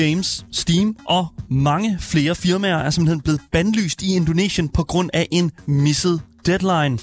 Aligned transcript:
Games, 0.00 0.46
Steam 0.52 0.96
og 1.04 1.26
mange 1.48 1.98
flere 2.00 2.34
firmaer 2.34 2.76
er 2.76 2.90
simpelthen 2.90 3.20
blevet 3.20 3.40
bandlyst 3.52 4.02
i 4.02 4.16
Indonesien 4.16 4.68
på 4.68 4.84
grund 4.84 5.10
af 5.12 5.28
en 5.30 5.52
misset 5.66 6.20
deadline. 6.46 6.98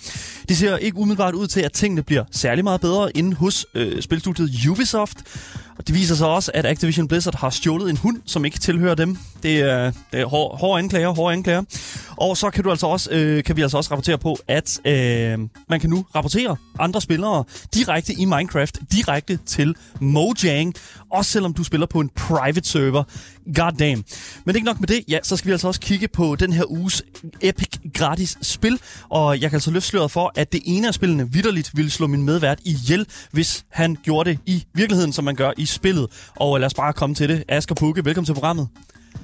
Det 0.49 0.57
ser 0.57 0.77
ikke 0.77 0.97
umiddelbart 0.97 1.33
ud 1.33 1.47
til, 1.47 1.61
at 1.61 1.73
tingene 1.73 2.03
bliver 2.03 2.23
særlig 2.31 2.63
meget 2.63 2.81
bedre 2.81 3.17
inde 3.17 3.35
hos 3.35 3.65
øh, 3.73 4.02
spilstudiet 4.02 4.67
Ubisoft. 4.67 5.17
Og 5.77 5.88
det 5.88 5.95
viser 5.95 6.16
sig 6.16 6.27
også, 6.27 6.52
at 6.54 6.66
Activision 6.66 7.08
Blizzard 7.08 7.36
har 7.36 7.49
stjålet 7.49 7.90
en 7.90 7.98
hund, 7.98 8.22
som 8.26 8.45
ikke 8.45 8.59
tilhører 8.59 8.95
dem. 8.95 9.17
Det 9.44 9.59
er, 9.59 9.91
det 10.12 10.20
er 10.20 10.26
hår, 10.26 10.55
hårde 10.55 10.80
anklager, 10.80 11.09
hårde 11.09 11.34
anklager. 11.34 11.63
Og 12.17 12.38
så 12.38 12.50
kan, 12.50 12.63
du 12.63 12.70
altså 12.70 12.88
også, 12.88 13.12
øh, 13.12 13.44
kan 13.44 13.58
vi 13.58 13.62
altså 13.62 13.77
også 13.77 13.91
rapportere 13.91 14.17
på, 14.17 14.38
at 14.48 14.80
øh, 14.86 15.40
man 15.70 15.80
kan 15.80 15.90
nu 15.90 16.05
rapportere 16.16 16.55
andre 16.80 17.02
spillere 17.02 17.44
direkte 17.73 18.13
i 18.13 18.26
Minecraft, 18.26 18.80
direkte 18.91 19.40
til 19.45 19.76
Mojang, 20.02 20.73
også 21.12 21.31
selvom 21.31 21.53
du 21.53 21.63
spiller 21.63 21.88
på 21.88 22.00
en 22.00 22.09
private 22.16 22.70
server. 22.70 23.03
God 23.55 23.72
damn. 23.80 24.03
Men 24.45 24.55
ikke 24.55 24.66
nok 24.66 24.80
med 24.80 24.88
det, 24.88 25.03
ja, 25.08 25.20
så 25.23 25.38
skal 25.38 25.48
vi 25.48 25.52
altså 25.52 25.67
også 25.67 25.80
kigge 25.80 26.08
på 26.08 26.36
den 26.36 26.53
her 26.53 26.72
uges 26.72 27.03
Epic 27.41 27.67
gratis 27.94 28.38
spil. 28.41 28.80
Og 29.09 29.41
jeg 29.41 29.50
kan 29.50 29.55
altså 29.55 29.72
løfte 29.72 29.89
sløret 29.89 30.12
for, 30.12 30.31
at 30.36 30.52
det 30.53 30.62
ene 30.66 30.88
af 30.88 30.94
spillene 30.94 31.31
vidderligt 31.31 31.72
ville 31.73 31.91
slå 31.91 32.08
min 32.08 32.23
medvært 32.23 32.59
ihjel, 32.66 33.08
hvis 33.31 33.66
han 33.72 33.97
gjorde 34.03 34.30
det 34.30 34.39
i 34.45 34.66
virkeligheden, 34.73 35.14
som 35.14 35.25
man 35.25 35.36
gør 35.36 35.52
i 35.58 35.66
spillet. 35.67 36.07
Og 36.35 36.59
lad 36.59 36.65
os 36.65 36.73
bare 36.73 36.93
komme 36.93 37.15
til 37.15 37.29
det. 37.29 37.43
Asger 37.47 37.75
Pukke, 37.75 38.05
velkommen 38.05 38.25
til 38.25 38.33
programmet. 38.33 38.67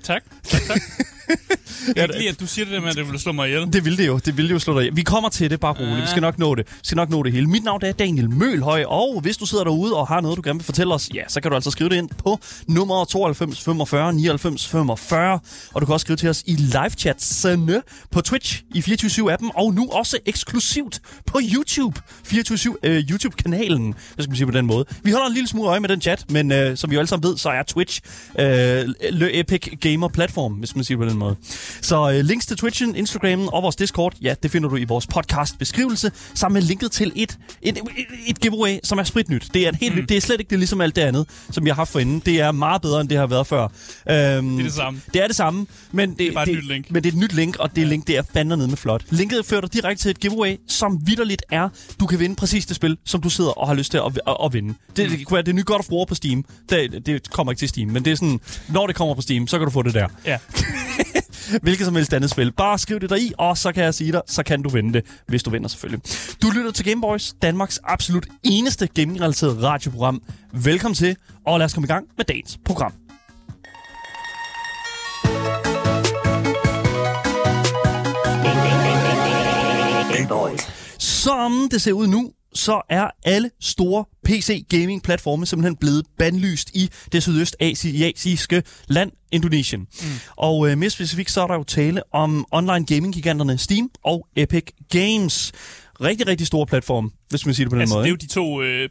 Tak. 0.03 0.23
tak. 0.67 0.81
Jeg 1.88 1.95
kan 1.95 2.03
ikke 2.03 2.17
lide, 2.17 2.30
at 2.30 2.39
du 2.39 2.47
siger 2.47 2.66
det 2.66 2.73
der 2.73 2.80
med, 2.81 2.89
at 2.89 2.95
det 2.95 3.11
vil 3.11 3.19
slå 3.19 3.31
mig 3.31 3.47
ihjel. 3.47 3.73
Det 3.73 3.86
vil 3.86 3.97
det 3.97 4.08
jo. 4.08 4.17
Det 4.25 4.38
vil 4.38 4.47
det 4.47 4.53
jo 4.53 4.59
slå 4.59 4.73
dig. 4.73 4.81
ihjel. 4.81 4.95
Vi 4.95 5.02
kommer 5.02 5.30
til 5.30 5.49
det, 5.49 5.59
bare 5.59 5.73
roligt. 5.73 6.02
Vi 6.02 6.08
skal 6.08 6.22
nok 6.22 6.39
nå 6.39 6.55
det. 6.55 6.67
Vi 6.67 6.80
skal 6.83 6.95
nok 6.95 7.09
nå 7.09 7.23
det 7.23 7.31
hele. 7.33 7.47
Mit 7.47 7.63
navn 7.63 7.80
er 7.83 7.91
Daniel 7.91 8.30
Mølhøj, 8.30 8.83
og 8.88 9.21
hvis 9.21 9.38
du 9.38 9.45
sidder 9.45 9.64
derude 9.64 9.95
og 9.95 10.08
har 10.08 10.21
noget, 10.21 10.38
du 10.38 10.41
gerne 10.45 10.59
vil 10.59 10.66
fortælle 10.66 10.94
os, 10.94 11.09
ja, 11.14 11.21
så 11.27 11.41
kan 11.41 11.52
du 11.52 11.55
altså 11.55 11.71
skrive 11.71 11.89
det 11.89 11.95
ind 11.95 12.09
på 12.17 12.39
nummer 12.67 13.05
92 13.05 13.64
45 13.64 14.14
99 14.14 14.67
45. 14.67 15.39
Og 15.73 15.81
du 15.81 15.86
kan 15.86 15.94
også 15.94 16.03
skrive 16.03 16.17
til 16.17 16.30
os 16.30 16.44
i 16.45 16.55
live-chatsene 16.55 17.81
på 18.11 18.21
Twitch 18.21 18.61
i 18.75 18.80
24-7-appen, 18.80 19.49
og 19.55 19.73
nu 19.73 19.89
også 19.91 20.17
eksklusivt 20.25 20.99
på 21.25 21.39
YouTube. 21.53 21.99
24-7 22.27 22.75
øh, 22.83 23.03
YouTube-kanalen, 23.09 23.95
skal 24.19 24.30
man 24.30 24.36
sige 24.38 24.45
på 24.45 24.52
den 24.52 24.66
måde. 24.66 24.86
Vi 25.03 25.11
holder 25.11 25.27
en 25.27 25.33
lille 25.33 25.47
smule 25.47 25.69
øje 25.69 25.80
med 25.80 25.89
den 25.89 26.02
chat, 26.02 26.31
men 26.31 26.52
øh, 26.52 26.77
som 26.77 26.89
vi 26.89 26.95
jo 26.95 26.99
alle 26.99 27.08
sammen 27.09 27.30
ved, 27.30 27.38
så 27.38 27.49
er 27.49 27.64
Twitch 27.64 28.02
øh, 28.39 28.45
Le 29.11 29.39
Epic 29.39 29.67
Gamer 29.84 30.08
platform, 30.08 30.53
hvis 30.53 30.76
man 30.76 30.84
siger 30.86 30.98
på 30.98 31.06
den 31.06 31.17
måde. 31.17 31.36
Så 31.81 32.12
øh, 32.12 32.20
links 32.20 32.45
til 32.45 32.58
Twitchen, 32.58 32.95
Instagramen 32.95 33.50
og 33.53 33.64
vores 33.64 33.76
Discord, 33.76 34.14
ja, 34.22 34.36
det 34.44 34.52
finder 34.52 34.70
du 34.70 34.76
i 34.76 34.84
vores 34.84 35.08
podcast 35.08 35.59
beskrivelse, 35.59 36.12
sammen 36.34 36.53
med 36.53 36.62
linket 36.62 36.92
til 36.92 37.12
et, 37.16 37.38
et, 37.62 37.78
et, 37.78 37.84
et 38.28 38.39
giveaway, 38.39 38.80
som 38.84 39.00
er 39.00 39.04
spritnyt. 39.04 39.48
Det 39.54 39.66
er, 39.66 39.70
et 39.70 39.76
helt, 39.76 39.95
mm. 39.95 40.08
det 40.08 40.17
er 40.17 40.22
slet 40.22 40.39
ikke 40.39 40.50
det 40.50 40.59
ligesom 40.59 40.81
alt 40.81 40.95
det 40.95 41.02
andet, 41.02 41.28
som 41.52 41.67
jeg 41.67 41.76
har 41.76 41.80
haft 41.80 41.92
forinden. 41.92 42.22
Det 42.26 42.39
er 42.39 42.52
meget 42.52 42.81
bedre, 42.81 43.02
end 43.02 43.09
det 43.09 43.17
har 43.17 43.28
været 43.28 43.48
før. 43.48 43.64
Øhm, 43.64 43.70
det 44.08 44.59
er 44.59 44.64
det 44.64 44.73
samme. 44.73 45.02
Det 45.14 45.23
er 45.23 45.28
det 45.28 45.36
samme, 45.36 45.66
men 45.92 46.09
det, 46.09 46.17
Det 46.20 46.28
er 46.28 46.34
bare 46.34 46.50
et 46.50 46.56
det, 46.56 46.64
nyt 46.64 46.67
link. 46.67 46.92
Men 46.92 47.04
det 47.04 47.09
er 47.09 47.14
et 47.14 47.20
nyt 47.20 47.34
link, 47.34 47.58
og 47.59 47.76
det 47.76 47.81
ja. 47.81 47.88
link, 47.88 48.08
det 48.08 48.17
er 48.17 48.22
fandme 48.34 48.58
nede 48.58 48.67
med 48.67 48.78
flot. 48.78 49.04
Linket 49.09 49.45
fører 49.45 49.61
dig 49.61 49.73
direkte 49.73 50.04
til 50.04 50.11
et 50.11 50.20
giveaway, 50.20 50.56
som 50.67 51.00
vidderligt 51.06 51.44
er, 51.52 51.70
du 52.00 52.06
kan 52.06 52.20
vinde 52.20 52.36
præcis 52.36 52.66
det 52.66 52.76
spil, 52.76 52.98
som 53.06 53.22
du 53.22 53.30
sidder 53.30 53.52
og 53.52 53.67
har 53.67 53.76
lyst 53.76 53.92
til 53.92 53.98
at, 53.98 54.20
at, 54.28 54.38
at 54.45 54.54
vinde. 54.54 54.73
Det, 54.95 55.10
det 55.10 55.26
kunne 55.26 55.36
være 55.36 55.44
det 55.44 55.55
nye 55.55 55.64
God 55.64 55.80
of 55.80 55.89
War 55.92 56.05
på 56.05 56.15
Steam. 56.15 56.45
Det, 56.70 57.05
det 57.05 57.32
kommer 57.32 57.52
ikke 57.52 57.60
til 57.60 57.70
Steam, 57.70 57.89
men 57.89 58.05
det 58.05 58.11
er 58.11 58.15
sådan, 58.15 58.39
når 58.70 58.88
det 58.88 58.95
kommer 58.95 59.15
på 59.15 59.21
Steam, 59.21 59.48
så 59.48 59.58
kan 59.58 59.65
du 59.65 59.71
få 59.73 59.82
det 59.82 59.94
der. 59.94 60.08
Ja. 60.26 60.38
Hvilket 61.64 61.86
som 61.86 61.95
helst 61.95 62.14
andet 62.14 62.30
spil. 62.30 62.52
Bare 62.52 62.80
skriv 62.80 63.00
det 63.00 63.10
der 63.10 63.16
i, 63.16 63.34
og 63.38 63.58
så 63.58 63.72
kan 63.72 63.84
jeg 63.84 63.94
sige 63.94 64.11
dig, 64.11 64.22
så 64.28 64.44
kan 64.44 64.61
du 64.61 64.70
vinde 64.70 64.94
det, 64.94 65.06
hvis 65.28 65.44
du 65.44 65.50
vinder 65.50 65.67
selvfølgelig. 65.70 66.02
Du 66.42 66.50
lytter 66.50 66.72
til 66.72 66.86
Gameboys, 66.86 67.34
Danmarks 67.42 67.80
absolut 67.83 68.28
eneste 68.44 68.88
gaming-relateret 68.88 69.64
radioprogram. 69.64 70.22
Velkommen 70.54 70.95
til, 70.95 71.16
og 71.48 71.60
lad 71.60 71.66
os 71.66 71.73
komme 71.73 71.86
i 71.86 71.88
gang 71.88 72.08
med 72.17 72.26
dagens 72.26 72.60
program. 72.66 72.94
Game 80.14 80.28
Boys. 80.28 80.62
Som 81.00 81.67
det 81.72 81.82
ser 81.82 81.92
ud 81.92 82.08
nu, 82.08 82.32
så 82.55 82.81
er 82.89 83.08
alle 83.25 83.49
store 83.61 84.05
PC-gaming-platforme 84.25 85.45
simpelthen 85.45 85.75
blevet 85.75 86.05
bandlyst 86.17 86.69
i 86.73 86.89
det 87.11 87.23
sydøstasiatiske 87.23 88.64
land 88.87 89.11
Indonesien. 89.31 89.80
Mm. 89.81 90.08
Og 90.36 90.69
øh, 90.69 90.77
mere 90.77 90.89
specifikt 90.89 91.31
så 91.31 91.41
er 91.43 91.47
der 91.47 91.53
jo 91.55 91.64
tale 91.64 92.02
om 92.14 92.45
online 92.52 92.86
gaming-giganterne 92.86 93.58
Steam 93.58 93.89
og 94.03 94.27
Epic 94.36 94.64
Games. 94.91 95.52
Rigtig, 96.02 96.27
rigtig 96.27 96.47
store 96.47 96.65
platform, 96.65 97.11
hvis 97.30 97.45
man 97.45 97.55
siger 97.55 97.65
det 97.65 97.69
på 97.69 97.75
den 97.75 97.81
Altså, 97.81 97.95
måde. 97.95 98.03
det 98.03 98.09
er 98.09 98.11
jo 98.11 98.15
de 98.15 98.27
to 98.27 98.61
øh, 98.61 98.89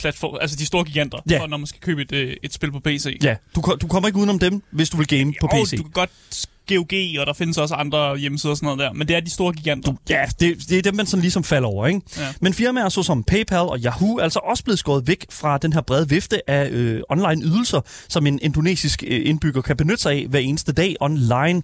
PC-spilsplatforme, 0.00 0.38
altså 0.40 0.56
de 0.56 0.66
store 0.66 0.84
giganter, 0.84 1.18
Ja. 1.30 1.40
for 1.40 1.46
når 1.46 1.56
man 1.56 1.66
skal 1.66 1.80
købe 1.80 2.02
et, 2.02 2.12
øh, 2.12 2.36
et 2.42 2.52
spil 2.52 2.72
på 2.72 2.80
PC. 2.80 3.18
Ja, 3.22 3.36
du, 3.56 3.76
du 3.82 3.86
kommer 3.86 4.08
ikke 4.08 4.18
udenom 4.18 4.38
dem, 4.38 4.62
hvis 4.70 4.90
du 4.90 4.96
vil 4.96 5.06
game 5.06 5.32
på 5.40 5.46
Og 5.46 5.64
PC. 5.64 5.76
du 5.76 5.82
kan 5.82 5.92
godt 5.92 6.10
GOG, 6.68 7.20
og 7.20 7.26
der 7.26 7.32
findes 7.32 7.58
også 7.58 7.74
andre 7.74 8.16
hjemmesider 8.16 8.50
og 8.50 8.56
sådan 8.56 8.66
noget 8.66 8.78
der, 8.78 8.92
men 8.92 9.08
det 9.08 9.16
er 9.16 9.20
de 9.20 9.30
store 9.30 9.52
giganter. 9.52 9.92
Ja, 10.10 10.24
det, 10.40 10.56
det 10.68 10.78
er 10.78 10.82
dem, 10.82 10.94
man 10.94 11.06
sådan 11.06 11.20
ligesom 11.20 11.44
falder 11.44 11.68
over, 11.68 11.86
ikke? 11.86 12.00
Ja. 12.18 12.26
Men 12.40 12.54
firmaer 12.54 12.88
såsom 12.88 13.24
PayPal 13.24 13.58
og 13.58 13.78
Yahoo 13.84 14.16
er 14.16 14.22
altså 14.22 14.38
også 14.38 14.64
blevet 14.64 14.78
skåret 14.78 15.06
væk 15.06 15.26
fra 15.30 15.58
den 15.58 15.72
her 15.72 15.80
brede 15.80 16.08
vifte 16.08 16.50
af 16.50 16.68
øh, 16.70 17.00
online 17.08 17.42
ydelser, 17.44 17.80
som 18.08 18.26
en 18.26 18.38
indonesisk 18.42 19.04
øh, 19.06 19.28
indbygger 19.28 19.62
kan 19.62 19.76
benytte 19.76 20.02
sig 20.02 20.12
af 20.12 20.26
hver 20.28 20.38
eneste 20.40 20.72
dag 20.72 20.96
online. 21.00 21.62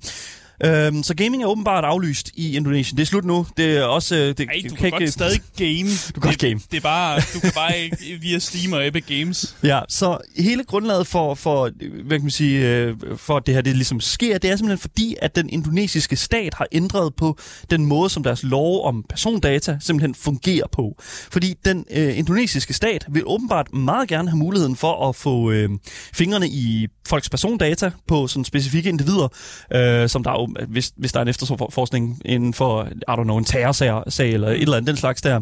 Øhm, 0.65 1.03
så 1.03 1.15
gaming 1.15 1.43
er 1.43 1.47
åbenbart 1.47 1.85
aflyst 1.85 2.31
i 2.35 2.57
Indonesien. 2.57 2.97
Det 2.97 3.03
er 3.03 3.07
slut 3.07 3.25
nu. 3.25 3.47
Det 3.57 3.77
er 3.77 3.85
også... 3.85 4.17
Øh, 4.17 4.21
det, 4.21 4.41
Ej, 4.41 4.69
du 4.71 4.75
kan, 4.75 4.91
godt 4.91 5.13
stadig 5.13 5.41
game. 5.57 5.91
Du 6.15 6.21
kan 6.21 6.31
det, 6.31 6.39
game. 6.39 6.61
Det 6.71 6.77
er 6.77 6.81
bare, 6.81 7.21
du 7.35 7.41
kan 7.41 7.53
bare 7.55 7.79
ikke 7.79 8.19
via 8.21 8.39
Steam 8.39 8.73
og 8.73 8.87
Epic 8.87 9.05
Games. 9.07 9.57
Ja, 9.63 9.81
så 9.89 10.19
hele 10.39 10.65
grundlaget 10.65 11.07
for, 11.07 11.35
for, 11.35 11.71
hvad 12.05 12.19
kan 12.19 12.25
man 12.25 12.31
sige, 12.31 12.69
øh, 12.69 12.97
for 13.17 13.37
at 13.37 13.47
det 13.47 13.55
her 13.55 13.61
det 13.61 13.77
ligesom 13.77 14.01
sker, 14.01 14.39
det 14.39 14.51
er 14.51 14.57
simpelthen 14.57 14.79
fordi, 14.79 15.17
at 15.23 15.37
den 15.37 15.51
indonesiske 15.51 16.17
stat 16.17 16.55
har 16.55 16.67
ændret 16.73 17.15
på 17.15 17.39
den 17.71 17.87
måde, 17.87 18.11
som 18.11 18.23
deres 18.23 18.43
lov 18.43 18.87
om 18.87 19.05
persondata 19.09 19.79
simpelthen 19.81 20.15
fungerer 20.15 20.67
på. 20.73 20.97
Fordi 21.33 21.55
den 21.65 21.85
øh, 21.91 22.19
indonesiske 22.19 22.75
stat 22.75 23.07
vil 23.09 23.23
åbenbart 23.27 23.75
meget 23.75 24.09
gerne 24.09 24.29
have 24.29 24.39
muligheden 24.39 24.77
for 24.77 25.09
at 25.09 25.17
få 25.17 25.51
øh, 25.51 25.71
fingrene 26.15 26.49
i 26.49 26.89
folks 27.07 27.31
persondata 27.31 27.91
på 28.07 28.27
sådan 28.27 28.45
specifikke 28.45 28.89
individer, 28.89 29.29
øh, 29.73 30.09
som 30.09 30.25
der 30.25 30.31
jo- 30.61 30.67
hvis, 30.69 30.93
hvis 30.97 31.13
der 31.13 31.19
er 31.19 31.23
en 31.23 31.29
efterforskning 31.29 32.23
inden 32.25 32.55
for, 32.55 32.85
I 32.87 33.11
don't 33.11 33.23
know, 33.23 33.37
en 33.37 33.45
terrorsag 33.45 34.03
sag 34.09 34.31
eller 34.33 34.49
et 34.49 34.63
eller 34.63 34.77
andet 34.77 34.87
den 34.87 34.97
slags 34.97 35.23
der. 35.23 35.41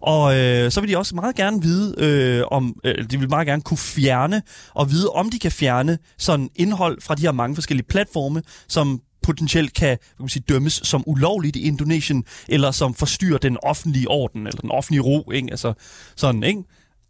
Og 0.00 0.38
øh, 0.38 0.70
så 0.70 0.80
vil 0.80 0.90
de 0.90 0.98
også 0.98 1.14
meget 1.14 1.36
gerne 1.36 1.62
vide, 1.62 1.94
øh, 1.98 2.44
om 2.50 2.80
øh, 2.84 3.10
de 3.10 3.18
vil 3.20 3.28
meget 3.28 3.46
gerne 3.46 3.62
kunne 3.62 3.78
fjerne 3.78 4.42
og 4.74 4.90
vide, 4.90 5.08
om 5.10 5.30
de 5.30 5.38
kan 5.38 5.52
fjerne 5.52 5.98
sådan 6.18 6.48
indhold 6.56 7.00
fra 7.00 7.14
de 7.14 7.22
her 7.22 7.32
mange 7.32 7.54
forskellige 7.54 7.86
platforme, 7.86 8.42
som 8.68 9.00
potentielt 9.22 9.74
kan, 9.74 9.88
kan 9.88 9.98
man 10.18 10.28
sige, 10.28 10.44
dømmes 10.48 10.80
som 10.84 11.04
ulovligt 11.06 11.56
i 11.56 11.60
Indonesien, 11.62 12.24
eller 12.48 12.70
som 12.70 12.94
forstyrrer 12.94 13.38
den 13.38 13.56
offentlige 13.62 14.08
orden, 14.08 14.46
eller 14.46 14.60
den 14.60 14.70
offentlige 14.70 15.00
ro, 15.02 15.30
ikke? 15.30 15.48
Altså, 15.50 15.72
sådan, 16.16 16.42
ikke? 16.42 16.62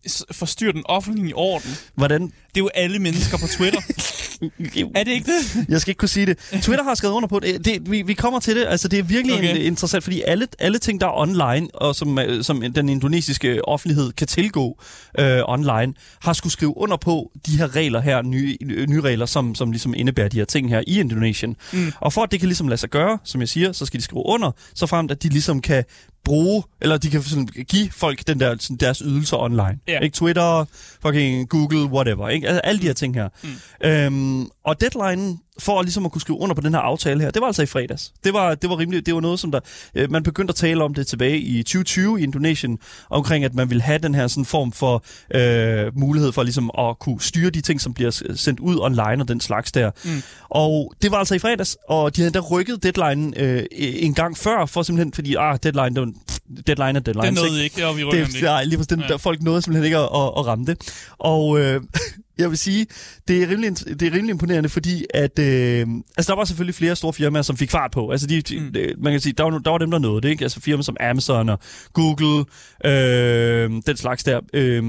S- 0.09 0.25
Forstyr 0.33 0.73
den 0.73 0.83
offentlige 0.85 1.37
orden. 1.37 1.71
Hvordan? 1.95 2.23
Det 2.23 2.31
er 2.57 2.61
jo 2.61 2.69
alle 2.75 2.99
mennesker 2.99 3.39
på 3.39 3.47
Twitter. 3.47 3.81
er 4.95 5.05
det 5.05 5.13
ikke 5.13 5.31
det? 5.33 5.67
Jeg 5.69 5.81
skal 5.81 5.91
ikke 5.91 5.99
kunne 5.99 6.09
sige 6.09 6.27
det. 6.27 6.39
Twitter 6.63 6.85
har 6.85 6.95
skrevet 6.95 7.15
under 7.15 7.29
på 7.29 7.41
det. 7.41 7.65
det 7.65 7.91
vi, 7.91 8.03
vi 8.03 8.15
kommer 8.15 8.41
til 8.41 8.57
det. 8.57 8.65
Altså, 8.69 8.89
det 8.89 8.99
er 8.99 9.03
virkelig 9.03 9.37
okay. 9.37 9.57
En, 9.57 9.63
interessant, 9.63 10.05
fordi 10.05 10.23
alle, 10.27 10.49
alle 10.59 10.79
ting, 10.79 11.01
der 11.01 11.07
er 11.07 11.21
online, 11.21 11.69
og 11.75 11.95
som, 11.95 12.19
øh, 12.19 12.45
som 12.45 12.73
den 12.73 12.89
indonesiske 12.89 13.69
offentlighed 13.69 14.13
kan 14.13 14.27
tilgå 14.27 14.79
øh, 15.19 15.41
online, 15.47 15.95
har 16.21 16.33
skulle 16.33 16.53
skrive 16.53 16.77
under 16.77 16.97
på 16.97 17.31
de 17.47 17.59
her 17.59 17.77
regler 17.77 18.01
her, 18.01 18.23
nye, 18.23 18.57
nye 18.89 19.01
regler, 19.01 19.27
som, 19.27 19.55
som 19.55 19.71
ligesom 19.71 19.95
indebærer 19.97 20.29
de 20.29 20.39
her 20.39 20.45
ting 20.45 20.69
her 20.69 20.83
i 20.87 21.01
Indonesien. 21.01 21.57
Mm. 21.73 21.93
Og 22.01 22.13
for 22.13 22.23
at 22.23 22.33
det 22.33 22.41
kan 22.41 22.49
ligesom 22.49 22.69
lade 22.69 22.81
sig 22.81 22.91
gøre, 22.91 23.19
som 23.25 23.41
jeg 23.41 23.49
siger, 23.49 23.73
så 23.73 23.87
skal 23.87 24.01
de 24.01 24.05
skrive 24.05 24.23
under, 24.27 24.51
så 24.75 24.87
frem 24.87 25.09
at 25.11 25.23
de 25.23 25.29
ligesom 25.29 25.61
kan 25.61 25.85
bruge, 26.27 26.63
eller 26.81 26.97
de 26.99 27.11
kan 27.11 27.23
sådan 27.23 27.47
give 27.47 27.91
folk 27.91 28.27
den 28.27 28.41
der, 28.41 28.57
sådan 28.61 28.77
deres 28.77 28.99
ydelser 28.99 29.37
online. 29.37 29.79
Ja. 29.89 29.99
Ikke 29.99 30.15
Twitter, 30.15 30.65
fucking 31.03 31.49
Google, 31.49 31.85
whatever. 31.85 32.29
Ikke? 32.29 32.49
Altså, 32.49 32.61
alle 32.61 32.81
de 32.81 32.87
her 32.87 32.93
ting 32.93 33.15
her. 33.15 33.29
Mm. 33.43 33.89
Øhm, 33.89 34.49
og 34.65 34.81
deadline 34.81 35.39
for 35.59 35.83
ligesom 35.83 36.05
at 36.07 36.13
kunne 36.13 36.21
skrive 36.21 36.39
under 36.39 36.55
på 36.55 36.61
den 36.61 36.75
her 36.75 36.81
aftale 36.81 37.21
her, 37.21 37.31
det 37.31 37.41
var 37.41 37.47
altså 37.47 37.63
i 37.63 37.67
fredags. 37.67 38.13
Det 38.25 38.33
var, 38.33 38.55
det 38.55 38.71
var 38.71 38.79
rimeligt, 38.79 39.07
det 39.07 39.15
var 39.15 39.21
noget, 39.21 39.41
som 39.41 39.51
der, 39.53 39.61
øh, 39.95 40.11
man 40.11 40.23
begyndte 40.23 40.51
at 40.53 40.55
tale 40.57 40.85
om 40.85 40.95
det 40.95 41.07
tilbage 41.07 41.39
i 41.39 41.63
2020 41.63 42.21
i 42.21 42.23
Indonesien, 42.23 42.79
omkring 43.11 43.45
at 43.45 43.55
man 43.55 43.71
ville 43.71 43.83
have 43.83 43.99
den 43.99 44.15
her 44.15 44.27
sådan 44.27 44.45
form 44.45 44.73
for 44.73 45.05
øh, 45.35 45.99
mulighed 45.99 46.33
for 46.33 46.43
ligesom 46.43 46.71
at 46.79 46.99
kunne 46.99 47.21
styre 47.21 47.51
de 47.51 47.61
ting, 47.61 47.81
som 47.81 47.95
bliver 47.95 48.11
sendt 48.37 48.61
ud 48.61 48.79
online 48.81 49.23
og 49.23 49.29
den 49.29 49.41
slags 49.41 49.73
der. 49.73 49.91
Mm. 50.05 50.23
Og 50.49 50.93
det 51.03 51.11
var 51.11 51.17
altså 51.17 51.35
i 51.35 51.39
fredags, 51.39 51.77
og 51.89 52.17
de 52.17 52.21
havde 52.21 52.29
endda 52.29 52.41
rykket 52.41 52.83
deadline 52.83 53.41
øh, 53.41 53.63
en 53.73 54.15
gang 54.15 54.37
før, 54.39 54.67
for 54.67 54.83
simpelthen, 54.83 55.13
fordi 55.13 55.35
ah, 55.39 55.59
deadline, 55.63 56.13
pff, 56.29 56.39
deadline 56.67 56.99
er 56.99 57.03
deadline. 57.03 57.27
Det 57.27 57.35
nåede 57.35 57.65
ikke, 57.65 57.77
det 57.77 57.85
var 57.85 57.93
vi 57.93 58.03
det, 58.03 58.43
nej, 58.43 58.65
lige 58.65 58.77
præcis, 58.77 58.87
den, 58.89 59.01
Ja. 59.01 59.07
der, 59.07 59.17
folk 59.17 59.43
nåede 59.43 59.63
simpelthen 59.63 59.85
ikke 59.85 59.97
at, 59.99 60.03
at, 60.15 60.33
at 60.39 60.47
ramme 60.47 60.65
det. 60.67 60.77
Og 61.19 61.61
øh, 61.61 61.81
jeg 62.39 62.51
vil 62.51 62.59
sige, 62.59 62.87
det 63.29 63.43
er 63.43 63.49
rimelig, 63.49 64.01
det 64.01 64.03
er 64.03 64.13
rimelig 64.13 64.31
imponerende, 64.31 64.69
fordi 64.69 65.05
at, 65.15 65.39
øh, 65.39 65.87
altså 66.17 66.33
der 66.33 66.37
var 66.37 66.45
selvfølgelig 66.45 66.75
flere 66.75 66.97
store 66.97 67.13
firmaer, 67.13 67.43
som 67.43 67.57
fik 67.57 67.71
fart 67.71 67.91
på. 67.91 68.11
Altså 68.11 68.27
de, 68.27 68.43
de, 68.43 68.61
mm. 68.61 69.03
man 69.03 69.13
kan 69.13 69.21
sige, 69.21 69.33
der 69.33 69.45
var, 69.45 69.59
der 69.59 69.71
var 69.71 69.79
dem, 69.79 69.91
der 69.91 69.99
nåede 69.99 70.21
det, 70.23 70.29
ikke? 70.29 70.45
Altså 70.45 70.61
firmaer 70.61 70.83
som 70.83 70.97
Amazon 71.01 71.49
og 71.49 71.59
Google, 71.93 72.45
øh, 72.85 73.71
den 73.87 73.97
slags 73.97 74.25
der, 74.25 74.41
øh, 74.55 74.85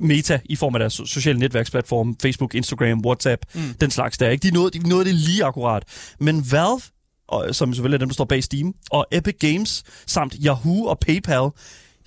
Meta 0.00 0.40
i 0.44 0.56
form 0.56 0.74
af 0.74 0.78
deres 0.78 0.92
sociale 0.92 1.38
netværksplatform, 1.38 2.16
Facebook, 2.22 2.54
Instagram, 2.54 3.00
WhatsApp, 3.06 3.42
mm. 3.54 3.60
den 3.80 3.90
slags 3.90 4.18
der, 4.18 4.30
ikke? 4.30 4.48
De 4.48 4.54
nåede, 4.54 4.78
de 4.78 4.88
nåede 4.88 5.04
det 5.04 5.14
lige 5.14 5.44
akkurat. 5.44 5.82
Men 6.20 6.44
Valve, 6.50 6.80
og, 7.28 7.54
som 7.54 7.74
selvfølgelig 7.74 7.96
er 7.96 7.98
dem, 7.98 8.08
der 8.08 8.14
står 8.14 8.24
bag 8.24 8.44
Steam, 8.44 8.72
og 8.90 9.06
Epic 9.12 9.34
Games, 9.40 9.82
samt 10.06 10.36
Yahoo 10.44 10.84
og 10.86 10.98
PayPal, 10.98 11.48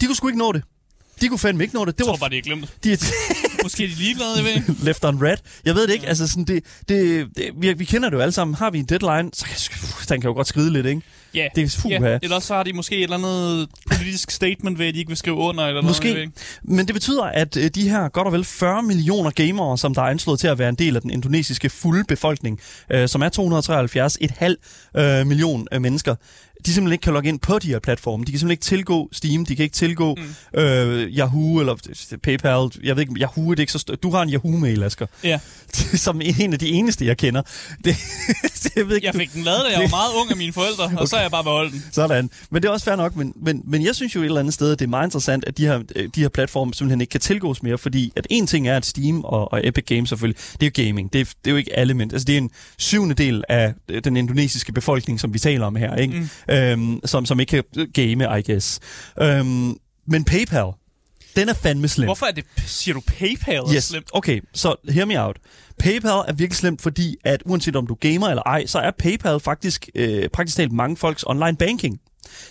de 0.01 0.05
kunne 0.05 0.15
sgu 0.15 0.27
ikke 0.27 0.39
nå 0.39 0.51
det. 0.51 0.63
De 1.21 1.27
kunne 1.27 1.39
fandme 1.39 1.63
ikke 1.63 1.75
nå 1.75 1.85
det. 1.85 1.97
Det 1.97 1.99
Jeg 1.99 2.07
var 2.07 2.13
tror 2.13 2.19
bare, 2.19 2.29
de 2.29 2.37
er 2.37 2.41
glemt. 2.41 2.75
de, 2.83 2.89
Måske 3.65 3.83
er 3.83 3.87
de 3.87 3.93
ligeglade, 3.93 4.29
jeg 4.37 4.45
ved 4.45 4.75
left 4.87 5.05
on 5.05 5.21
red. 5.23 5.37
Jeg 5.65 5.75
ved 5.75 5.87
det 5.87 5.93
ikke. 5.93 6.07
Altså 6.07 6.27
sådan, 6.27 6.43
det, 6.43 6.63
det, 6.89 7.27
det, 7.37 7.49
vi, 7.57 7.73
vi 7.73 7.85
kender 7.85 8.09
det 8.09 8.17
jo 8.17 8.21
alle 8.21 8.31
sammen. 8.31 8.55
Har 8.55 8.69
vi 8.71 8.79
en 8.79 8.85
deadline, 8.85 9.29
så 9.33 9.45
kan, 9.45 9.55
den 10.09 10.21
kan 10.21 10.27
jo 10.27 10.33
godt 10.33 10.47
skride 10.47 10.73
lidt, 10.73 10.85
ikke? 10.85 11.01
Ja. 11.33 11.47
Det 11.55 11.63
er 11.63 11.69
fuha. 11.81 12.09
ja. 12.09 12.19
Eller 12.23 12.39
så 12.39 12.53
har 12.53 12.63
de 12.63 12.73
måske 12.73 12.95
et 12.97 13.03
eller 13.03 13.17
andet 13.17 13.69
politisk 13.91 14.31
statement 14.31 14.79
ved, 14.79 14.87
at 14.87 14.93
de 14.93 14.99
ikke 14.99 15.09
vil 15.09 15.17
skrive 15.17 15.35
under. 15.35 15.63
Eller 15.63 15.81
Noget, 15.81 15.85
Måske. 15.85 16.09
ikke. 16.09 16.31
Men 16.63 16.85
det 16.85 16.93
betyder, 16.93 17.23
at 17.23 17.57
øh, 17.57 17.69
de 17.69 17.89
her 17.89 18.09
godt 18.09 18.27
og 18.27 18.33
vel 18.33 18.43
40 18.45 18.83
millioner 18.83 19.29
gamere, 19.31 19.77
som 19.77 19.93
der 19.95 20.01
er 20.01 20.05
anslået 20.05 20.39
til 20.39 20.47
at 20.47 20.59
være 20.59 20.69
en 20.69 20.75
del 20.75 20.95
af 20.95 21.01
den 21.01 21.11
indonesiske 21.11 21.69
fulde 21.69 22.03
befolkning, 22.03 22.59
øh, 22.91 23.09
som 23.09 23.21
er 23.21 23.29
273, 23.29 24.17
et 24.21 24.31
halv 24.31 24.57
øh, 24.97 25.27
million 25.27 25.67
øh, 25.71 25.81
mennesker, 25.81 26.15
de 26.65 26.73
simpelthen 26.73 26.93
ikke 26.93 27.03
kan 27.03 27.13
logge 27.13 27.29
ind 27.29 27.39
på 27.39 27.59
de 27.59 27.67
her 27.67 27.79
platforme. 27.79 28.25
De 28.25 28.31
kan 28.31 28.39
simpelthen 28.39 28.51
ikke 28.51 28.63
tilgå 28.63 29.09
Steam, 29.11 29.45
de 29.45 29.55
kan 29.55 29.63
ikke 29.63 29.73
tilgå 29.73 30.15
mm. 30.53 30.59
øh, 30.59 31.17
Yahoo 31.17 31.59
eller 31.59 31.75
PayPal. 32.23 32.69
Jeg 32.83 32.95
ved 32.95 33.01
ikke, 33.01 33.13
Yahoo 33.21 33.51
er 33.51 33.55
det 33.55 33.59
ikke 33.59 33.71
så 33.71 33.79
stort. 33.79 34.03
Du 34.03 34.11
har 34.11 34.21
en 34.21 34.29
Yahoo-mail, 34.33 34.83
Asger, 34.83 35.05
Ja. 35.23 35.39
som 36.05 36.21
en 36.39 36.53
af 36.53 36.59
de 36.59 36.69
eneste, 36.69 37.05
jeg 37.05 37.17
kender. 37.17 37.41
Det, 37.85 37.95
jeg 38.75 38.87
ved 38.87 38.95
ikke, 38.95 39.07
Jeg 39.07 39.15
fik 39.15 39.33
den 39.33 39.43
lavet, 39.43 39.59
da 39.65 39.71
jeg 39.71 39.81
var 39.81 39.89
meget 39.89 40.21
ung 40.21 40.31
af 40.31 40.37
mine 40.37 40.53
forældre, 40.53 40.91
og 40.97 41.07
så 41.07 41.15
er 41.15 41.21
jeg 41.21 41.31
bare 41.31 41.43
beholdt 41.43 41.73
den. 41.73 41.83
Sådan. 41.91 42.29
Men 42.49 42.61
det 42.61 42.67
er 42.69 42.73
også 42.73 42.85
fair 42.85 42.95
nok, 42.95 43.15
men, 43.15 43.33
men, 43.35 43.61
men 43.65 43.85
jeg 43.85 43.95
synes 43.95 44.15
jo 44.15 44.19
et 44.21 44.25
eller 44.25 44.39
andet 44.39 44.53
sted, 44.53 44.71
at 44.71 44.79
det 44.79 44.85
er 44.85 44.89
meget 44.89 45.07
interessant, 45.07 45.43
at 45.47 45.57
de 45.57 45.65
her, 45.65 45.79
øh, 45.95 46.09
de 46.15 46.21
her 46.21 46.29
platforme 46.29 46.73
simpelthen 46.73 47.01
ikke 47.01 47.11
kan 47.11 47.21
tilgås 47.21 47.63
mere, 47.63 47.77
fordi 47.77 48.11
at 48.15 48.27
en 48.29 48.47
ting 48.47 48.67
er, 48.67 48.77
at 48.77 48.85
Steam 48.85 49.23
og, 49.23 49.53
og 49.53 49.67
Epic 49.67 49.85
Games 49.85 50.09
selvfølgelig, 50.09 50.43
det 50.61 50.77
er 50.77 50.83
jo 50.83 50.87
gaming. 50.89 51.13
Det 51.13 51.21
er, 51.21 51.25
det 51.25 51.33
er 51.45 51.51
jo 51.51 51.57
ikke 51.57 51.79
alle 51.79 51.93
mennesker. 51.93 52.15
Altså 52.15 52.25
det 52.25 52.33
er 52.33 52.37
en 52.37 52.49
syvende 52.77 53.15
del 53.15 53.43
af 53.49 53.73
øh, 53.89 54.03
den 54.03 54.17
indonesiske 54.17 54.71
befolkning, 54.73 55.19
som 55.19 55.33
vi 55.33 55.39
taler 55.39 55.65
om 55.65 55.75
her, 55.75 55.95
ikke? 55.95 56.13
Mm. 56.19 56.29
Øhm, 56.55 56.99
som, 57.05 57.25
som 57.25 57.39
ikke 57.39 57.63
kan 57.73 57.87
game, 57.93 58.39
I 58.39 58.41
guess. 58.51 58.79
Øhm, 59.21 59.77
men 60.07 60.23
PayPal, 60.25 60.71
den 61.35 61.49
er 61.49 61.53
fandme 61.53 61.87
slem. 61.87 62.07
Hvorfor 62.07 62.25
er 62.25 62.31
det, 62.31 62.43
siger 62.65 62.93
du 62.95 63.01
PayPal 63.07 63.55
er 63.55 63.73
Yes. 63.75 63.83
slemt? 63.83 64.07
Okay, 64.13 64.41
så 64.53 64.75
hear 64.89 65.05
me 65.05 65.21
out. 65.25 65.37
PayPal 65.79 66.09
er 66.27 66.33
virkelig 66.33 66.57
slemt, 66.57 66.81
fordi 66.81 67.15
at 67.23 67.43
uanset 67.45 67.75
om 67.75 67.87
du 67.87 67.95
gamer 67.99 68.27
eller 68.29 68.43
ej, 68.43 68.65
så 68.65 68.79
er 68.79 68.91
PayPal 68.91 69.39
faktisk 69.39 69.89
øh, 69.95 70.29
praktisk 70.29 70.57
talt 70.57 70.71
mange 70.71 70.97
folks 70.97 71.23
online 71.27 71.57
banking. 71.57 71.99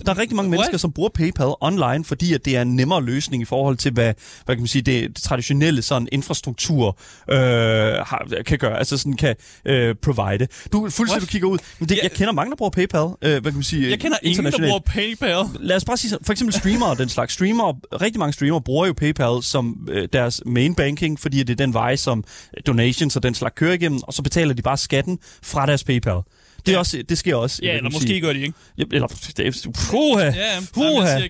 Der 0.06 0.12
er 0.12 0.18
rigtig 0.18 0.36
mange 0.36 0.48
What? 0.50 0.58
mennesker, 0.58 0.78
som 0.78 0.92
bruger 0.92 1.08
PayPal 1.14 1.54
online, 1.60 2.04
fordi 2.04 2.32
at 2.34 2.44
det 2.44 2.56
er 2.56 2.62
en 2.62 2.76
nemmere 2.76 3.02
løsning 3.02 3.42
i 3.42 3.44
forhold 3.44 3.76
til, 3.76 3.92
hvad, 3.92 4.14
hvad 4.44 4.56
kan 4.56 4.60
man 4.62 4.68
sige, 4.68 4.82
det 4.82 5.16
traditionelle 5.16 5.82
sådan 5.82 6.08
infrastruktur 6.12 6.98
øh, 7.30 7.36
har, 7.38 8.42
kan 8.46 8.58
gøre, 8.58 8.78
altså 8.78 8.96
sådan 8.98 9.16
kan 9.16 9.34
øh, 9.64 9.94
provide. 10.02 10.46
Du 10.72 10.80
fuldstændig 10.80 11.10
What? 11.12 11.22
du 11.22 11.26
kigger 11.26 11.48
ud, 11.48 11.58
men 11.78 11.88
det, 11.88 11.96
Ja. 11.96 12.02
jeg 12.02 12.12
kender 12.12 12.32
mange, 12.32 12.50
der 12.50 12.56
bruger 12.56 12.70
PayPal, 12.70 13.00
øh, 13.22 13.30
hvad 13.30 13.42
kan 13.42 13.54
man 13.54 13.62
sige, 13.62 13.90
Jeg 13.90 14.00
kender 14.00 14.18
ingen, 14.22 14.44
der 14.44 14.58
bruger 14.58 14.78
PayPal. 14.78 15.44
Lad 15.60 15.76
os 15.76 15.84
bare 15.84 15.96
sige, 15.96 16.18
for 16.22 16.32
eksempel 16.32 16.54
streamere 16.54 16.94
den 16.94 17.08
slags. 17.08 17.32
Streamere, 17.34 17.76
rigtig 18.02 18.18
mange 18.18 18.32
streamere 18.32 18.60
bruger 18.62 18.86
jo 18.86 18.92
PayPal 18.92 19.42
som 19.42 19.88
øh, 19.90 20.08
deres 20.12 20.42
main 20.46 20.74
banking, 20.74 21.20
fordi 21.20 21.38
det 21.38 21.50
er 21.50 21.56
den 21.56 21.74
vej, 21.74 21.96
som 21.96 22.24
donations 22.66 23.16
og 23.16 23.22
den 23.22 23.34
slags 23.34 23.54
kører 23.56 23.72
igennem, 23.72 24.00
og 24.02 24.14
så 24.14 24.22
betaler 24.22 24.54
de 24.54 24.62
bare 24.62 24.76
skatten 24.76 25.18
fra 25.42 25.66
deres 25.66 25.84
PayPal. 25.84 26.20
Det, 26.66 26.72
er 26.72 26.72
Ja. 26.72 26.78
også, 26.78 27.02
det 27.08 27.18
sker 27.18 27.34
også. 27.36 27.60
Ja, 27.62 27.76
eller 27.76 27.90
måske 27.90 28.08
sige. 28.08 28.20
gør 28.20 28.32
de 28.32 28.40
ikke. 28.40 28.54
Ja, 28.78 28.84
eller, 28.92 29.06
det 29.36 29.46
er, 29.46 29.70
puha, 29.90 30.24
Ja, 30.24 30.60
puha. 30.74 31.20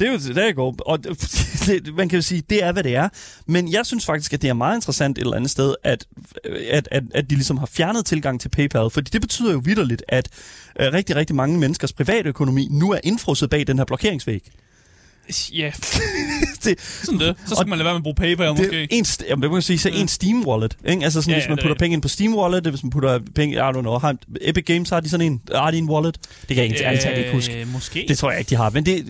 Det 0.00 0.08
er 0.08 0.12
jo 0.12 0.18
det, 0.18 0.36
der 0.36 0.52
går. 0.52 0.76
Og 0.86 1.04
det, 1.66 1.94
man 1.96 2.08
kan 2.08 2.16
jo 2.16 2.22
sige, 2.22 2.42
det 2.50 2.62
er, 2.64 2.72
hvad 2.72 2.82
det 2.82 2.94
er. 2.96 3.08
Men 3.46 3.72
jeg 3.72 3.86
synes 3.86 4.06
faktisk, 4.06 4.32
at 4.32 4.42
det 4.42 4.48
er 4.50 4.54
meget 4.54 4.76
interessant 4.76 5.18
et 5.18 5.22
eller 5.22 5.36
andet 5.36 5.50
sted, 5.50 5.74
at, 5.84 6.06
at, 6.70 6.88
at, 6.90 7.02
at 7.14 7.30
de 7.30 7.34
ligesom 7.34 7.58
har 7.58 7.66
fjernet 7.66 8.06
tilgang 8.06 8.40
til 8.40 8.48
PayPal. 8.48 8.90
Fordi 8.90 9.10
det 9.12 9.20
betyder 9.20 9.52
jo 9.52 9.60
vidderligt, 9.64 10.02
at 10.08 10.28
øh, 10.80 10.92
rigtig, 10.92 11.16
rigtig 11.16 11.36
mange 11.36 11.58
menneskers 11.58 11.92
private 11.92 12.28
økonomi 12.28 12.68
nu 12.70 12.90
er 12.92 12.98
indfrosset 13.04 13.50
bag 13.50 13.66
den 13.66 13.78
her 13.78 13.84
blokeringsvæg. 13.84 14.50
Ja, 15.52 15.72
det, 16.64 16.80
sådan 16.80 17.20
det. 17.20 17.36
Så 17.46 17.54
skal 17.54 17.68
man 17.68 17.78
lade 17.78 17.84
være 17.84 17.94
med 17.94 17.98
at 17.98 18.02
bruge 18.02 18.14
PayPal 18.14 18.48
det 18.48 18.58
måske. 18.58 18.88
en, 18.90 19.06
jamen, 19.28 19.42
det 19.42 19.50
kan 19.50 19.52
man 19.52 19.62
sige, 19.62 19.78
så 19.78 19.88
en 19.88 20.08
Steam 20.08 20.46
Wallet. 20.46 20.76
Ikke? 20.88 21.04
Altså 21.04 21.22
sådan, 21.22 21.30
Ja, 21.30 21.36
hvis 21.36 21.44
ja, 21.44 21.50
man 21.50 21.58
er 21.58 21.62
putter 21.62 21.76
penge 21.78 21.94
ind 21.94 22.02
på 22.02 22.08
Steam 22.08 22.34
Wallet, 22.34 22.66
hvis 22.66 22.82
man 22.82 22.90
putter 22.90 23.20
penge, 23.34 23.56
I 23.56 23.58
don't 23.58 23.80
know, 23.80 23.98
har, 23.98 24.16
Epic 24.40 24.64
Games 24.64 24.90
har 24.90 25.00
de 25.00 25.08
sådan 25.08 25.26
en, 25.26 25.40
har 25.54 25.70
de 25.70 25.78
en 25.78 25.90
wallet? 25.90 26.18
Det 26.48 26.56
kan 26.56 26.56
jeg 26.56 26.64
ikke, 26.64 27.02
talt 27.02 27.18
ikke 27.18 27.32
huske. 27.32 27.60
Øh, 27.60 27.72
Måske. 27.72 28.04
Det 28.08 28.18
tror 28.18 28.30
jeg 28.30 28.38
ikke, 28.38 28.50
de 28.50 28.56
har. 28.56 28.70
Men 28.70 28.86
det, 28.86 29.06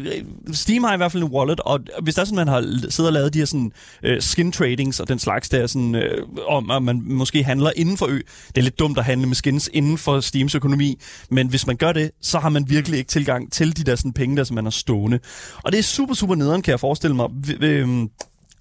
Steam 0.53 0.85
har 0.85 0.95
i 0.95 0.97
hvert 0.97 1.13
fald 1.13 1.23
en 1.23 1.29
wallet, 1.29 1.61
og 1.61 1.81
hvis 2.03 2.15
der 2.15 2.21
er 2.21 2.25
sådan, 2.25 2.37
man 2.37 2.49
har 2.49 2.61
siddet 2.91 3.07
og 3.07 3.13
lavet 3.13 3.35
de 3.35 3.39
her 3.39 3.47
sådan, 3.47 3.73
uh, 4.05 4.11
skin 4.21 4.53
tradings 4.53 5.01
og 5.01 5.09
den 5.09 5.19
slags 5.19 5.49
der, 5.49 5.67
sådan, 5.67 5.95
uh, 5.95 6.03
om 6.47 6.71
at 6.71 6.83
man 6.83 7.03
måske 7.05 7.45
handler 7.45 7.71
inden 7.77 7.97
for 7.97 8.07
ø. 8.07 8.19
Det 8.49 8.59
er 8.59 8.63
lidt 8.63 8.79
dumt 8.79 8.99
at 8.99 9.05
handle 9.05 9.27
med 9.27 9.37
skins 9.37 9.71
inden 9.73 9.99
for 9.99 10.21
Steams 10.21 10.55
økonomi, 10.55 10.99
men 11.31 11.49
hvis 11.49 11.67
man 11.67 11.77
gør 11.77 11.93
det, 11.93 12.11
så 12.21 12.39
har 12.39 12.49
man 12.49 12.65
virkelig 12.69 12.99
ikke 12.99 13.09
tilgang 13.09 13.53
til 13.53 13.77
de 13.77 13.85
der 13.85 13.97
sådan, 13.97 14.13
penge, 14.13 14.37
der 14.37 14.45
som 14.45 14.55
man 14.55 14.65
har 14.65 14.71
stående. 14.71 15.19
Og 15.63 15.73
det 15.73 15.79
er 15.79 15.83
super, 15.83 16.04
super 16.13 16.35
nederen, 16.35 16.63
kan 16.63 16.71
jeg 16.71 16.81
forestille 16.81 17.17
mig. 17.17 17.27
V- 17.47 17.65
øhm, 17.65 18.09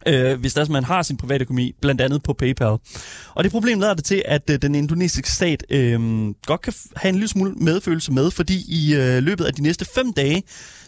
øh, 0.08 0.40
hvis 0.40 0.54
der, 0.54 0.66
man 0.70 0.84
har 0.84 1.02
sin 1.02 1.18
private 1.18 1.42
økonomi, 1.44 1.76
blandt 1.82 2.02
andet 2.02 2.24
på 2.24 2.34
PayPal. 2.34 2.78
Og 3.36 3.44
det 3.44 3.52
problem 3.52 3.80
lader 3.80 3.94
det 3.94 4.04
til, 4.06 4.22
at 4.26 4.50
øh, 4.50 4.62
den 4.62 4.76
indonesiske 4.76 5.32
stat 5.32 5.64
øh, 5.70 6.00
godt 6.46 6.62
kan 6.62 6.74
f- 6.74 6.92
have 6.96 7.10
en 7.10 7.16
lille 7.16 7.28
smule 7.28 7.52
medfølelse 7.52 8.12
med, 8.12 8.32
fordi 8.32 8.64
i 8.68 8.96
øh, 8.96 9.24
løbet 9.24 9.46
af 9.46 9.54
de 9.54 9.62
næste 9.62 9.86
fem 9.96 10.14
dage, 10.14 10.44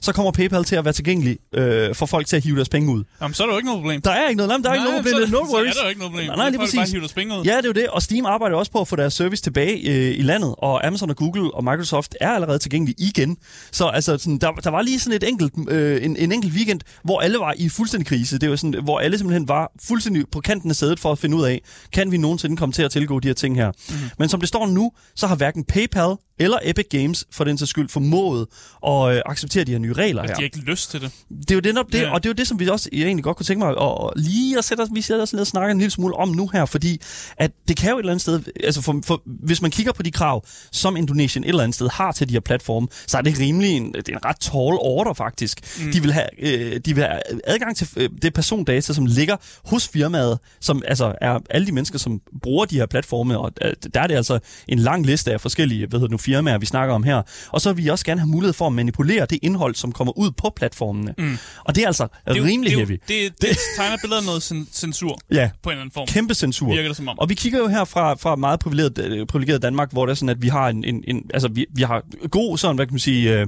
så 0.06 0.14
kommer 0.14 0.32
PayPal 0.32 0.64
til 0.64 0.76
at 0.76 0.86
være 0.86 0.94
tilgængelig 0.94 1.38
øh, 1.54 1.96
for 1.96 2.06
folk 2.06 2.28
til 2.28 2.36
at 2.36 2.44
hive 2.44 2.56
deres 2.56 2.70
penge 2.70 2.94
ud. 2.94 3.04
Jamen, 3.22 3.34
så 3.34 3.44
er 3.44 3.48
der 3.48 3.54
jo 3.54 3.58
ikke 3.58 3.66
noget 3.68 3.82
problem. 3.82 4.02
Der 4.02 4.12
er 4.12 4.30
ikke 4.30 4.38
noget, 4.38 4.64
der 4.64 4.70
er 4.70 4.74
ikke 4.74 4.86
noget 4.86 5.04
problem, 5.04 5.28
så, 5.28 5.32
no 5.32 5.46
så 5.46 5.52
worries. 5.56 5.76
er 5.76 5.80
der 5.80 5.84
jo 5.84 5.90
ikke 5.90 6.00
noget 6.00 6.12
problem. 6.12 6.28
Nej, 6.28 6.36
nej, 6.36 6.50
lige 6.50 6.60
Folk 6.60 6.70
bare 6.74 6.80
præcis. 6.82 6.92
hiver 6.92 7.02
deres 7.02 7.14
penge 7.14 7.40
ud. 7.40 7.44
Ja, 7.46 7.58
det 7.58 7.66
er 7.66 7.68
jo 7.68 7.72
det. 7.72 7.88
Og 7.88 8.02
Steam 8.02 8.26
arbejder 8.26 8.56
også 8.58 8.72
på 8.72 8.82
at 8.82 8.88
få 8.88 8.96
deres 8.96 9.14
service 9.14 9.44
tilbage 9.44 9.90
øh, 9.92 10.20
i 10.20 10.22
landet, 10.22 10.56
og 10.58 10.88
Amazon 10.88 11.10
og 11.10 11.16
Google 11.16 11.54
og 11.54 11.64
Microsoft 11.64 12.16
er 12.22 12.30
allerede 12.30 12.60
tilgængelige 12.60 12.96
igen. 13.08 13.38
Så 13.72 13.86
altså, 13.86 14.18
sådan, 14.18 14.38
der, 14.38 14.52
der 14.52 14.70
var 14.70 14.82
lige 14.82 15.00
sådan 15.00 15.16
et 15.16 15.30
enkelt, 15.30 15.54
øh, 15.70 16.06
en, 16.06 16.18
en 16.18 16.32
enkelt 16.32 16.54
weekend, 16.54 16.82
hvor 17.04 17.20
alle 17.20 17.40
var 17.40 17.54
i 17.58 17.70
fuldstændig 17.70 18.08
krise. 18.08 18.38
Det 18.38 18.50
var 18.50 18.56
sådan, 18.56 18.84
hvor 18.84 19.00
alle 19.00 19.18
simpelthen 19.18 19.48
var 19.48 19.72
fuldstændig 19.84 20.24
på 20.32 20.40
kanten 20.42 20.70
af 20.70 20.76
sædet 20.76 21.00
for 21.00 21.12
at 21.12 21.20
finde 21.20 21.38
ud 21.38 21.44
af, 21.46 21.62
kan 21.94 22.12
vi 22.12 22.18
nogensinde 22.18 22.58
komme 22.58 22.74
til 22.74 22.84
at 22.84 22.92
tilgå 22.92 23.20
de 23.20 23.28
her 23.28 23.36
ting 23.36 23.56
her. 23.56 23.72
Mm. 23.90 23.96
Men 24.20 24.30
som 24.30 24.40
det 24.40 24.50
står 24.50 24.68
nu, 24.68 24.92
så 25.16 25.28
har 25.28 25.36
hverken 25.36 25.64
PayPal 25.64 26.16
eller 26.40 26.58
Epic 26.64 26.86
Games 26.90 27.26
for 27.32 27.44
den 27.44 27.58
sags 27.58 27.70
skyld 27.70 27.90
formået 27.90 28.48
at 28.88 29.16
øh, 29.16 29.22
acceptere 29.26 29.64
de 29.64 29.72
her 29.72 29.80
nye 29.80 29.94
regler 29.94 30.22
her. 30.22 30.28
De 30.28 30.34
har 30.36 30.42
ikke 30.42 30.58
lyst 30.58 30.92
til 30.92 31.02
det. 31.02 31.12
Det 31.30 31.52
er 31.52 31.56
jo 31.56 31.60
det, 31.62 31.76
det 31.92 32.02
Ja. 32.02 32.14
og 32.14 32.24
det 32.24 32.30
er 32.30 32.34
jo 32.34 32.34
det, 32.34 32.48
som 32.48 32.60
vi 32.60 32.68
også 32.70 32.90
egentlig 32.94 33.24
godt 33.24 33.38
kunne 33.38 33.46
tænke 33.46 33.66
mig 33.66 33.70
at, 33.70 33.84
at 33.84 34.12
lige 34.16 34.58
at 34.58 34.66
sætte 34.66 34.82
os, 34.82 34.90
vi 34.94 35.02
sætter 35.02 35.24
os 35.24 35.34
ned 35.34 35.42
og 35.42 35.48
snakker 35.48 35.72
en 35.72 35.78
lille 35.78 35.92
smule 35.92 36.16
om 36.16 36.30
nu 36.30 36.48
her, 36.54 36.66
fordi 36.66 37.02
at 37.38 37.52
det 37.68 37.78
kan 37.78 37.90
jo 37.90 37.96
et 37.96 38.00
eller 38.00 38.12
andet 38.12 38.22
sted, 38.22 38.42
altså 38.64 38.82
for, 38.82 39.02
for, 39.06 39.22
hvis 39.26 39.62
man 39.62 39.72
kigger 39.72 39.94
på 39.94 40.04
de 40.04 40.12
krav, 40.12 40.46
som 40.72 40.98
Indonesien 40.98 41.44
et 41.44 41.48
eller 41.50 41.64
andet 41.64 41.76
sted 41.76 41.90
har 41.90 42.12
til 42.12 42.28
de 42.30 42.34
her 42.34 42.40
platforme, 42.40 42.88
så 43.08 43.18
er 43.18 43.22
det 43.22 43.40
rimelig 43.40 43.70
en, 43.72 43.94
det 43.94 44.10
er 44.10 44.14
en 44.14 44.26
ret 44.26 44.40
tall 44.40 44.78
order 44.80 45.14
faktisk. 45.14 45.60
Mm. 45.86 45.92
De, 45.92 46.02
vil 46.02 46.14
have, 46.14 46.28
øh, 46.40 46.80
de 46.86 46.96
vil 46.96 47.04
have 47.04 47.20
adgang 47.44 47.78
til 47.78 47.88
øh, 47.98 48.10
det 48.22 48.34
persondata, 48.34 48.94
som 48.94 49.06
ligger 49.06 49.36
hos 49.66 49.88
firmaet, 49.88 50.40
som 50.62 50.82
altså 50.88 51.16
er 51.22 51.40
alle 51.50 51.68
de 51.68 51.72
mennesker, 51.72 52.00
som 52.00 52.22
bruger 52.42 52.66
de 52.66 52.76
her 52.76 52.86
platforme, 52.86 53.40
og 53.40 53.52
øh, 53.62 53.74
der 53.94 54.02
er 54.02 54.08
det 54.08 54.16
altså 54.16 54.40
en 54.68 54.80
lang 54.80 55.06
liste 55.06 55.34
af 55.34 55.42
forskellige 55.42 55.88
hvad 55.88 56.00
hedder 56.00 56.12
nu, 56.12 56.18
firmaer, 56.26 56.58
vi 56.58 56.66
snakker 56.66 56.96
om 56.96 57.04
her. 57.04 57.22
Og 57.50 57.62
så 57.62 57.74
vil 57.74 57.84
vi 57.84 57.90
også 57.90 58.06
gerne 58.06 58.22
have 58.22 58.28
mulighed 58.30 58.54
for 58.54 58.68
at 58.68 58.74
manipulere 58.74 59.26
det 59.30 59.40
indhold, 59.42 59.76
som 59.76 59.92
kommer 59.92 60.18
ud 60.18 60.32
på 60.32 60.54
platformene. 60.56 61.14
Mm. 61.18 61.38
Og 61.66 61.76
det 61.76 61.82
er 61.84 61.88
altså 61.88 62.04
Det 62.28 62.32
er 62.32 62.36
jo- 62.38 62.44
rimelig 62.44 62.72
det, 62.72 62.78
er 62.78 62.82
jo- 62.82 62.88
heavy. 62.88 63.00
Det, 63.08 63.42
det 63.42 63.58
tegner 63.78 63.98
billedet 64.02 64.22
af 64.22 64.26
noget 64.26 64.42
cen- 64.52 64.70
censur 64.74 65.18
Ja, 65.32 65.50
på 65.64 65.70
en 65.70 65.72
eller 65.74 65.82
anden 65.82 65.94
form. 65.94 66.08
kæmpe 66.08 66.34
censur. 66.34 66.68
Virker 66.74 66.88
det 66.90 66.98
som 66.98 67.08
om. 67.08 67.20
Og 67.20 67.30
vi 67.30 67.34
kigger 67.34 67.60
jo 67.60 67.68
her 67.68 67.86
fra, 67.86 68.14
fra 68.14 68.36
meget 68.36 68.60
privilegeret, 68.60 68.98
øh, 68.98 69.28
privilegeret 69.28 69.62
Danmark, 69.62 69.92
hvor 69.92 70.06
det 70.06 70.12
er 70.12 70.16
sådan, 70.16 70.30
at 70.30 70.42
vi 70.42 70.48
har 70.48 70.70
en, 70.70 70.84
en, 70.84 71.04
en 71.08 71.22
altså 71.34 71.48
vi, 71.48 71.66
vi 71.76 71.82
har 71.82 72.04
god 72.32 72.58
sådan, 72.58 72.76
hvad 72.76 72.86
kan 72.86 72.94
man 72.94 73.00
sige, 73.00 73.36
uh, 73.36 73.42
uh, 73.42 73.48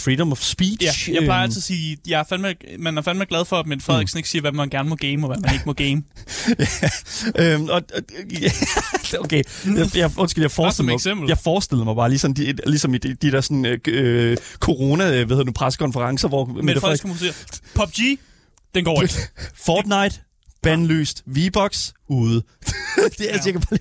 freedom 0.00 0.32
of 0.32 0.40
speech. 0.40 1.10
Ja, 1.10 1.14
jeg 1.14 1.22
plejer 1.22 1.42
altid 1.42 1.58
at 1.58 1.62
sige, 1.62 1.96
jeg 2.08 2.20
er 2.20 2.24
fandme, 2.28 2.54
man 2.78 2.98
er 2.98 3.02
fandme 3.02 3.24
glad 3.24 3.44
for, 3.44 3.56
at 3.56 3.66
Mette 3.66 3.84
Frederiksen 3.84 4.16
ikke 4.18 4.28
siger, 4.28 4.40
hvad 4.42 4.52
man 4.52 4.68
gerne 4.68 4.88
må 4.88 4.94
game, 4.96 5.26
og 5.26 5.26
hvad 5.32 5.38
man 5.42 5.52
ikke 5.54 5.64
må 5.66 5.72
game. 5.72 6.02
øhm, 7.38 7.64
og, 7.64 7.82
og, 7.94 8.02
ja, 8.42 8.50
okay, 9.24 9.42
jeg, 9.76 9.96
jeg, 9.96 10.10
undskyld, 10.18 10.44
jeg 10.44 10.50
som 10.50 10.64
forestiller, 10.64 11.14
mig, 11.14 11.28
jeg 11.28 11.38
forestiller 11.38 11.84
mig 11.84 11.96
bare 11.96 12.03
lige 12.08 12.18
sådan, 12.18 12.34
de, 12.34 12.54
ligesom 12.66 12.94
i 12.94 12.98
de, 12.98 13.14
de 13.14 13.30
der 13.30 13.40
sådan, 13.40 13.66
øh, 13.66 13.78
øh, 13.88 14.36
corona, 14.58 15.04
øh, 15.04 15.10
hvad 15.10 15.36
hedder 15.36 15.44
nu, 15.44 15.52
pressekonferencer, 15.52 16.28
hvor 16.28 16.44
Mette 16.44 16.80
Frederiksen 16.80 17.08
må 17.08 17.16
sige, 17.16 17.32
PUBG, 17.74 18.18
den 18.74 18.84
går 18.84 19.02
ikke. 19.02 19.14
Fortnite, 19.66 20.20
bandlyst, 20.62 21.22
V-Box, 21.26 21.92
ude. 22.08 22.42
det 23.18 23.30
er 23.30 23.34
ja. 23.34 23.42
sikkert 23.42 23.64
bare, 23.70 23.78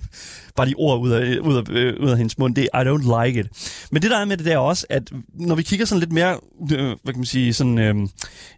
bare 0.55 0.67
de 0.67 0.73
ord 0.77 0.99
ud 1.01 1.11
af, 1.11 1.39
ud, 1.39 1.55
af, 1.55 1.63
øh, 1.69 2.03
ud 2.03 2.09
af 2.09 2.17
hendes 2.17 2.37
mund. 2.37 2.55
Det 2.55 2.69
er, 2.73 2.81
I 2.81 2.85
don't 2.85 3.25
like 3.25 3.39
it. 3.39 3.47
Men 3.91 4.01
det 4.01 4.11
der 4.11 4.17
er 4.17 4.25
med 4.25 4.37
det 4.37 4.45
der 4.45 4.57
også, 4.57 4.85
at 4.89 5.11
når 5.33 5.55
vi 5.55 5.63
kigger 5.63 5.85
sådan 5.85 5.99
lidt 5.99 6.11
mere, 6.11 6.39
øh, 6.71 6.95
hvad 7.03 7.13
kan 7.13 7.17
man 7.17 7.25
sige, 7.25 7.53
sådan, 7.53 7.77
øh, 7.77 7.95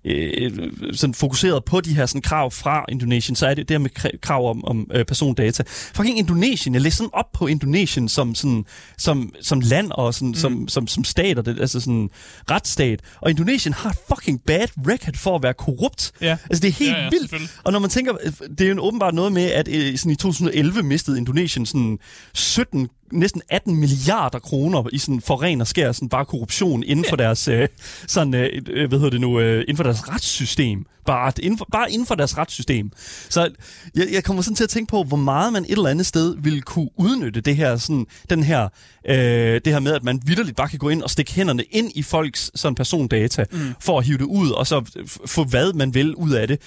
øh, 0.05 0.51
sådan 0.93 1.13
fokuseret 1.13 1.65
på 1.65 1.81
de 1.81 1.95
her 1.95 2.05
sådan 2.05 2.21
krav 2.21 2.51
fra 2.51 2.85
Indonesien, 2.89 3.35
så 3.35 3.47
er 3.47 3.53
det 3.53 3.69
det 3.69 3.73
her 3.73 3.79
med 3.79 4.19
krav 4.21 4.49
om, 4.49 4.65
om 4.65 4.87
øh, 4.93 5.05
persondata. 5.05 5.63
Fucking 5.67 6.17
Indonesien, 6.17 6.73
jeg 6.73 6.81
læste 6.81 6.97
sådan 6.97 7.09
op 7.13 7.31
på 7.33 7.47
Indonesien 7.47 8.09
som, 8.09 8.35
sådan, 8.35 8.65
som, 8.97 9.33
som 9.41 9.59
land 9.59 9.91
og 9.91 10.13
sådan, 10.13 10.27
mm. 10.27 10.33
som, 10.33 10.67
som, 10.67 10.87
som 10.87 11.03
stat, 11.03 11.37
og 11.37 11.45
det, 11.45 11.59
altså 11.59 11.79
sådan 11.79 12.09
retsstat. 12.51 12.99
Og 13.21 13.29
Indonesien 13.29 13.73
har 13.73 13.89
et 13.89 13.97
fucking 14.07 14.41
bad 14.47 14.67
record 14.87 15.17
for 15.17 15.35
at 15.35 15.43
være 15.43 15.53
korrupt. 15.53 16.11
Ja. 16.21 16.37
Altså 16.49 16.61
det 16.61 16.67
er 16.67 16.71
helt 16.71 16.91
Ja, 16.91 17.03
ja, 17.03 17.09
vildt. 17.09 17.59
Og 17.63 17.71
når 17.71 17.79
man 17.79 17.89
tænker, 17.89 18.13
det 18.57 18.61
er 18.61 18.73
jo 18.73 18.81
åbenbart 18.81 19.13
noget 19.13 19.31
med, 19.31 19.51
at 19.55 19.67
øh, 19.67 19.97
sådan 19.97 20.11
i 20.11 20.15
2011 20.15 20.83
mistede 20.83 21.17
Indonesien 21.17 21.65
sådan 21.65 21.99
17 22.33 22.89
næsten 23.11 23.41
18 23.49 23.75
milliarder 23.75 24.39
kroner 24.39 24.83
i 24.93 24.97
sådan 24.97 25.21
for 25.21 25.41
ren 25.41 25.61
og 25.61 25.67
skær 25.67 25.91
sådan 25.91 26.09
bare 26.09 26.25
korruption 26.25 26.83
inden 26.83 27.05
for 27.09 27.15
deres 27.15 27.47
øh, 27.47 27.67
sådan 28.07 28.33
øh, 28.33 28.61
øh, 28.69 28.89
hvad 28.89 28.99
hedder 28.99 29.11
det 29.11 29.21
nu 29.21 29.39
øh, 29.39 29.61
inden 29.61 29.77
for 29.77 29.83
deres 29.83 30.09
retssystem. 30.09 30.85
Bare 31.05 31.31
inden 31.41 31.57
for, 31.57 31.67
bare 31.71 31.91
inden 31.91 32.05
for 32.05 32.15
deres 32.15 32.37
retssystem. 32.37 32.91
Så 33.29 33.49
jeg, 33.95 34.07
jeg 34.11 34.23
kommer 34.23 34.41
sådan 34.41 34.55
til 34.55 34.63
at 34.63 34.69
tænke 34.69 34.89
på 34.89 35.03
hvor 35.03 35.17
meget 35.17 35.53
man 35.53 35.63
et 35.63 35.71
eller 35.71 35.89
andet 35.89 36.05
sted 36.05 36.35
ville 36.39 36.61
kunne 36.61 36.89
udnytte 36.97 37.41
det 37.41 37.55
her 37.55 37.77
sådan 37.77 38.05
den 38.29 38.43
her 38.43 38.69
øh, 39.09 39.61
det 39.65 39.73
her 39.73 39.79
med 39.79 39.93
at 39.93 40.03
man 40.03 40.21
vidderligt 40.25 40.57
bare 40.57 40.69
kan 40.69 40.79
gå 40.79 40.89
ind 40.89 41.03
og 41.03 41.09
stikke 41.09 41.33
hænderne 41.33 41.63
ind 41.63 41.91
i 41.95 42.03
folks 42.03 42.51
sådan 42.55 42.75
persondata 42.75 43.45
mm. 43.51 43.59
for 43.79 43.99
at 43.99 44.05
hive 44.05 44.17
det 44.17 44.25
ud 44.25 44.49
og 44.49 44.67
så 44.67 45.05
få 45.25 45.43
hvad 45.43 45.73
man 45.73 45.93
vil 45.93 46.15
ud 46.15 46.31
af 46.31 46.47
det 46.47 46.61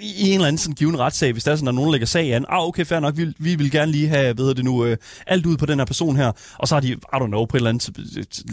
i 0.00 0.28
en 0.28 0.34
eller 0.34 0.46
anden 0.46 0.58
sådan 0.58 0.74
given 0.74 0.98
retssag, 0.98 1.32
hvis 1.32 1.44
der 1.44 1.52
er 1.52 1.56
sådan, 1.56 1.68
at 1.68 1.74
nogen 1.74 1.90
lægger 1.90 2.06
sag 2.06 2.32
an, 2.34 2.44
ah, 2.48 2.68
okay, 2.68 2.84
fair 2.84 3.00
nok, 3.00 3.16
vi, 3.16 3.26
vi 3.38 3.54
vil 3.54 3.70
gerne 3.70 3.92
lige 3.92 4.08
have, 4.08 4.38
ved 4.38 4.54
det 4.54 4.64
nu, 4.64 4.84
øh, 4.84 4.96
alt 5.26 5.46
ud 5.46 5.56
på 5.56 5.66
den 5.66 5.78
her 5.78 5.86
person 5.86 6.16
her, 6.16 6.32
og 6.58 6.68
så 6.68 6.74
har 6.74 6.80
de, 6.80 6.88
I 6.88 6.96
don't 7.14 7.26
know, 7.26 7.44
på 7.44 7.56
et 7.56 7.60
eller 7.60 7.70
andet, 7.70 7.90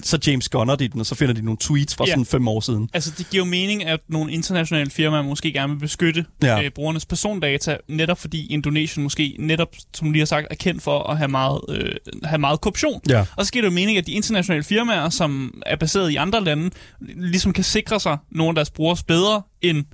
så 0.04 0.20
James 0.28 0.50
Gunner 0.50 0.76
de 0.76 0.88
den, 0.88 1.00
og 1.00 1.06
så 1.06 1.16
finder 1.16 1.34
de 1.34 1.42
nogle 1.42 1.58
tweets 1.62 1.96
fra 1.96 2.04
Ja. 2.08 2.12
sådan 2.12 2.26
fem 2.26 2.48
år 2.48 2.60
siden. 2.60 2.90
Altså, 2.94 3.12
det 3.18 3.30
giver 3.30 3.44
jo 3.46 3.50
mening, 3.50 3.86
at 3.86 4.00
nogle 4.10 4.32
internationale 4.32 4.90
firmaer 4.92 5.22
måske 5.22 5.54
gerne 5.54 5.74
vil 5.74 5.80
beskytte 5.80 6.26
Ja. 6.44 6.64
øh, 6.64 6.72
brugernes 6.72 7.06
persondata, 7.06 7.78
netop 7.88 8.20
fordi 8.20 8.48
Indonesien 8.48 9.04
måske 9.04 9.36
netop, 9.40 9.76
som 9.94 10.12
lige 10.12 10.20
har 10.22 10.26
sagt, 10.26 10.48
er 10.52 10.56
kendt 10.56 10.84
for 10.84 11.04
at 11.10 11.18
have 11.18 11.28
meget, 11.28 11.62
øh, 11.70 11.96
have 12.24 12.40
meget 12.40 12.62
korruption. 12.62 13.02
Ja. 13.10 13.26
Og 13.38 13.46
så 13.46 13.52
giver 13.52 13.64
det 13.66 13.70
jo 13.70 13.74
mening, 13.76 13.98
at 13.98 14.08
de 14.08 14.12
internationale 14.12 14.64
firmaer, 14.64 15.10
som 15.10 15.62
er 15.66 15.76
baseret 15.76 16.12
i 16.12 16.16
andre 16.16 16.44
lande, 16.44 16.70
ligesom 17.18 17.54
kan 17.54 17.64
sikre 17.64 18.00
sig 18.00 18.18
nogle 18.32 18.50
af 18.50 18.56
deres 18.56 18.70
brugere 18.70 18.98
bedre 19.08 19.42
end, 19.62 19.86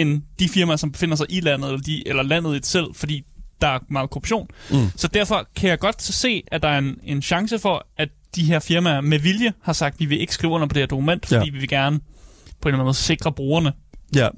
end 0.00 0.22
de 0.38 0.48
firmaer, 0.48 0.76
som 0.76 0.92
befinder 0.92 1.16
sig 1.16 1.26
i 1.28 1.40
landet, 1.40 1.68
eller, 1.68 1.82
de, 1.82 2.08
eller 2.08 2.22
landet 2.22 2.56
i 2.56 2.58
selv, 2.62 2.86
fordi 2.94 3.24
der 3.60 3.68
er 3.68 3.78
meget 3.88 4.10
korruption. 4.10 4.48
Mm. 4.70 4.76
Så 4.96 5.08
derfor 5.08 5.48
kan 5.56 5.70
jeg 5.70 5.78
godt 5.78 6.02
se, 6.02 6.42
at 6.46 6.62
der 6.62 6.68
er 6.68 6.78
en, 6.78 6.98
en 7.04 7.22
chance 7.22 7.58
for, 7.58 7.86
at 7.96 8.08
de 8.36 8.44
her 8.44 8.58
firmaer 8.58 9.00
med 9.00 9.18
vilje 9.18 9.52
har 9.62 9.72
sagt, 9.72 9.94
at 9.94 10.00
vi 10.00 10.04
vil 10.04 10.20
ikke 10.20 10.34
skrive 10.34 10.52
under 10.52 10.66
på 10.66 10.74
det 10.74 10.82
her 10.82 10.86
dokument, 10.86 11.26
fordi 11.26 11.44
ja. 11.46 11.52
vi 11.52 11.58
vil 11.58 11.68
gerne 11.68 11.98
på 12.60 12.68
en 12.68 12.68
eller 12.68 12.74
anden 12.74 12.84
måde 12.84 12.94
sikre 12.94 13.32
brugerne. 13.32 13.72
Ja. 14.16 14.28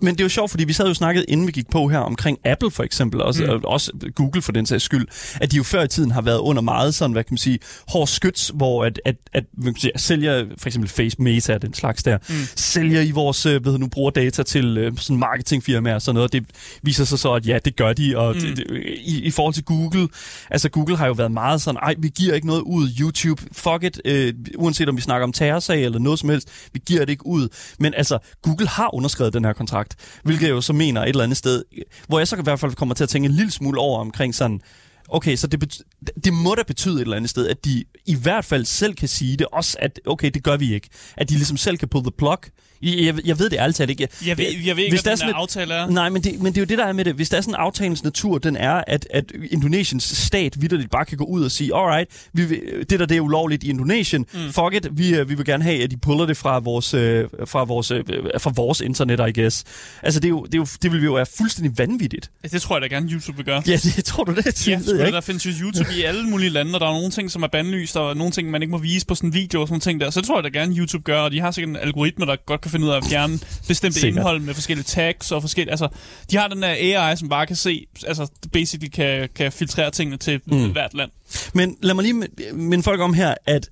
Men 0.00 0.14
det 0.14 0.20
er 0.20 0.24
jo 0.24 0.28
sjovt, 0.28 0.50
fordi 0.50 0.64
vi 0.64 0.72
sad 0.72 0.88
jo 0.88 0.94
snakket, 0.94 1.24
inden 1.28 1.46
vi 1.46 1.52
gik 1.52 1.70
på 1.70 1.88
her, 1.88 1.98
omkring 1.98 2.38
Apple 2.44 2.70
for 2.70 2.82
eksempel, 2.82 3.22
også, 3.22 3.44
mm. 3.44 3.50
Og 3.50 3.60
også 3.64 3.92
Google 4.14 4.42
for 4.42 4.52
den 4.52 4.66
sags 4.66 4.84
skyld, 4.84 5.06
at 5.40 5.52
de 5.52 5.56
jo 5.56 5.62
før 5.62 5.82
i 5.82 5.88
tiden 5.88 6.10
har 6.10 6.20
været 6.20 6.38
under 6.38 6.62
meget 6.62 6.94
sådan, 6.94 7.12
hvad 7.12 7.24
kan 7.24 7.32
man 7.32 7.38
sige, 7.38 7.58
hård 7.88 8.06
skyts, 8.06 8.52
hvor 8.54 8.84
at, 8.84 9.00
at, 9.04 9.16
at 9.32 9.44
hvad 9.52 9.64
kan 9.64 9.72
man 9.72 9.80
sige, 9.80 9.92
sælger 9.96 10.44
for 10.58 10.68
eksempel 10.68 10.90
Face 10.90 11.22
Meta 11.22 11.54
og 11.54 11.62
den 11.62 11.74
slags 11.74 12.02
der, 12.02 12.18
mm. 12.28 12.34
sælger 12.56 13.00
i 13.00 13.10
vores, 13.10 13.46
øh, 13.46 13.64
hedder 13.64 13.78
nu, 13.78 13.88
bruger 13.88 14.10
data 14.10 14.42
til 14.42 14.78
øh, 14.78 14.92
sådan 14.96 15.16
marketingfirmaer 15.16 15.94
og 15.94 16.02
sådan 16.02 16.14
noget, 16.14 16.28
og 16.28 16.32
det 16.32 16.46
viser 16.82 17.04
sig 17.04 17.18
så, 17.18 17.32
at 17.32 17.46
ja, 17.46 17.58
det 17.64 17.76
gør 17.76 17.92
de, 17.92 18.18
og 18.18 18.34
mm. 18.34 18.40
det, 18.40 18.56
det, 18.56 18.66
i, 18.98 19.22
i 19.22 19.30
forhold 19.30 19.54
til 19.54 19.64
Google, 19.64 20.08
altså 20.50 20.68
Google 20.68 20.96
har 20.96 21.06
jo 21.06 21.12
været 21.12 21.32
meget 21.32 21.60
sådan, 21.60 21.78
ej, 21.82 21.94
vi 21.98 22.08
giver 22.08 22.34
ikke 22.34 22.46
noget 22.46 22.60
ud, 22.60 22.88
YouTube, 23.00 23.42
fuck 23.52 23.84
it, 23.84 24.00
øh, 24.04 24.34
uanset 24.56 24.88
om 24.88 24.96
vi 24.96 25.02
snakker 25.02 25.24
om 25.24 25.32
terrorsag 25.32 25.84
eller 25.84 25.98
noget 25.98 26.18
som 26.18 26.28
helst, 26.28 26.48
vi 26.72 26.80
giver 26.86 27.00
det 27.00 27.08
ikke 27.08 27.26
ud, 27.26 27.48
men 27.78 27.94
altså, 27.94 28.18
Google 28.42 28.68
har 28.68 28.94
underskrevet 28.94 29.32
den 29.32 29.44
her 29.44 29.52
kontrakt, 29.52 29.77
hvilket 30.24 30.46
jeg 30.46 30.50
jo 30.54 30.60
så 30.60 30.72
mener 30.72 31.02
et 31.02 31.08
eller 31.08 31.24
andet 31.24 31.38
sted, 31.38 31.64
hvor 32.08 32.18
jeg 32.18 32.28
så 32.28 32.36
i 32.36 32.42
hvert 32.42 32.60
fald 32.60 32.74
kommer 32.74 32.94
til 32.94 33.04
at 33.04 33.08
tænke 33.08 33.26
en 33.26 33.32
lille 33.32 33.50
smule 33.50 33.80
over 33.80 34.00
omkring 34.00 34.34
sådan, 34.34 34.60
okay, 35.08 35.36
så 35.36 35.46
det, 35.46 35.64
bet- 35.64 36.12
det 36.24 36.32
må 36.32 36.54
da 36.54 36.62
betyde 36.62 36.94
et 36.94 37.00
eller 37.00 37.16
andet 37.16 37.30
sted, 37.30 37.48
at 37.48 37.64
de 37.64 37.84
i 38.06 38.14
hvert 38.14 38.44
fald 38.44 38.64
selv 38.64 38.94
kan 38.94 39.08
sige 39.08 39.36
det, 39.36 39.46
også 39.52 39.76
at, 39.80 40.00
okay, 40.06 40.30
det 40.34 40.42
gør 40.44 40.56
vi 40.56 40.74
ikke. 40.74 40.88
At 41.16 41.28
de 41.28 41.34
ligesom 41.34 41.56
selv 41.56 41.78
kan 41.78 41.88
pull 41.88 42.04
the 42.04 42.12
plug. 42.18 42.38
Jeg, 42.82 43.04
jeg, 43.04 43.14
jeg 43.26 43.38
ved 43.38 43.50
det 43.50 43.56
ærligt 43.58 43.76
talt 43.76 43.90
ikke. 43.90 44.08
Jeg 44.26 44.38
ved, 44.38 44.44
jeg 44.64 44.76
ved 44.76 44.84
ikke, 44.84 44.92
Hvis 44.94 45.00
hvad 45.02 45.16
der 45.16 45.22
er 45.22 45.26
den 45.26 45.36
et- 45.36 45.40
aftale 45.40 45.74
er. 45.74 45.90
Nej, 45.90 46.08
men 46.08 46.22
det, 46.22 46.40
men 46.40 46.46
det 46.46 46.56
er 46.58 46.62
jo 46.62 46.66
det, 46.66 46.78
der 46.78 46.84
er 46.84 46.92
med 46.92 47.04
det. 47.04 47.14
Hvis 47.14 47.28
der 47.28 47.36
er 47.36 47.40
sådan 47.40 47.54
en 47.54 47.58
aftalens 47.60 48.04
natur, 48.04 48.38
den 48.38 48.56
er, 48.56 48.84
at, 48.86 49.06
at 49.10 49.24
Indonesiens 49.50 50.04
stat 50.04 50.60
vidderligt 50.60 50.90
bare 50.90 51.04
kan 51.04 51.18
gå 51.18 51.24
ud 51.24 51.44
og 51.44 51.50
sige, 51.50 51.70
alright, 51.76 52.10
vi 52.32 52.44
vil, 52.44 52.60
det 52.90 53.00
der 53.00 53.06
det 53.06 53.16
er 53.16 53.20
ulovligt 53.20 53.64
i 53.64 53.68
Indonesien, 53.70 54.26
mm. 54.34 54.40
fuck 54.52 54.74
it, 54.74 54.88
vi, 54.98 55.14
øh, 55.14 55.28
vi 55.28 55.34
vil 55.34 55.44
gerne 55.46 55.64
have, 55.64 55.82
at 55.82 55.90
de 55.90 55.96
puller 55.96 56.26
det 56.26 56.36
fra 56.36 56.58
vores, 56.58 56.94
øh, 56.94 57.24
fra 57.46 57.64
vores, 57.64 57.90
øh, 57.90 58.04
fra 58.38 58.52
vores 58.56 58.80
internet, 58.80 59.20
I 59.28 59.40
guess. 59.40 59.64
Altså, 60.02 60.20
det, 60.20 60.26
er 60.26 60.30
jo, 60.30 60.44
det, 60.44 60.54
er 60.54 60.58
jo, 60.58 60.66
det 60.82 60.92
vil 60.92 61.04
jo 61.04 61.14
være 61.14 61.26
fuldstændig 61.38 61.78
vanvittigt. 61.78 62.30
Det 62.52 62.62
tror 62.62 62.76
jeg 62.76 62.90
da 62.90 62.94
gerne, 62.96 63.10
YouTube 63.12 63.36
vil 63.36 63.46
gøre. 63.46 63.62
Ja, 63.66 63.72
det 63.76 64.04
tror 64.10 64.24
du 64.24 64.34
det? 64.34 64.68
Ja, 64.68 64.76
ved 64.84 64.96
jeg 64.96 65.06
ikke. 65.06 65.14
der 65.16 65.20
findes 65.20 65.46
jo 65.46 65.50
YouTube 65.64 65.90
i 65.98 66.02
alle 66.02 66.22
mulige 66.24 66.50
lande, 66.50 66.74
og 66.74 66.80
der 66.80 66.86
er 66.86 66.92
nogle 66.92 67.10
ting, 67.10 67.30
som 67.30 67.42
er 67.42 67.46
bandlyst, 67.48 67.96
og 67.96 68.16
nogle 68.16 68.32
ting, 68.32 68.50
man 68.50 68.62
ikke 68.62 68.70
må 68.72 68.78
vise 68.78 69.06
på 69.06 69.14
sådan 69.14 69.28
en 69.30 69.34
video 69.34 69.60
og 69.60 69.68
sådan 69.68 69.80
ting 69.80 70.00
der. 70.00 70.10
Så 70.10 70.20
det 70.20 70.26
tror 70.26 70.42
jeg 70.42 70.52
da 70.52 70.58
gerne, 70.58 70.76
YouTube 70.76 71.02
gør, 71.04 71.20
og 71.20 71.30
de 71.32 71.40
har 71.40 71.50
sikkert 71.50 71.70
en 71.70 71.76
algoritme, 71.76 72.26
der 72.26 72.36
godt 72.46 72.60
kan 72.68 72.72
finde 72.72 72.86
ud 72.86 72.90
af 72.90 72.96
at 72.96 73.04
fjerne 73.04 73.38
bestemte 73.68 74.00
Sikkert. 74.00 74.18
indhold 74.18 74.40
med 74.40 74.54
forskellige 74.54 74.84
tags 74.84 75.32
og 75.32 75.42
forskellige... 75.42 75.70
Altså, 75.70 75.88
de 76.30 76.36
har 76.36 76.48
den 76.48 76.62
der 76.62 76.68
AI, 76.68 77.16
som 77.16 77.28
bare 77.28 77.46
kan 77.46 77.56
se, 77.56 77.86
altså 78.06 78.30
basically 78.52 78.88
kan, 78.88 79.28
kan 79.34 79.52
filtrere 79.52 79.90
tingene 79.90 80.16
til 80.16 80.40
mm. 80.46 80.72
hvert 80.72 80.94
land. 80.94 81.10
Men 81.54 81.76
lad 81.82 81.94
mig 81.94 82.04
lige 82.04 82.14
mi- 82.24 82.52
minde 82.52 82.82
folk 82.82 83.00
om 83.00 83.14
her, 83.14 83.34
at 83.46 83.68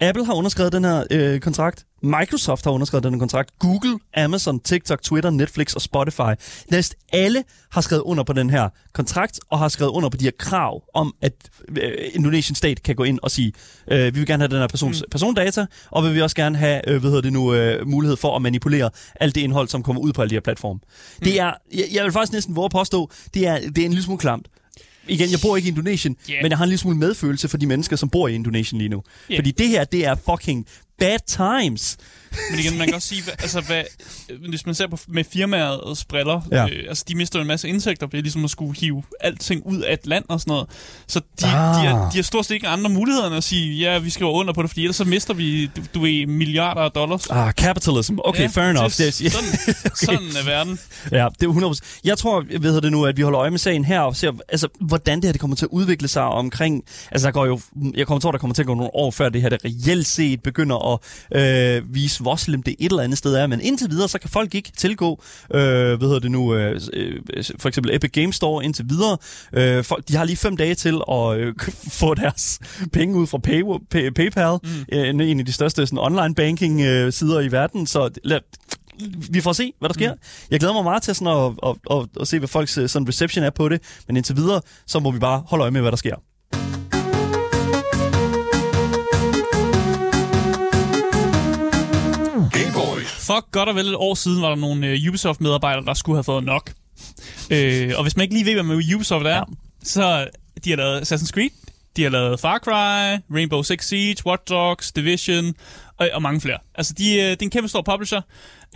Apple 0.00 0.24
har 0.24 0.34
underskrevet 0.34 0.72
den 0.72 0.84
her 0.84 1.04
øh, 1.10 1.40
kontrakt. 1.40 1.84
Microsoft 2.02 2.64
har 2.64 2.70
underskrevet 2.72 3.04
den 3.04 3.14
her 3.14 3.18
kontrakt. 3.18 3.58
Google, 3.58 3.98
Amazon, 4.16 4.60
TikTok, 4.60 5.02
Twitter, 5.02 5.30
Netflix 5.30 5.74
og 5.74 5.80
Spotify. 5.80 6.32
Næsten 6.70 6.98
alle 7.12 7.44
har 7.70 7.80
skrevet 7.80 8.02
under 8.02 8.24
på 8.24 8.32
den 8.32 8.50
her 8.50 8.68
kontrakt, 8.92 9.40
og 9.50 9.58
har 9.58 9.68
skrevet 9.68 9.90
under 9.90 10.08
på 10.08 10.16
de 10.16 10.24
her 10.24 10.30
krav 10.38 10.82
om, 10.94 11.14
at 11.22 11.32
øh, 11.68 11.92
Indonesian 12.12 12.54
State 12.54 12.82
kan 12.82 12.96
gå 12.96 13.04
ind 13.04 13.18
og 13.22 13.30
sige, 13.30 13.52
øh, 13.90 14.14
vi 14.14 14.18
vil 14.18 14.26
gerne 14.26 14.42
have 14.42 14.48
den 14.48 14.58
her 14.58 14.66
persons, 14.66 15.00
mm. 15.00 15.10
persondata, 15.10 15.66
og 15.90 16.04
vi 16.04 16.08
vil 16.08 16.22
også 16.22 16.36
gerne 16.36 16.58
have, 16.58 16.88
øh, 16.88 17.00
hvad 17.00 17.10
hedder 17.10 17.22
det 17.22 17.32
nu, 17.32 17.54
øh, 17.54 17.88
mulighed 17.88 18.16
for 18.16 18.36
at 18.36 18.42
manipulere 18.42 18.90
alt 19.20 19.34
det 19.34 19.40
indhold, 19.40 19.68
som 19.68 19.82
kommer 19.82 20.02
ud 20.02 20.12
på 20.12 20.22
alle 20.22 20.30
de 20.30 20.34
her 20.34 20.40
platforme. 20.40 20.80
Mm. 20.84 21.24
Det 21.24 21.40
er, 21.40 21.52
jeg, 21.74 21.84
jeg 21.92 22.04
vil 22.04 22.12
faktisk 22.12 22.32
næsten 22.32 22.56
våge 22.56 22.64
at 22.64 22.70
påstå, 22.70 23.10
det 23.34 23.46
er, 23.46 23.58
det 23.60 23.78
er 23.78 23.84
en 23.84 23.90
lille 23.90 24.04
smule 24.04 24.18
klamt. 24.18 24.48
Igen, 25.08 25.30
jeg 25.30 25.38
bor 25.42 25.56
ikke 25.56 25.66
i 25.66 25.70
Indonesien, 25.70 26.16
yeah. 26.30 26.42
men 26.42 26.50
jeg 26.50 26.58
har 26.58 26.64
en 26.64 26.68
lille 26.68 26.78
smule 26.78 26.96
medfølelse 26.96 27.48
for 27.48 27.56
de 27.56 27.66
mennesker, 27.66 27.96
som 27.96 28.08
bor 28.08 28.28
i 28.28 28.34
Indonesien 28.34 28.78
lige 28.78 28.88
nu. 28.88 29.02
Ja. 29.30 29.38
Fordi 29.38 29.50
det 29.50 29.68
her, 29.68 29.84
det 29.84 30.06
er 30.06 30.14
fucking 30.30 30.66
bad 30.98 31.18
times. 31.26 31.96
Men 32.50 32.58
igen, 32.60 32.78
man 32.78 32.86
kan 32.86 32.94
også 32.94 33.08
sige, 33.08 33.22
hvad, 33.22 33.34
altså, 33.38 33.60
hvad, 33.60 33.82
hvis 34.48 34.66
man 34.66 34.74
ser 34.74 34.86
på 34.86 34.98
med 35.08 35.24
firmaets 35.24 36.04
briller, 36.04 36.40
Ja. 36.52 36.64
øh, 36.66 36.84
altså 36.88 37.04
de 37.08 37.14
mister 37.14 37.38
jo 37.38 37.40
en 37.40 37.46
masse 37.48 37.68
indtægter 37.68 38.06
ved 38.06 38.22
ligesom 38.22 38.44
at 38.44 38.50
skulle 38.50 38.74
hive 38.80 39.02
alting 39.20 39.62
ud 39.66 39.80
af 39.80 39.92
et 39.92 40.06
land 40.06 40.24
og 40.28 40.40
sådan 40.40 40.50
noget. 40.50 40.66
Så 41.08 41.20
de, 41.40 41.46
Ah. 41.46 41.82
de, 41.82 41.88
er, 41.88 42.10
de 42.10 42.16
har 42.16 42.22
stort 42.22 42.46
set 42.46 42.54
ikke 42.54 42.68
andre 42.68 42.90
muligheder 42.90 43.26
end 43.26 43.36
at 43.36 43.44
sige, 43.44 43.78
ja, 43.78 43.98
vi 43.98 44.10
skriver 44.10 44.32
under 44.32 44.52
på 44.52 44.62
det, 44.62 44.70
fordi 44.70 44.82
ellers 44.82 44.96
så 44.96 45.04
mister 45.04 45.34
vi, 45.34 45.66
du, 45.66 45.82
du 45.94 46.00
ved, 46.00 46.26
milliarder 46.26 46.80
af 46.80 46.90
dollars. 46.90 47.26
Ah, 47.30 47.52
capitalism. 47.52 48.14
Okay, 48.24 48.42
ja, 48.42 48.46
fair 48.46 48.64
enough. 48.70 48.90
Det, 48.90 48.98
Det, 48.98 49.32
sådan, 49.32 49.48
sådan 50.06 50.28
er 50.40 50.44
verden. 50.44 50.78
ja, 51.12 51.28
det 51.40 51.46
er 51.48 51.72
100%. 51.74 52.00
Jeg 52.04 52.18
tror, 52.18 52.44
jeg 52.50 52.62
ved 52.62 52.80
det 52.80 52.92
nu, 52.92 53.04
at 53.04 53.16
vi 53.16 53.22
holder 53.22 53.40
øje 53.40 53.50
med 53.50 53.58
sagen 53.58 53.84
her 53.84 54.00
og 54.00 54.16
ser, 54.16 54.32
altså, 54.48 54.68
hvordan 54.80 55.16
det 55.18 55.24
her 55.24 55.32
det 55.32 55.40
kommer 55.40 55.56
til 55.56 55.64
at 55.64 55.70
udvikle 55.72 56.08
sig 56.08 56.22
omkring... 56.22 56.84
Altså, 57.10 57.26
der 57.26 57.32
går 57.32 57.46
jo, 57.46 57.60
jeg 57.94 58.06
kommer 58.06 58.20
til, 58.20 58.28
at 58.28 58.32
der 58.32 58.38
kommer 58.38 58.54
til 58.54 58.62
at 58.62 58.66
gå 58.66 58.74
nogle 58.74 58.94
år 58.94 59.10
før 59.10 59.28
det 59.28 59.42
her, 59.42 59.48
det 59.48 59.58
reelt 59.64 60.06
set 60.06 60.42
begynder 60.42 60.76
at 60.92 60.98
øh, 61.40 61.94
vise, 61.94 62.22
hvor 62.22 62.36
slemt 62.36 62.66
det 62.66 62.76
et 62.78 62.90
eller 62.90 63.02
andet 63.02 63.18
sted 63.18 63.34
er. 63.34 63.46
Men 63.46 63.60
indtil 63.60 63.90
videre, 63.90 64.08
så 64.08 64.18
kan 64.18 64.30
folk 64.30 64.54
ikke 64.54 64.72
tilgå, 64.76 65.22
øh, 65.54 65.60
hvad 65.60 65.98
hedder 65.98 66.18
det 66.18 66.30
nu, 66.30 66.54
øh, 66.54 66.80
øh, 66.92 67.20
for 67.58 67.68
eksempel 67.68 67.94
Epic 67.94 68.10
Games 68.12 68.36
Store 68.36 68.64
indtil 68.64 68.84
videre. 68.88 69.18
Øh, 69.52 69.84
folk, 69.84 70.08
de 70.08 70.16
har 70.16 70.24
lige 70.24 70.36
fem 70.36 70.56
dage 70.56 70.74
til 70.74 71.00
at 71.12 71.38
øh, 71.38 71.54
få 72.00 72.14
deres 72.14 72.60
penge 72.92 73.16
ud 73.16 73.26
fra 73.26 73.38
pay, 73.38 73.62
pay, 73.90 74.10
PayPal, 74.10 74.58
mm. 74.62 74.68
øh, 74.92 75.30
en 75.30 75.40
af 75.40 75.46
de 75.46 75.52
største 75.52 75.86
sådan, 75.86 75.98
online 75.98 76.34
banking 76.34 76.80
øh, 76.80 77.12
sider 77.12 77.40
i 77.40 77.52
verden. 77.52 77.86
Så 77.86 78.10
lad, 78.24 78.40
vi 79.30 79.40
får 79.40 79.52
se, 79.52 79.72
hvad 79.78 79.88
der 79.88 79.94
sker. 79.94 80.14
Mm. 80.14 80.20
Jeg 80.50 80.60
glæder 80.60 80.74
mig 80.74 80.84
meget 80.84 81.02
til 81.02 81.14
sådan 81.14 81.28
at, 81.28 81.70
at, 81.70 81.76
at, 81.90 82.06
at 82.20 82.28
se, 82.28 82.38
hvad 82.38 82.48
folks 82.48 82.78
øh, 82.78 82.88
sådan 82.88 83.08
reception 83.08 83.44
er 83.44 83.50
på 83.50 83.68
det. 83.68 83.82
Men 84.06 84.16
indtil 84.16 84.36
videre, 84.36 84.60
så 84.86 84.98
må 84.98 85.10
vi 85.10 85.18
bare 85.18 85.42
holde 85.46 85.62
øje 85.62 85.70
med, 85.70 85.80
hvad 85.80 85.90
der 85.90 85.96
sker. 85.96 86.16
Fuck, 93.26 93.50
godt 93.52 93.68
og 93.68 93.74
vel 93.74 93.86
et 93.88 93.94
år 93.96 94.14
siden 94.14 94.42
var 94.42 94.48
der 94.48 94.56
nogle 94.56 94.92
uh, 94.92 95.08
Ubisoft-medarbejdere, 95.08 95.84
der 95.84 95.94
skulle 95.94 96.16
have 96.16 96.24
fået 96.24 96.44
nok. 96.44 96.72
Øh, 97.50 97.92
og 97.96 98.02
hvis 98.02 98.16
man 98.16 98.22
ikke 98.22 98.34
lige 98.34 98.46
ved, 98.46 98.52
hvad 98.54 98.62
med 98.76 98.94
Ubisoft 98.94 99.26
er, 99.26 99.30
Ja. 99.36 99.42
så 99.84 100.28
de 100.64 100.70
har 100.70 100.76
lavet 100.76 101.00
Assassin's 101.00 101.30
Creed, 101.30 101.50
de 101.96 102.02
har 102.02 102.10
lavet 102.10 102.40
Far 102.40 102.58
Cry, 102.58 103.18
Rainbow 103.36 103.62
Six 103.62 103.84
Siege, 103.88 104.16
Watch 104.26 104.42
Dogs, 104.48 104.92
Division 104.92 105.54
og, 105.98 106.08
og 106.12 106.22
mange 106.22 106.40
flere. 106.40 106.58
Altså, 106.74 106.94
de, 106.98 107.14
øh, 107.14 107.22
det 107.30 107.30
er 107.32 107.36
en 107.42 107.50
kæmpe 107.50 107.68
stor 107.68 107.82
publisher. 107.82 108.20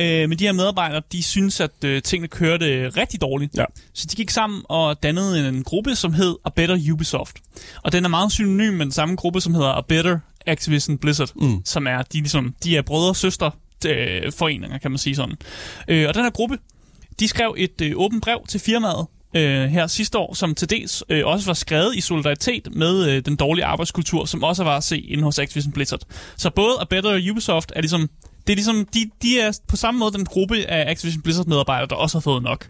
Øh, 0.00 0.28
men 0.28 0.38
de 0.38 0.45
her 0.45 0.52
medarbejdere, 0.52 1.02
de 1.12 1.23
synes, 1.23 1.61
at 1.61 1.85
øh, 1.85 2.02
tingene 2.02 2.28
kørte 2.28 2.88
rigtig 2.88 3.21
dårligt. 3.21 3.57
Ja. 3.57 3.64
Så 3.95 4.07
de 4.11 4.17
gik 4.17 4.31
sammen 4.31 4.62
og 4.64 5.02
dannede 5.02 5.49
en 5.49 5.64
gruppe, 5.64 5.95
som 5.97 6.12
hed 6.12 6.37
A 6.45 6.49
Better 6.57 6.93
Ubisoft. 6.93 7.37
Og 7.83 7.93
den 7.93 8.05
er 8.05 8.09
meget 8.09 8.33
synonym 8.33 8.73
med 8.73 8.87
den 8.87 8.93
samme 8.93 9.17
gruppe, 9.17 9.40
som 9.40 9.55
hedder 9.55 9.73
A 9.73 9.81
Better 9.88 10.19
Activision 10.47 10.99
Blizzard, 10.99 11.31
mm. 11.37 11.62
som 11.64 11.87
er, 11.87 12.02
de, 12.02 12.19
ligesom, 12.19 12.55
de 12.64 12.76
er 12.76 12.83
brødre 12.83 13.09
og 13.09 13.17
søstre 13.17 13.50
øh, 13.87 14.32
foreninger, 14.32 14.78
kan 14.78 14.90
man 14.90 14.99
sige 14.99 15.16
sådan. 15.16 15.37
Øh, 15.88 16.08
og 16.08 16.14
den 16.14 16.23
her 16.23 16.30
gruppe, 16.30 16.58
de 17.20 17.28
skrev 17.28 17.54
et 17.58 17.80
øh, 17.80 17.92
åbent 17.97 18.23
brev 18.23 18.47
til 18.49 18.61
firmaet, 18.61 19.06
øh, 19.37 19.68
her 19.68 19.87
sidste 19.87 20.18
år, 20.18 20.35
som 20.35 20.54
til 20.54 20.70
dels 20.70 21.04
øh, 21.08 21.26
også 21.26 21.47
var 21.47 21.54
skrevet 21.54 21.97
i 21.97 22.00
solidaritet 22.00 22.68
med 22.73 23.11
øh, 23.11 23.25
den 23.25 23.37
dårlige 23.37 23.64
arbejdskultur, 23.64 24.25
som 24.25 24.42
også 24.42 24.64
var 24.64 24.76
at 24.76 24.85
se 24.85 24.99
inde 24.99 25.23
hos 25.25 25.38
Activision 25.38 25.73
Blizzard. 25.73 26.00
Så 26.37 26.50
både 26.50 26.76
A 26.80 26.85
Better 26.85 27.11
og 27.11 27.20
Ubisoft 27.30 27.73
er 27.76 27.80
ligesom, 27.80 28.11
det 28.47 28.52
er 28.52 28.56
ligesom, 28.56 28.87
de, 28.94 29.11
de 29.23 29.40
er 29.40 29.58
på 29.68 29.76
samme 29.76 30.00
måde 30.00 30.12
den 30.12 30.25
gruppe 30.25 30.56
af 30.56 30.90
Activision 30.90 31.23
Blizzard 31.23 31.47
medarbejdere, 31.47 31.88
der 31.88 31.94
også 31.97 32.18
har 32.18 32.20
fået 32.20 32.42
nok. 32.42 32.68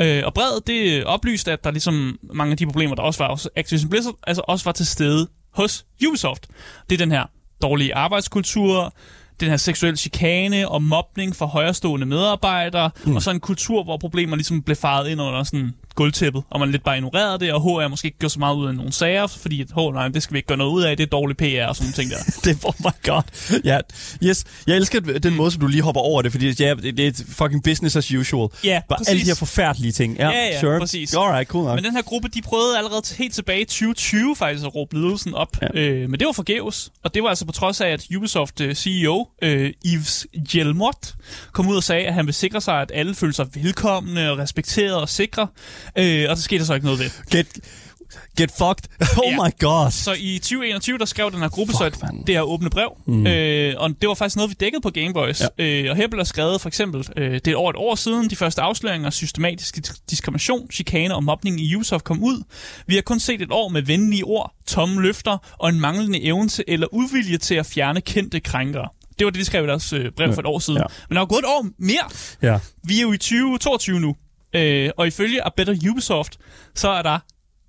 Øh, 0.00 0.22
og 0.24 0.34
brevet, 0.34 0.66
det 0.66 1.04
oplyste, 1.04 1.52
at 1.52 1.64
der 1.64 1.70
ligesom 1.70 2.18
mange 2.34 2.50
af 2.50 2.56
de 2.56 2.66
problemer, 2.66 2.94
der 2.94 3.02
også 3.02 3.24
var 3.24 3.30
hos 3.30 3.48
Activision 3.56 3.90
Blizzard, 3.90 4.14
altså 4.26 4.42
også 4.48 4.64
var 4.64 4.72
til 4.72 4.86
stede 4.86 5.28
hos 5.54 5.84
Ubisoft. 6.08 6.46
Det 6.90 6.96
er 6.96 6.98
den 6.98 7.12
her 7.12 7.24
dårlige 7.62 7.94
arbejdskultur, 7.94 8.94
den 9.42 9.50
her 9.50 9.56
seksuel 9.56 9.96
chikane 9.96 10.68
og 10.68 10.82
mobning 10.82 11.36
for 11.36 11.46
højrestående 11.46 12.06
medarbejdere, 12.06 12.90
mm. 13.04 13.16
og 13.16 13.22
så 13.22 13.30
en 13.30 13.40
kultur, 13.40 13.84
hvor 13.84 13.96
problemer 13.96 14.36
ligesom 14.36 14.62
blev 14.62 14.76
faret 14.76 15.08
ind 15.08 15.20
under 15.20 15.42
sådan 15.42 15.74
gulvtæppet, 15.94 16.42
og 16.50 16.60
man 16.60 16.70
lidt 16.70 16.84
bare 16.84 16.96
ignorerede 16.96 17.38
det, 17.38 17.52
og 17.52 17.60
HR 17.62 17.88
måske 17.88 18.06
ikke 18.06 18.18
gjorde 18.18 18.32
så 18.32 18.38
meget 18.38 18.56
ud 18.56 18.66
af 18.68 18.74
nogle 18.74 18.92
sager, 18.92 19.26
fordi 19.26 19.60
at, 19.62 19.66
oh, 19.76 19.94
nej, 19.94 20.08
det 20.08 20.22
skal 20.22 20.32
vi 20.34 20.38
ikke 20.38 20.46
gøre 20.46 20.58
noget 20.58 20.70
ud 20.72 20.82
af, 20.82 20.96
det 20.96 21.04
er 21.04 21.08
dårlig 21.10 21.36
PR 21.36 21.68
og 21.68 21.76
sådan 21.76 21.92
ting 21.92 22.10
der. 22.10 22.16
det 22.44 22.58
oh 22.64 22.74
my 22.78 22.90
god. 23.08 23.22
Ja, 23.64 23.78
yes. 24.24 24.44
Jeg 24.66 24.76
elsker 24.76 25.00
den 25.00 25.34
måde, 25.36 25.50
som 25.50 25.60
du 25.60 25.66
lige 25.66 25.82
hopper 25.82 26.00
over 26.00 26.22
det, 26.22 26.32
fordi 26.32 26.62
ja, 26.62 26.74
det, 26.74 26.96
det 26.96 27.06
er 27.06 27.24
fucking 27.28 27.62
business 27.62 27.96
as 27.96 28.12
usual. 28.12 28.48
Ja, 28.64 28.80
Bare 28.88 28.96
præcis. 28.98 29.08
alle 29.10 29.20
de 29.22 29.26
her 29.26 29.34
forfærdelige 29.34 29.92
ting. 29.92 30.16
Ja, 30.16 30.28
Ja, 30.28 30.46
ja, 30.46 30.60
sure. 30.60 30.78
præcis. 30.78 31.14
Alright, 31.14 31.48
cool 31.48 31.64
nok. 31.64 31.74
Men 31.74 31.84
den 31.84 31.92
her 31.94 32.02
gruppe, 32.02 32.28
de 32.28 32.42
prøvede 32.42 32.78
allerede 32.78 33.02
helt 33.18 33.34
tilbage 33.34 33.60
i 33.60 33.64
2020 33.64 34.36
faktisk 34.36 34.66
at 34.66 34.74
råbe 34.74 34.96
ledelsen 35.00 35.34
op. 35.34 35.56
Ja. 35.62 35.80
Øh, 35.80 36.10
men 36.10 36.20
det 36.20 36.26
var 36.26 36.32
forgæves. 36.32 36.90
Og 37.04 37.14
det 37.14 37.22
var 37.22 37.28
altså 37.28 37.44
på 37.46 37.52
trods 37.52 37.80
af, 37.80 37.88
at 37.88 38.06
Ubisoft 38.16 38.60
øh, 38.60 38.74
CEO 38.74 39.28
øh, 39.42 39.72
Yves 39.86 40.26
Guillemot 40.52 41.14
kom 41.52 41.68
ud 41.68 41.76
og 41.76 41.82
sagde, 41.82 42.06
at 42.06 42.14
han 42.14 42.26
vil 42.26 42.34
sikre 42.34 42.60
sig, 42.60 42.74
at 42.80 42.90
alle 42.94 43.14
føler 43.14 43.32
sig 43.34 43.46
velkomne 43.54 44.30
og 44.30 44.38
respekteret 44.38 44.94
og 44.94 45.08
sikre. 45.08 45.46
Øh, 45.98 46.26
og 46.30 46.36
så 46.36 46.42
skete 46.42 46.58
der 46.58 46.64
så 46.64 46.74
ikke 46.74 46.86
noget 46.86 47.00
ved. 47.00 47.10
Get, 47.30 47.46
get 48.38 48.50
fucked. 48.58 48.84
Oh 49.24 49.32
Ja. 49.32 49.36
my 49.46 49.50
god. 49.58 49.90
Så 49.90 50.14
i 50.18 50.38
2021, 50.38 50.98
der 50.98 51.04
skrev 51.04 51.30
den 51.32 51.40
her 51.40 51.48
gruppe 51.48 51.70
Fuck, 51.72 51.78
så 51.78 52.06
et, 52.06 52.26
det 52.26 52.34
her 52.34 52.42
åbne 52.42 52.70
brev. 52.70 52.92
Mm. 53.06 53.26
Øh, 53.26 53.74
og 53.78 53.90
det 54.00 54.08
var 54.08 54.14
faktisk 54.14 54.36
noget, 54.36 54.50
vi 54.50 54.54
dækkede 54.60 54.80
på 54.80 54.90
Gameboys. 54.90 55.42
Ja. 55.58 55.64
Øh, 55.64 55.90
og 55.90 55.96
her 55.96 56.06
blev 56.08 56.18
der 56.18 56.24
skrevet 56.24 56.60
for 56.60 56.68
eksempel, 56.68 57.08
øh, 57.16 57.32
det 57.34 57.48
er 57.48 57.56
over 57.56 57.70
et 57.70 57.76
år 57.76 57.94
siden, 57.94 58.30
de 58.30 58.36
første 58.36 58.62
afsløringer 58.62 59.06
af 59.06 59.12
systematisk 59.12 59.76
dis- 59.78 60.04
diskrimination, 60.10 60.70
chikane 60.72 61.14
og 61.14 61.24
mobning 61.24 61.60
i 61.60 61.74
Ubisoft 61.76 62.04
kom 62.04 62.22
ud. 62.22 62.42
Vi 62.86 62.94
har 62.94 63.02
kun 63.02 63.20
set 63.20 63.42
et 63.42 63.48
år 63.50 63.68
med 63.68 63.82
venlige 63.82 64.24
ord, 64.24 64.54
tomme 64.66 65.02
løfter 65.02 65.38
og 65.58 65.68
en 65.68 65.80
manglende 65.80 66.22
evne 66.22 66.48
til 66.48 66.64
eller 66.68 66.86
uvilje 66.92 67.38
til 67.38 67.54
at 67.54 67.66
fjerne 67.66 68.00
kendte 68.00 68.40
krænkere. 68.40 68.88
Det 69.18 69.24
var 69.24 69.30
det, 69.30 69.40
de 69.40 69.44
skrev 69.44 69.64
i 69.64 69.66
deres 69.66 69.92
øh, 69.92 70.10
brev 70.16 70.34
for 70.34 70.40
et 70.42 70.46
år 70.46 70.58
siden. 70.58 70.78
Ja. 70.80 70.84
Men 71.08 71.16
der 71.16 71.22
er 71.22 71.26
gået 71.26 71.38
et 71.38 71.44
år 71.44 71.66
mere. 71.78 72.08
Ja. 72.42 72.58
Vi 72.84 72.98
er 72.98 73.02
jo 73.02 73.12
i 73.12 73.18
2022 73.18 74.00
nu. 74.00 74.16
Øh, 74.54 74.90
og 74.96 75.06
ifølge 75.06 75.46
A 75.46 75.48
Better 75.56 75.90
Ubisoft, 75.90 76.38
så 76.74 76.88
er 76.88 77.02
der 77.02 77.18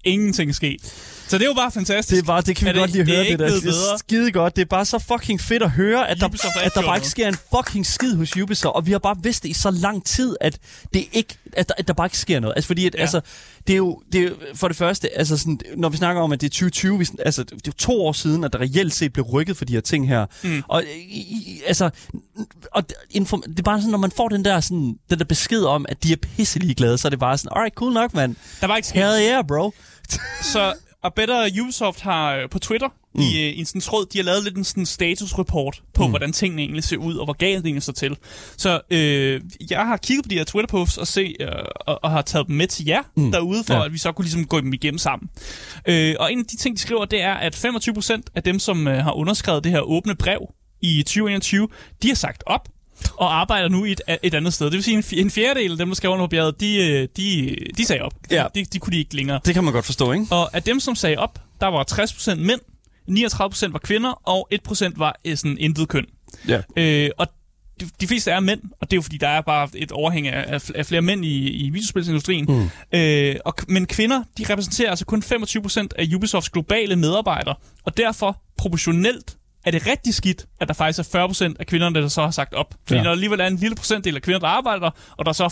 ingenting 0.03 0.55
sket. 0.55 1.12
Så 1.33 1.37
det 1.37 1.43
er 1.43 1.49
jo 1.49 1.53
bare 1.53 1.71
fantastisk. 1.71 2.15
Det 2.15 2.23
er 2.23 2.25
bare, 2.33 2.41
det 2.41 2.55
kan 2.55 2.65
vi 2.65 2.69
Er 2.69 2.73
det- 2.73 2.81
godt 2.81 2.91
lige 2.91 3.05
det 3.05 3.15
høre, 3.15 3.23
det 3.23 3.39
der. 3.39 3.45
Det 3.45 3.67
er 3.67 3.97
skide 3.97 4.31
godt. 4.31 4.55
Det 4.55 4.61
er 4.61 4.65
bare 4.65 4.85
så 4.85 4.99
fucking 4.99 5.41
fedt 5.41 5.63
at 5.63 5.71
høre, 5.71 6.09
at 6.09 6.19
der, 6.19 6.25
Ubisoft 6.27 6.55
at 6.63 6.71
der 6.75 6.81
bare 6.81 6.97
ikke 6.97 7.07
sker 7.09 7.27
en 7.27 7.37
fucking 7.55 7.85
skid 7.85 8.15
hos 8.15 8.37
Ubisoft. 8.37 8.75
Og 8.75 8.85
vi 8.85 8.91
har 8.91 8.99
bare 8.99 9.15
vidst 9.23 9.43
det 9.43 9.49
i 9.49 9.53
så 9.53 9.71
lang 9.71 10.05
tid, 10.05 10.35
at 10.41 10.59
det 10.93 11.05
ikke, 11.11 11.35
at 11.53 11.67
der, 11.69 11.73
at 11.77 11.87
der 11.87 11.93
bare 11.93 12.05
ikke 12.05 12.17
sker 12.17 12.39
noget. 12.39 12.53
Altså 12.55 12.67
fordi, 12.67 12.85
at, 12.85 12.95
Ja. 12.95 13.01
altså, 13.01 13.21
det 13.67 13.73
er 13.73 13.77
jo, 13.77 14.01
det 14.11 14.23
er 14.23 14.29
for 14.55 14.67
det 14.67 14.77
første, 14.77 15.17
altså 15.17 15.37
sådan, 15.37 15.59
når 15.77 15.89
vi 15.89 15.97
snakker 15.97 16.21
om, 16.21 16.31
at 16.31 16.41
det 16.41 16.47
er 16.47 16.51
2020, 16.51 16.99
vi, 16.99 17.07
altså, 17.25 17.43
det 17.43 17.51
er 17.53 17.57
jo 17.67 17.71
to 17.77 18.05
år 18.05 18.11
siden, 18.13 18.43
at 18.43 18.53
der 18.53 18.59
reelt 18.61 18.93
set 18.93 19.13
blev 19.13 19.25
rykket 19.25 19.57
for 19.57 19.65
de 19.65 19.73
her 19.73 19.81
ting 19.81 20.07
her. 20.07 20.25
Mm. 20.43 20.63
Og, 20.67 20.83
i, 21.09 21.61
altså, 21.67 21.89
og 22.71 22.89
det- 22.89 22.97
inform, 23.11 23.41
det 23.41 23.59
er 23.59 23.63
bare 23.63 23.79
sådan, 23.79 23.91
når 23.91 23.97
man 23.97 24.11
får 24.17 24.29
den 24.29 24.45
der, 24.45 24.59
sådan, 24.59 24.95
den 25.09 25.19
der 25.19 25.25
besked 25.25 25.63
om, 25.63 25.85
at 25.89 26.03
de 26.03 26.11
er 26.11 26.17
pisselig 26.35 26.75
glade, 26.77 26.97
så 26.97 27.07
er 27.07 27.09
det 27.09 27.19
bare 27.19 27.37
sådan, 27.37 27.51
alright, 27.55 27.75
cool 27.75 27.93
nok, 27.93 28.13
mand. 28.13 28.35
Der 28.61 28.67
var 28.67 28.75
ikke 28.75 28.87
sket. 28.87 29.01
Hell 29.03 29.21
yeah, 29.29 29.43
bro. 29.47 29.73
Så 30.43 30.73
A 31.03 31.09
Better 31.09 31.61
Ubisoft 31.61 32.01
har 32.01 32.35
øh, 32.35 32.49
på 32.49 32.59
Twitter 32.59 32.87
mm. 33.15 33.21
i, 33.21 33.23
øh, 33.23 33.53
i 33.53 33.59
en 33.59 33.65
sådan 33.65 33.81
tråd, 33.81 34.05
de 34.05 34.17
har 34.17 34.23
lavet 34.23 34.43
lidt 34.43 34.57
en 34.57 34.63
sådan 34.63 34.85
status-report 34.85 35.83
på, 35.93 36.05
mm. 36.05 36.09
hvordan 36.09 36.31
tingene 36.31 36.61
egentlig 36.61 36.83
ser 36.83 36.97
ud, 36.97 37.15
og 37.15 37.25
hvor 37.25 37.33
galt 37.33 37.57
det 37.57 37.65
egentlig 37.65 37.83
står 37.83 37.93
til. 37.93 38.17
Så 38.57 38.81
øh, 38.89 39.41
jeg 39.69 39.87
har 39.87 39.97
kigget 39.97 40.25
på 40.25 40.29
de 40.29 40.35
her 40.37 40.43
Twitter-posts 40.43 40.97
og, 40.97 41.07
se, 41.07 41.35
øh, 41.39 41.47
og, 41.75 41.99
og 42.03 42.11
har 42.11 42.21
taget 42.21 42.47
dem 42.47 42.55
med 42.55 42.67
til 42.67 42.85
jer 42.85 43.01
mm. 43.17 43.31
derude, 43.31 43.63
for 43.63 43.73
ja. 43.73 43.85
at 43.85 43.93
vi 43.93 43.97
så 43.97 44.11
kunne 44.11 44.25
ligesom 44.25 44.45
gå 44.45 44.61
dem 44.61 44.73
igennem 44.73 44.97
sammen. 44.97 45.29
Øh, 45.87 46.15
og 46.19 46.31
en 46.33 46.39
af 46.39 46.45
de 46.45 46.57
ting, 46.57 46.75
de 46.75 46.81
skriver, 46.81 47.05
det 47.05 47.21
er, 47.21 47.33
at 47.33 47.55
25% 47.55 48.21
af 48.35 48.43
dem, 48.43 48.59
som 48.59 48.87
øh, 48.87 48.97
har 48.97 49.11
underskrevet 49.11 49.63
det 49.63 49.71
her 49.71 49.81
åbne 49.81 50.15
brev 50.15 50.39
i 50.81 51.03
2021, 51.03 51.67
de 52.03 52.07
har 52.07 52.15
sagt 52.15 52.43
op 52.45 52.69
og 53.17 53.39
arbejder 53.39 53.69
nu 53.69 53.85
i 53.85 53.91
et, 53.91 54.01
et 54.23 54.33
andet 54.33 54.53
sted. 54.53 54.65
Det 54.65 54.73
vil 54.73 54.83
sige, 54.83 54.97
en, 54.97 55.03
en 55.25 55.31
fjerdedel 55.31 55.71
af 55.71 55.77
dem, 55.77 55.87
der 55.87 55.95
skrev 55.95 56.11
under 56.11 56.25
på 56.25 56.29
bjerget, 56.29 56.59
de, 56.59 56.75
øh, 56.77 57.07
de, 57.17 57.55
de 57.77 57.85
sagde 57.85 58.01
op. 58.01 58.13
Ja. 58.31 58.45
De, 58.55 58.65
de 58.65 58.79
kunne 58.79 58.93
de 58.93 58.99
ikke 58.99 59.15
længere. 59.15 59.39
Det 59.45 59.53
kan 59.53 59.63
man 59.63 59.73
godt 59.73 59.85
forstå, 59.85 60.11
ikke? 60.11 60.25
Og 60.31 60.55
af 60.55 60.63
dem, 60.63 60.79
som 60.79 60.95
sagde 60.95 61.17
op, 61.17 61.39
der 61.61 61.67
var 61.67 61.85
60% 61.91 62.35
mænd, 62.35 62.61
39% 63.09 63.71
var 63.71 63.79
kvinder, 63.79 64.11
og 64.27 64.49
1% 64.69 64.91
var 64.95 65.19
øh, 65.25 65.37
sådan 65.37 65.57
intet 65.59 65.87
køn. 65.87 66.05
Ja. 66.47 66.61
Øh, 66.77 67.09
og 67.17 67.27
de, 67.79 67.89
de 68.01 68.07
fleste 68.07 68.31
er 68.31 68.39
mænd, 68.39 68.61
og 68.81 68.91
det 68.91 68.93
er 68.93 68.97
jo 68.97 69.01
fordi, 69.01 69.17
der 69.17 69.27
er 69.27 69.41
bare 69.41 69.69
et 69.75 69.91
overhæng 69.91 70.27
af, 70.27 70.53
af, 70.53 70.71
af 70.75 70.85
flere 70.85 71.01
mænd 71.01 71.25
i, 71.25 71.49
i 71.49 71.69
videospilsindustrien. 71.69 72.45
Mm. 72.49 72.97
Øh, 72.99 73.35
og, 73.45 73.53
men 73.67 73.85
kvinder, 73.85 74.23
de 74.37 74.45
repræsenterer 74.49 74.89
altså 74.89 75.05
kun 75.05 75.23
25% 75.25 75.87
af 75.95 76.07
Ubisofts 76.15 76.49
globale 76.49 76.95
medarbejdere, 76.95 77.55
og 77.83 77.97
derfor 77.97 78.41
proportionelt 78.57 79.37
er 79.65 79.71
det 79.71 79.87
rigtig 79.87 80.13
skidt, 80.13 80.45
at 80.61 80.67
der 80.67 80.73
faktisk 80.73 81.13
er 81.15 81.27
40% 81.27 81.53
af 81.59 81.67
kvinderne, 81.67 82.01
der 82.01 82.07
så 82.07 82.21
har 82.21 82.31
sagt 82.31 82.53
op. 82.53 82.73
Fordi 82.87 82.95
Ja. 82.97 83.03
når 83.03 83.09
der 83.09 83.11
alligevel 83.11 83.39
er 83.39 83.47
en 83.47 83.55
lille 83.55 83.75
procentdel 83.75 84.15
af 84.15 84.21
kvinder, 84.21 84.39
der 84.39 84.47
arbejder 84.47 84.79
der, 84.79 84.89
og 85.17 85.25
der 85.25 85.29
er 85.29 85.33
så 85.33 85.47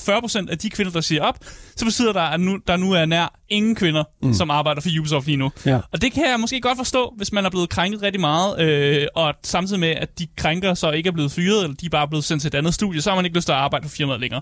40% 0.45 0.51
af 0.51 0.57
de 0.57 0.69
kvinder, 0.69 0.91
der 0.91 1.01
siger 1.01 1.23
op, 1.23 1.37
så 1.75 1.85
betyder 1.85 2.13
der, 2.13 2.21
at 2.21 2.39
nu, 2.39 2.59
der 2.67 2.77
nu 2.77 2.91
er 2.91 3.05
nær 3.05 3.39
ingen 3.49 3.75
kvinder, 3.75 4.03
mm. 4.23 4.33
som 4.33 4.51
arbejder 4.51 4.81
for 4.81 4.89
Ubisoft 4.99 5.25
lige 5.25 5.37
nu. 5.37 5.51
Ja. 5.65 5.79
Og 5.91 6.01
det 6.01 6.11
kan 6.13 6.23
jeg 6.29 6.39
måske 6.39 6.61
godt 6.61 6.77
forstå, 6.77 7.13
hvis 7.17 7.31
man 7.31 7.45
er 7.45 7.49
blevet 7.49 7.69
krænket 7.69 8.01
rigtig 8.01 8.21
meget, 8.21 8.61
øh, 8.61 9.07
og 9.15 9.33
samtidig 9.43 9.79
med, 9.79 9.89
at 9.89 10.19
de 10.19 10.27
krænker 10.37 10.73
så 10.73 10.91
ikke 10.91 11.07
er 11.07 11.11
blevet 11.13 11.31
fyret, 11.31 11.63
eller 11.63 11.75
de 11.75 11.85
er 11.85 11.89
bare 11.89 12.07
blevet 12.07 12.25
sendt 12.25 12.41
til 12.41 12.47
et 12.47 12.55
andet 12.55 12.73
studie, 12.73 13.01
så 13.01 13.09
har 13.09 13.15
man 13.15 13.25
ikke 13.25 13.37
lyst 13.37 13.45
til 13.47 13.51
at 13.53 13.57
arbejde 13.59 13.89
for 13.89 13.95
firmaet 13.95 14.19
længere. 14.19 14.41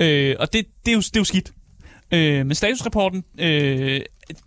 Øh, 0.00 0.36
og 0.38 0.52
det, 0.52 0.64
det, 0.86 0.92
er 0.92 0.94
jo, 0.94 1.00
det 1.00 1.16
er 1.16 1.20
jo 1.20 1.24
skidt. 1.24 1.50
Øh, 2.12 2.46
men 2.46 2.54
statusrapporten 2.54 3.24
øh, 3.40 4.00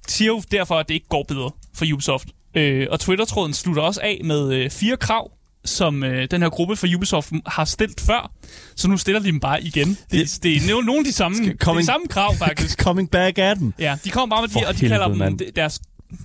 siger 0.07 0.27
jo 0.29 0.41
derfor, 0.51 0.75
at 0.75 0.87
det 0.87 0.93
ikke 0.93 1.07
går 1.07 1.23
bedre 1.27 1.51
for 1.75 1.85
Ubisoft. 1.93 2.27
Øh, 2.55 2.87
og 2.91 2.99
Twitter-tråden 2.99 3.53
slutter 3.53 3.81
også 3.81 3.99
af 4.03 4.21
med 4.23 4.53
øh, 4.53 4.69
fire 4.69 4.97
krav, 4.97 5.31
som 5.65 6.03
øh, 6.03 6.27
den 6.31 6.41
her 6.41 6.49
gruppe 6.49 6.75
for 6.75 6.87
Ubisoft 6.95 7.31
har 7.47 7.65
stillet 7.65 7.99
før. 8.01 8.31
Så 8.75 8.87
nu 8.87 8.97
stiller 8.97 9.19
de 9.19 9.25
dem 9.27 9.39
bare 9.39 9.63
igen. 9.63 9.87
Det, 9.89 9.99
det, 10.11 10.43
det 10.43 10.65
er 10.65 10.69
jo 10.75 10.81
nogle 10.81 10.99
af 10.99 11.05
de 11.05 11.13
samme, 11.13 11.37
det 11.37 11.47
er 11.61 11.65
coming- 11.71 11.79
de 11.79 11.85
samme 11.85 12.07
krav, 12.07 12.35
faktisk. 12.35 12.79
Coming 12.85 13.11
back 13.11 13.37
at 13.37 13.57
them. 13.57 13.73
Ja, 13.79 13.97
de 14.03 14.09
kommer 14.09 14.35
bare 14.35 14.41
med 14.43 14.49
For 14.49 14.59
de, 14.59 14.67
og 14.67 14.73
de 14.73 14.79
helvede, 14.79 14.93
kalder 14.99 15.07
dem 15.07 15.17
mand. 15.17 15.39
de- 15.39 15.51
deres, 15.55 15.79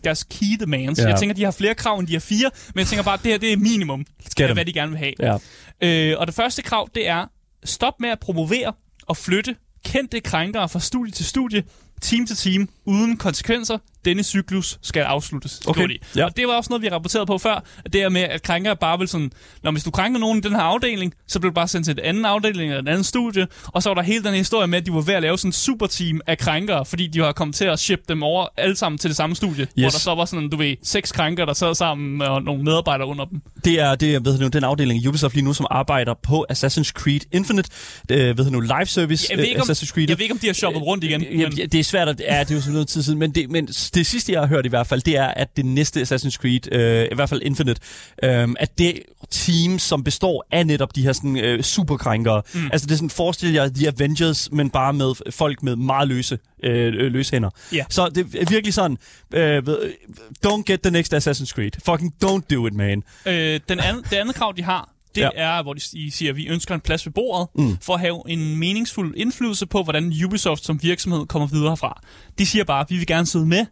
deres 0.04 0.24
key 0.30 0.56
demands. 0.60 0.98
Ja. 0.98 1.08
Jeg 1.08 1.18
tænker, 1.18 1.34
de 1.34 1.44
har 1.44 1.50
flere 1.50 1.74
krav, 1.74 1.98
end 1.98 2.06
de 2.06 2.12
har 2.12 2.20
fire, 2.20 2.50
men 2.74 2.78
jeg 2.78 2.86
tænker 2.86 3.02
bare, 3.02 3.14
at 3.14 3.22
det 3.22 3.30
her 3.32 3.38
det 3.38 3.52
er 3.52 3.56
minimum 3.56 4.00
af, 4.00 4.30
them. 4.36 4.52
hvad 4.54 4.64
de 4.64 4.72
gerne 4.72 4.90
vil 4.90 4.98
have. 4.98 5.12
Ja. 5.82 6.10
Øh, 6.12 6.18
og 6.18 6.26
det 6.26 6.34
første 6.34 6.62
krav, 6.62 6.88
det 6.94 7.08
er, 7.08 7.24
stop 7.64 7.94
med 8.00 8.08
at 8.08 8.18
promovere 8.20 8.72
og 9.06 9.16
flytte 9.16 9.56
kendte 9.84 10.20
krænkere 10.20 10.68
fra 10.68 10.80
studie 10.80 11.12
til 11.12 11.24
studie, 11.26 11.62
team 12.00 12.26
til 12.26 12.36
team, 12.36 12.68
uden 12.88 13.16
konsekvenser. 13.16 13.78
Denne 14.04 14.22
cyklus 14.22 14.78
skal 14.82 15.00
afsluttes. 15.00 15.60
Okay, 15.66 15.88
de. 15.88 15.98
ja. 16.16 16.24
Og 16.24 16.36
det 16.36 16.46
var 16.48 16.52
også 16.54 16.70
noget, 16.70 16.82
vi 16.82 16.86
har 16.86 16.94
rapporteret 16.94 17.26
på 17.26 17.38
før, 17.38 17.64
at 17.84 17.92
det 17.92 18.02
er 18.02 18.08
med, 18.08 18.20
at 18.20 18.42
krænkere 18.42 18.76
bare 18.76 18.98
vil 18.98 19.08
sådan, 19.08 19.30
når 19.62 19.70
hvis 19.70 19.84
du 19.84 19.90
krænker 19.90 20.20
nogen 20.20 20.38
i 20.38 20.40
den 20.40 20.52
her 20.52 20.62
afdeling, 20.62 21.14
så 21.26 21.40
bliver 21.40 21.50
du 21.50 21.54
bare 21.54 21.68
sendt 21.68 21.84
til 21.86 21.92
en 21.92 22.04
anden 22.04 22.24
afdeling 22.24 22.70
eller 22.72 22.82
et 22.82 22.88
andet 22.88 23.06
studie, 23.06 23.46
og 23.66 23.82
så 23.82 23.90
var 23.90 23.94
der 23.94 24.02
hele 24.02 24.22
den 24.24 24.30
her 24.30 24.36
historie 24.38 24.66
med, 24.66 24.78
at 24.78 24.86
de 24.86 24.92
var 24.92 25.00
ved 25.00 25.14
at 25.14 25.22
lave 25.22 25.38
sådan 25.38 25.48
en 25.48 25.52
superteam 25.52 26.20
af 26.26 26.38
krænkere, 26.38 26.84
fordi 26.84 27.06
de 27.06 27.20
var 27.20 27.32
kommet 27.32 27.54
til 27.56 27.64
at 27.64 27.78
ship 27.78 28.00
dem 28.08 28.22
over 28.22 28.46
alle 28.56 28.76
sammen 28.76 28.98
til 28.98 29.10
det 29.10 29.16
samme 29.16 29.36
studie, 29.36 29.62
yes. 29.62 29.70
hvor 29.74 29.88
der 29.90 29.98
så 29.98 30.14
var 30.14 30.24
sådan, 30.24 30.48
du 30.48 30.56
ved, 30.56 30.76
seks 30.82 31.12
krænkere, 31.12 31.46
der 31.46 31.52
sad 31.52 31.74
sammen 31.74 32.22
og 32.22 32.42
nogle 32.42 32.64
medarbejdere 32.64 33.08
under 33.08 33.24
dem. 33.24 33.40
Det 33.64 33.80
er, 33.80 33.94
det 33.94 34.14
er 34.14 34.20
hedder 34.20 34.32
det 34.32 34.40
nu, 34.40 34.48
den 34.48 34.64
afdeling 34.64 35.04
i 35.04 35.08
Ubisoft 35.08 35.34
lige 35.34 35.44
nu, 35.44 35.52
som 35.52 35.66
arbejder 35.70 36.14
på 36.22 36.46
Assassin's 36.52 36.92
Creed 36.92 37.20
Infinite. 37.32 37.70
Øh, 38.10 38.36
det 38.36 38.52
nu, 38.52 38.60
live 38.60 38.86
service 38.86 39.26
Jeg 39.30 39.38
ved, 39.38 39.44
ikke, 39.44 39.60
om, 39.60 39.68
øh, 39.68 39.72
Assassin's 39.72 39.92
Creed. 39.92 40.08
jeg 40.08 40.18
ved 40.18 40.22
ikke, 40.22 40.32
om 40.32 40.38
de 40.38 40.46
har 40.46 40.54
shoppet 40.54 40.82
rundt 40.82 41.04
igen. 41.04 41.22
Ja, 41.22 41.48
men- 41.48 41.52
det 41.52 41.74
er 41.74 41.84
svært 41.84 42.08
at... 42.08 42.20
Ja, 42.20 42.40
det 42.40 42.50
er 42.50 42.54
jo 42.54 42.60
sådan 42.60 42.72
noget 42.78 42.88
tid 42.88 43.02
siden. 43.02 43.18
Men 43.18 43.30
det, 43.30 43.50
men 43.50 43.66
det 43.66 44.06
sidste, 44.06 44.32
jeg 44.32 44.40
har 44.40 44.46
hørt 44.46 44.66
i 44.66 44.68
hvert 44.68 44.86
fald, 44.86 45.02
det 45.02 45.16
er, 45.16 45.26
at 45.26 45.56
det 45.56 45.64
næste 45.64 46.00
Assassin's 46.00 46.36
Creed, 46.36 46.72
øh, 46.72 47.08
i 47.12 47.14
hvert 47.14 47.28
fald 47.28 47.42
Infinite, 47.42 47.80
øh, 48.22 48.48
at 48.60 48.78
det 48.78 49.02
team, 49.30 49.78
som 49.78 50.04
består 50.04 50.46
af 50.50 50.66
netop 50.66 50.96
de 50.96 51.02
her 51.02 51.12
sådan, 51.12 51.36
øh, 51.36 51.62
superkrænkere. 51.62 52.42
Mm. 52.54 52.60
Altså 52.72 52.86
det 52.86 52.92
er 52.92 52.96
sådan, 52.96 53.10
forestil 53.10 53.52
jer 53.52 53.68
The 53.68 53.88
Avengers, 53.88 54.52
men 54.52 54.70
bare 54.70 54.92
med 54.92 55.30
folk 55.30 55.62
med 55.62 55.76
meget 55.76 56.08
løse, 56.08 56.38
øh, 56.64 56.92
løse 56.92 57.32
hænder. 57.32 57.50
Ja. 57.72 57.84
Så 57.90 58.08
det 58.08 58.26
er 58.40 58.50
virkelig 58.50 58.74
sådan, 58.74 58.98
øh, 59.34 59.62
don't 60.46 60.62
get 60.66 60.80
the 60.80 60.90
next 60.90 61.14
Assassin's 61.14 61.52
Creed. 61.54 61.70
Fucking 61.84 62.14
don't 62.24 62.54
do 62.56 62.66
it, 62.66 62.74
man. 62.74 63.02
Øh, 63.26 63.60
den 63.68 63.80
anden, 63.80 64.02
det 64.10 64.16
andet 64.16 64.34
krav, 64.34 64.54
de 64.56 64.62
har, 64.62 64.88
det 65.18 65.30
Ja. 65.36 65.58
er, 65.58 65.62
hvor 65.62 65.74
de 65.74 65.80
siger, 66.10 66.30
at 66.32 66.36
vi 66.36 66.46
ønsker 66.46 66.74
en 66.74 66.80
plads 66.80 67.06
ved 67.06 67.12
bordet, 67.12 67.48
mm. 67.54 67.76
for 67.82 67.94
at 67.94 68.00
have 68.00 68.22
en 68.28 68.56
meningsfuld 68.56 69.14
indflydelse 69.16 69.66
på, 69.66 69.82
hvordan 69.82 70.12
Ubisoft 70.24 70.64
som 70.64 70.82
virksomhed 70.82 71.26
kommer 71.26 71.48
videre 71.48 71.68
herfra. 71.70 72.00
De 72.38 72.46
siger 72.46 72.64
bare, 72.64 72.80
at 72.80 72.90
vi 72.90 72.96
vil 72.96 73.06
gerne 73.06 73.26
sidde 73.26 73.46
med, 73.46 73.66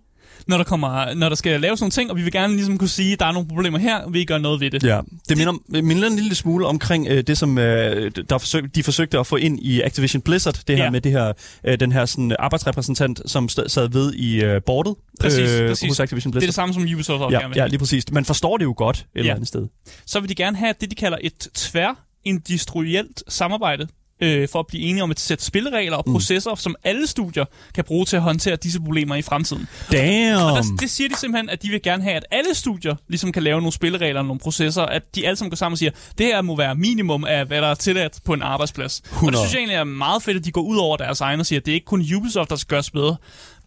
når 0.49 0.57
der, 0.57 0.65
kommer, 0.65 1.15
når 1.15 1.29
der 1.29 1.37
skal 1.37 1.61
laves 1.61 1.81
nogle 1.81 1.91
ting, 1.91 2.11
og 2.11 2.17
vi 2.17 2.23
vil 2.23 2.33
gerne 2.33 2.55
ligesom 2.55 2.79
kunne 2.79 2.89
sige, 2.89 3.13
at 3.13 3.21
der 3.21 3.27
er 3.27 3.33
nogle 3.33 3.49
problemer 3.49 3.79
her, 3.79 3.97
og 3.99 4.13
vi 4.15 4.25
gør 4.25 4.39
noget 4.39 4.61
ved 4.61 4.71
det. 4.71 4.83
Ja, 4.85 5.01
det 5.29 5.37
minder, 5.37 5.83
minder 5.83 6.09
en 6.09 6.17
lille 6.17 6.35
smule 6.35 6.67
omkring 6.67 7.07
øh, 7.11 7.23
det, 7.27 7.39
som 7.39 7.59
øh, 7.59 8.11
der 8.31 8.39
forsøg, 8.39 8.75
de 8.75 8.83
forsøgte 8.83 9.19
at 9.19 9.27
få 9.27 9.37
ind 9.37 9.59
i 9.63 9.81
Activision 9.81 10.23
Blizzard. 10.23 10.59
Det 10.69 10.77
her 10.77 10.85
Ja. 10.85 10.91
med 10.91 11.01
det 11.01 11.13
her, 11.13 11.33
øh, 11.65 11.81
den 11.81 11.93
her 11.93 12.05
sådan, 12.07 12.37
arbejdsrepræsentant, 12.39 13.21
som 13.27 13.49
st- 13.53 13.69
sad 13.69 13.89
ved 13.89 14.15
i 14.15 14.43
øh, 14.45 14.63
bordet 14.67 14.95
Præcis, 15.21 15.51
præcis. 15.69 15.89
hos 15.89 16.01
Activision 16.01 16.33
Det 16.33 16.37
er 16.37 16.41
Blizzard. 16.41 16.49
det 16.49 16.55
samme, 16.55 16.75
som 16.75 16.83
Ubisoft 16.83 17.23
også 17.23 17.31
gerne 17.39 17.43
ja, 17.45 17.49
vil. 17.49 17.57
ja, 17.57 17.67
lige 17.67 17.79
præcis. 17.79 18.11
Man 18.13 18.25
forstår 18.25 18.57
det 18.57 18.65
jo 18.65 18.75
godt 18.77 18.97
et 18.97 19.05
eller 19.15 19.29
Ja. 19.31 19.35
andet 19.35 19.49
sted. 19.49 19.67
Så 20.07 20.21
vil 20.21 20.29
de 20.29 20.35
gerne 20.35 20.57
have 20.57 20.75
det, 20.81 20.91
de 20.91 20.95
kalder 20.95 21.19
et 21.21 21.49
tværindustrielt 21.55 23.23
samarbejde, 23.29 23.89
øh, 24.21 24.49
for 24.53 24.61
at 24.61 24.67
blive 24.67 24.83
enige 24.83 25.03
om 25.03 25.11
et 25.11 25.21
sæt 25.21 25.43
spilleregler 25.43 25.97
og 25.97 26.05
processer, 26.05 26.51
mm. 26.51 26.57
som 26.57 26.77
alle 26.85 27.07
studier 27.07 27.45
kan 27.75 27.85
bruge 27.85 28.05
til 28.05 28.17
at 28.17 28.23
håndtere 28.23 28.57
disse 28.57 28.81
problemer 28.81 29.15
i 29.15 29.23
fremtiden. 29.23 29.69
Damn! 29.93 30.43
Og 30.43 30.57
der, 30.57 30.63
det 30.81 30.91
siger 30.91 31.09
de 31.09 31.17
simpelthen, 31.17 31.51
at 31.51 31.63
de 31.63 31.69
vil 31.69 31.83
gerne 31.83 32.03
have, 32.03 32.17
at 32.17 32.25
alle 32.31 32.55
studier 32.55 32.95
ligesom 33.09 33.33
kan 33.33 33.43
lave 33.43 33.61
nogle 33.61 33.73
spilleregler 33.73 34.21
og 34.21 34.27
nogle 34.27 34.41
processer, 34.41 34.83
at 34.83 35.03
de 35.15 35.27
alle 35.27 35.37
sammen 35.37 35.51
går 35.51 35.57
sammen 35.57 35.75
og 35.75 35.79
siger, 35.79 35.91
det 36.19 36.27
her 36.27 36.43
må 36.43 36.57
være 36.57 36.75
minimum 36.75 37.25
af, 37.25 37.47
hvad 37.47 37.61
der 37.61 37.69
er 37.69 37.75
tilladt 37.75 38.19
på 38.25 38.33
en 38.33 38.43
arbejdsplads. 38.43 39.01
Og 39.01 39.15
100. 39.15 39.33
det 39.33 39.39
synes 39.41 39.55
jeg 39.55 39.59
egentlig 39.59 39.77
er 39.77 39.85
meget 39.85 40.23
fedt, 40.23 40.37
at 40.37 40.45
de 40.45 40.53
går 40.53 40.63
ud 40.63 40.77
over 40.77 40.97
deres 40.97 41.21
egen 41.21 41.41
og 41.41 41.47
siger, 41.47 41.61
at 41.61 41.67
det 41.67 41.73
er 41.73 41.75
ikke 41.75 41.85
kun 41.85 42.05
Ubisoft, 42.17 42.51
der 42.51 42.57
skal 42.57 42.69
gøres 42.69 42.91
bedre. 42.91 43.17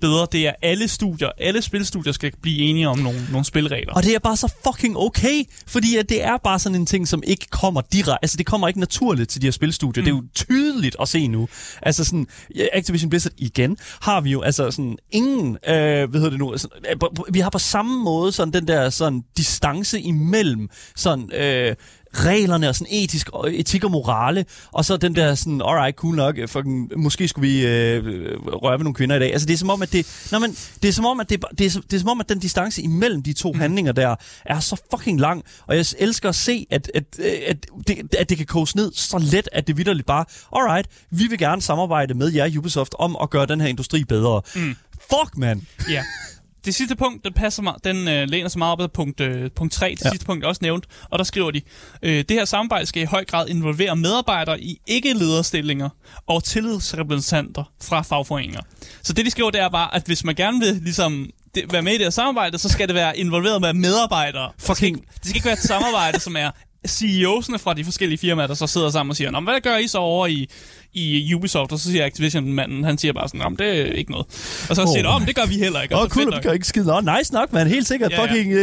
Bedre. 0.01 0.27
Det 0.31 0.47
er 0.47 0.53
alle 0.62 0.88
studier, 0.88 1.29
alle 1.38 1.62
spilstudier 1.62 2.13
skal 2.13 2.31
blive 2.41 2.57
enige 2.57 2.89
om 2.89 2.99
nogle, 2.99 3.19
nogle 3.31 3.45
spilregler. 3.45 3.93
Og 3.93 4.03
det 4.03 4.15
er 4.15 4.19
bare 4.19 4.38
så 4.38 4.53
fucking 4.63 4.97
okay, 4.97 5.43
fordi 5.67 5.95
at 5.95 6.09
det 6.09 6.23
er 6.23 6.38
bare 6.38 6.59
sådan 6.59 6.75
en 6.75 6.85
ting, 6.85 7.07
som 7.07 7.23
ikke 7.27 7.45
kommer 7.49 7.81
direkte, 7.81 8.17
altså 8.21 8.38
det 8.38 8.45
kommer 8.45 8.67
ikke 8.67 8.79
naturligt 8.79 9.29
til 9.29 9.41
de 9.41 9.47
her 9.47 9.51
spilstudier. 9.51 10.01
Mm. 10.01 10.05
Det 10.05 10.12
er 10.12 10.15
jo 10.15 10.23
tydeligt 10.35 10.95
at 11.01 11.07
se 11.07 11.27
nu. 11.27 11.47
Altså 11.81 12.03
sådan, 12.03 12.27
Activision 12.73 13.09
Blizzard 13.09 13.33
igen, 13.38 13.77
har 14.01 14.21
vi 14.21 14.31
jo 14.31 14.41
altså 14.41 14.71
sådan 14.71 14.97
ingen, 15.12 15.57
øh, 15.67 16.09
hvad 16.09 16.19
hedder 16.19 16.29
det 16.29 16.39
nu, 16.39 16.57
sådan, 16.57 16.77
øh, 16.91 17.33
vi 17.33 17.39
har 17.39 17.49
på 17.49 17.59
samme 17.59 18.03
måde 18.03 18.31
sådan 18.31 18.53
den 18.53 18.67
der 18.67 18.89
sådan 18.89 19.23
distance 19.38 20.01
imellem 20.01 20.69
sådan, 20.95 21.33
øh, 21.33 21.75
reglerne 22.13 22.69
og 22.69 22.76
sådan 22.76 22.93
etisk 22.93 23.30
og 23.30 23.60
etik 23.60 23.84
og 23.84 23.91
morale, 23.91 24.45
og 24.72 24.86
så 24.86 24.98
den 24.98 25.15
der 25.15 25.36
sådan, 25.36 25.62
alright, 25.62 25.95
cool 25.95 26.15
nok, 26.15 26.36
fucking, 26.48 26.91
måske 26.98 27.28
skulle 27.28 27.50
vi 27.50 27.67
øh, 27.67 28.04
røre 28.45 28.78
ved 28.78 28.84
nogle 28.84 28.93
kvinder 28.93 29.15
i 29.15 29.19
dag. 29.19 29.32
Altså 29.32 29.48
det 29.48 29.54
er 29.54 29.58
som 29.58 29.69
om, 29.69 29.82
at 29.82 29.91
det, 29.91 30.28
nå, 30.32 30.39
men, 30.39 30.52
det 30.82 30.88
er 30.88 30.93
som 30.93 31.06
om, 31.06 31.19
at 31.19 31.30
det, 31.30 31.45
det, 31.58 31.76
er, 31.76 31.80
det 31.82 31.93
er 31.93 32.00
som 32.00 32.10
om, 32.10 32.19
at 32.19 32.30
den 32.30 32.39
distance 32.39 32.82
imellem 32.82 33.24
de 33.24 33.34
to 33.34 33.52
mm. 33.52 33.60
handlinger 33.60 33.91
der 33.91 34.15
er 34.45 34.60
så 34.60 34.82
fucking 34.91 35.19
lang, 35.19 35.43
og 35.67 35.76
jeg 35.76 35.86
elsker 36.00 36.30
at 36.30 36.36
se, 36.36 36.67
at, 36.69 36.91
at, 36.93 37.04
øh, 37.19 37.26
at, 37.48 37.65
det, 37.88 38.15
at 38.15 38.30
det 38.30 38.38
kan 38.38 38.45
koges 38.45 38.76
ned 38.76 38.91
så 38.93 39.17
let, 39.17 39.50
at 39.52 39.67
det 39.67 39.78
vidderligt 39.78 40.08
bare, 40.08 40.26
alright, 40.56 40.88
vi 41.12 41.28
vil 41.28 41.38
gerne 41.38 41.62
samarbejde 41.62 42.13
med 42.13 42.32
jer 42.32 42.58
Ubisoft 42.58 42.95
om 43.00 43.17
at 43.22 43.30
gøre 43.30 43.45
den 43.45 43.62
her 43.62 43.67
industri 43.67 44.04
bedre. 44.04 44.41
Mm. 44.56 44.76
Fuck, 45.00 45.38
man! 45.38 45.67
Ja. 45.89 46.04
Det 46.65 46.76
sidste 46.76 46.95
punkt, 46.95 47.24
den, 47.26 47.34
passer 47.34 47.63
mig, 47.63 47.74
den 47.84 48.08
øh, 48.08 48.30
læner 48.30 48.50
sig 48.50 48.60
meget 48.60 48.72
op 48.72 48.82
ad 48.82 48.88
punkt, 48.88 49.19
øh, 49.22 49.52
punkt 49.56 49.74
3, 49.74 49.89
det 50.00 50.06
Ja. 50.06 50.10
sidste 50.10 50.26
punkt 50.26 50.43
er 50.43 50.48
også 50.48 50.60
nævnt, 50.62 50.86
og 51.10 51.19
der 51.19 51.24
skriver 51.26 51.52
de, 51.52 51.62
øh, 52.04 52.17
det 52.17 52.32
her 52.32 52.45
samarbejde 52.45 52.86
skal 52.86 53.02
i 53.02 53.06
høj 53.06 53.26
grad 53.26 53.48
involvere 53.48 53.95
medarbejdere 53.95 54.62
i 54.62 54.78
ikke-lederstillinger 54.88 55.89
og 56.28 56.43
tillidsrepræsentanter 56.43 57.63
fra 57.84 58.02
fagforeninger. 58.02 58.62
Så 59.04 59.13
det 59.13 59.26
de 59.26 59.32
skriver, 59.32 59.50
det 59.50 59.62
er 59.62 59.69
bare, 59.69 59.95
at 59.95 60.04
hvis 60.06 60.24
man 60.24 60.36
gerne 60.36 60.60
vil 60.60 60.80
ligesom, 60.84 61.30
det, 61.56 61.74
være 61.74 61.82
med 61.82 61.91
i 61.93 61.98
det 61.98 62.06
her 62.06 62.10
samarbejde, 62.10 62.58
så 62.58 62.69
skal 62.69 62.88
det 62.88 62.95
være 62.95 63.17
involveret 63.17 63.62
med 63.62 63.74
medarbejdere. 63.74 64.52
Det 64.56 64.63
skal, 64.63 64.76
Fucking- 64.76 64.86
ikke, 64.86 65.00
det 65.15 65.26
skal 65.26 65.36
ikke 65.36 65.45
være 65.45 65.54
et 65.54 65.60
samarbejde, 65.60 66.19
som 66.19 66.36
er 66.36 66.52
CEO'sne 66.88 67.58
fra 67.58 67.74
de 67.74 67.84
forskellige 67.86 68.17
firmaer, 68.17 68.48
der 68.48 68.54
så 68.54 68.67
sidder 68.67 68.89
sammen 68.89 69.10
og 69.10 69.15
siger, 69.15 69.32
Nå, 69.32 69.39
hvad 69.39 69.62
gør 69.62 69.78
I 69.78 69.88
så 69.88 69.98
over 69.98 70.28
i, 70.28 70.50
i 70.93 71.34
Ubisoft? 71.34 71.71
Og 71.71 71.80
så 71.80 71.91
siger 71.91 72.06
Activision-manden, 72.06 72.84
han 72.84 72.97
siger 72.97 73.13
bare 73.13 73.28
sådan, 73.28 73.41
men 73.49 73.56
det 73.58 73.82
er 73.82 73.86
ikke 73.86 74.12
noget. 74.12 74.25
Og 74.69 74.75
så 74.75 74.82
oh. 74.82 74.88
siger 74.88 75.19
men 75.19 75.28
det 75.28 75.36
gør 75.36 75.45
vi 75.45 75.54
heller 75.54 75.82
ikke. 75.82 75.95
Åh, 75.95 76.02
oh, 76.02 76.08
cool, 76.08 76.30
nok. 76.30 76.41
kan 76.41 76.54
ikke 76.54 76.67
skide. 76.67 76.86
Nå, 76.86 77.17
nice 77.17 77.34
nok, 77.34 77.54
man. 77.54 77.67
Helt 77.67 77.88
sikkert. 77.88 78.12
Ja, 78.12 78.21
ja. 78.21 78.28
fucking 78.28 78.54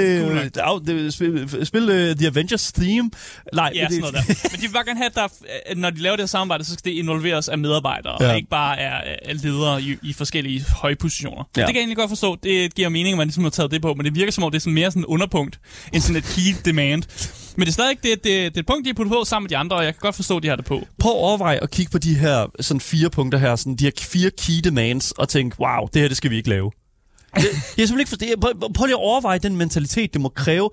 Cool 0.56 0.90
øh, 0.90 1.12
spil, 1.12 1.66
spil 1.66 1.82
uh, 1.82 2.16
The 2.16 2.26
Avengers 2.26 2.72
theme. 2.72 3.10
Nej, 3.54 3.72
Ja, 3.74 3.88
sådan 3.88 4.00
noget 4.00 4.14
der. 4.14 4.20
Men 4.52 4.60
de 4.60 4.66
vil 4.66 4.72
bare 4.72 4.84
gerne 4.84 4.98
have, 4.98 5.06
at, 5.06 5.14
der, 5.14 5.28
at 5.66 5.78
når 5.78 5.90
de 5.90 6.02
laver 6.02 6.16
det 6.16 6.22
her 6.22 6.26
samarbejde, 6.26 6.64
så 6.64 6.72
skal 6.72 6.92
det 6.92 6.98
involveres 6.98 7.48
af 7.48 7.58
medarbejdere, 7.58 8.16
Ja. 8.20 8.30
og 8.30 8.36
ikke 8.36 8.48
bare 8.48 8.78
af, 8.78 9.42
ledere 9.42 9.82
i, 9.82 9.96
i 10.02 10.12
forskellige 10.12 10.64
høje 10.76 10.96
positioner. 10.96 11.44
Ja. 11.56 11.60
Det 11.60 11.66
kan 11.66 11.74
jeg 11.74 11.80
egentlig 11.80 11.96
godt 11.96 12.08
forstå. 12.08 12.36
Det 12.42 12.74
giver 12.74 12.88
mening, 12.88 13.12
at 13.12 13.18
man 13.18 13.26
ligesom 13.26 13.42
har 13.42 13.50
taget 13.50 13.70
det 13.70 13.82
på, 13.82 13.94
men 13.94 14.06
det 14.06 14.14
virker 14.14 14.32
som 14.32 14.44
om, 14.44 14.50
det 14.50 14.58
er 14.58 14.60
sådan 14.60 14.74
mere 14.74 14.90
sådan 14.90 15.02
en 15.02 15.06
underpunkt, 15.06 15.58
end 15.92 16.02
sådan 16.02 16.16
et 16.16 16.24
key 16.24 16.54
demand. 16.64 17.02
Men 17.56 17.60
det 17.60 17.68
er 17.68 17.72
stadig 17.72 17.96
det, 18.02 18.24
det, 18.24 18.24
det 18.24 18.56
er 18.56 18.60
et 18.60 18.66
punkt, 18.66 18.84
de 18.84 18.88
har 18.88 18.94
puttet 18.94 19.12
på 19.12 19.24
sammen 19.24 19.44
med 19.44 19.50
de 19.50 19.56
andre, 19.56 19.76
og 19.76 19.84
jeg 19.84 19.94
kan 19.94 20.00
godt 20.00 20.14
forstå, 20.16 20.36
at 20.36 20.42
de 20.42 20.48
har 20.48 20.56
det 20.56 20.64
på. 20.64 20.86
Prøv 20.98 21.12
at 21.12 21.16
overveje 21.18 21.58
at 21.62 21.70
kigge 21.70 21.90
på 21.92 21.98
de 21.98 22.14
her 22.16 22.46
sådan 22.60 22.80
fire 22.80 23.10
punkter 23.10 23.38
her, 23.38 23.56
sådan 23.56 23.76
de 23.76 23.84
her 23.84 23.90
fire 24.00 24.30
key 24.30 24.60
demands, 24.64 25.12
og 25.12 25.28
tænke, 25.28 25.56
wow, 25.60 25.88
det 25.94 26.02
her, 26.02 26.08
det 26.08 26.16
skal 26.16 26.30
vi 26.30 26.36
ikke 26.36 26.48
lave. 26.48 26.70
Jeg 27.36 27.82
er 27.82 27.86
simpelthen 27.86 28.00
ikke 28.00 28.08
forstå. 28.08 28.26
Prøv, 28.40 28.72
prøv 28.74 28.86
lige 28.86 28.94
at 28.94 29.00
overveje 29.00 29.38
den 29.38 29.56
mentalitet, 29.56 30.12
det 30.12 30.20
må 30.20 30.28
kræve. 30.28 30.70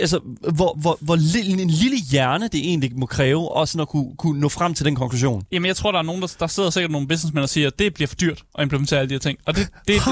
Altså, 0.00 0.20
hvor, 0.54 0.78
hvor, 0.80 0.98
hvor 1.00 1.16
lille, 1.16 1.62
en 1.62 1.70
lille 1.70 1.96
hjerne 2.10 2.48
det 2.48 2.60
egentlig 2.60 2.90
må 2.96 3.06
kræve, 3.06 3.52
og 3.52 3.68
sådan 3.68 3.80
at 3.80 3.88
kunne, 3.88 4.16
kunne 4.18 4.40
nå 4.40 4.48
frem 4.48 4.74
til 4.74 4.84
den 4.84 4.94
konklusion. 4.94 5.42
Jamen, 5.52 5.66
jeg 5.66 5.76
tror, 5.76 5.92
der 5.92 5.98
er 5.98 6.02
nogen, 6.02 6.22
der, 6.22 6.36
der 6.40 6.46
sidder 6.46 6.70
sikkert 6.70 6.90
nogle 6.90 7.08
businessmænd 7.08 7.42
og 7.42 7.48
siger, 7.48 7.66
at 7.66 7.78
det 7.78 7.94
bliver 7.94 8.08
for 8.08 8.14
dyrt 8.14 8.42
at 8.58 8.62
implementere 8.62 9.00
alle 9.00 9.08
de 9.08 9.14
her 9.14 9.18
ting. 9.18 9.38
Og 9.46 9.56
det, 9.56 9.68
det, 9.88 9.94
det, 9.96 10.04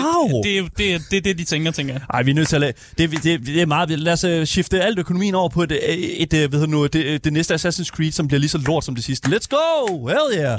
det, 0.45 0.65
det, 0.79 0.79
det, 0.79 1.03
det 1.11 1.17
er 1.17 1.21
det, 1.21 1.39
de 1.39 1.45
tænker, 1.45 1.71
tænker 1.71 1.95
jeg. 1.95 2.03
Ej, 2.15 2.23
vi 2.23 2.31
er 2.31 2.35
nødt 2.35 2.49
til 2.49 2.57
at 2.57 2.61
lade, 2.61 2.73
det, 2.99 3.11
det, 3.11 3.47
det 3.47 3.63
er 3.63 3.67
meget, 3.67 4.01
lad 4.01 4.13
os 4.13 4.25
uh, 4.25 4.45
skifte 4.45 4.83
alt 4.83 4.99
økonomien 4.99 5.35
over 5.35 5.49
på 5.49 5.63
et, 5.63 5.73
et, 5.73 6.35
et 6.35 6.49
hvad 6.49 6.59
hedder 6.59 6.67
nu, 6.67 6.87
det, 6.87 7.25
det 7.25 7.33
næste 7.33 7.55
Assassin's 7.55 7.89
Creed, 7.89 8.13
som 8.13 8.29
bliver 8.29 8.41
lige 8.41 8.51
så 8.51 8.59
lort 8.59 8.85
som 8.85 8.95
det 8.95 9.05
sidste. 9.05 9.29
Let's 9.29 9.47
go! 9.51 10.07
Hell 10.07 10.39
yeah! 10.39 10.59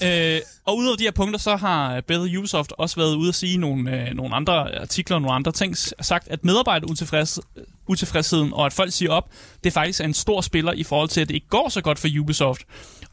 Ja. 0.00 0.34
Øh, 0.34 0.40
og 0.66 0.76
udover 0.76 0.96
de 0.96 1.04
her 1.04 1.10
punkter, 1.10 1.38
så 1.38 1.56
har 1.56 2.00
Bethel 2.00 2.38
Ubisoft 2.38 2.72
også 2.78 2.96
været 2.96 3.14
ude 3.14 3.28
at 3.28 3.34
sige 3.34 3.56
nogle, 3.56 3.90
øh, 3.90 4.14
nogle 4.14 4.34
andre 4.34 4.83
artikler 4.84 5.16
og 5.16 5.22
nogle 5.22 5.34
andre 5.34 5.52
ting, 5.52 5.76
sagt, 6.00 6.28
at 6.28 6.44
medarbejderutilfreds, 6.44 7.40
utilfredsheden 7.86 8.52
og 8.52 8.66
at 8.66 8.72
folk 8.72 8.92
siger 8.92 9.12
op, 9.12 9.28
det 9.64 9.72
faktisk 9.72 10.00
er 10.00 10.04
en 10.04 10.14
stor 10.14 10.40
spiller 10.40 10.72
i 10.72 10.82
forhold 10.82 11.08
til, 11.08 11.20
at 11.20 11.28
det 11.28 11.34
ikke 11.34 11.48
går 11.48 11.68
så 11.68 11.80
godt 11.80 11.98
for 11.98 12.08
Ubisoft. 12.20 12.62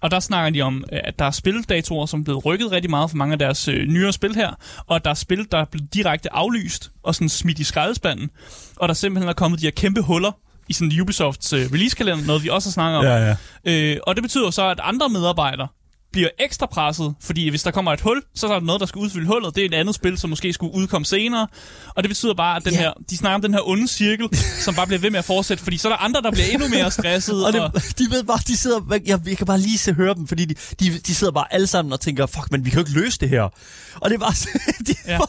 Og 0.02 0.12
der 0.12 0.20
snakker 0.20 0.50
de 0.50 0.62
om, 0.62 0.84
øh, 0.94 1.00
at 1.04 1.20
der 1.20 1.26
er 1.26 1.32
spildatorer, 1.32 2.06
som 2.06 2.20
er 2.20 2.24
blevet 2.24 2.46
rykket 2.46 2.72
rigtig 2.72 2.90
meget 2.90 3.10
for 3.10 3.18
mange 3.18 3.34
af 3.34 3.40
deres 3.40 3.68
øh, 3.68 3.88
nyere 3.88 4.14
spil 4.14 4.36
her, 4.36 4.52
og 4.88 4.96
at 4.96 5.06
der 5.06 5.10
er 5.10 5.16
spil, 5.16 5.48
der 5.52 5.58
er 5.58 5.66
blevet 5.66 5.94
direkte 5.94 6.34
aflyst 6.34 6.92
og 7.04 7.16
sådan 7.16 7.30
smidt 7.30 7.60
i 7.60 7.64
skraldespanden, 7.64 8.30
og 8.76 8.88
der 8.88 8.94
simpelthen 8.94 9.30
er 9.30 9.34
kommet 9.34 9.60
de 9.60 9.66
her 9.66 9.72
kæmpe 9.72 10.02
huller 10.02 10.32
i 10.70 10.74
sådan 10.74 11.02
Ubisofts 11.02 11.54
øh, 11.54 11.72
release-kalender, 11.74 12.26
noget 12.26 12.44
vi 12.44 12.50
også 12.50 12.70
har 12.70 12.72
snakket 12.72 12.98
om. 12.98 13.06
Ja, 13.06 13.36
ja. 13.66 13.94
Øh, 13.94 13.98
og 14.08 14.16
det 14.16 14.24
betyder 14.24 14.50
så, 14.50 14.70
at 14.70 14.80
andre 14.84 15.10
medarbejdere 15.10 15.68
bliver 16.12 16.30
ekstra 16.40 16.66
presset, 16.66 17.16
fordi 17.22 17.50
hvis 17.50 17.64
der 17.64 17.72
kommer 17.72 17.94
et 17.94 18.02
hul, 18.02 18.22
så 18.36 18.48
er 18.48 18.54
der 18.54 18.60
noget, 18.60 18.80
der 18.80 18.86
skal 18.86 19.00
udfylde 19.00 19.28
hullet. 19.28 19.56
Det 19.56 19.62
er 19.62 19.66
et 19.66 19.74
andet 19.74 19.96
spil, 19.96 20.18
som 20.18 20.30
måske 20.30 20.54
skulle 20.54 20.76
udkomme 20.76 21.06
senere. 21.06 21.48
Og 21.96 22.04
det 22.04 22.10
betyder 22.10 22.34
bare, 22.34 22.56
at 22.58 22.66
den 22.66 22.74
Ja. 22.74 22.80
her, 22.80 22.92
de 23.10 23.18
snakker 23.18 23.36
om 23.36 23.42
den 23.42 23.54
her 23.54 23.70
onde 23.70 23.88
cirkel, 23.88 24.28
som 24.66 24.76
bare 24.76 24.88
bliver 24.88 25.00
ved 25.00 25.10
med 25.10 25.20
at 25.20 25.26
fortsætte, 25.26 25.64
fordi 25.64 25.78
så 25.78 25.88
er 25.88 25.92
der 25.92 25.98
andre, 25.98 26.22
der 26.22 26.32
bliver 26.32 26.48
endnu 26.52 26.68
mere 26.68 26.92
stresset. 26.92 27.46
Og 27.46 27.54
og, 27.62 27.74
det, 27.74 28.00
de 28.00 28.08
ved 28.12 28.24
bare, 28.24 28.40
de 28.48 28.58
sidder, 28.58 29.00
jeg, 29.06 29.20
jeg 29.28 29.38
kan 29.38 29.46
bare 29.48 29.60
lige 29.60 29.78
se 29.78 29.94
høre 29.94 30.14
dem, 30.16 30.28
fordi 30.28 30.46
de, 30.46 30.56
de, 30.80 31.00
de 31.00 31.16
sidder 31.16 31.34
bare 31.34 31.54
alle 31.54 31.68
sammen 31.68 31.94
og 31.94 32.00
tænker, 32.00 32.26
fuck, 32.26 32.52
men 32.52 32.66
vi 32.66 32.70
kan 32.70 32.80
jo 32.80 32.86
ikke 32.88 33.00
løse 33.00 33.20
det 33.20 33.30
her. 33.30 33.42
Og 33.96 34.10
det 34.10 34.16
er 34.16 34.20
bare, 34.20 34.34
de, 34.88 34.96
ja. 35.08 35.20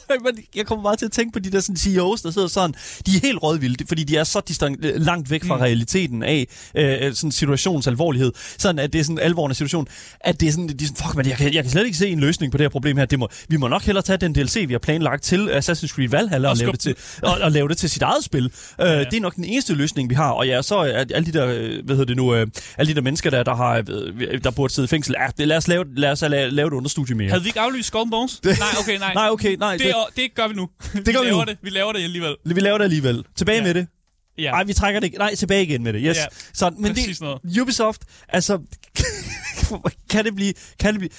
Jeg 0.57 0.67
kommer 0.67 0.83
bare 0.83 0.97
til 0.97 1.07
at 1.07 1.13
tænke 1.13 1.33
på 1.33 1.39
de 1.39 1.51
der 1.53 1.61
sådan, 1.61 1.77
CEOs, 1.77 2.23
der 2.23 2.31
sidder 2.31 2.49
sådan, 2.49 2.75
de 3.07 3.17
er 3.17 3.21
helt 3.23 3.43
rådvilde, 3.43 3.85
fordi 3.89 4.05
de 4.05 4.17
er 4.17 4.25
så 4.25 4.43
distan- 4.51 4.77
langt 4.99 5.31
væk 5.31 5.45
fra 5.45 5.57
mm. 5.57 5.61
realiteten 5.63 6.23
af 6.23 6.47
øh, 6.77 7.15
sådan 7.15 7.33
situationens 7.33 7.87
alvorlighed, 7.87 8.33
sådan 8.59 8.79
at 8.79 8.93
det 8.93 8.99
er 8.99 9.03
sådan 9.03 9.17
en 9.17 9.23
alvorlig 9.25 9.57
situation, 9.57 9.87
at 10.21 10.41
det 10.41 10.49
er 10.49 10.53
sådan, 10.53 10.69
de 10.79 10.85
er 10.85 10.89
sådan 10.89 11.05
fuck, 11.07 11.17
men 11.17 11.27
jeg 11.29 11.37
kan, 11.37 11.55
jeg 11.55 11.63
kan 11.65 11.71
slet 11.71 11.85
ikke 11.87 11.99
se 11.99 12.09
en 12.09 12.21
løsning 12.21 12.53
på 12.53 12.59
det 12.59 12.65
her 12.65 12.69
problem 12.69 12.97
her. 12.97 13.05
Det 13.05 13.19
må, 13.19 13.29
vi 13.49 13.57
må 13.57 13.69
nok 13.69 13.83
hellere 13.83 14.03
tage 14.05 14.17
den 14.17 14.33
DLC, 14.35 14.65
vi 14.69 14.73
har 14.75 14.79
planlagt 14.79 15.23
til 15.23 15.49
Assassin's 15.51 15.87
Creed 15.89 16.09
Valhalla 16.09 16.49
og, 16.49 16.51
Og 16.51 16.57
lave 16.57 16.73
det 16.73 16.81
til, 16.81 16.95
og, 17.23 17.39
og 17.43 17.53
lave 17.53 17.69
det 17.69 17.77
til 17.77 17.91
sit 17.91 18.03
eget 18.03 18.25
spil. 18.25 18.45
Øh, 18.45 18.51
Ja. 18.87 18.99
Det 19.05 19.15
er 19.15 19.21
nok 19.21 19.35
den 19.37 19.45
eneste 19.45 19.75
løsning, 19.75 20.11
vi 20.11 20.15
har. 20.15 20.31
Og 20.31 20.47
ja, 20.47 20.63
så 20.63 20.77
er 20.77 21.05
alle 21.15 21.25
de 21.25 21.33
der, 21.33 21.47
øh, 21.47 21.85
hvad 21.85 21.97
hedder 21.97 22.05
det 22.05 22.17
nu, 22.17 22.35
øh, 22.35 22.47
alle 22.79 22.91
de 22.91 22.95
der 22.95 23.01
mennesker, 23.03 23.31
der, 23.31 23.43
der, 23.43 23.55
har, 23.55 23.81
der 24.45 24.51
burde 24.51 24.73
sidde 24.75 24.87
i 24.87 24.89
fængsel, 24.89 25.15
det- 25.39 25.49
lad 25.49 25.57
os 25.57 25.69
lave, 25.69 25.85
lad 25.97 26.11
os 26.11 26.21
lave, 26.23 26.51
lave 26.51 26.67
et 26.69 26.73
understudie 26.73 27.15
mere. 27.17 27.29
havde 27.29 27.43
vi 27.43 27.49
ikke 27.49 27.61
aflyst 27.61 27.89
Skull 27.89 28.11
Bones? 28.11 28.41
Nej, 28.45 28.55
okay, 28.81 28.99
nej. 28.99 29.15
Nej, 29.23 29.29
okay, 29.31 29.57
nej. 29.57 29.73
det, 29.77 29.87
Det, 29.87 29.95
det 30.17 30.35
gør 30.35 30.49
vi 30.49 30.55
nu. 30.55 30.69
Det 30.93 31.05
gør 31.15 31.21
vi 31.21 31.27
laver 31.27 31.45
nu. 31.45 31.45
Det. 31.51 31.59
Vi 31.63 31.71
laver 31.71 31.93
det 31.93 32.03
alligevel. 32.03 32.35
vi 32.45 32.61
laver 32.61 32.79
det 32.79 32.85
alligevel. 32.85 33.25
Tilbage 33.37 33.59
Ja. 33.59 33.65
med 33.65 33.75
det. 33.75 33.87
Ja. 34.39 34.51
Nej, 34.51 34.65
vi 34.65 34.73
trækker 34.73 35.01
det 35.01 35.07
ikke. 35.07 35.19
Nej, 35.19 35.35
tilbage 35.35 35.63
igen 35.63 35.83
med 35.83 35.93
det. 35.93 36.03
Yes. 36.05 36.17
Ja, 36.17 36.25
Så, 36.55 36.71
men 36.79 36.95
præcis 36.95 37.19
det, 37.19 37.21
noget. 37.45 37.61
Ubisoft, 37.63 38.03
altså, 38.29 38.59
kan 40.11 40.25
det 40.25 40.35
blive, 40.35 40.55
kan 40.79 40.93
det 40.93 40.99
blive, 40.99 41.11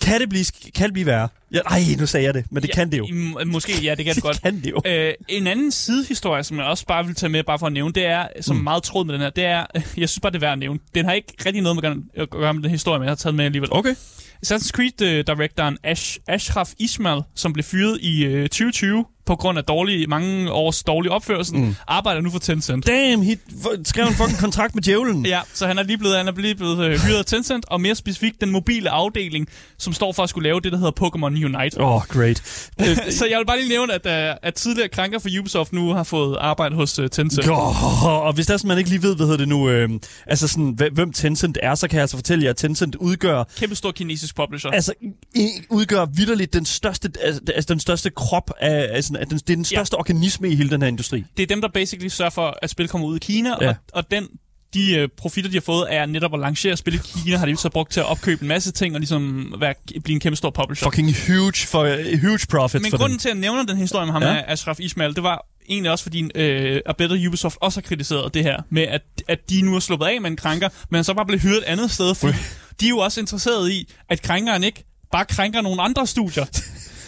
kan 0.00 0.20
det 0.20 0.28
blive, 0.28 0.44
kan 0.74 0.84
det 0.84 0.92
blive 0.92 1.06
værre? 1.06 1.28
Ja, 1.52 1.58
ej, 1.58 1.80
nu 1.98 2.06
sagde 2.06 2.26
jeg 2.26 2.34
det, 2.34 2.44
men 2.50 2.62
det 2.62 2.68
ja, 2.68 2.74
kan 2.74 2.92
det 2.92 2.98
jo. 2.98 3.08
Måske, 3.46 3.72
ja, 3.82 3.94
det 3.94 4.04
kan 4.04 4.14
det 4.14 4.22
godt. 4.28 4.36
Det 4.36 4.42
kan 4.42 4.62
det 4.62 4.70
jo. 4.70 4.80
Øh, 4.86 5.14
en 5.28 5.46
anden 5.46 5.72
sidehistorie, 5.72 6.44
som 6.44 6.58
jeg 6.58 6.66
også 6.66 6.86
bare 6.86 7.06
vil 7.06 7.14
tage 7.14 7.30
med, 7.30 7.44
bare 7.44 7.58
for 7.58 7.66
at 7.66 7.72
nævne, 7.72 7.92
det 7.92 8.06
er, 8.06 8.28
som 8.40 8.56
mm. 8.56 8.62
meget 8.62 8.82
tråd 8.82 9.04
med 9.04 9.14
den 9.14 9.20
her, 9.20 9.30
det 9.30 9.44
er, 9.44 9.66
jeg 9.74 10.08
synes 10.08 10.20
bare, 10.20 10.32
det 10.32 10.36
er 10.36 10.40
værd 10.40 10.52
at 10.52 10.58
nævne. 10.58 10.78
Den 10.94 11.04
har 11.04 11.12
ikke 11.12 11.34
rigtig 11.46 11.62
noget 11.62 11.82
med 11.82 12.02
at 12.14 12.30
gøre 12.30 12.54
med 12.54 12.62
den 12.62 12.70
historie, 12.70 12.98
men 12.98 13.04
jeg 13.04 13.10
har 13.10 13.16
taget 13.16 13.34
med 13.34 13.44
alligevel. 13.44 13.68
Okay. 13.72 13.94
Assassin's 14.46 14.70
Creed-directoren 14.70 15.76
Ash, 15.82 16.18
Ashraf 16.28 16.72
Ismail, 16.78 17.22
som 17.34 17.52
blev 17.52 17.64
fyret 17.64 17.98
i 18.00 18.24
øh, 18.24 18.42
2020 18.42 19.04
på 19.26 19.36
grund 19.36 19.58
af 19.58 19.64
dårlige, 19.64 20.06
mange 20.06 20.52
års 20.52 20.82
dårlig 20.82 21.10
opførsel, 21.10 21.56
mm. 21.56 21.74
arbejder 21.88 22.20
nu 22.20 22.30
for 22.30 22.38
Tencent. 22.38 22.86
Damn, 22.86 23.22
he 23.22 23.36
skrev 23.84 24.06
en 24.06 24.14
fucking 24.14 24.38
kontrakt 24.38 24.74
med 24.74 24.82
djævlen. 24.82 25.26
Ja, 25.26 25.40
så 25.54 25.66
han 25.66 25.78
er 25.78 25.82
lige 25.82 25.98
blevet, 25.98 26.16
han 26.16 26.28
er 26.28 26.32
lige 26.32 26.54
blevet 26.54 26.78
øh, 26.86 27.00
hyret 27.00 27.18
af 27.18 27.24
Tencent, 27.24 27.64
og 27.68 27.80
mere 27.80 27.94
specifikt 27.94 28.40
den 28.40 28.50
mobile 28.50 28.90
afdeling, 28.90 29.48
som 29.78 29.92
står 29.92 30.12
for 30.12 30.22
at 30.22 30.28
skulle 30.28 30.48
lave 30.48 30.60
det, 30.60 30.72
der 30.72 30.78
hedder 30.78 30.92
Pokémon 31.04 31.44
Unite. 31.44 31.80
Åh, 31.80 31.94
oh, 31.94 32.02
great. 32.08 32.38
så 33.14 33.26
jeg 33.30 33.38
vil 33.38 33.46
bare 33.46 33.58
lige 33.58 33.68
nævne, 33.68 33.92
at, 33.92 34.06
uh, 34.06 34.36
at 34.42 34.54
tidligere 34.54 34.88
krænker 34.88 35.18
for 35.18 35.28
Ubisoft 35.40 35.72
nu 35.72 35.92
har 35.92 36.02
fået 36.02 36.36
arbejde 36.40 36.74
hos 36.76 36.98
uh, 36.98 37.06
Tencent. 37.12 37.48
Oh, 37.50 38.04
og 38.04 38.32
hvis 38.32 38.46
der 38.46 38.54
er 38.54 38.58
sådan, 38.58 38.68
man 38.68 38.78
ikke 38.78 38.90
lige 38.90 39.02
ved, 39.02 39.16
hvad 39.16 39.26
hedder 39.26 39.38
det 39.38 39.48
nu, 39.48 39.68
øh, 39.68 39.88
altså 40.26 40.48
sådan, 40.48 40.78
hv- 40.82 40.94
hvem 40.94 41.12
Tencent 41.12 41.58
er, 41.62 41.74
så 41.74 41.88
kan 41.88 41.96
jeg 41.96 42.02
altså 42.02 42.16
fortælle 42.16 42.44
jer, 42.44 42.50
at 42.50 42.56
Tencent 42.56 42.94
udgør, 42.94 43.44
Kæmpe 43.58 43.74
stor 43.74 43.92
kinesisk 43.92 44.36
publisher. 44.36 44.70
altså, 44.70 44.92
udgør 45.70 46.04
vidderligt 46.04 46.52
den 46.52 46.64
største, 46.64 47.10
altså, 47.22 47.40
altså 47.54 47.74
den 47.74 47.80
største 47.80 48.10
krop 48.10 48.50
af, 48.60 48.88
altså, 48.92 49.13
at 49.16 49.30
den, 49.30 49.38
det 49.38 49.50
er 49.50 49.54
den 49.56 49.64
største 49.64 49.94
ja. 49.96 49.98
organisme 49.98 50.48
i 50.48 50.54
hele 50.54 50.70
den 50.70 50.82
her 50.82 50.88
industri. 50.88 51.24
det 51.36 51.42
er 51.42 51.46
dem, 51.46 51.60
der 51.60 51.68
basically 51.68 52.08
sørger 52.08 52.30
for, 52.30 52.58
at 52.62 52.70
spil 52.70 52.88
kommer 52.88 53.08
ud 53.08 53.16
i 53.16 53.18
Kina, 53.18 53.50
Ja. 53.60 53.68
og, 53.68 53.74
og 53.92 54.10
den 54.10 54.28
de 54.74 54.94
øh, 54.96 55.08
profitter, 55.16 55.50
de 55.50 55.56
har 55.56 55.60
fået, 55.60 55.86
er 55.94 56.06
netop 56.06 56.34
at 56.34 56.40
lancere 56.40 56.76
spil 56.76 56.94
i 56.94 56.98
Kina, 57.04 57.36
har 57.36 57.46
de 57.46 57.56
så 57.56 57.68
brugt 57.68 57.92
til 57.92 58.00
at 58.00 58.06
opkøbe 58.06 58.42
en 58.42 58.48
masse 58.48 58.72
ting, 58.72 58.94
og 58.94 59.00
ligesom 59.00 59.54
være, 59.58 59.74
blive 60.04 60.14
en 60.14 60.20
kæmpe 60.20 60.36
stor 60.36 60.50
publisher. 60.50 60.90
Fucking 60.90 61.14
huge, 61.26 61.52
for, 61.66 62.16
huge 62.20 62.38
profit 62.50 62.82
Men 62.82 62.90
for 62.90 62.98
grunden 62.98 63.12
dem. 63.12 63.18
til 63.18 63.28
at 63.28 63.36
nævne 63.36 63.66
den 63.66 63.76
historie 63.76 64.06
med 64.06 64.12
ham 64.12 64.22
Ja. 64.22 64.36
af 64.36 64.44
Ashraf 64.52 64.80
Ismail, 64.80 65.14
det 65.14 65.22
var 65.22 65.46
egentlig 65.68 65.90
også 65.90 66.02
fordi 66.04 66.30
øh, 66.34 66.80
Better 66.98 67.26
Ubisoft 67.28 67.56
også 67.60 67.80
har 67.80 67.82
kritiseret 67.88 68.34
det 68.34 68.42
her, 68.42 68.62
med 68.70 68.82
at, 68.82 69.02
at 69.28 69.50
de 69.50 69.62
nu 69.62 69.76
er 69.76 69.80
sluppet 69.80 70.06
af 70.06 70.20
med 70.20 70.30
en 70.30 70.36
krænker, 70.36 70.68
men 70.90 71.04
så 71.04 71.14
bare 71.14 71.26
blev 71.26 71.38
hyret 71.40 71.58
et 71.58 71.64
andet 71.64 71.90
sted, 71.90 72.14
for 72.14 72.28
de 72.80 72.86
er 72.86 72.88
jo 72.90 72.98
også 72.98 73.20
interesseret 73.20 73.70
i, 73.70 73.88
at 74.08 74.22
krænkeren 74.22 74.64
ikke 74.64 74.84
bare 75.12 75.24
krænker 75.24 75.60
nogle 75.60 75.82
andre 75.82 76.06
studier. 76.06 76.44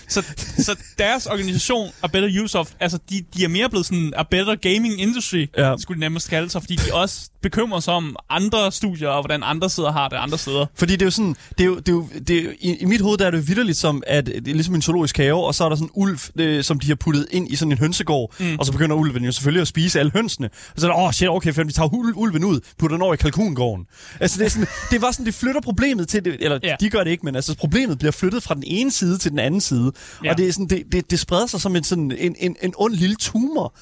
Så, 0.09 0.23
så 0.59 0.77
deres 0.99 1.27
organisation, 1.27 1.91
A 2.03 2.07
Better 2.07 2.41
Ubisoft, 2.41 2.77
altså 2.81 2.99
de, 3.11 3.25
de 3.37 3.45
er 3.45 3.49
mere 3.49 3.69
blevet 3.71 3.87
sådan 3.87 4.13
A 4.17 4.23
Better 4.23 4.55
Gaming 4.55 5.01
Industry, 5.01 5.47
Ja. 5.59 5.75
skulle 5.79 5.97
de 5.97 6.01
nemmest 6.01 6.31
kalde 6.31 6.51
sig, 6.51 6.63
fordi 6.63 6.77
de 6.77 6.95
også 6.95 7.29
bekymrer 7.43 7.81
sig 7.81 7.95
om 7.95 8.17
andre 8.31 8.73
studier, 8.73 9.09
og 9.09 9.23
hvordan 9.23 9.43
andre 9.43 9.71
sidder 9.71 9.93
har 9.93 10.09
det 10.09 10.17
andre 10.17 10.39
steder. 10.39 10.67
Fordi 10.75 10.93
det 10.93 11.03
er 11.03 11.07
jo 11.07 11.11
sådan, 11.11 11.37
det 11.59 11.61
er 11.61 11.65
jo, 11.67 11.77
det 11.77 11.89
er 11.89 11.93
jo, 11.93 12.09
det 12.29 12.39
er 12.39 12.43
jo, 12.43 12.51
i, 12.61 12.77
i 12.81 12.85
mit 12.85 13.01
hoved 13.01 13.19
der 13.19 13.27
er 13.27 13.31
det 13.31 13.39
jo 13.39 13.45
vidderligt 13.47 13.79
som, 13.79 14.03
at 14.07 14.27
det 14.27 14.37
er 14.37 14.41
ligesom 14.55 14.75
en 14.75 14.83
zoologisk 14.83 15.17
have, 15.17 15.45
og 15.47 15.55
så 15.55 15.65
er 15.65 15.69
der 15.69 15.77
sådan 15.77 15.87
en 15.87 15.91
ulv, 15.95 16.19
øh, 16.39 16.65
som 16.65 16.79
de 16.81 16.89
har 16.89 16.95
puttet 16.95 17.27
ind 17.31 17.53
i 17.53 17.57
sådan 17.57 17.73
en 17.73 17.79
hønsegård, 17.79 18.35
mm. 18.41 18.57
og 18.59 18.67
så 18.67 18.73
begynder 18.73 18.97
ulven 18.97 19.25
jo 19.25 19.33
selvfølgelig 19.33 19.61
at 19.61 19.69
spise 19.69 20.01
alle 20.01 20.13
hønsene. 20.15 20.47
Og 20.75 20.81
så 20.81 20.87
er 20.87 20.91
der, 20.91 20.99
åh 20.99 21.05
oh, 21.05 21.13
shit, 21.13 21.29
okay, 21.29 21.53
fedt, 21.53 21.67
vi 21.69 21.73
tager 21.73 21.89
ul- 21.89 22.13
ulven 22.17 22.45
ud, 22.45 22.61
putter 22.79 22.97
den 22.97 23.03
over 23.03 23.15
i 23.15 23.17
kalkungården. 23.17 23.87
Altså 24.21 24.39
det 24.39 24.45
er 24.45 24.51
sådan, 24.51 24.67
det 24.91 25.03
var 25.03 25.11
sådan, 25.11 25.27
det 25.27 25.35
flytter 25.35 25.61
problemet 25.61 26.09
til, 26.09 26.25
det, 26.25 26.37
eller 26.41 26.59
Ja. 26.63 26.77
de 26.81 26.91
gør 26.91 27.05
det 27.05 27.11
ikke, 27.11 27.27
men 27.27 27.37
altså 27.37 27.57
problemet 27.57 27.99
bliver 27.99 28.13
flyttet 28.13 28.43
fra 28.43 28.55
den 28.55 28.65
ene 28.67 28.91
side 28.91 29.19
til 29.19 29.31
den 29.31 29.39
anden 29.39 29.61
side. 29.61 29.93
Ja. 30.25 30.31
Og 30.31 30.39
det 30.39 30.49
er 30.49 30.53
sådan, 30.53 30.67
det, 30.67 30.83
det, 30.93 31.11
det 31.11 31.19
spreder 31.19 31.47
sig 31.47 31.61
som 31.61 31.77
en, 31.77 31.85
sådan, 31.85 32.13
en, 32.19 32.37
en, 32.39 32.57
en 32.63 32.75
ond 32.77 32.95
lille 32.95 33.17
tumor 33.17 33.75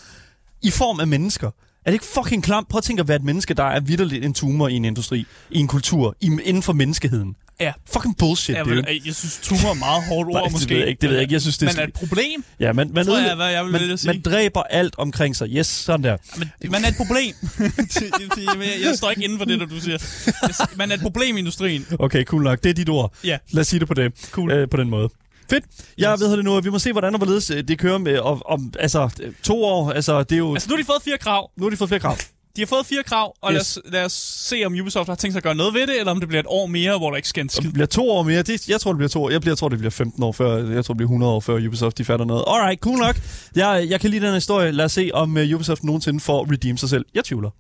i 0.63 0.71
form 0.71 1.01
af 1.01 1.07
mennesker. 1.07 1.47
Er 1.85 1.91
det 1.91 1.93
ikke 1.93 2.07
fucking 2.07 2.45
klamt? 2.45 2.69
Prøv 2.69 2.79
at 2.79 2.85
tænke 2.85 3.01
at 3.01 3.09
være 3.09 3.17
et 3.17 3.23
menneske, 3.25 3.55
der 3.55 3.65
er 3.65 3.81
vidderligt 3.81 4.25
en 4.25 4.35
tumor 4.35 4.69
i 4.69 4.75
en 4.75 4.85
industri, 4.85 5.27
i 5.51 5.59
en 5.59 5.69
kultur, 5.69 6.17
i, 6.21 6.31
inden 6.45 6.63
for 6.63 6.73
menneskeheden. 6.73 7.37
Ja. 7.61 7.73
Fucking 7.93 8.17
bullshit, 8.19 8.57
Jeg, 8.57 8.65
dude. 8.65 8.75
vil, 8.75 9.03
jeg 9.07 9.15
synes, 9.15 9.39
tumor 9.43 9.71
er 9.71 9.75
meget 9.75 10.03
hårdt 10.09 10.29
ord, 10.29 10.35
Nej, 10.43 10.51
måske. 10.51 10.69
det 10.69 10.71
ved 10.71 10.79
jeg 10.79 10.89
ikke, 10.89 11.01
det 11.01 11.09
ved 11.09 11.17
jeg 11.17 11.23
ikke. 11.23 11.33
Jeg 11.33 11.41
synes, 11.41 11.59
det 11.59 11.69
er 11.69 11.73
Men 11.73 11.81
er 11.81 11.87
et 11.87 11.93
problem? 11.93 12.45
Ja, 12.61 12.73
man, 12.73 12.91
man, 12.95 13.07
tror 13.07 13.19
jeg, 13.19 13.37
hvad 13.37 13.51
jeg 13.51 13.65
vil 13.65 13.73
man, 13.73 13.99
sige. 13.99 14.13
man 14.13 14.21
dræber 14.23 14.63
alt 14.63 14.95
omkring 14.99 15.37
sig. 15.37 15.49
Yes, 15.51 15.67
sådan 15.67 16.05
der. 16.05 16.17
Men 16.39 16.71
man 16.71 16.85
er 16.85 16.89
et 16.89 16.97
problem. 16.97 17.35
jeg, 18.85 18.95
står 18.97 19.11
ikke 19.11 19.25
inden 19.25 19.39
for 19.39 19.45
det, 19.45 19.61
der 19.61 19.67
du 19.67 19.81
siger, 19.81 19.99
Man 20.79 20.91
er 20.91 20.95
et 20.95 21.01
problem 21.01 21.37
i 21.37 21.39
industrien. 21.39 21.87
Okay, 21.99 22.25
cool 22.25 22.43
nok. 22.43 22.63
Det 22.63 22.71
er 22.71 22.75
dit 22.75 22.89
ord. 22.89 23.15
Ja. 23.25 23.39
Lad 23.51 23.61
os 23.61 23.67
sige 23.67 23.81
det 23.81 23.89
på 23.89 23.95
det. 23.95 24.13
Cool. 24.31 24.51
Øh, 24.53 24.69
på 24.69 24.77
den 24.77 24.91
måde. 24.91 25.09
Fedt. 25.51 25.65
Jeg 25.99 26.13
Yes. 26.13 26.21
ved 26.21 26.37
det 26.37 26.45
nu. 26.45 26.61
Vi 26.61 26.71
må 26.71 26.79
se, 26.79 26.93
hvordan 26.93 27.15
og 27.15 27.19
hvorledes 27.19 27.51
øh, 27.51 27.65
det 27.69 27.79
kører 27.79 27.99
med 27.99 28.19
om, 28.19 28.43
om 28.49 28.73
altså, 28.79 29.11
to 29.43 29.65
år. 29.65 29.91
Altså, 29.91 30.23
det 30.23 30.33
er 30.33 30.39
jo... 30.39 30.53
Altså, 30.55 30.69
nu 30.69 30.77
har 30.77 30.83
de 30.83 30.87
fået 30.87 31.03
fire 31.05 31.19
krav. 31.19 31.51
Nu 31.57 31.65
har 31.65 31.71
de 31.71 31.77
fået 31.77 31.89
flere 31.91 32.01
krav. 32.01 32.17
De 32.57 32.61
har 32.61 32.67
fået 32.67 32.87
fire 32.87 33.03
krav, 33.03 33.35
og 33.43 33.53
Yes. 33.53 33.55
lad, 33.55 33.61
os, 33.61 33.93
lad 33.93 34.05
os 34.05 34.13
se, 34.49 34.63
om 34.67 34.73
Ubisoft 34.81 35.09
har 35.09 35.15
tænkt 35.15 35.33
sig 35.35 35.39
at 35.39 35.43
gøre 35.43 35.55
noget 35.55 35.75
ved 35.75 35.81
det, 35.87 35.99
eller 35.99 36.11
om 36.13 36.21
det 36.21 36.29
bliver 36.29 36.41
et 36.41 36.47
år 36.49 36.67
mere, 36.67 36.99
hvor 36.99 37.11
der 37.11 37.17
ikke 37.17 37.29
sker 37.29 37.43
en 37.43 37.49
skid. 37.49 37.63
det 37.65 37.73
bliver 37.73 37.87
to 37.87 38.11
år 38.11 38.23
mere. 38.23 38.43
Det, 38.43 38.69
jeg 38.69 38.81
tror, 38.81 38.93
det 38.93 38.97
bliver 38.99 39.09
to 39.09 39.23
år. 39.25 39.31
Jeg, 39.31 39.41
bliver, 39.41 39.53
jeg 39.53 39.59
tror, 39.59 39.69
det 39.69 39.79
bliver 39.79 39.91
15 39.91 40.23
år 40.23 40.33
før. 40.33 40.57
Jeg 40.75 40.85
tror, 40.85 40.95
det 40.95 40.97
bliver 40.97 41.09
100 41.09 41.33
år 41.33 41.41
før 41.41 41.67
Ubisoft 41.67 41.99
de 41.99 42.05
fatter 42.05 42.27
noget. 42.27 42.45
Alright, 42.49 42.81
cool 42.81 42.99
nok. 42.99 43.17
Jeg, 43.57 43.87
jeg 43.89 44.01
kan 44.01 44.11
lide 44.11 44.27
den 44.27 44.35
historie. 44.35 44.71
Lad 44.71 44.85
os 44.85 44.93
se, 44.93 45.11
om 45.15 45.37
uh, 45.37 45.43
Ubisoft 45.55 45.85
nogensinde 45.85 46.21
får 46.21 46.53
redeem 46.53 46.77
sig 46.77 46.89
selv. 46.89 47.05
Jeg 47.15 47.25
tvivler. 47.25 47.51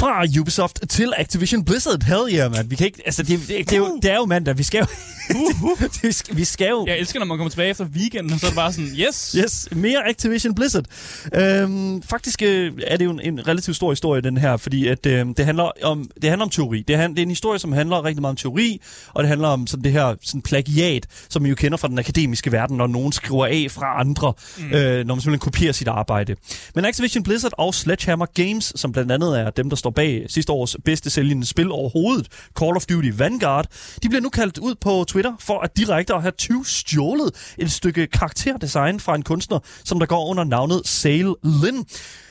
Fra 0.00 0.40
Ubisoft 0.40 0.80
til 0.88 1.12
Activision 1.16 1.64
Blizzard. 1.64 2.02
Hell 2.02 2.36
yeah, 2.36 2.50
man. 2.52 2.70
Vi 2.70 2.76
kan 2.76 2.86
ikke... 2.86 3.02
Altså, 3.06 3.22
det, 3.22 3.40
det, 3.40 3.48
det, 3.48 3.72
er, 3.72 3.76
jo, 3.76 3.98
det 4.02 4.10
er 4.10 4.16
jo 4.16 4.24
mandag. 4.24 4.58
Vi 4.58 4.62
skal 4.62 4.78
jo... 4.78 4.86
vi, 6.02 6.12
skal, 6.12 6.36
vi 6.36 6.44
skal 6.44 6.68
jo... 6.70 6.84
Jeg 6.86 6.98
elsker, 6.98 7.18
når 7.18 7.26
man 7.26 7.36
kommer 7.36 7.50
tilbage 7.50 7.70
efter 7.70 7.84
weekenden, 7.84 8.32
og 8.32 8.40
så 8.40 8.46
er 8.46 8.50
det 8.50 8.56
bare 8.56 8.72
sådan, 8.72 8.90
yes, 8.98 9.36
Yes, 9.38 9.68
mere 9.72 10.08
Activision 10.08 10.54
Blizzard. 10.54 10.84
Øhm, 11.34 12.02
faktisk 12.02 12.42
øh, 12.42 12.72
er 12.86 12.96
det 12.96 13.04
jo 13.04 13.10
en, 13.10 13.20
en 13.20 13.48
relativt 13.48 13.76
stor 13.76 13.90
historie, 13.92 14.20
den 14.20 14.36
her, 14.36 14.56
fordi 14.56 14.86
at, 14.88 15.06
øh, 15.06 15.26
det, 15.36 15.44
handler 15.44 15.70
om, 15.82 16.10
det 16.22 16.30
handler 16.30 16.44
om 16.44 16.50
teori. 16.50 16.84
Det, 16.88 16.96
han, 16.96 17.10
det 17.10 17.18
er 17.18 17.22
en 17.22 17.28
historie, 17.28 17.58
som 17.58 17.72
handler 17.72 18.04
rigtig 18.04 18.20
meget 18.20 18.32
om 18.32 18.36
teori, 18.36 18.80
og 19.14 19.22
det 19.22 19.28
handler 19.28 19.48
om 19.48 19.66
sådan 19.66 19.84
det 19.84 19.92
her 19.92 20.14
sådan 20.22 20.42
plagiat, 20.42 21.06
som 21.28 21.44
vi 21.44 21.48
jo 21.48 21.54
kender 21.54 21.78
fra 21.78 21.88
den 21.88 21.98
akademiske 21.98 22.52
verden, 22.52 22.76
når 22.76 22.86
nogen 22.86 23.12
skriver 23.12 23.46
af 23.46 23.66
fra 23.70 24.00
andre, 24.00 24.32
mm. 24.58 24.64
øh, 24.64 25.06
når 25.06 25.14
man 25.14 25.20
simpelthen 25.20 25.38
kopierer 25.38 25.72
sit 25.72 25.88
arbejde. 25.88 26.36
Men 26.74 26.84
Activision 26.84 27.22
Blizzard 27.22 27.52
og 27.58 27.74
Sledgehammer 27.74 28.26
Games, 28.34 28.72
som 28.76 28.92
blandt 28.92 29.12
andet 29.12 29.40
er 29.40 29.50
dem, 29.50 29.68
der 29.68 29.76
står 29.76 29.89
bag 29.90 30.26
sidste 30.28 30.52
års 30.52 30.76
bedste 30.84 31.10
sælgende 31.10 31.46
spil 31.46 31.70
overhovedet, 31.70 32.28
Call 32.58 32.76
of 32.76 32.86
Duty 32.86 33.10
Vanguard, 33.16 33.66
de 34.02 34.08
bliver 34.08 34.22
nu 34.22 34.28
kaldt 34.28 34.58
ud 34.58 34.74
på 34.80 35.04
Twitter 35.08 35.32
for 35.40 35.60
at 35.60 35.76
direkte 35.76 36.14
at 36.14 36.22
have 36.22 36.32
20 36.32 36.64
stjålet 36.64 37.54
et 37.58 37.72
stykke 37.72 38.06
karakterdesign 38.06 39.00
fra 39.00 39.14
en 39.14 39.22
kunstner, 39.22 39.58
som 39.84 39.98
der 39.98 40.06
går 40.06 40.26
under 40.26 40.44
navnet 40.44 40.82
Sale 40.84 41.34
Lin. 41.44 41.86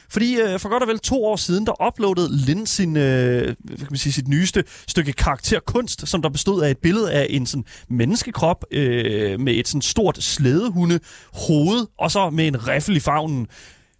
Fordi 0.09 0.35
øh, 0.41 0.59
for 0.59 0.69
godt 0.69 0.83
og 0.83 0.89
vel 0.89 0.99
to 0.99 1.25
år 1.25 1.35
siden, 1.35 1.65
der 1.65 1.87
uploadede 1.87 2.37
Lin 2.37 2.65
sin, 2.65 2.97
øh, 2.97 3.55
hvad 3.63 3.77
kan 3.77 3.87
man 3.89 3.97
sige, 3.97 4.13
sit 4.13 4.27
nyeste 4.27 4.63
stykke 4.87 5.13
karakterkunst, 5.13 6.07
som 6.07 6.21
der 6.21 6.29
bestod 6.29 6.63
af 6.63 6.71
et 6.71 6.77
billede 6.77 7.11
af 7.11 7.27
en 7.29 7.45
sådan 7.45 7.65
menneskekrop 7.89 8.65
øh, 8.71 9.39
med 9.39 9.53
et 9.53 9.67
sådan 9.67 9.81
stort 9.81 10.23
slædehunde 10.23 10.99
hoved, 11.33 11.87
og 11.99 12.11
så 12.11 12.29
med 12.29 12.47
en 12.47 12.67
riffel 12.67 12.95
i 12.95 12.99
favnen. 12.99 13.47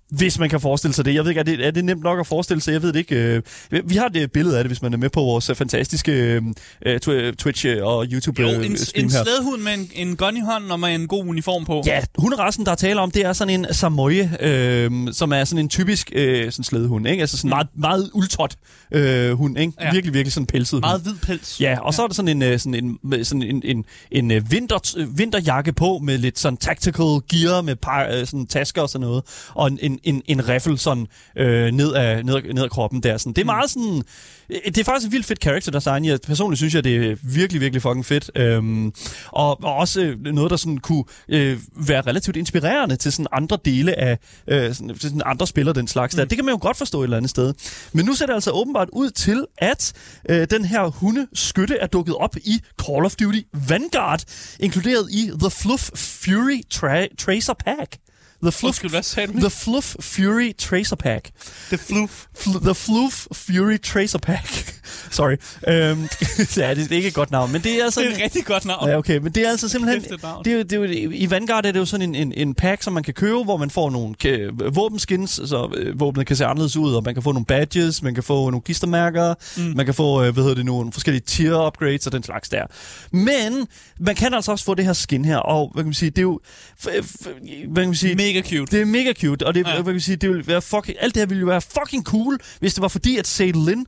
Hvis 0.09 0.39
man 0.39 0.49
kan 0.49 0.59
forestille 0.61 0.93
sig 0.93 1.05
det. 1.05 1.13
Jeg 1.13 1.23
ved 1.23 1.29
ikke, 1.31 1.39
er 1.39 1.43
det, 1.43 1.67
er 1.67 1.71
det 1.71 1.85
nemt 1.85 2.03
nok 2.03 2.19
at 2.19 2.27
forestille 2.27 2.61
sig? 2.61 2.71
Jeg 2.71 2.81
ved 2.81 2.93
det 2.93 2.99
ikke. 2.99 3.15
Øh, 3.15 3.41
vi- 3.85 3.95
har 3.95 4.11
et 4.15 4.31
billede 4.31 4.57
af 4.57 4.63
det, 4.63 4.69
hvis 4.69 4.81
man 4.81 4.93
er 4.93 4.97
med 4.97 5.09
på 5.09 5.19
vores 5.21 5.49
øh, 5.49 5.55
fantastiske 5.55 6.41
tw- 6.85 7.31
Twitch 7.35 7.65
og 7.81 8.05
YouTube 8.11 8.41
Jo, 8.41 8.47
en, 8.47 8.77
stream 8.77 9.05
en 9.05 9.11
her. 9.11 9.23
slædehund 9.23 9.61
med 9.61 9.73
en, 9.73 9.91
en 10.09 10.15
gun 10.15 10.37
i 10.37 10.41
hånden 10.41 10.71
og 10.71 10.79
med 10.79 10.95
en 10.95 11.07
god 11.07 11.25
uniform 11.27 11.65
på. 11.65 11.83
Ja, 11.85 12.01
hunderassen, 12.17 12.65
der 12.65 12.71
er 12.71 12.75
tale 12.75 12.99
om, 13.01 13.11
det 13.11 13.25
er 13.25 13.33
sådan 13.33 13.53
en 13.59 13.65
samoye, 13.73 14.29
øh, 14.39 14.91
som 15.11 15.31
er 15.33 15.43
sådan 15.43 15.59
en 15.65 15.69
typisk 15.69 16.11
øh, 16.15 16.51
sådan 16.51 16.63
slædehund, 16.63 17.07
ikke? 17.07 17.21
Altså 17.21 17.37
sådan 17.37 17.49
meget, 17.49 17.67
meget 17.77 18.09
ultrådt 18.13 18.55
øh, 18.91 19.31
hund, 19.31 19.59
ikke? 19.59 19.73
Ja. 19.81 19.91
Virkelig, 19.91 20.13
virkelig 20.13 20.33
sådan 20.33 20.47
pelset. 20.47 20.79
Meget 20.81 21.01
hvid 21.01 21.13
pels. 21.23 21.61
Ja, 21.61 21.77
og 21.81 21.93
så 21.93 22.03
er 22.03 22.07
der 22.07 22.13
sådan 22.13 22.41
en, 22.43 22.59
sådan 22.59 22.97
en, 23.13 23.25
sådan 23.25 23.43
en, 23.43 23.85
en, 24.11 24.31
en 24.31 24.51
vinter, 24.51 25.05
vinterjakke 25.15 25.73
på 25.73 25.99
med 26.03 26.17
lidt 26.17 26.39
sådan 26.39 26.57
tactical 26.57 27.19
gear 27.31 27.61
med 27.61 27.75
par, 27.75 28.25
sådan 28.25 28.45
tasker 28.47 28.81
og 28.81 28.89
sådan 28.89 29.07
noget, 29.07 29.23
og 29.55 29.67
en, 29.67 29.79
en, 29.81 29.98
en, 30.03 30.21
en 30.25 30.49
riffel 30.49 30.79
sådan 30.79 31.07
øh, 31.38 31.71
ned, 31.71 31.93
af, 31.93 32.25
ned, 32.25 32.35
af, 32.35 32.55
ned 32.55 32.63
af 32.63 32.69
kroppen 32.69 33.03
der. 33.03 33.17
Sådan. 33.17 33.33
Det 33.33 33.41
er 33.41 33.45
meget 33.45 33.69
sådan... 33.69 34.03
øh, 34.49 34.57
Det 34.65 34.77
er 34.77 34.83
faktisk 34.83 35.07
et 35.07 35.12
vildt 35.12 35.25
fedt 35.25 35.41
character 35.41 35.71
design. 35.71 36.05
Jeg 36.05 36.19
personligt 36.27 36.59
synes 36.59 36.75
jeg, 36.75 36.83
det 36.83 37.12
er 37.12 37.15
virkelig, 37.23 37.62
virkelig 37.62 37.81
fucking 37.81 38.05
fedt. 38.05 38.31
Øhm, 38.35 38.93
og, 39.25 39.63
og 39.63 39.75
også 39.75 40.01
øh, 40.01 40.21
noget, 40.21 40.51
der 40.51 40.57
sådan 40.57 40.77
kunne 40.77 41.03
øh, 41.29 41.57
være 41.88 42.01
relativt 42.01 42.38
inspirerende 42.38 42.95
til 42.95 43.12
sådan 43.12 43.27
andre 43.31 43.57
dele 43.65 43.99
af 43.99 44.17
øh, 44.47 44.73
sådan, 44.73 44.89
til 44.89 45.01
sådan 45.01 45.21
andre 45.25 45.47
spillere 45.47 45.75
den 45.75 45.88
slags 45.88 46.15
der. 46.15 46.25
Det 46.25 46.38
kan 46.38 46.45
man 46.45 46.53
jo 46.53 46.59
godt 46.62 46.77
forstå 46.77 46.99
et 46.99 47.03
eller 47.03 47.17
andet 47.17 47.29
sted. 47.29 47.53
Men 47.93 48.05
nu 48.05 48.13
ser 48.13 48.25
det 48.25 48.33
altså 48.33 48.51
åbenbart 48.51 48.89
ud 48.93 49.09
til, 49.09 49.45
at 49.57 49.93
øh, 50.29 50.47
den 50.49 50.65
her 50.65 50.88
hundeskytte 50.88 51.77
er 51.77 51.88
dukket 51.88 52.15
op 52.15 52.35
i 52.38 52.59
Call 52.85 53.05
of 53.05 53.15
Duty 53.15 53.39
Vanguard, 53.69 54.23
inkluderet 54.59 55.07
i 55.12 55.31
The 55.39 55.49
Fluff 55.49 55.89
Fury 55.95 56.62
Tra- 56.73 57.15
Tracer 57.25 57.53
Pack. 57.53 57.97
The 58.43 58.52
Fluff, 58.52 58.63
Undskyld, 58.63 58.89
hvad 58.91 59.04
sagde 59.04 59.34
du? 59.34 59.39
The 59.39 59.49
Fluff 59.49 59.95
Fury 59.99 60.52
Tracer 60.58 60.95
Pack. 60.95 61.30
The 61.67 61.78
floof. 61.78 62.25
Fl- 62.38 62.63
The 62.63 62.75
Floof 62.75 63.28
Fury 63.34 63.78
Tracer 63.82 64.19
Pack. 64.19 64.75
Sorry. 65.12 65.36
Øhm, 65.67 66.02
ja, 66.58 66.73
det 66.73 66.91
er 66.91 66.95
ikke 66.95 67.08
et 67.08 67.13
godt 67.13 67.32
navn, 67.32 67.52
men 67.52 67.62
det 67.62 67.80
er 67.80 67.84
altså... 67.84 68.02
Det 68.02 68.12
er 68.12 68.15
et 68.15 68.21
rigtig 68.23 68.45
godt 68.45 68.65
navn. 68.65 68.89
Ja, 68.89 68.97
okay, 68.97 69.17
men 69.17 69.32
det 69.32 69.45
er 69.45 69.49
altså 69.49 69.69
simpelthen... 69.69 70.02
Kæft, 70.02 70.13
et 70.13 70.23
navn. 70.23 70.45
Det 70.45 70.54
er, 70.54 70.63
det 70.63 71.04
er 71.04 71.10
I 71.12 71.30
Vanguard 71.30 71.65
er 71.65 71.71
det 71.71 71.80
jo 71.80 71.86
sådan 71.86 72.10
en, 72.10 72.15
en, 72.15 72.34
en 72.47 72.54
pack, 72.56 72.84
som 72.84 72.93
man 72.93 73.04
kan 73.04 73.13
købe, 73.13 73.43
hvor 73.43 73.58
man 73.58 73.69
får 73.69 73.89
nogle 73.89 74.15
øh, 74.25 74.75
våbenskins, 74.75 75.32
så 75.32 75.73
øh, 75.75 75.99
våbnet 75.99 76.28
kan 76.28 76.36
se 76.36 76.45
anderledes 76.45 76.78
ud, 76.78 76.93
og 76.93 77.04
man 77.04 77.13
kan 77.13 77.23
få 77.23 77.32
nogle 77.32 77.45
badges, 77.45 78.02
man 78.04 78.13
kan 78.13 78.23
få 78.23 78.49
nogle 78.49 78.62
klistermærker, 78.62 79.34
mm. 79.58 79.63
man 79.75 79.86
kan 79.86 79.95
få, 79.95 80.23
øh, 80.23 80.34
hvad 80.34 80.43
hedder 80.43 80.56
det 80.56 80.65
nu, 80.65 80.71
nogle 80.71 80.91
forskellige 80.91 81.23
tier 81.28 81.67
upgrades 81.67 82.06
og 82.08 82.12
den 82.13 82.23
slags 82.23 82.49
der. 82.49 82.63
Men 83.12 83.67
man 83.99 84.15
kan 84.15 84.34
altså 84.34 84.52
også 84.52 84.65
få 84.65 84.75
det 84.75 84.86
her 84.86 84.93
skin 84.93 85.25
her, 85.25 85.38
og 85.38 85.71
hvad 85.73 85.84
kan 85.84 85.88
man 85.88 85.93
sige, 85.93 86.10
det 86.10 86.17
er 86.17 86.21
jo... 86.21 86.39
F- 86.86 86.88
f- 86.88 87.30
hvad 87.69 87.84
kan 87.84 87.89
man 87.89 87.95
sige, 87.95 88.15
Mega 88.33 88.41
cute. 88.41 88.71
det 88.71 88.81
er 88.81 88.85
mega 88.85 89.13
cute, 89.13 89.47
og 89.47 89.55
det, 89.55 89.67
ja. 89.67 89.81
Hvad 89.81 89.93
kan 89.93 90.01
sige, 90.01 90.15
det 90.15 90.29
vil 90.29 90.47
være 90.47 90.61
fucking, 90.61 90.97
alt 90.99 91.15
det 91.15 91.21
her 91.21 91.27
ville 91.27 91.41
jo 91.41 91.47
være 91.47 91.61
fucking 91.61 92.03
cool, 92.03 92.37
hvis 92.59 92.73
det 92.73 92.81
var 92.81 92.87
fordi, 92.87 93.17
at 93.17 93.27
Sadie 93.27 93.65
Lin 93.65 93.85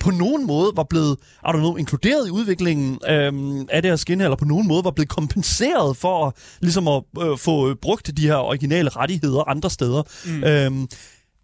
på 0.00 0.10
nogen 0.10 0.46
måde 0.46 0.72
var 0.76 0.82
blevet, 0.82 1.16
I 1.44 1.48
don't 1.48 1.56
know, 1.56 1.76
inkluderet 1.76 2.28
i 2.28 2.30
udviklingen 2.30 2.98
øhm, 3.08 3.66
af 3.70 3.82
det 3.82 3.90
her 3.90 3.96
skin, 3.96 4.20
eller 4.20 4.36
på 4.36 4.44
nogen 4.44 4.68
måde 4.68 4.84
var 4.84 4.90
blevet 4.90 5.08
kompenseret 5.08 5.96
for 5.96 6.26
at, 6.26 6.32
ligesom 6.60 6.88
at 6.88 7.02
øh, 7.22 7.38
få 7.38 7.70
øh, 7.70 7.76
brugt 7.82 8.10
de 8.16 8.26
her 8.26 8.36
originale 8.36 8.88
rettigheder 8.88 9.48
andre 9.48 9.70
steder. 9.70 10.02
Mm. 10.26 10.44
Øhm, 10.44 10.88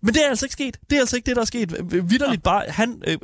men 0.02 0.14
det 0.14 0.24
er 0.24 0.28
altså 0.28 0.46
ikke 0.46 0.52
sket. 0.52 0.76
Det 0.90 0.96
er 0.96 1.00
altså 1.00 1.16
ikke 1.16 1.26
det, 1.26 1.36
der 1.36 1.42
er 1.42 1.46
sket. 1.46 1.76
Vidderligt 2.10 2.42
bare, 2.42 2.64
han, 2.68 3.02
øh, 3.06 3.16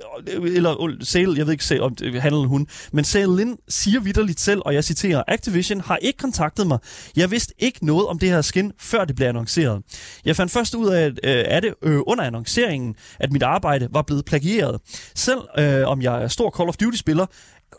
eller 0.56 0.84
øh, 0.84 0.94
Sale, 1.00 1.34
jeg 1.36 1.46
ved 1.46 1.52
ikke 1.52 1.64
se, 1.64 1.80
om 1.80 1.94
det 1.94 2.22
han 2.22 2.32
eller 2.32 2.46
hun, 2.46 2.66
men 2.92 3.04
Sale 3.04 3.36
Lin 3.36 3.56
siger 3.68 4.00
vidderligt 4.00 4.40
selv, 4.40 4.62
og 4.64 4.74
jeg 4.74 4.84
citerer, 4.84 5.22
Activision 5.28 5.80
har 5.80 5.96
ikke 5.96 6.16
kontaktet 6.18 6.66
mig. 6.66 6.78
Jeg 7.16 7.30
vidste 7.30 7.54
ikke 7.58 7.86
noget 7.86 8.06
om 8.06 8.18
det 8.18 8.28
her 8.28 8.42
skin, 8.42 8.72
før 8.78 9.04
det 9.04 9.16
blev 9.16 9.28
annonceret. 9.28 9.82
Jeg 10.24 10.36
fandt 10.36 10.52
først 10.52 10.74
ud 10.74 10.88
af, 10.88 11.06
øh, 11.06 11.14
af 11.24 11.62
det 11.62 11.74
øh, 11.82 12.00
under 12.06 12.24
annonceringen, 12.24 12.94
at 13.20 13.32
mit 13.32 13.42
arbejde 13.42 13.88
var 13.90 14.02
blevet 14.02 14.24
plagieret. 14.24 14.80
Selv 15.14 15.40
øh, 15.58 15.86
om 15.86 16.02
jeg 16.02 16.22
er 16.22 16.28
stor 16.28 16.50
Call 16.56 16.68
of 16.68 16.76
Duty-spiller, 16.76 17.26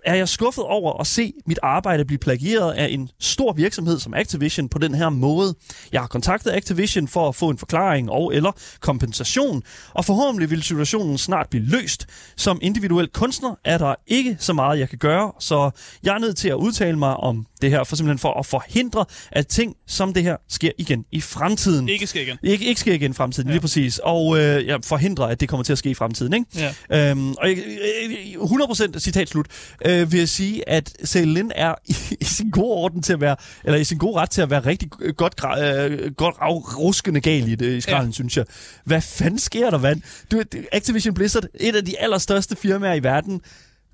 er 0.05 0.15
jeg 0.15 0.29
skuffet 0.29 0.63
over 0.63 1.01
at 1.01 1.07
se 1.07 1.33
mit 1.45 1.60
arbejde 1.63 2.05
blive 2.05 2.19
plagieret 2.19 2.73
af 2.73 2.88
en 2.91 3.10
stor 3.19 3.53
virksomhed 3.53 3.99
som 3.99 4.13
Activision 4.13 4.69
på 4.69 4.77
den 4.77 4.95
her 4.95 5.10
måde. 5.10 5.55
Jeg 5.91 6.01
har 6.01 6.07
kontaktet 6.07 6.51
Activision 6.51 7.07
for 7.07 7.29
at 7.29 7.36
få 7.36 7.49
en 7.49 7.57
forklaring 7.57 8.12
og 8.12 8.36
eller 8.36 8.51
kompensation, 8.79 9.63
og 9.93 10.05
forhåbentlig 10.05 10.49
vil 10.49 10.63
situationen 10.63 11.17
snart 11.17 11.49
blive 11.49 11.65
løst. 11.65 12.05
Som 12.36 12.60
individuel 12.62 13.07
kunstner 13.07 13.55
er 13.65 13.77
der 13.77 13.95
ikke 14.07 14.38
så 14.39 14.53
meget, 14.53 14.79
jeg 14.79 14.89
kan 14.89 14.97
gøre, 14.97 15.31
så 15.39 15.71
jeg 16.03 16.15
er 16.15 16.19
nødt 16.19 16.38
til 16.38 16.49
at 16.49 16.55
udtale 16.55 16.97
mig 16.97 17.17
om 17.17 17.45
det 17.62 17.69
her, 17.69 17.83
for 17.83 17.95
simpelthen 17.95 18.19
for 18.19 18.39
at 18.39 18.45
forhindre, 18.45 19.05
at 19.31 19.47
ting 19.47 19.75
som 19.88 20.13
det 20.13 20.23
her 20.23 20.38
sker 20.49 20.71
igen 20.77 21.05
i 21.12 21.21
fremtiden. 21.21 21.89
Ikke 21.89 22.07
sker 22.07 22.21
igen. 22.21 22.38
Ikke, 22.43 22.65
ikke 22.65 22.81
sker 22.81 22.93
igen 22.93 23.12
i 23.12 23.13
fremtiden, 23.13 23.47
ja. 23.47 23.53
lige 23.53 23.62
præcis. 23.62 23.99
Og 24.03 24.39
øh, 24.39 24.67
jeg 24.67 24.79
forhindrer, 24.83 25.25
at 25.25 25.39
det 25.39 25.49
kommer 25.49 25.63
til 25.63 25.71
at 25.71 25.77
ske 25.77 25.89
i 25.89 25.93
fremtiden. 25.93 26.33
Ikke? 26.33 26.73
Ja. 26.89 27.12
Øhm, 27.12 27.33
og 27.33 27.49
jeg, 27.49 27.57
øh, 27.57 28.41
100% 28.41 28.99
citat 28.99 29.29
slut, 29.29 29.47
øh, 29.86 29.96
vil 30.05 30.17
jeg 30.19 30.29
sige, 30.29 30.69
at 30.69 31.15
Lin 31.15 31.51
er 31.55 31.75
i, 31.86 31.95
i 32.21 32.25
sin 32.25 32.49
gode 32.49 32.73
orden 32.73 33.01
til 33.01 33.13
at 33.13 33.21
være, 33.21 33.36
eller 33.63 33.79
i 33.79 33.83
sin 33.83 33.97
gode 33.97 34.15
ret 34.15 34.29
til 34.29 34.41
at 34.41 34.49
være 34.49 34.60
rigtig 34.60 34.89
godt, 35.17 35.33
øh, 35.63 36.13
godt 36.13 36.36
ruskende 36.77 37.21
gal 37.21 37.47
i 37.47 37.55
det 37.55 37.77
i 37.77 37.81
skralden, 37.81 38.10
ja. 38.10 38.13
synes 38.13 38.38
jeg. 38.38 38.45
Hvad 38.83 39.01
fanden 39.01 39.39
sker 39.39 39.69
der, 39.69 39.77
vand? 39.77 40.01
Du, 40.31 40.43
Activision 40.71 41.13
Blizzard, 41.13 41.43
et 41.60 41.75
af 41.75 41.86
de 41.86 41.99
allerstørste 41.99 42.55
firmaer 42.55 42.93
i 42.93 43.03
verden, 43.03 43.41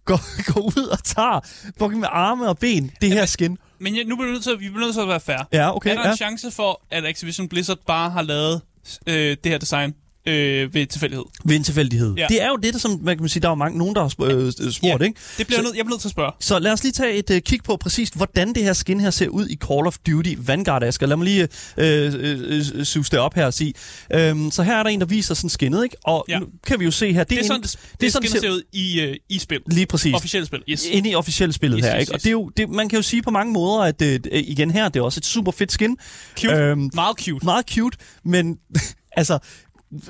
går, 0.06 0.20
går 0.54 0.62
ud 0.62 0.88
og 0.92 1.04
tager 1.04 1.40
fucking 1.78 2.00
med 2.00 2.08
arme 2.12 2.48
og 2.48 2.58
ben 2.58 2.92
det 3.02 3.12
her 3.12 3.26
skin. 3.26 3.58
Men 3.80 3.96
ja, 3.96 4.04
nu 4.04 4.16
bliver 4.16 4.28
vi 4.28 4.34
nødt 4.34 4.44
til, 4.44 4.60
vi 4.60 4.70
bliver 4.70 4.80
nødt 4.80 4.94
til 4.94 5.02
at 5.02 5.08
være 5.08 5.20
fair. 5.20 5.48
Ja, 5.54 5.76
okay. 5.76 5.90
Er 5.90 5.94
der 5.94 6.02
ja. 6.02 6.12
en 6.12 6.18
chance 6.18 6.52
for, 6.52 6.82
at 6.92 7.06
Activision 7.06 7.50
Blizzard 7.50 7.78
bare 7.88 8.10
har 8.10 8.22
lavet 8.22 8.62
øh, 9.08 9.38
det 9.44 9.52
her 9.52 9.58
design 9.58 9.96
øh, 10.26 10.74
ved 10.74 10.86
tilfældighed? 10.88 11.26
Ved 11.46 11.56
en 11.56 11.64
tilfældighed. 11.64 12.14
Ja. 12.18 12.26
Det 12.30 12.42
er 12.42 12.48
jo 12.48 12.56
det, 12.56 12.74
der, 12.74 12.80
som 12.80 13.00
man 13.04 13.18
kan 13.18 13.30
sige, 13.30 13.42
der 13.42 13.48
er 13.48 13.52
jo 13.52 13.56
mange, 13.56 13.78
nogen, 13.78 13.96
der 13.96 14.02
har 14.02 14.10
sp- 14.10 14.32
øh, 14.34 14.72
spurgt, 14.72 15.02
Ja, 15.02 15.06
ikke? 15.06 15.20
Det 15.38 15.48
bliver 15.48 15.62
nødt, 15.62 15.76
jeg 15.76 15.86
bliver 15.86 15.90
nødt 15.94 16.02
til 16.02 16.08
at 16.08 16.12
spørge. 16.12 16.32
Så 16.40 16.60
lad 16.60 16.72
os 16.72 16.84
lige 16.84 16.92
tage 16.92 17.14
et 17.14 17.30
uh, 17.30 17.38
kig 17.38 17.60
på 17.64 17.78
præcis, 17.78 18.10
hvordan 18.10 18.54
det 18.56 18.64
her 18.64 18.74
skin 18.74 19.00
her 19.00 19.10
ser 19.10 19.28
ud 19.28 19.48
i 19.48 19.56
Call 19.56 19.88
of 19.88 19.98
Duty 20.08 20.34
Vanguard, 20.38 20.84
Asger. 20.84 21.08
Lad 21.08 21.18
mig 21.18 21.26
lige 21.26 21.48
øh, 21.78 22.14
øh, 22.18 22.62
øh, 22.74 22.86
suge 22.86 23.04
det 23.12 23.20
op 23.20 23.34
her 23.34 23.46
og 23.46 23.54
sige. 23.54 23.74
Øhm, 24.14 24.52
så 24.52 24.64
her 24.64 24.76
er 24.78 24.84
der 24.84 24.90
en, 24.90 25.00
der 25.00 25.06
viser 25.06 25.34
sådan 25.36 25.50
skinnet, 25.50 25.84
ikke? 25.84 25.96
Og 26.04 26.26
Ja. 26.30 26.40
nu 26.40 26.46
kan 26.68 26.80
vi 26.80 26.86
jo 26.86 26.92
se 26.92 27.14
her. 27.14 27.24
Det 27.24 27.36
er 27.36 27.42
en, 27.42 27.48
sådan, 27.48 27.62
det, 27.62 27.72
det, 27.92 28.02
det 28.02 28.12
sådan, 28.14 28.30
skinner 28.30 28.42
ser 28.42 28.50
ud 28.50 28.62
i, 28.74 29.02
øh, 29.02 29.16
i 29.30 29.40
spil. 29.40 29.60
Lige 29.72 29.86
præcis. 29.86 30.14
Officielt 30.14 30.48
spil, 30.48 30.60
yes. 30.70 30.86
Inde 30.92 31.10
i 31.10 31.16
officielle 31.16 31.54
spillet 31.54 31.78
Yes, 31.80 31.86
her, 31.86 31.96
yes, 31.96 32.02
ikke? 32.02 32.12
Og 32.12 32.16
yes. 32.16 32.22
det 32.24 32.30
er 32.30 32.32
jo, 32.32 32.50
det, 32.58 32.70
man 32.70 32.90
kan 32.90 32.98
jo 32.98 33.04
sige 33.04 33.22
på 33.22 33.32
mange 33.32 33.54
måder, 33.54 33.80
at 33.82 34.02
øh, 34.02 34.20
igen 34.34 34.72
her, 34.72 34.90
det 34.90 35.00
er 35.00 35.04
også 35.04 35.20
et 35.20 35.26
super 35.26 35.52
fedt 35.52 35.72
skin. 35.72 35.98
Cute. 36.40 36.54
Øhm, 36.56 36.90
Meget 36.94 37.18
cute. 37.20 37.46
meget 37.46 37.66
cute, 37.70 37.98
men 38.26 38.58
altså, 39.18 39.40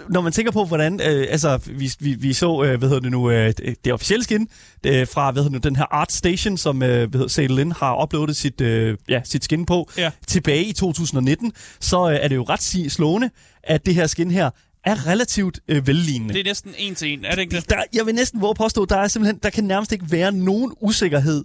når 0.09 0.21
man 0.21 0.31
tænker 0.31 0.51
på, 0.51 0.65
hvordan, 0.65 1.01
øh, 1.05 1.27
altså, 1.29 1.57
vi, 1.57 1.91
vi, 1.99 2.13
vi 2.13 2.33
så, 2.33 2.63
øh, 2.63 2.79
hvad 2.79 2.89
hedder 2.89 3.01
det 3.01 3.11
nu, 3.11 3.29
øh, 3.31 3.53
det, 3.85 3.93
officielle 3.93 4.23
skin 4.23 4.47
øh, 4.85 5.07
fra, 5.07 5.31
hvad 5.31 5.43
hedder 5.43 5.57
det 5.59 5.63
nu, 5.65 5.69
den 5.69 5.75
her 5.75 5.85
Art 5.93 6.11
Station, 6.11 6.57
som, 6.57 6.83
øh, 6.83 6.89
hvad 6.89 7.19
hedder 7.19 7.27
Sadie 7.27 7.73
har 7.73 8.03
uploadet 8.03 8.35
sit, 8.35 8.61
øh, 8.61 8.97
ja, 9.09 9.21
sit 9.23 9.43
skin 9.43 9.65
på, 9.65 9.89
Ja. 9.97 10.11
tilbage 10.27 10.63
i 10.63 10.73
2019, 10.73 11.51
så 11.79 12.09
øh, 12.09 12.15
er 12.21 12.27
det 12.27 12.35
jo 12.35 12.43
ret 12.43 12.91
slående, 12.91 13.29
at 13.63 13.85
det 13.85 13.95
her 13.95 14.07
skin 14.07 14.31
her 14.31 14.49
er 14.85 15.07
relativt 15.07 15.59
øh, 15.67 15.87
vellignende. 15.87 16.33
Det 16.33 16.39
er 16.39 16.43
næsten 16.43 16.71
en 16.77 16.95
til 16.95 17.13
en, 17.13 17.25
er 17.25 17.35
det 17.35 17.41
ikke 17.41 17.55
det? 17.55 17.69
Der, 17.69 17.75
jeg 17.93 18.05
vil 18.05 18.15
næsten 18.15 18.41
våge 18.41 18.49
at 18.49 18.57
påstå, 18.57 18.85
der 18.85 18.97
er 18.97 19.07
simpelthen, 19.07 19.39
der 19.43 19.49
kan 19.49 19.63
nærmest 19.63 19.91
ikke 19.91 20.05
være 20.11 20.31
nogen 20.31 20.71
usikkerhed 20.81 21.43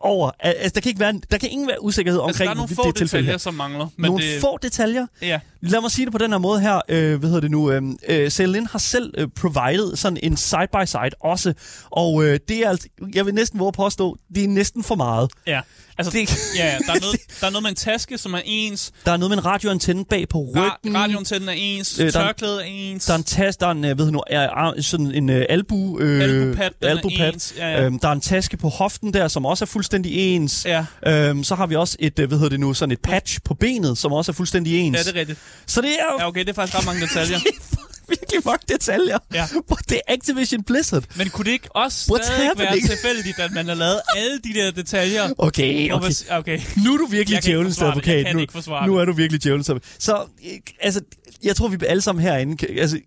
over, 0.00 0.30
altså 0.40 0.70
der 0.74 0.80
kan 0.80 0.88
ikke 0.88 1.00
være, 1.00 1.20
der 1.30 1.38
kan 1.38 1.50
ingen 1.50 1.68
være 1.68 1.82
usikkerhed 1.84 2.20
Altså, 2.28 2.44
omkring 2.44 2.46
der 2.46 2.50
er 2.50 2.54
nogle 2.54 2.74
få 2.74 2.86
det 2.86 2.94
tilfælde 2.96 3.22
detaljer, 3.22 3.30
her. 3.32 3.38
som 3.38 3.54
mangler. 3.54 3.86
Men 3.96 4.08
Nogle 4.10 4.24
det, 4.34 4.40
få 4.40 4.58
detaljer, 4.62 5.06
Ja. 5.22 5.40
Lad 5.70 5.80
mig 5.80 5.90
sige 5.90 6.04
det 6.04 6.12
på 6.12 6.18
den 6.18 6.30
her 6.30 6.38
måde 6.38 6.60
her. 6.60 6.80
Øh, 6.88 7.18
hvad 7.18 7.28
hedder 7.28 7.40
det 7.40 7.50
nu? 7.50 7.70
Øh, 7.70 7.82
øh, 8.08 8.30
Celine 8.30 8.66
har 8.66 8.78
selv 8.78 9.14
øh, 9.18 9.28
provided 9.40 9.96
sådan 9.96 10.18
en 10.22 10.36
side-by-side 10.36 11.10
også. 11.20 11.54
Og 11.90 12.24
øh, 12.24 12.38
det 12.48 12.58
er 12.58 12.68
altså, 12.68 12.88
jeg 13.14 13.26
vil 13.26 13.34
næsten 13.34 13.60
våge 13.60 13.72
påstå, 13.72 14.16
det 14.34 14.44
er 14.44 14.48
næsten 14.48 14.82
for 14.84 14.94
meget. 14.94 15.30
Ja. 15.46 15.60
Altså, 15.98 16.10
Det- 16.12 16.30
ja, 16.58 16.66
ja, 16.66 16.78
der 16.86 16.92
er, 16.92 17.00
noget, 17.04 17.16
der 17.40 17.46
er 17.46 17.50
noget 17.50 17.62
med 17.62 17.70
en 17.70 17.76
taske, 17.76 18.18
som 18.18 18.34
er 18.34 18.40
ens. 18.44 18.92
Der 19.04 19.12
er 19.12 19.16
noget 19.16 19.30
med 19.30 19.38
en 19.38 19.44
radioantenne 19.44 20.04
bag 20.04 20.28
på 20.28 20.38
Ra- 20.38 20.60
ryggen. 20.84 20.96
radioantennen 20.98 21.48
er 21.48 21.52
ens. 21.52 21.98
Øh, 22.00 22.12
tørklædet 22.12 22.56
er 22.60 22.64
ens. 22.64 23.04
Der 23.06 23.12
er 23.12 23.18
en 23.18 23.24
tas, 23.24 23.56
der 23.56 23.66
er 23.66 23.70
en, 23.70 23.84
øh, 23.84 23.98
ved 23.98 24.10
nu, 24.10 24.22
er, 24.26 24.40
er 24.40 24.82
sådan 24.82 25.12
en 25.14 25.30
øh, 25.30 25.46
albu, 25.48 25.98
øh, 26.00 26.22
Albupad, 26.22 26.70
den 26.70 26.72
er 26.80 26.88
albupad. 26.90 27.32
ens, 27.34 27.54
ja, 27.56 27.68
ja. 27.68 27.84
Øhm, 27.84 27.98
der 27.98 28.08
er 28.08 28.12
en 28.12 28.20
taske 28.20 28.56
på 28.56 28.68
hoften 28.68 29.14
der, 29.14 29.28
som 29.28 29.46
også 29.46 29.64
er 29.64 29.66
fuldstændig 29.66 30.12
ens. 30.34 30.66
Ja. 30.66 30.84
Øhm, 31.06 31.44
så 31.44 31.54
har 31.54 31.66
vi 31.66 31.74
også 31.76 31.96
et, 32.00 32.18
øh, 32.18 32.28
hvad 32.28 32.38
hedder 32.38 32.50
det 32.50 32.60
nu, 32.60 32.74
sådan 32.74 32.92
et 32.92 33.00
patch 33.00 33.38
på 33.44 33.54
benet, 33.54 33.98
som 33.98 34.12
også 34.12 34.32
er 34.32 34.34
fuldstændig 34.34 34.78
ens. 34.78 34.98
Ja, 34.98 35.02
det 35.02 35.16
er 35.16 35.20
rigtigt. 35.20 35.38
Så 35.66 35.80
det 35.80 35.90
er 35.90 36.04
jo 36.12 36.18
Ja, 36.20 36.28
okay, 36.28 36.40
det 36.40 36.48
er 36.48 36.52
faktisk 36.52 36.78
ret 36.78 36.86
mange 36.86 37.00
detaljer. 37.06 37.38
virkelig 38.08 38.40
mange 38.44 38.64
detaljer. 38.68 39.18
Ja. 39.34 39.46
Hvor 39.66 39.76
det 39.76 40.00
er 40.08 40.14
Activision 40.14 40.62
Blizzard. 40.64 41.04
Men 41.16 41.30
kunne 41.30 41.44
det 41.44 41.50
ikke 41.52 41.76
også 41.76 41.98
stadig 42.22 42.50
være 42.58 42.80
tilfældigt, 42.80 43.38
at 43.38 43.52
man 43.52 43.66
har 43.68 43.74
lavet 43.74 44.00
alle 44.16 44.38
de 44.44 44.54
der 44.54 44.70
detaljer? 44.70 45.30
Okay, 45.38 45.90
okay. 45.90 46.10
okay. 46.30 46.60
Nu 46.84 46.94
er 46.94 46.98
du 46.98 47.06
virkelig 47.06 47.44
djævelens 47.44 47.82
advokat. 47.82 48.34
Nu, 48.34 48.46
nu 48.86 48.96
er 48.96 49.04
du 49.04 49.12
virkelig 49.12 49.42
djævelens 49.42 49.68
advokat. 49.68 49.88
Så, 49.98 50.16
øh, 50.44 50.50
altså, 50.80 51.00
jeg 51.44 51.56
tror, 51.56 51.68
vi 51.68 51.76
alle 51.86 52.00
sammen 52.02 52.22
herinde, 52.22 52.56
kan- 52.56 52.78
altså, 52.78 52.98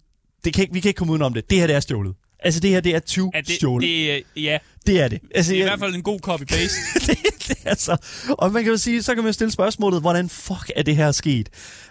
det 0.46 0.54
kan, 0.54 0.68
vi 0.72 0.80
kan 0.80 0.90
ikke 0.90 0.98
komme 0.98 1.14
udenom 1.14 1.34
det. 1.34 1.50
Det 1.50 1.58
her, 1.60 1.68
det 1.68 1.76
er 1.76 1.80
stjålet. 1.80 2.14
Altså, 2.40 2.60
det 2.60 2.70
her, 2.70 2.80
det 2.82 2.96
er 2.96 3.00
20 3.00 3.32
Ja, 3.36 3.42
det, 3.42 3.56
stjålet. 3.56 3.88
det, 4.36 4.44
ja, 4.44 4.58
det 4.88 5.02
er 5.02 5.08
det. 5.08 5.20
Altså, 5.36 5.52
det 5.52 5.60
er 5.60 5.64
i 5.64 5.68
hvert 5.68 5.80
fald 5.80 5.96
en 5.96 6.02
god 6.04 6.20
copy-paste. 6.28 7.00
det, 7.08 7.18
det 7.48 7.58
er 7.66 7.76
så. 7.76 7.98
Og 8.30 8.52
man 8.52 8.64
kan 8.64 8.72
jo 8.72 8.78
sige, 8.78 9.04
så 9.04 9.16
kan 9.16 9.24
man 9.24 9.34
stille 9.34 9.52
spørgsmålet, 9.52 10.02
hvordan 10.02 10.30
fuck 10.30 10.72
er 10.76 10.84
det 10.84 10.96
her 10.96 11.12
sket? 11.12 11.50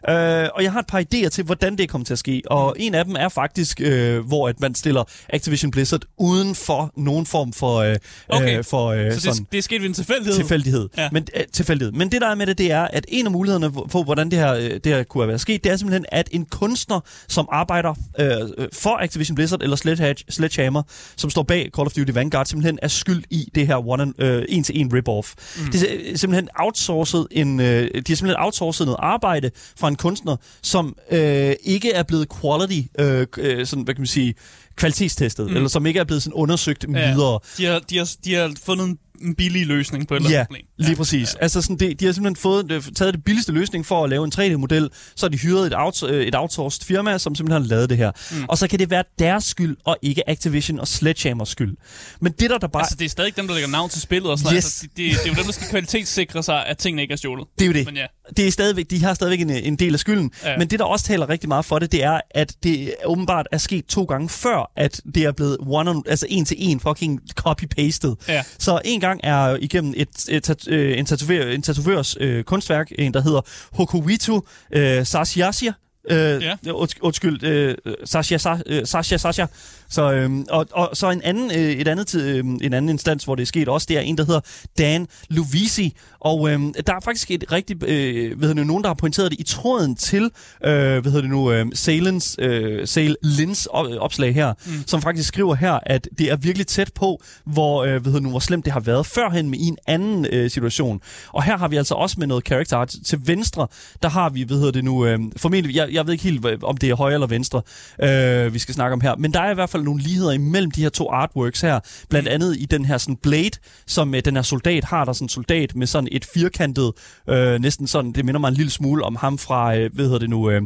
Øh, 0.09 0.49
og 0.55 0.63
jeg 0.63 0.73
har 0.73 0.81
et 0.81 0.87
par 0.87 1.01
idéer 1.15 1.29
til, 1.29 1.45
hvordan 1.45 1.79
det 1.79 1.89
kommer 1.89 2.05
til 2.05 2.13
at 2.15 2.19
ske. 2.19 2.43
Og 2.47 2.77
en 2.79 2.95
af 2.95 3.05
dem 3.05 3.17
er 3.19 3.29
faktisk, 3.29 3.81
øh, 3.81 4.27
hvor 4.27 4.49
at 4.49 4.61
man 4.61 4.75
stiller 4.75 5.05
Activision 5.29 5.71
Blizzard 5.71 6.01
uden 6.19 6.55
for 6.55 6.93
nogen 6.97 7.27
form 7.27 7.53
for, 7.53 7.77
øh, 7.77 7.97
Okay. 8.29 8.59
øh, 8.59 8.65
for 8.65 8.87
øh, 8.87 9.13
Så 9.13 9.21
sådan 9.21 9.37
det, 9.37 9.53
det 9.53 9.59
er 9.59 9.63
sket 9.63 9.81
ved 9.83 9.89
en 9.89 9.95
tilfældighed. 9.95 10.35
tilfældighed. 10.35 10.89
Ja. 10.99 11.09
Men, 11.13 11.27
øh, 11.37 11.43
tilfældighed. 11.53 11.93
Men 11.93 12.13
det 12.13 12.21
der 12.21 12.29
er 12.29 12.35
med 12.35 12.47
det, 12.47 12.59
det 12.59 12.71
er, 12.73 12.83
at 12.83 13.05
en 13.09 13.27
af 13.27 13.33
mulighederne 13.33 13.73
for, 13.91 14.03
hvordan 14.03 14.31
det 14.31 14.39
her, 14.39 14.55
øh, 14.55 14.63
det 14.71 14.87
her 14.87 15.03
kunne 15.03 15.23
have 15.23 15.29
været 15.29 15.41
sket, 15.41 15.65
det 15.65 15.73
er 15.73 15.77
simpelthen, 15.77 16.05
at 16.13 16.29
en 16.33 16.45
kunstner, 16.45 17.01
som 17.29 17.49
arbejder 17.53 17.95
øh, 18.21 18.27
øh, 18.59 18.69
for 18.73 18.97
Activision 19.03 19.35
Blizzard 19.35 19.63
eller 19.63 19.77
Sledge- 19.77 20.25
Sledgehammer, 20.31 20.83
som 21.17 21.31
står 21.31 21.43
bag 21.43 21.71
Call 21.77 21.87
of 21.87 21.93
Duty 21.93 22.11
Vanguard, 22.15 22.47
simpelthen 22.47 22.79
er 22.87 22.91
skyld 22.91 23.25
i 23.31 23.49
det 23.55 23.67
her 23.67 23.89
one 23.89 24.13
øh, 24.19 24.45
en-til-en 24.49 24.93
rip-off. 24.95 25.35
Mm. 25.59 25.71
Det 25.73 26.11
er 26.13 26.17
simpelthen 26.17 26.49
outsourcet 26.59 27.27
en, 27.31 27.61
øh, 27.61 27.67
de 27.67 28.03
har 28.09 28.17
simpelthen 28.17 28.37
outsourcet 28.45 28.87
noget 28.87 28.99
arbejde 29.03 29.51
fra 29.79 29.89
en 29.89 29.97
kunstner, 29.97 30.37
som 30.63 30.97
øh, 31.11 31.55
ikke 31.65 31.93
er 31.93 32.03
blevet 32.03 32.27
quality, 32.41 32.89
øh, 32.99 33.27
øh, 33.39 33.67
sådan, 33.67 33.85
hvad 33.85 33.95
kan 33.95 34.01
man 34.01 34.07
sige, 34.07 34.35
kvalitetstestet, 34.77 35.51
mm. 35.51 35.57
eller 35.57 35.69
som 35.69 35.87
ikke 35.87 36.01
er 36.01 36.05
blevet 36.05 36.23
sådan 36.23 36.35
undersøgt 36.35 36.85
ja. 36.95 37.13
videre. 37.13 37.39
De 37.59 37.65
har, 37.65 37.79
de, 37.79 37.99
har, 37.99 38.11
de 38.25 38.35
har 38.35 38.53
fundet 38.65 38.87
en, 38.87 38.99
en 39.23 39.35
billig 39.35 39.67
løsning 39.67 40.09
på 40.09 40.15
et 40.15 40.19
eller 40.19 40.31
Ja, 40.31 40.35
andet 40.37 40.47
problem. 40.49 40.67
lige 40.79 40.97
præcis. 40.97 41.35
Ja. 41.35 41.43
Altså 41.43 41.63
sådan, 41.63 41.77
det, 41.77 42.01
de 42.01 42.05
har 42.05 42.13
simpelthen 42.13 42.37
fået, 42.43 42.73
øh, 42.73 42.83
taget 42.97 43.15
det 43.15 43.25
billigste 43.25 43.53
løsning 43.53 43.87
for 43.87 44.05
at 44.05 44.11
lave 44.11 44.25
en 44.25 44.33
3D-model, 44.35 44.91
så 45.17 45.27
har 45.27 45.31
de 45.31 45.39
hyret 45.39 45.67
et, 45.67 45.73
out, 45.77 46.03
øh, 46.03 46.27
et 46.27 46.35
outsourced 46.35 46.85
firma, 46.87 47.19
som 47.19 47.35
simpelthen 47.35 47.63
har 47.63 47.69
lavet 47.69 47.91
det 47.91 47.99
her. 47.99 48.11
Mm. 48.33 48.45
Og 48.49 48.59
så 48.59 48.69
kan 48.69 48.79
det 48.79 48.91
være 48.91 49.05
deres 49.19 49.45
skyld, 49.45 49.77
og 49.85 49.97
ikke 50.03 50.31
Activision 50.31 50.81
og 50.81 50.89
Sledgehammers 50.89 51.49
skyld. 51.49 51.77
Men 52.21 52.33
det 52.33 52.51
der, 52.51 52.59
der 52.59 52.67
bare... 52.67 52.83
Altså, 52.83 52.97
det 52.99 53.05
er 53.05 53.09
stadig 53.09 53.37
dem, 53.37 53.47
der 53.47 53.55
lægger 53.55 53.69
navn 53.71 53.91
til 53.91 54.01
spillet 54.01 54.31
og 54.31 54.39
sådan. 54.39 54.57
Yes. 54.57 54.65
Altså, 54.65 54.83
det, 54.83 54.97
det, 54.97 55.05
det, 55.13 55.25
er 55.25 55.29
jo 55.29 55.35
dem, 55.35 55.45
der 55.45 55.53
skal 55.53 55.67
kvalitetssikre 55.71 56.43
sig, 56.43 56.67
at 56.67 56.79
tingene 56.79 57.03
ikke 57.03 57.13
er 57.13 57.17
stjålet. 57.17 57.47
det 57.59 57.65
er 57.65 57.67
jo 57.67 57.73
det. 57.73 57.87
Men 57.87 57.97
ja, 57.97 58.07
det 58.37 58.47
er 58.47 58.51
stadigvæk, 58.51 58.91
de 58.91 59.05
har 59.05 59.15
stadigvæk 59.15 59.41
en, 59.41 59.51
en 59.51 59.77
del 59.77 59.93
af 59.95 60.01
skylden. 60.01 60.31
Ja. 60.45 60.51
Ja. 60.51 60.59
Men 60.59 60.69
det, 60.71 60.79
der 60.79 60.85
også 60.85 61.05
taler 61.05 61.29
rigtig 61.29 61.49
meget 61.49 61.65
for 61.65 61.79
det, 61.79 61.93
det 61.93 62.05
er, 62.05 62.21
at 62.31 62.55
det 62.63 62.95
åbenbart 63.05 63.47
er 63.53 63.59
sket 63.59 63.85
to 63.87 64.05
gange 64.05 64.29
før, 64.29 64.73
at 64.77 65.01
det 65.15 65.25
er 65.25 65.33
blevet 65.33 65.57
one 65.61 65.91
on, 65.91 66.03
altså 66.09 66.27
en 66.29 66.45
til 66.45 66.57
en 66.61 66.81
fucking 66.81 67.21
copy-pasted. 67.41 68.15
Ja. 68.29 68.43
Så 68.59 68.81
en 68.85 69.01
gang 69.01 69.06
er 69.23 69.57
igennem 69.61 69.95
et, 69.97 70.09
et, 70.29 70.51
et, 70.51 70.69
øh, 70.69 70.99
en, 70.99 71.07
tatover, 71.07 71.43
en 71.43 71.63
tatovørs 71.63 72.17
øh, 72.21 72.45
kunstværk, 72.45 72.93
en 72.99 73.15
der 73.15 73.21
hedder 73.21 73.41
Hokuwitu 73.73 74.41
øh, 74.73 75.07
Sashiasia, 75.07 75.73
Øh, 76.11 76.43
Ja. 76.43 76.57
undskyld, 76.73 77.03
undskyld 77.03 77.43
øh, 77.45 77.75
Sasha, 78.05 78.37
Sa, 78.39 78.57
øh, 78.67 78.87
Sasha, 78.87 79.17
Sasha. 79.17 79.47
Så, 79.89 80.13
øh, 80.13 80.31
og, 80.51 80.67
og 80.73 80.91
så 80.93 81.11
en 81.11 81.23
anden, 81.23 81.51
øh, 81.51 81.71
et 81.71 81.89
andet, 81.89 82.15
øh, 82.15 82.39
en 82.39 82.73
anden 82.73 82.89
instans, 82.89 83.25
hvor 83.25 83.35
det 83.35 83.43
er 83.43 83.47
sket 83.47 83.69
også, 83.69 83.87
det 83.89 83.97
er 83.97 84.01
en, 84.01 84.19
der 84.19 84.25
hedder 84.25 84.41
Dan 84.79 85.07
Lovisi. 85.29 85.97
Og 86.21 86.51
øh, 86.51 86.61
der 86.87 86.95
er 86.95 87.01
faktisk 87.05 87.31
et 87.31 87.45
rigtigt, 87.53 87.83
øh, 87.83 88.41
ved 88.41 88.55
du, 88.55 88.65
nogen, 88.65 88.83
der 88.83 88.89
har 88.89 88.95
pointeret 88.95 89.31
det 89.31 89.41
i 89.41 89.43
tråden 89.43 89.97
til, 89.97 90.31
øh, 90.65 90.71
hvad 90.71 91.03
hedder 91.03 91.21
det 91.21 91.31
nu, 91.31 91.53
øh, 91.53 91.67
Salens, 91.75 92.37
øh, 92.39 92.87
Sale 92.87 93.17
Lins 93.23 93.67
op, 93.67 93.87
opslag 93.99 94.35
her, 94.35 94.53
mm. 94.67 94.73
som 94.87 95.03
faktisk 95.03 95.29
skriver 95.29 95.55
her, 95.55 95.79
at 95.83 96.09
det 96.19 96.31
er 96.31 96.37
virkelig 96.37 96.67
tæt 96.67 96.91
på, 96.95 97.23
hvor, 97.45 97.85
øh, 97.85 97.91
hvad 97.91 98.01
hedder 98.01 98.13
det 98.13 98.23
nu, 98.23 98.31
hvor 98.31 98.39
slemt 98.39 98.65
det 98.65 98.73
har 98.73 98.81
været 98.81 99.07
førhen 99.07 99.51
med 99.51 99.59
i 99.59 99.65
en 99.65 99.79
anden 99.87 100.27
øh, 100.33 100.51
situation. 100.51 101.01
Og 101.33 101.43
her 101.43 101.59
har 101.59 101.69
vi 101.69 101.77
altså 101.77 101.95
også 101.95 102.17
med 102.19 102.27
noget 102.27 102.47
character 102.47 102.77
art. 102.77 102.95
Til 103.05 103.21
venstre, 103.25 103.67
der 104.03 104.09
har 104.09 104.31
vi, 104.31 104.43
hvad 104.43 104.57
hedder 104.57 104.73
det 104.73 104.85
nu, 104.85 105.07
øh, 105.07 105.19
formentlig, 105.37 105.77
jeg, 105.77 105.89
jeg 105.93 106.07
ved 106.07 106.13
ikke 106.13 106.25
helt, 106.25 106.47
om 106.63 106.77
det 106.77 106.91
er 106.91 106.95
højre 106.95 107.15
eller 107.15 107.27
venstre, 107.27 107.63
øh, 108.03 108.55
vi 108.55 108.59
skal 108.59 108.75
snakke 108.75 108.93
om 108.93 109.01
her, 109.01 109.17
men 109.17 109.35
der 109.35 109.41
er 109.41 109.51
i 109.51 109.55
hvert 109.55 109.71
fald 109.71 109.76
nogle 109.85 110.03
ligheder 110.03 110.33
imellem 110.33 110.71
de 110.71 110.83
her 110.83 110.89
to 110.89 111.11
artworks 111.11 111.61
her, 111.61 111.81
blandt 112.11 112.29
andet 112.29 112.57
i 112.59 112.65
den 112.65 112.85
her 112.85 112.99
sådan 112.99 113.17
blade, 113.17 113.51
som 113.87 114.15
øh, 114.15 114.23
den 114.25 114.37
her 114.37 114.43
soldat 114.43 114.85
har, 114.85 115.05
der 115.05 115.09
er 115.11 115.13
sådan 115.15 115.25
en 115.25 115.29
soldat 115.29 115.77
med 115.77 115.87
sådan 115.87 116.09
et 116.13 116.25
firkantet, 116.35 116.93
øh, 117.29 117.61
næsten 117.61 117.87
sådan, 117.87 118.13
det 118.13 118.25
minder 118.25 118.41
mig 118.41 118.49
en 118.49 118.55
lille 118.55 118.71
smule 118.71 119.05
om 119.05 119.17
ham 119.17 119.39
fra, 119.39 119.77
øh, 119.77 119.91
hvad 119.95 120.05
hedder 120.05 120.19
det 120.19 120.31
nu, 120.31 120.51
øh, 120.51 120.63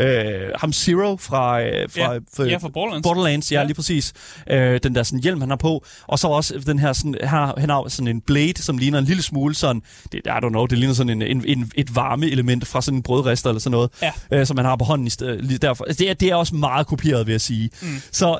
øh, 0.00 0.50
ham 0.60 0.72
Zero 0.72 1.16
fra, 1.16 1.62
øh, 1.62 1.88
fra, 1.90 2.12
Ja, 2.44 2.50
ja, 2.50 2.56
fra 2.56 2.68
Borderlands. 2.68 3.02
Borderlands, 3.02 3.52
ja, 3.52 3.60
Ja. 3.60 3.66
lige 3.66 3.74
præcis. 3.74 4.12
Øh, 4.50 4.80
den 4.82 4.94
der 4.94 5.02
sådan 5.02 5.20
hjelm, 5.22 5.40
han 5.40 5.50
har 5.50 5.56
på. 5.56 5.84
Og 6.06 6.18
så 6.18 6.28
også 6.28 6.58
den 6.66 6.78
her 6.78 6.92
sådan, 6.92 7.14
har, 7.22 7.54
han 7.58 7.70
har 7.70 7.88
sådan 7.88 8.08
en 8.08 8.20
blade, 8.20 8.62
som 8.62 8.78
ligner 8.78 8.98
en 8.98 9.04
lille 9.04 9.22
smule 9.22 9.54
sådan, 9.54 9.82
det, 10.12 10.20
I 10.26 10.28
don't 10.28 10.48
know, 10.48 10.66
det 10.66 10.78
ligner 10.78 10.94
sådan 10.94 11.22
en, 11.22 11.22
en, 11.22 11.44
en, 11.46 11.70
et 11.74 11.96
varme 11.96 12.26
element 12.30 12.66
fra 12.66 12.82
sådan 12.82 12.98
en 12.98 13.02
brødrester 13.02 13.50
eller 13.50 13.60
sådan 13.60 13.70
noget, 13.72 13.90
Ja. 14.02 14.12
øh, 14.32 14.46
som 14.46 14.56
han 14.56 14.66
har 14.66 14.76
på 14.76 14.84
hånden 14.84 15.06
i 15.06 15.10
sted, 15.10 15.38
lige 15.38 15.58
derfor. 15.58 15.84
Altså, 15.84 15.98
det, 15.98 16.10
er, 16.10 16.14
det 16.14 16.28
er 16.28 16.34
også 16.34 16.54
meget 16.54 16.86
kopieret, 16.86 17.26
vil 17.26 17.32
jeg 17.32 17.40
sige. 17.40 17.70
Mm. 17.82 17.88
Så 18.12 18.38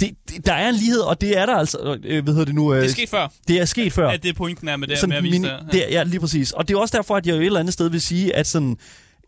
det, 0.00 0.14
det, 0.28 0.46
der 0.46 0.52
er 0.52 0.68
en 0.68 0.74
lighed, 0.74 1.00
og 1.00 1.20
det 1.20 1.38
er 1.38 1.46
der 1.46 1.56
altså, 1.56 1.98
øh, 2.04 2.24
hvad 2.24 2.32
hedder 2.34 2.44
det 2.46 2.54
nu? 2.54 2.74
Øh, 2.74 2.80
Det 2.80 2.86
er 2.88 2.92
sket 2.92 3.08
før, 3.08 3.28
det 3.48 3.60
er 3.60 3.64
sket 3.64 3.92
før. 3.92 4.08
at 4.08 4.22
det 4.22 4.36
pointen 4.36 4.68
er 4.68 4.76
med 4.76 4.88
det, 4.88 4.98
Sådan 4.98 5.08
med 5.08 5.16
at 5.16 5.22
vise 5.24 5.38
mini- 5.38 5.64
det. 5.64 5.72
det. 5.72 5.84
Ja, 5.90 6.02
lige 6.02 6.20
præcis. 6.20 6.52
Og 6.52 6.68
det 6.68 6.74
er 6.74 6.78
også 6.78 6.96
derfor, 6.96 7.16
at 7.16 7.26
jeg 7.26 7.34
jo 7.34 7.40
et 7.40 7.46
eller 7.46 7.60
andet 7.60 7.72
sted 7.72 7.90
vil 7.90 8.00
sige, 8.00 8.36
at 8.36 8.46
sådan, 8.46 8.76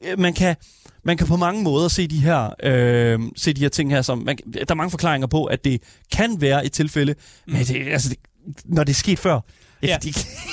øh, 0.04 0.18
man 0.18 0.34
kan, 0.34 0.56
man 1.04 1.16
kan 1.16 1.26
på 1.26 1.36
mange 1.36 1.62
måder 1.62 1.88
se 1.88 2.06
de 2.06 2.18
her, 2.20 2.50
øh, 2.62 3.18
se 3.36 3.52
de 3.52 3.60
her 3.60 3.68
ting 3.68 3.90
her, 3.90 4.02
som 4.02 4.18
man, 4.18 4.36
der 4.54 4.64
er 4.68 4.74
mange 4.74 4.90
forklaringer 4.90 5.26
på, 5.26 5.44
at 5.44 5.64
det 5.64 5.82
kan 6.12 6.40
være 6.40 6.66
et 6.66 6.72
tilfælde, 6.72 7.14
mm. 7.46 7.52
men 7.52 7.64
det, 7.64 7.88
altså, 7.92 8.08
det, 8.08 8.18
når 8.64 8.84
det 8.84 8.92
er 8.92 8.96
sket 8.96 9.18
før, 9.18 9.40
Ja. 9.82 9.88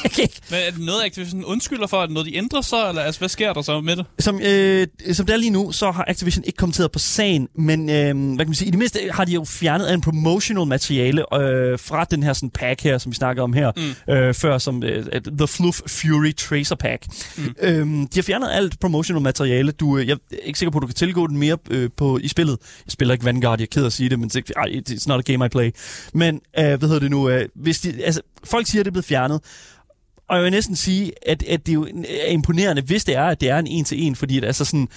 jeg 0.03 0.11
kan 0.11 0.23
ikke, 0.23 0.41
Men 0.49 0.59
er 0.67 0.71
det 0.71 0.80
noget, 0.80 1.05
Activision 1.05 1.45
undskylder 1.45 1.88
for? 1.88 1.97
Er 1.97 2.05
det 2.05 2.13
noget, 2.13 2.25
de 2.25 2.36
ændrer 2.36 2.61
sig? 2.61 2.89
Eller 2.89 3.01
altså, 3.01 3.19
hvad 3.19 3.30
sker 3.30 3.53
der 3.53 3.61
så 3.61 3.82
med 3.82 3.95
det? 3.95 4.05
Som, 4.19 4.41
øh, 4.41 4.88
som 5.11 5.25
det 5.25 5.34
er 5.34 5.38
lige 5.38 5.49
nu, 5.49 5.71
så 5.71 5.91
har 5.91 6.05
Activision 6.07 6.43
ikke 6.45 6.57
kommenteret 6.57 6.91
på 6.91 6.99
sagen, 6.99 7.47
men 7.55 7.89
øh, 7.89 7.95
hvad 7.95 8.13
kan 8.13 8.47
man 8.47 8.53
sige, 8.53 8.67
i 8.67 8.71
det 8.71 8.80
mindste 8.80 8.99
har 9.11 9.25
de 9.25 9.32
jo 9.32 9.43
fjernet 9.43 9.93
en 9.93 10.01
promotional 10.01 10.67
materiale 10.67 11.21
øh, 11.36 11.80
fra 11.80 12.03
den 12.03 12.23
her 12.23 12.34
sådan, 12.34 12.49
pack 12.49 12.82
her, 12.82 12.97
som 12.97 13.11
vi 13.11 13.15
snakker 13.15 13.43
om 13.43 13.53
her, 13.53 13.71
mm. 14.07 14.13
øh, 14.13 14.34
før 14.34 14.57
som 14.57 14.84
øh, 14.84 15.05
The 15.38 15.47
Fluff 15.47 15.82
Fury 15.88 16.36
Tracer 16.36 16.75
Pack. 16.75 17.05
Mm. 17.38 17.55
Øh, 17.61 17.88
de 17.88 18.07
har 18.15 18.21
fjernet 18.21 18.49
alt 18.51 18.80
promotional 18.80 19.21
materiale. 19.21 19.71
Du, 19.71 19.97
øh, 19.97 20.07
jeg 20.07 20.17
er 20.32 20.36
ikke 20.43 20.59
sikker 20.59 20.71
på, 20.71 20.78
at 20.78 20.82
du 20.82 20.88
kan 20.88 20.95
tilgå 20.95 21.28
den 21.28 21.38
mere 21.38 21.57
øh, 21.69 21.89
på, 21.97 22.17
i 22.17 22.28
spillet. 22.28 22.57
Jeg 22.86 22.91
spiller 22.91 23.13
ikke 23.13 23.25
Vanguard, 23.25 23.59
jeg 23.59 23.65
er 23.65 23.67
ked 23.71 23.82
af 23.82 23.86
at 23.86 23.93
sige 23.93 24.09
det, 24.09 24.19
men 24.19 24.30
det, 24.30 24.51
ej, 24.57 24.82
it's 24.89 25.07
not 25.07 25.30
a 25.30 25.32
game 25.32 25.45
I 25.45 25.49
play. 25.49 25.71
Men 26.13 26.41
øh, 26.59 26.65
hvad 26.65 26.80
hedder 26.80 26.99
det 26.99 27.11
nu? 27.11 27.30
Øh, 27.30 27.49
hvis 27.55 27.80
de, 27.80 28.03
altså, 28.03 28.21
folk 28.44 28.68
siger, 28.68 28.82
at 28.82 28.86
det 28.86 28.90
er 28.90 28.94
blevet 28.94 29.06
fjernet, 29.06 29.42
og 30.30 30.36
jeg 30.36 30.44
vil 30.44 30.52
næsten 30.52 30.76
sige, 30.76 31.12
at, 31.30 31.44
at 31.44 31.68
det 31.68 31.74
jo 31.74 31.88
er 32.26 32.32
imponerende, 32.32 32.82
hvis 32.82 33.04
det 33.04 33.16
er, 33.16 33.24
at 33.24 33.42
det 33.42 33.50
er 33.50 33.60
en 33.60 33.68
en-til-en, 33.68 34.16
fordi 34.16 34.38
at, 34.38 34.46
altså 34.46 34.66
sådan, 34.66 34.88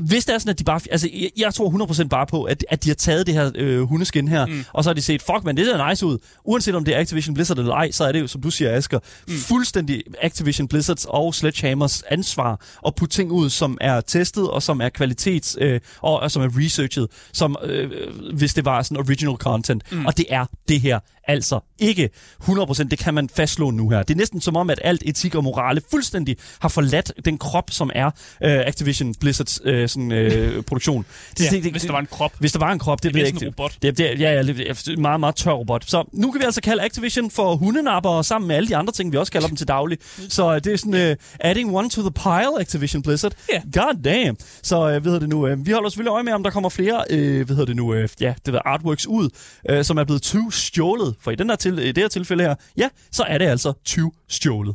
hvis 0.00 0.24
det 0.24 0.34
er 0.34 0.38
sådan, 0.38 0.50
at 0.50 0.58
de 0.58 0.64
bare... 0.64 0.80
Altså, 0.90 1.08
jeg, 1.12 1.30
jeg 1.36 1.54
tror 1.54 1.86
100% 2.04 2.08
bare 2.08 2.26
på, 2.26 2.44
at, 2.44 2.64
at 2.68 2.84
de 2.84 2.90
har 2.90 2.94
taget 2.94 3.26
det 3.26 3.34
her 3.34 3.50
øh, 3.54 3.80
hundeskin 3.80 4.28
her, 4.28 4.46
mm. 4.46 4.64
og 4.72 4.84
så 4.84 4.90
har 4.90 4.94
de 4.94 5.02
set, 5.02 5.22
fuck 5.22 5.44
man, 5.44 5.56
det 5.56 5.66
ser 5.66 5.88
nice 5.88 6.06
ud. 6.06 6.18
Uanset 6.44 6.74
om 6.74 6.84
det 6.84 6.96
er 6.96 7.00
Activision 7.00 7.34
Blizzard 7.34 7.58
eller 7.58 7.74
ej, 7.74 7.90
så 7.90 8.04
er 8.04 8.12
det 8.12 8.20
jo, 8.20 8.26
som 8.26 8.40
du 8.40 8.50
siger, 8.50 8.76
Asger, 8.76 8.98
mm. 9.28 9.34
fuldstændig 9.34 10.02
Activision 10.22 10.68
Blizzards 10.68 11.06
og 11.08 11.34
Sledgehammers 11.34 12.02
ansvar 12.02 12.60
at 12.86 12.94
putte 12.94 13.14
ting 13.14 13.32
ud, 13.32 13.50
som 13.50 13.78
er 13.80 14.00
testet, 14.00 14.50
og 14.50 14.62
som 14.62 14.80
er 14.80 14.88
kvalitets... 14.88 15.58
Øh, 15.60 15.80
og, 16.02 16.20
og 16.20 16.30
som 16.30 16.42
er 16.42 16.48
researchet, 16.58 17.06
som 17.32 17.56
øh, 17.62 17.90
hvis 18.34 18.54
det 18.54 18.64
var 18.64 18.82
sådan 18.82 18.96
original 18.96 19.36
content. 19.36 19.92
Mm. 19.92 20.06
Og 20.06 20.16
det 20.16 20.26
er 20.28 20.46
det 20.68 20.80
her 20.80 21.00
altså 21.28 21.60
ikke 21.78 22.10
100%. 22.42 22.82
Det 22.82 22.98
kan 22.98 23.14
man 23.14 23.28
fastslå 23.28 23.70
nu 23.70 23.90
her. 23.90 24.02
Det 24.02 24.14
er 24.14 24.18
næsten 24.18 24.40
som 24.40 24.56
om, 24.56 24.70
at 24.70 24.80
alt 24.84 25.02
etik 25.06 25.34
og 25.34 25.44
morale 25.44 25.80
fuldstændig 25.90 26.36
har 26.60 26.68
forladt 26.68 27.12
den 27.24 27.38
krop, 27.38 27.70
som 27.70 27.90
er 27.94 28.06
øh, 28.06 28.12
Activision 28.42 29.14
Blizzards 29.14 29.60
øh, 29.64 29.88
sådan, 29.88 30.12
øh, 30.12 30.62
produktion. 30.68 31.06
Det, 31.38 31.52
Ja, 31.52 31.70
hvis 31.70 31.82
der 31.82 31.92
var 31.92 31.98
en 31.98 32.06
krop. 32.06 32.32
Hvis 32.38 32.52
der 32.52 32.58
var 32.58 32.72
en 32.72 32.78
krop, 32.78 33.02
det, 33.02 33.14
Det 33.14 33.20
er 33.20 33.22
næsten 33.22 33.36
ikke. 33.36 33.46
en 33.46 33.54
robot. 33.58 33.72
Det, 33.82 33.98
det, 33.98 34.20
ja, 34.20 34.32
ja, 34.32 34.42
det 34.42 34.70
er 34.70 34.92
en 34.92 35.02
meget, 35.02 35.20
meget 35.20 35.36
tør 35.36 35.50
robot. 35.52 35.84
Så 35.86 36.04
nu 36.12 36.30
kan 36.30 36.40
vi 36.40 36.44
altså 36.44 36.60
kalde 36.60 36.82
Activision 36.82 37.30
for 37.30 37.56
hundenapper, 37.56 38.22
sammen 38.22 38.48
med 38.48 38.56
alle 38.56 38.68
de 38.68 38.76
andre 38.76 38.92
ting, 38.92 39.12
vi 39.12 39.16
også 39.16 39.32
kalder 39.32 39.48
dem 39.48 39.56
til 39.56 39.68
daglig. 39.68 39.98
Så 40.28 40.54
øh, 40.54 40.64
det 40.64 40.72
er 40.72 40.76
sådan, 40.76 41.10
uh, 41.10 41.16
adding 41.40 41.76
one 41.76 41.90
to 41.90 42.00
the 42.02 42.10
pile, 42.10 42.60
Activision 42.60 43.02
Blizzard. 43.02 43.32
Ja. 43.52 43.60
God 43.72 44.02
damn. 44.04 44.36
Så 44.62 44.76
uh, 44.76 44.82
hvad 44.90 45.00
hedder 45.00 45.18
det 45.18 45.28
nu? 45.28 45.52
Uh, 45.52 45.66
vi 45.66 45.72
holder 45.72 45.88
selvfølgelig 45.90 46.10
øje 46.10 46.22
med, 46.22 46.32
om 46.32 46.42
der 46.42 46.50
kommer 46.50 46.68
flere, 46.68 47.04
uh, 47.10 47.16
hvad 47.46 47.56
hedder 47.56 47.64
det 47.64 47.76
nu, 47.76 47.94
uh, 47.94 48.04
ja, 48.20 48.34
det 48.46 48.54
der 48.54 48.60
artworks 48.64 49.06
ud, 49.06 49.28
uh, 49.72 49.82
som 49.82 49.98
er 49.98 50.04
blevet 50.04 50.22
20 50.22 50.52
stjålet. 50.52 51.14
For 51.20 51.30
i 51.30 51.34
den 51.34 51.48
her 51.48 51.56
til, 51.56 51.78
i 51.78 51.92
det 51.92 51.98
her 51.98 52.08
tilfælde 52.08 52.44
her, 52.44 52.54
ja, 52.76 52.88
så 53.12 53.22
er 53.22 53.38
det 53.38 53.46
altså 53.46 53.72
20 53.84 54.12
stjålet. 54.28 54.74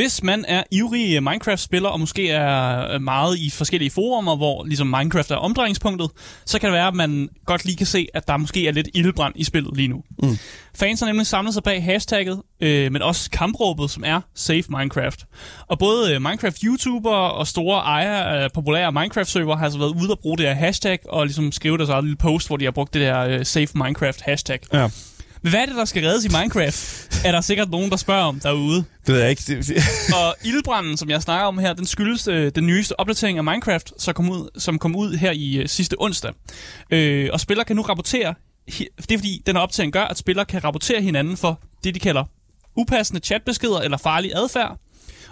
Hvis 0.00 0.22
man 0.22 0.44
er 0.48 0.62
ivrig 0.70 1.22
Minecraft-spiller, 1.22 1.88
og 1.88 2.00
måske 2.00 2.30
er 2.30 2.88
øh, 2.94 3.02
meget 3.02 3.38
i 3.38 3.50
forskellige 3.50 3.90
forumer, 3.90 4.36
hvor 4.36 4.64
ligesom 4.64 4.86
Minecraft 4.86 5.30
er 5.30 5.36
omdrejningspunktet, 5.36 6.10
så 6.46 6.58
kan 6.58 6.66
det 6.66 6.74
være, 6.74 6.86
at 6.86 6.94
man 6.94 7.28
godt 7.46 7.64
lige 7.64 7.76
kan 7.76 7.86
se, 7.86 8.06
at 8.14 8.28
der 8.28 8.36
måske 8.36 8.68
er 8.68 8.72
lidt 8.72 8.88
ildbrand 8.94 9.32
i 9.36 9.44
spillet 9.44 9.76
lige 9.76 9.88
nu. 9.88 10.02
Mm. 10.22 10.38
Fans 10.74 11.00
har 11.00 11.06
nemlig 11.06 11.26
samlet 11.26 11.54
sig 11.54 11.62
bag 11.62 11.84
hashtagget, 11.84 12.42
øh, 12.60 12.92
men 12.92 13.02
også 13.02 13.30
kampråbet, 13.30 13.90
som 13.90 14.02
er 14.06 14.20
Save 14.34 14.64
Minecraft. 14.68 15.24
Og 15.66 15.78
både 15.78 16.14
øh, 16.14 16.20
Minecraft-YouTuber 16.20 17.10
og 17.10 17.46
store 17.46 17.78
ejere 17.78 18.42
af 18.42 18.52
populære 18.52 18.92
Minecraft-server 18.92 19.56
har 19.56 19.64
altså 19.64 19.78
været 19.78 19.94
ude 20.02 20.10
og 20.10 20.18
bruge 20.18 20.38
det 20.38 20.46
her 20.46 20.54
hashtag, 20.54 20.98
og 21.08 21.26
ligesom 21.26 21.52
skrive 21.52 21.78
deres 21.78 21.90
eget 21.90 22.04
lille 22.04 22.16
post, 22.16 22.46
hvor 22.46 22.56
de 22.56 22.64
har 22.64 22.72
brugt 22.72 22.94
det 22.94 23.02
der 23.02 23.20
øh, 23.20 23.46
Save 23.46 23.68
Minecraft 23.74 24.20
hashtag. 24.20 24.58
Ja. 24.72 24.88
Men 25.42 25.50
hvad 25.50 25.60
er 25.60 25.66
det, 25.66 25.74
der 25.76 25.84
skal 25.84 26.04
reddes 26.04 26.24
i 26.24 26.28
Minecraft? 26.28 27.10
er 27.24 27.32
der 27.32 27.40
sikkert 27.40 27.70
nogen, 27.70 27.90
der 27.90 27.96
spørger 27.96 28.24
om 28.24 28.40
derude. 28.40 28.84
Det 29.06 29.14
ved 29.14 29.20
jeg 29.20 29.30
ikke. 29.30 29.42
Det, 29.46 29.70
Og 30.24 30.36
ildbranden, 30.44 30.96
som 30.96 31.10
jeg 31.10 31.22
snakker 31.22 31.46
om 31.46 31.58
her, 31.58 31.72
den 31.72 31.86
skyldes 31.86 32.28
øh, 32.28 32.52
den 32.54 32.66
nyeste 32.66 33.00
opdatering 33.00 33.38
af 33.38 33.44
Minecraft, 33.44 33.92
som 33.98 34.14
kom 34.14 34.30
ud, 34.30 34.48
som 34.58 34.78
kom 34.78 34.96
ud 34.96 35.16
her 35.16 35.30
i 35.30 35.56
øh, 35.56 35.68
sidste 35.68 35.96
onsdag. 35.98 36.32
Øh, 36.90 37.30
og 37.32 37.40
spillere 37.40 37.64
kan 37.64 37.76
nu 37.76 37.82
rapportere, 37.82 38.34
det 38.68 39.12
er 39.12 39.18
fordi, 39.18 39.42
den 39.46 39.56
her 39.56 39.62
opdatering 39.62 39.92
gør, 39.92 40.04
at 40.04 40.18
spillere 40.18 40.44
kan 40.44 40.64
rapportere 40.64 41.02
hinanden 41.02 41.36
for 41.36 41.60
det, 41.84 41.94
de 41.94 42.00
kalder 42.00 42.24
upassende 42.76 43.20
chatbeskeder 43.20 43.80
eller 43.80 43.96
farlig 43.96 44.32
adfærd. 44.34 44.78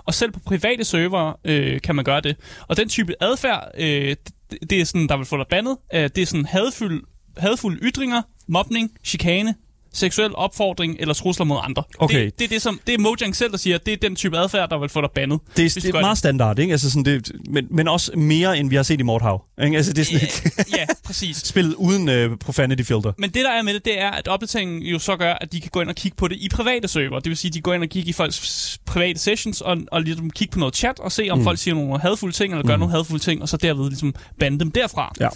Og 0.04 0.14
selv 0.14 0.32
på 0.32 0.40
private 0.46 0.84
server 0.84 1.32
øh, 1.44 1.80
kan 1.80 1.96
man 1.96 2.04
gøre 2.04 2.20
det. 2.20 2.36
Og 2.68 2.76
den 2.76 2.88
type 2.88 3.14
adfærd, 3.20 3.70
øh, 3.78 4.16
det, 4.50 4.70
det 4.70 4.80
er 4.80 4.84
sådan, 4.84 5.06
der 5.08 5.16
vil 5.16 5.26
få 5.26 5.36
dig 5.36 5.46
bandet. 5.50 5.76
Øh, 5.94 6.02
det 6.02 6.18
er 6.18 6.26
sådan 6.26 6.46
hadfuld, 6.46 7.04
hadfulde 7.36 7.78
ytringer, 7.82 8.22
mobning, 8.48 8.90
chikane, 9.04 9.54
seksuel 9.98 10.34
opfordring 10.34 10.96
eller 10.98 11.14
trusler 11.14 11.46
mod 11.46 11.58
andre. 11.62 11.82
Okay. 11.98 12.24
Det, 12.24 12.38
det, 12.38 12.44
er 12.44 12.48
det, 12.48 12.62
som, 12.62 12.80
det 12.86 12.94
er 12.94 12.98
Mojang 12.98 13.36
selv, 13.36 13.50
der 13.50 13.56
siger, 13.56 13.76
at 13.76 13.86
det 13.86 13.92
er 13.92 13.96
den 13.96 14.16
type 14.16 14.38
adfærd, 14.38 14.70
der 14.70 14.78
vil 14.78 14.88
få 14.88 15.00
dig 15.00 15.10
bandet. 15.14 15.40
det, 15.56 15.76
er, 15.76 15.80
det 15.80 15.94
er 15.94 16.00
meget 16.00 16.18
standard, 16.18 16.58
ikke? 16.58 16.72
Altså 16.72 16.90
sådan, 16.90 17.04
det, 17.04 17.32
men, 17.50 17.66
men 17.70 17.88
også 17.88 18.12
mere, 18.16 18.58
end 18.58 18.70
vi 18.70 18.76
har 18.76 18.82
set 18.82 19.00
i 19.00 19.02
Mordhav. 19.02 19.44
Ikke? 19.64 19.76
Altså, 19.76 19.92
det 19.92 20.00
er 20.00 20.04
sådan, 20.04 20.52
ja, 20.76 20.86
præcis. 21.04 21.36
spillet 21.52 21.74
uden 21.74 22.30
uh, 22.30 22.38
profanity 22.38 22.82
filter. 22.82 23.12
Men 23.18 23.30
det, 23.30 23.44
der 23.44 23.50
er 23.50 23.62
med 23.62 23.74
det, 23.74 23.84
det 23.84 24.00
er, 24.00 24.10
at 24.10 24.28
opdateringen 24.28 24.82
jo 24.82 24.98
så 24.98 25.16
gør, 25.16 25.34
at 25.40 25.52
de 25.52 25.60
kan 25.60 25.70
gå 25.70 25.80
ind 25.80 25.88
og 25.88 25.94
kigge 25.94 26.16
på 26.16 26.28
det 26.28 26.36
i 26.36 26.48
private 26.48 26.88
server. 26.88 27.20
Det 27.20 27.28
vil 27.28 27.36
sige, 27.36 27.48
at 27.48 27.54
de 27.54 27.60
går 27.60 27.74
ind 27.74 27.82
og 27.82 27.88
kigger 27.88 28.10
i 28.10 28.12
folks 28.12 28.78
private 28.86 29.18
sessions, 29.18 29.60
og, 29.60 29.76
og 29.92 30.02
ligesom 30.02 30.30
kigge 30.30 30.52
på 30.52 30.58
noget 30.58 30.76
chat, 30.76 31.00
og 31.00 31.12
se, 31.12 31.28
om 31.30 31.38
mm. 31.38 31.44
folk 31.44 31.58
siger 31.58 31.74
nogle 31.74 32.00
hadfulde 32.00 32.36
ting, 32.36 32.52
eller 32.52 32.66
gør 32.66 32.76
mm. 32.76 32.80
nogle 32.80 32.94
hadfulde 32.94 33.24
ting, 33.24 33.42
og 33.42 33.48
så 33.48 33.56
derved 33.56 33.88
ligesom 33.88 34.14
bande 34.38 34.58
dem 34.58 34.70
derfra. 34.70 35.12
Ja. 35.20 35.28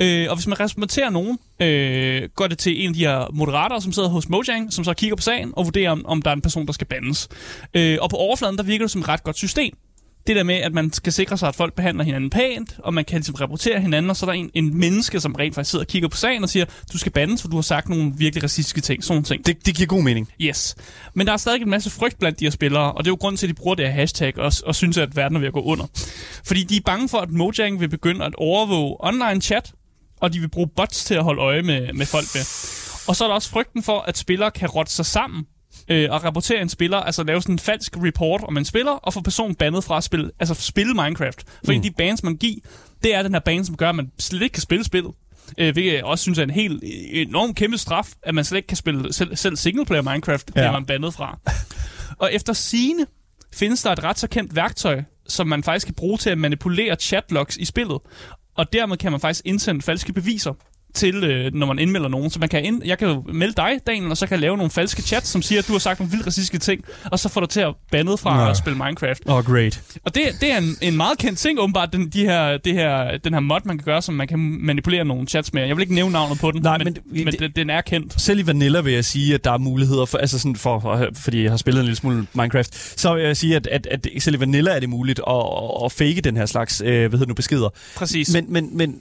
Øh, 0.00 0.26
og 0.30 0.36
hvis 0.36 0.46
man 0.46 0.60
respekterer 0.60 1.10
nogen, 1.10 1.38
øh, 1.60 2.28
går 2.36 2.46
det 2.46 2.58
til 2.58 2.82
en 2.82 2.88
af 2.88 2.94
de 2.94 3.00
her 3.00 3.26
moderatorer, 3.32 3.80
som 3.80 3.92
sidder 3.92 4.08
hos 4.08 4.28
Mojang, 4.28 4.72
som 4.72 4.84
så 4.84 4.94
kigger 4.94 5.16
på 5.16 5.22
sagen 5.22 5.52
og 5.56 5.64
vurderer, 5.64 5.90
om, 5.90 6.06
om 6.06 6.22
der 6.22 6.30
er 6.30 6.34
en 6.34 6.42
person, 6.42 6.66
der 6.66 6.72
skal 6.72 6.86
bandes. 6.86 7.28
Øh, 7.74 7.98
og 8.00 8.10
på 8.10 8.16
overfladen, 8.16 8.56
der 8.56 8.62
virker 8.62 8.84
det 8.84 8.90
som 8.90 9.00
et 9.00 9.08
ret 9.08 9.24
godt 9.24 9.36
system. 9.36 9.76
Det 10.26 10.36
der 10.36 10.42
med, 10.42 10.54
at 10.54 10.72
man 10.72 10.92
skal 10.92 11.12
sikre 11.12 11.38
sig, 11.38 11.48
at 11.48 11.54
folk 11.54 11.74
behandler 11.74 12.04
hinanden 12.04 12.30
pænt, 12.30 12.76
og 12.78 12.94
man 12.94 13.04
kan 13.04 13.18
ligesom 13.18 13.34
rapportere 13.34 13.80
hinanden, 13.80 14.10
og 14.10 14.16
så 14.16 14.26
er 14.26 14.30
der 14.30 14.38
en, 14.38 14.50
en 14.54 14.78
menneske, 14.78 15.20
som 15.20 15.32
rent 15.34 15.54
faktisk 15.54 15.70
sidder 15.70 15.84
og 15.84 15.88
kigger 15.88 16.08
på 16.08 16.16
sagen 16.16 16.42
og 16.42 16.48
siger, 16.48 16.64
du 16.92 16.98
skal 16.98 17.12
bandes, 17.12 17.42
for 17.42 17.48
du 17.48 17.56
har 17.56 17.62
sagt 17.62 17.88
nogle 17.88 18.12
virkelig 18.16 18.44
racistiske 18.44 18.80
ting, 18.80 19.04
sådan 19.04 19.22
ting. 19.24 19.46
Det, 19.46 19.66
det 19.66 19.74
giver 19.74 19.86
god 19.86 20.02
mening. 20.02 20.28
Yes. 20.40 20.76
Men 21.14 21.26
der 21.26 21.32
er 21.32 21.36
stadig 21.36 21.62
en 21.62 21.70
masse 21.70 21.90
frygt 21.90 22.18
blandt 22.18 22.40
de 22.40 22.44
her 22.44 22.50
spillere, 22.50 22.92
og 22.92 23.04
det 23.04 23.10
er 23.10 23.12
jo 23.12 23.16
grund 23.20 23.36
til, 23.36 23.46
at 23.46 23.48
de 23.48 23.54
bruger 23.54 23.74
det 23.74 23.86
her 23.86 23.92
hashtag 23.92 24.38
og, 24.38 24.52
og 24.66 24.74
synes, 24.74 24.98
at 24.98 25.16
verden 25.16 25.36
er 25.36 25.40
ved 25.40 25.48
at 25.48 25.54
gå 25.54 25.62
under. 25.62 25.84
Fordi 26.46 26.62
de 26.62 26.76
er 26.76 26.80
bange 26.84 27.08
for, 27.08 27.18
at 27.18 27.30
Mojang 27.30 27.80
vil 27.80 27.88
begynde 27.88 28.24
at 28.24 28.34
overvåge 28.34 28.96
online 29.00 29.40
chat, 29.40 29.72
og 30.22 30.32
de 30.32 30.40
vil 30.40 30.48
bruge 30.48 30.68
bots 30.76 31.04
til 31.04 31.14
at 31.14 31.24
holde 31.24 31.42
øje 31.42 31.62
med, 31.62 31.92
med 31.92 32.06
folk 32.06 32.26
med. 32.34 32.42
Og 33.08 33.16
så 33.16 33.24
er 33.24 33.28
der 33.28 33.34
også 33.34 33.50
frygten 33.50 33.82
for, 33.82 34.00
at 34.00 34.18
spillere 34.18 34.50
kan 34.50 34.68
rotte 34.68 34.92
sig 34.92 35.06
sammen 35.06 35.46
øh, 35.88 36.04
at 36.14 36.24
rapportere 36.24 36.62
en 36.62 36.68
spiller, 36.68 36.96
altså 36.98 37.22
lave 37.22 37.42
sådan 37.42 37.54
en 37.54 37.58
falsk 37.58 37.96
report 37.96 38.44
om 38.44 38.56
en 38.56 38.64
spiller, 38.64 38.92
og 38.92 39.12
få 39.12 39.20
personen 39.20 39.54
bandet 39.54 39.84
fra 39.84 39.96
at 39.96 40.04
spille, 40.04 40.30
altså 40.40 40.54
spille 40.54 40.94
Minecraft. 40.94 41.44
For 41.46 41.56
mm. 41.66 41.70
en 41.70 41.76
af 41.76 41.82
de 41.82 41.90
bans, 41.90 42.22
man 42.22 42.36
giver, 42.36 42.60
det 43.02 43.14
er 43.14 43.22
den 43.22 43.32
her 43.32 43.40
ban, 43.40 43.64
som 43.64 43.76
gør, 43.76 43.88
at 43.88 43.94
man 43.94 44.10
slet 44.18 44.42
ikke 44.42 44.52
kan 44.52 44.62
spille 44.62 44.84
spillet. 44.84 45.12
Øh, 45.58 45.72
hvilket 45.72 45.94
jeg 45.94 46.04
også 46.04 46.22
synes 46.22 46.38
er 46.38 46.42
en 46.42 46.50
helt 46.50 46.82
enorm 47.12 47.54
kæmpe 47.54 47.78
straf, 47.78 48.08
at 48.22 48.34
man 48.34 48.44
slet 48.44 48.56
ikke 48.56 48.66
kan 48.66 48.76
spille 48.76 49.12
selv, 49.12 49.36
selv 49.36 49.56
singleplayer 49.56 50.02
Minecraft, 50.02 50.48
ja. 50.48 50.52
bliver 50.52 50.72
man 50.72 50.86
bandet 50.86 51.14
fra. 51.14 51.38
og 52.22 52.34
efter 52.34 52.52
sine 52.52 53.06
findes 53.54 53.82
der 53.82 53.90
et 53.90 54.04
ret 54.04 54.18
så 54.18 54.28
kendt 54.28 54.56
værktøj, 54.56 55.02
som 55.28 55.46
man 55.46 55.62
faktisk 55.62 55.86
kan 55.86 55.94
bruge 55.94 56.18
til 56.18 56.30
at 56.30 56.38
manipulere 56.38 56.96
chatlogs 56.96 57.56
i 57.56 57.64
spillet. 57.64 57.98
Og 58.56 58.72
dermed 58.72 58.96
kan 58.96 59.12
man 59.12 59.20
faktisk 59.20 59.42
indsende 59.44 59.82
falske 59.82 60.12
beviser 60.12 60.54
til, 60.94 61.24
øh, 61.24 61.54
når 61.54 61.66
man 61.66 61.78
indmelder 61.78 62.08
nogen. 62.08 62.30
Så 62.30 62.38
man 62.38 62.48
kan 62.48 62.64
ind, 62.64 62.82
jeg 62.84 62.98
kan 62.98 63.08
jo 63.08 63.24
melde 63.32 63.54
dig, 63.56 63.70
Daniel, 63.86 64.10
og 64.10 64.16
så 64.16 64.26
kan 64.26 64.32
jeg 64.34 64.40
lave 64.40 64.56
nogle 64.56 64.70
falske 64.70 65.02
chats, 65.02 65.28
som 65.28 65.42
siger, 65.42 65.58
at 65.58 65.68
du 65.68 65.72
har 65.72 65.78
sagt 65.78 66.00
nogle 66.00 66.10
vildt 66.10 66.26
racistiske 66.26 66.58
ting, 66.58 66.84
og 67.04 67.18
så 67.18 67.28
får 67.28 67.40
du 67.40 67.46
til 67.46 67.60
at 67.60 67.74
bandet 67.90 68.20
fra 68.20 68.44
Nå. 68.44 68.50
at 68.50 68.56
spille 68.56 68.78
Minecraft. 68.78 69.22
Oh, 69.26 69.44
great. 69.44 69.82
Og 70.04 70.14
det, 70.14 70.22
det 70.40 70.52
er 70.52 70.58
en, 70.58 70.76
en 70.80 70.96
meget 70.96 71.18
kendt 71.18 71.38
ting, 71.38 71.60
åbenbart, 71.60 71.92
den, 71.92 72.08
de 72.08 72.20
her, 72.24 72.56
det 72.56 72.72
her, 72.74 73.18
den 73.24 73.32
her 73.32 73.40
mod, 73.40 73.58
man 73.64 73.78
kan 73.78 73.84
gøre, 73.84 74.02
som 74.02 74.14
man 74.14 74.28
kan 74.28 74.38
manipulere 74.38 75.04
nogle 75.04 75.26
chats 75.26 75.52
med. 75.54 75.62
Jeg 75.66 75.76
vil 75.76 75.82
ikke 75.82 75.94
nævne 75.94 76.12
navnet 76.12 76.38
på 76.38 76.50
den, 76.50 76.62
Nej, 76.62 76.78
men, 76.78 76.86
men- 76.86 77.24
men, 77.24 77.34
men 77.40 77.50
den, 77.56 77.70
er 77.70 77.80
kendt. 77.80 78.20
Selv 78.20 78.38
i 78.40 78.46
Vanilla 78.46 78.80
vil 78.80 78.92
jeg 78.92 79.04
sige, 79.04 79.34
at 79.34 79.44
der 79.44 79.52
er 79.52 79.58
muligheder 79.58 80.04
for, 80.04 80.18
altså 80.18 80.38
sådan 80.38 80.56
for, 80.56 81.06
fordi 81.16 81.42
jeg 81.42 81.50
har 81.52 81.56
spillet 81.56 81.80
en 81.80 81.84
lille 81.84 81.96
smule 81.96 82.26
Minecraft, 82.34 83.00
så 83.00 83.14
vil 83.14 83.22
jeg 83.24 83.36
sige, 83.36 83.56
at, 83.56 83.66
at, 83.66 83.86
at 83.90 84.06
selv 84.18 84.36
i 84.36 84.40
Vanilla 84.40 84.70
er 84.70 84.80
det 84.80 84.88
muligt 84.88 85.20
at, 85.30 85.36
at, 85.84 85.92
fake 85.92 86.20
den 86.20 86.36
her 86.36 86.46
slags, 86.46 86.80
øh, 86.80 86.86
hvad 86.86 87.00
hedder 87.02 87.18
det 87.18 87.28
nu, 87.28 87.34
beskeder. 87.34 87.68
Præcis. 87.96 88.32
Men, 88.34 88.46
men, 88.52 88.76
men 88.76 89.00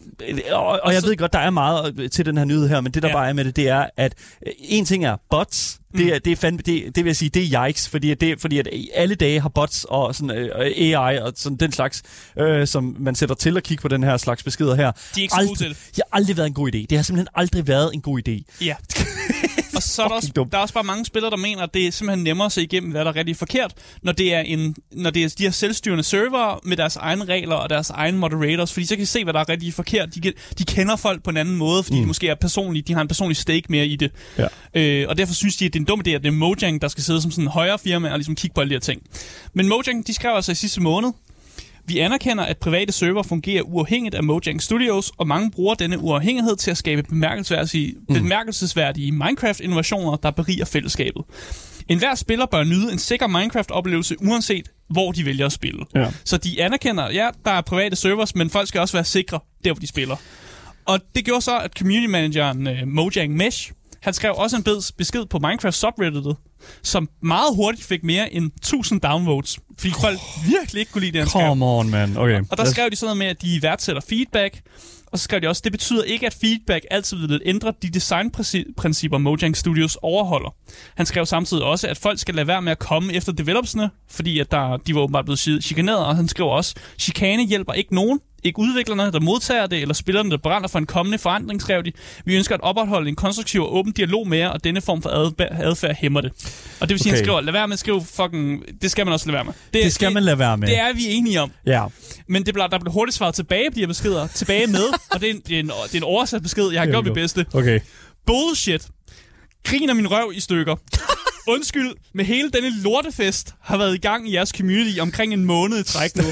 og, 0.52 0.80
og 0.84 0.94
jeg 0.94 1.02
så- 1.02 1.08
ved 1.08 1.18
godt, 1.18 1.34
der 1.34 1.40
er 1.40 1.50
meget 1.50 1.81
øh, 1.98 2.10
til 2.10 2.26
den 2.26 2.38
her 2.38 2.46
nyhed 2.46 2.68
her, 2.70 2.82
men 2.82 2.92
det 2.92 3.04
der 3.04 3.10
Ja. 3.10 3.16
bare 3.16 3.30
er 3.30 3.34
med 3.34 3.46
det, 3.46 3.56
det 3.56 3.68
er, 3.70 3.86
at 3.98 4.14
øh, 4.48 4.54
en 4.60 4.86
ting 4.86 5.06
er 5.06 5.18
bots, 5.30 5.80
det, 5.98 6.16
er, 6.16 6.20
det, 6.20 6.32
er 6.32 6.36
fandme, 6.36 6.62
det, 6.66 6.86
det 6.96 7.04
vil 7.04 7.06
jeg 7.10 7.16
sige, 7.16 7.30
det 7.30 7.54
er 7.56 7.68
yikes, 7.68 7.90
fordi, 7.90 8.12
at 8.12 8.22
det, 8.22 8.42
fordi 8.42 8.58
at 8.60 8.68
alle 8.94 9.16
dage 9.16 9.42
har 9.42 9.50
bots 9.50 9.86
og 9.90 10.16
sådan, 10.16 10.32
øh, 10.38 10.50
AI 10.96 11.18
og 11.20 11.34
sådan 11.36 11.58
den 11.58 11.72
slags, 11.72 12.04
øh, 12.40 12.68
som 12.68 12.96
man 13.00 13.16
sætter 13.16 13.36
til 13.36 13.58
at 13.58 13.64
kigge 13.64 13.82
på 13.82 13.88
den 13.88 14.04
her 14.04 14.18
slags 14.18 14.44
beskeder 14.44 14.76
her. 14.76 14.92
De 14.92 14.98
er 15.20 15.22
ikke 15.22 15.34
så 15.42 15.48
gode 15.48 15.60
til 15.60 15.70
det 15.70 15.96
har 15.96 16.18
aldrig 16.18 16.38
været 16.38 16.48
en 16.48 16.54
god 16.54 16.68
idé. 16.76 16.86
Det 16.90 16.92
har 16.98 17.04
simpelthen 17.04 17.28
aldrig 17.36 17.68
været 17.68 17.92
en 17.94 18.02
god 18.02 18.22
idé. 18.28 18.66
Ja. 18.66 18.76
og 19.82 19.96
så 19.96 20.04
er 20.04 20.08
der, 20.08 20.16
også, 20.16 20.32
dumt. 20.36 20.52
der 20.52 20.58
er 20.58 20.62
også 20.62 20.74
bare 20.74 20.84
mange 20.84 21.06
spillere, 21.06 21.32
der 21.32 21.38
mener, 21.38 21.64
at 21.64 21.74
det 21.74 21.88
er 21.88 21.92
simpelthen 21.92 22.24
nemmere 22.24 22.46
at 22.46 22.52
se 22.52 22.64
igennem, 22.64 22.92
hvad 22.92 23.06
der 23.06 23.12
er 23.12 23.16
rigtig 23.16 23.38
forkert, 23.38 23.74
når 24.02 24.12
det 24.12 24.34
er, 24.34 24.40
en, 24.40 24.76
når 24.92 25.10
det 25.10 25.24
er 25.24 25.36
de 25.38 25.44
her 25.44 25.52
selvstyrende 25.52 26.04
server 26.04 26.60
med 26.64 26.78
deres 26.78 26.96
egne 26.96 27.26
regler 27.26 27.56
og 27.56 27.70
deres 27.70 27.90
egne 27.90 28.18
moderators, 28.18 28.74
fordi 28.74 28.86
så 28.86 28.96
kan 28.96 29.02
de 29.02 29.06
se, 29.06 29.24
hvad 29.24 29.34
der 29.34 29.40
er 29.40 29.50
rigtig 29.50 29.74
forkert. 29.74 30.16
De, 30.16 30.34
de 30.58 30.66
kender 30.66 30.96
folk 30.96 31.24
på 31.24 31.30
en 31.30 31.38
anden 31.38 31.56
måde, 31.56 31.84
fordi 31.84 31.98
mm. 31.98 32.02
de 32.02 32.08
måske 32.08 32.28
er 32.28 32.36
personlige, 32.36 32.84
de 32.84 32.94
har 32.94 33.02
en 33.02 33.08
personlig 33.08 33.38
stake 33.38 33.66
mere 33.70 33.86
i 33.86 33.96
det. 33.96 34.12
Ja. 34.38 34.48
Øh, 34.74 35.10
og 35.10 35.18
derfor 35.18 35.34
synes 35.34 35.56
de, 35.56 35.66
at 35.66 35.74
det 35.74 35.80
er 35.80 35.82
en 35.82 35.86
dum 35.86 36.02
idé, 36.08 36.10
at 36.10 36.22
det 36.22 36.28
er 36.28 36.32
Mojang, 36.32 36.82
der 36.82 36.88
skal 36.88 37.04
sidde 37.04 37.22
som 37.22 37.32
sådan 37.32 37.44
en 37.44 37.52
højere 37.52 37.80
firma 37.80 38.12
og 38.12 38.18
ligesom 38.18 38.36
kigge 38.36 38.54
på 38.54 38.62
alle 38.62 38.70
de 38.70 38.76
her 38.76 38.80
ting. 38.80 39.02
Men 39.54 39.70
Mojang, 39.70 40.08
de 40.08 40.14
skrev 40.14 40.36
altså 40.36 40.52
i 40.52 40.56
sidste 40.56 40.82
måned, 40.82 41.12
vi 41.92 42.00
anerkender, 42.00 42.44
at 42.44 42.58
private 42.58 42.92
server 42.92 43.24
fungerer 43.24 43.62
uafhængigt 43.62 44.16
af 44.16 44.24
Mojang 44.24 44.62
Studios, 44.62 45.12
og 45.18 45.28
mange 45.28 45.52
bruger 45.52 45.76
denne 45.76 46.00
uafhængighed 46.00 46.56
til 46.56 46.72
at 46.72 46.78
skabe 46.78 47.04
bemærkelsesværdige, 47.04 47.96
mm. 48.10 48.16
bemærkelsesværdige 48.16 49.12
Minecraft-innovationer, 49.12 50.16
der 50.16 50.32
beriger 50.32 50.66
fællesskabet. 50.66 51.24
En 51.88 51.98
hver 51.98 52.16
spiller 52.16 52.46
bør 52.46 52.64
nyde 52.64 52.92
en 52.92 53.00
sikker 53.00 53.28
Minecraft-oplevelse, 53.28 54.16
uanset 54.22 54.72
hvor 54.90 55.12
de 55.12 55.26
vælger 55.26 55.46
at 55.46 55.52
spille. 55.52 55.86
Ja. 55.96 56.12
Så 56.24 56.38
de 56.38 56.64
anerkender, 56.64 57.12
ja, 57.12 57.30
der 57.46 57.52
er 57.52 57.62
private 57.62 57.96
servers, 57.96 58.36
men 58.36 58.50
folk 58.50 58.68
skal 58.68 58.82
også 58.82 58.98
være 58.98 59.04
sikre 59.04 59.40
der, 59.64 59.74
hvor 59.74 59.80
de 59.80 59.88
spiller. 59.88 60.16
Og 60.86 61.00
det 61.16 61.26
gjorde 61.26 61.42
så, 61.42 61.60
at 61.60 61.72
community 61.78 62.12
manageren 62.12 62.68
uh, 62.68 62.88
Mojang 62.88 63.36
Mesh, 63.36 63.72
han 64.02 64.14
skrev 64.14 64.34
også 64.38 64.58
en 64.58 64.64
besked 64.98 65.26
på 65.26 65.40
Minecraft 65.40 65.76
subredditet, 65.76 66.36
som 66.84 67.10
meget 67.22 67.56
hurtigt 67.56 67.86
fik 67.86 68.04
mere 68.04 68.34
end 68.34 68.52
1000 68.58 69.02
downvotes, 69.02 69.60
fordi 69.80 69.94
folk 70.02 70.20
virkelig 70.48 70.80
ikke 70.80 70.92
kunne 70.92 71.02
lide 71.02 71.12
det, 71.12 71.22
han 71.22 71.30
skrev. 71.30 71.48
Come 71.48 71.66
on, 71.66 71.90
man. 71.90 72.18
Okay. 72.18 72.42
Og 72.52 72.58
der 72.58 72.66
skrev 72.66 72.90
de 72.90 72.96
sådan 72.96 73.06
noget 73.06 73.18
med, 73.18 73.28
at 73.28 73.42
de 73.42 73.60
værdsætter 73.62 74.02
feedback, 74.10 74.62
og 75.12 75.20
så 75.20 75.24
skrev 75.24 75.42
de 75.42 75.48
også, 75.48 75.62
det 75.64 75.72
betyder 75.72 76.04
ikke, 76.04 76.26
at 76.26 76.38
feedback 76.42 76.86
altid 76.92 77.28
vil 77.28 77.42
ændre 77.46 77.74
de 77.82 77.90
designprincipper, 77.90 79.18
Mojang 79.18 79.58
Studios 79.58 79.98
overholder. 80.02 80.56
Han 80.96 81.06
skrev 81.06 81.26
samtidig 81.26 81.64
også, 81.64 81.88
at 81.88 81.98
folk 81.98 82.20
skal 82.20 82.36
lade 82.36 82.48
være 82.48 82.62
med 82.62 82.72
at 82.72 82.80
komme 82.80 83.14
efter 83.14 83.32
developersne, 83.32 83.90
fordi 84.10 84.40
at 84.40 84.52
der, 84.52 84.78
de 84.78 84.96
var 84.96 85.02
åbenbart 85.02 85.26
blevet 85.26 85.40
chi- 85.40 85.62
chikaneret, 85.62 86.06
og 86.06 86.16
han 86.16 86.28
skrev 86.28 86.48
også, 86.48 86.76
chikane 87.00 87.46
hjælper 87.46 87.74
ikke 87.74 87.96
nogen, 87.96 88.20
ikke 88.44 88.60
udviklerne, 88.60 89.12
der 89.12 89.20
modtager 89.20 89.68
det, 89.68 89.82
eller 89.82 89.94
spillerne, 89.94 90.32
der 90.32 90.38
brænder 90.38 90.68
for 90.68 90.80
en 90.80 90.86
kommende 90.86 91.18
forandring, 91.18 91.62
skrev 91.62 91.84
de. 91.84 91.92
Vi 92.26 92.36
ønsker 92.36 92.56
at 92.56 92.62
opretholde 92.62 93.10
en 93.10 93.16
konstruktiv 93.16 93.62
og 93.62 93.76
åben 93.76 93.92
dialog 93.92 94.28
med 94.28 94.38
jer, 94.38 94.50
og 94.50 94.64
denne 94.64 94.82
form 94.82 95.02
for 95.02 95.10
adfærd, 95.10 95.96
hæmmer 95.96 96.22
det. 96.22 96.32
Og 96.80 96.90
det 96.90 96.94
vil 96.94 97.00
sige, 97.00 97.12
okay. 97.12 97.18
Han 97.18 97.26
skriver, 97.26 97.42
lad 97.42 97.54
være 97.54 97.68
med 97.68 97.74
at 97.74 97.80
skrive 97.80 98.06
fucking... 98.06 98.64
Det 98.82 98.92
skal 98.92 99.06
man 99.06 99.14
også 99.14 99.26
lade 99.26 99.36
være 99.36 99.44
med. 99.44 99.54
Det 99.74 99.94
skal 99.94 100.14
man 100.14 100.24
lade 100.24 100.40
være 100.40 100.58
med. 100.58 100.68
Det 100.68 100.78
er 100.78 100.94
vi 100.94 101.06
enige 101.08 101.42
om. 101.42 101.52
Ja. 101.66 101.86
Men 102.28 102.46
det 102.46 102.54
blev, 102.54 102.66
der 102.72 102.80
blev 102.80 102.94
hurtigt 102.94 103.18
svaret 103.18 103.36
tilbage 103.36 103.72
på 103.72 103.76
de 103.76 103.80
her 103.80 103.88
beskeder. 103.88 104.28
Tilbage 104.28 104.68
med. 104.68 104.84
og 105.12 105.22
det 105.22 105.30
er 105.30 105.34
en, 105.34 105.42
det 105.48 105.56
er 105.56 105.60
en, 105.60 105.72
det 105.86 105.94
er 105.94 105.98
en 105.98 106.04
oversat 106.04 106.42
besked. 106.44 106.72
Jeg 106.72 106.82
har 106.82 106.88
gjort 106.88 107.06
mit 107.06 107.14
bedste. 107.14 107.46
Okay. 107.54 107.80
Bullshit. 108.26 108.88
Griner 109.64 109.94
min 109.94 110.12
røv 110.12 110.32
i 110.36 110.40
stykker. 110.40 110.76
Undskyld, 111.48 111.92
med 112.14 112.26
hele 112.26 112.50
denne 112.50 112.82
lortefest 112.82 113.54
har 113.62 113.78
været 113.78 113.96
i 113.96 113.98
gang 113.98 114.30
i 114.30 114.34
jeres 114.34 114.50
community 114.50 115.00
omkring 115.00 115.34
en 115.34 115.46
måned 115.46 115.80
i 115.80 115.84
træk 115.84 116.16
nu. 116.16 116.24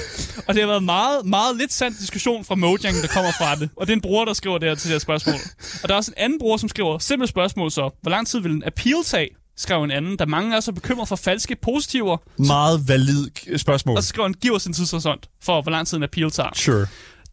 Og 0.49 0.55
det 0.55 0.63
har 0.63 0.67
været 0.67 0.83
meget, 0.83 1.25
meget 1.25 1.57
lidt 1.57 1.73
sand 1.73 1.95
diskussion 1.95 2.45
fra 2.45 2.55
Mojang, 2.55 2.95
der 3.01 3.07
kommer 3.07 3.31
fra 3.31 3.55
det. 3.55 3.69
Og 3.75 3.87
det 3.87 3.93
er 3.93 3.95
en 3.95 4.01
bruger, 4.01 4.25
der 4.25 4.33
skriver 4.33 4.57
det 4.57 4.67
her 4.69 4.75
til 4.75 4.89
det 4.89 4.93
her 4.93 4.99
spørgsmål. 4.99 5.35
Og 5.83 5.89
der 5.89 5.95
er 5.95 5.97
også 5.97 6.11
en 6.17 6.23
anden 6.23 6.39
bruger, 6.39 6.57
som 6.57 6.69
skriver, 6.69 6.97
simpelt 6.99 7.29
spørgsmål 7.29 7.71
så. 7.71 7.89
Hvor 8.01 8.09
lang 8.11 8.27
tid 8.27 8.39
vil 8.39 8.51
en 8.51 8.63
appeal 8.65 9.03
tage? 9.05 9.29
Skrev 9.57 9.83
en 9.83 9.91
anden, 9.91 10.19
der 10.19 10.25
mange 10.25 10.55
er 10.55 10.59
så 10.59 10.71
bekymret 10.71 11.07
for 11.07 11.15
falske 11.15 11.55
positiver. 11.55 12.17
Meget 12.37 12.87
valid 12.87 13.29
spørgsmål. 13.57 13.97
Og 13.97 14.03
så 14.03 14.09
skriver 14.09 14.27
han, 14.27 14.33
giv 14.33 14.53
os 14.53 14.65
en 14.65 14.73
tidshorisont 14.73 15.29
for, 15.43 15.61
hvor 15.61 15.71
lang 15.71 15.87
tid 15.87 15.97
en 15.97 16.03
appeal 16.03 16.31
tager. 16.31 16.49
Sure. 16.53 16.87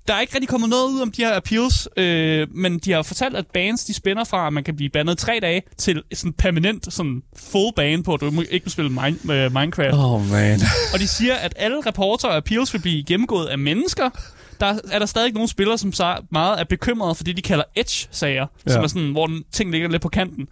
Der 0.08 0.14
er 0.14 0.20
ikke 0.20 0.34
rigtig 0.34 0.48
kommet 0.48 0.70
noget 0.70 0.92
ud 0.92 1.00
om 1.00 1.10
de 1.10 1.22
her 1.22 1.36
appeals, 1.36 1.88
øh, 1.96 2.46
men 2.54 2.78
de 2.78 2.92
har 2.92 3.02
fortalt, 3.02 3.36
at 3.36 3.46
bans 3.46 3.84
de 3.84 3.94
spænder 3.94 4.24
fra, 4.24 4.46
at 4.46 4.52
man 4.52 4.64
kan 4.64 4.76
blive 4.76 4.90
bandet 4.90 5.18
tre 5.18 5.38
dage, 5.42 5.62
til 5.78 6.02
sådan 6.12 6.32
permanent 6.32 6.92
sådan 6.92 7.22
full 7.36 7.72
ban 7.76 8.02
på, 8.02 8.14
at 8.14 8.20
du 8.20 8.30
må 8.30 8.42
ikke 8.50 8.64
må 8.66 8.70
spille 8.70 8.90
mine, 8.90 9.44
øh, 9.44 9.52
Minecraft. 9.54 9.94
Oh. 9.94 10.30
Man. 10.30 10.60
Og 10.94 10.98
de 10.98 11.08
siger, 11.08 11.34
at 11.34 11.54
alle 11.56 11.80
rapporter 11.86 12.28
og 12.28 12.36
appeals 12.36 12.72
vil 12.72 12.80
blive 12.80 13.04
gennemgået 13.04 13.46
af 13.46 13.58
mennesker. 13.58 14.10
Der 14.60 14.78
er 14.92 14.98
der 14.98 15.06
stadig 15.06 15.32
nogle 15.32 15.48
spillere, 15.48 15.78
som 15.78 15.92
så 15.92 16.16
meget 16.30 16.60
er 16.60 16.64
bekymrede 16.64 17.14
for 17.14 17.24
det, 17.24 17.36
de 17.36 17.42
kalder 17.42 17.64
edge-sager, 17.76 18.46
ja. 18.66 18.72
som 18.72 18.82
er 18.82 18.86
sådan, 18.86 19.10
hvor 19.10 19.26
den 19.26 19.42
ting 19.52 19.70
ligger 19.70 19.88
lidt 19.88 20.02
på 20.02 20.08
kanten. 20.08 20.48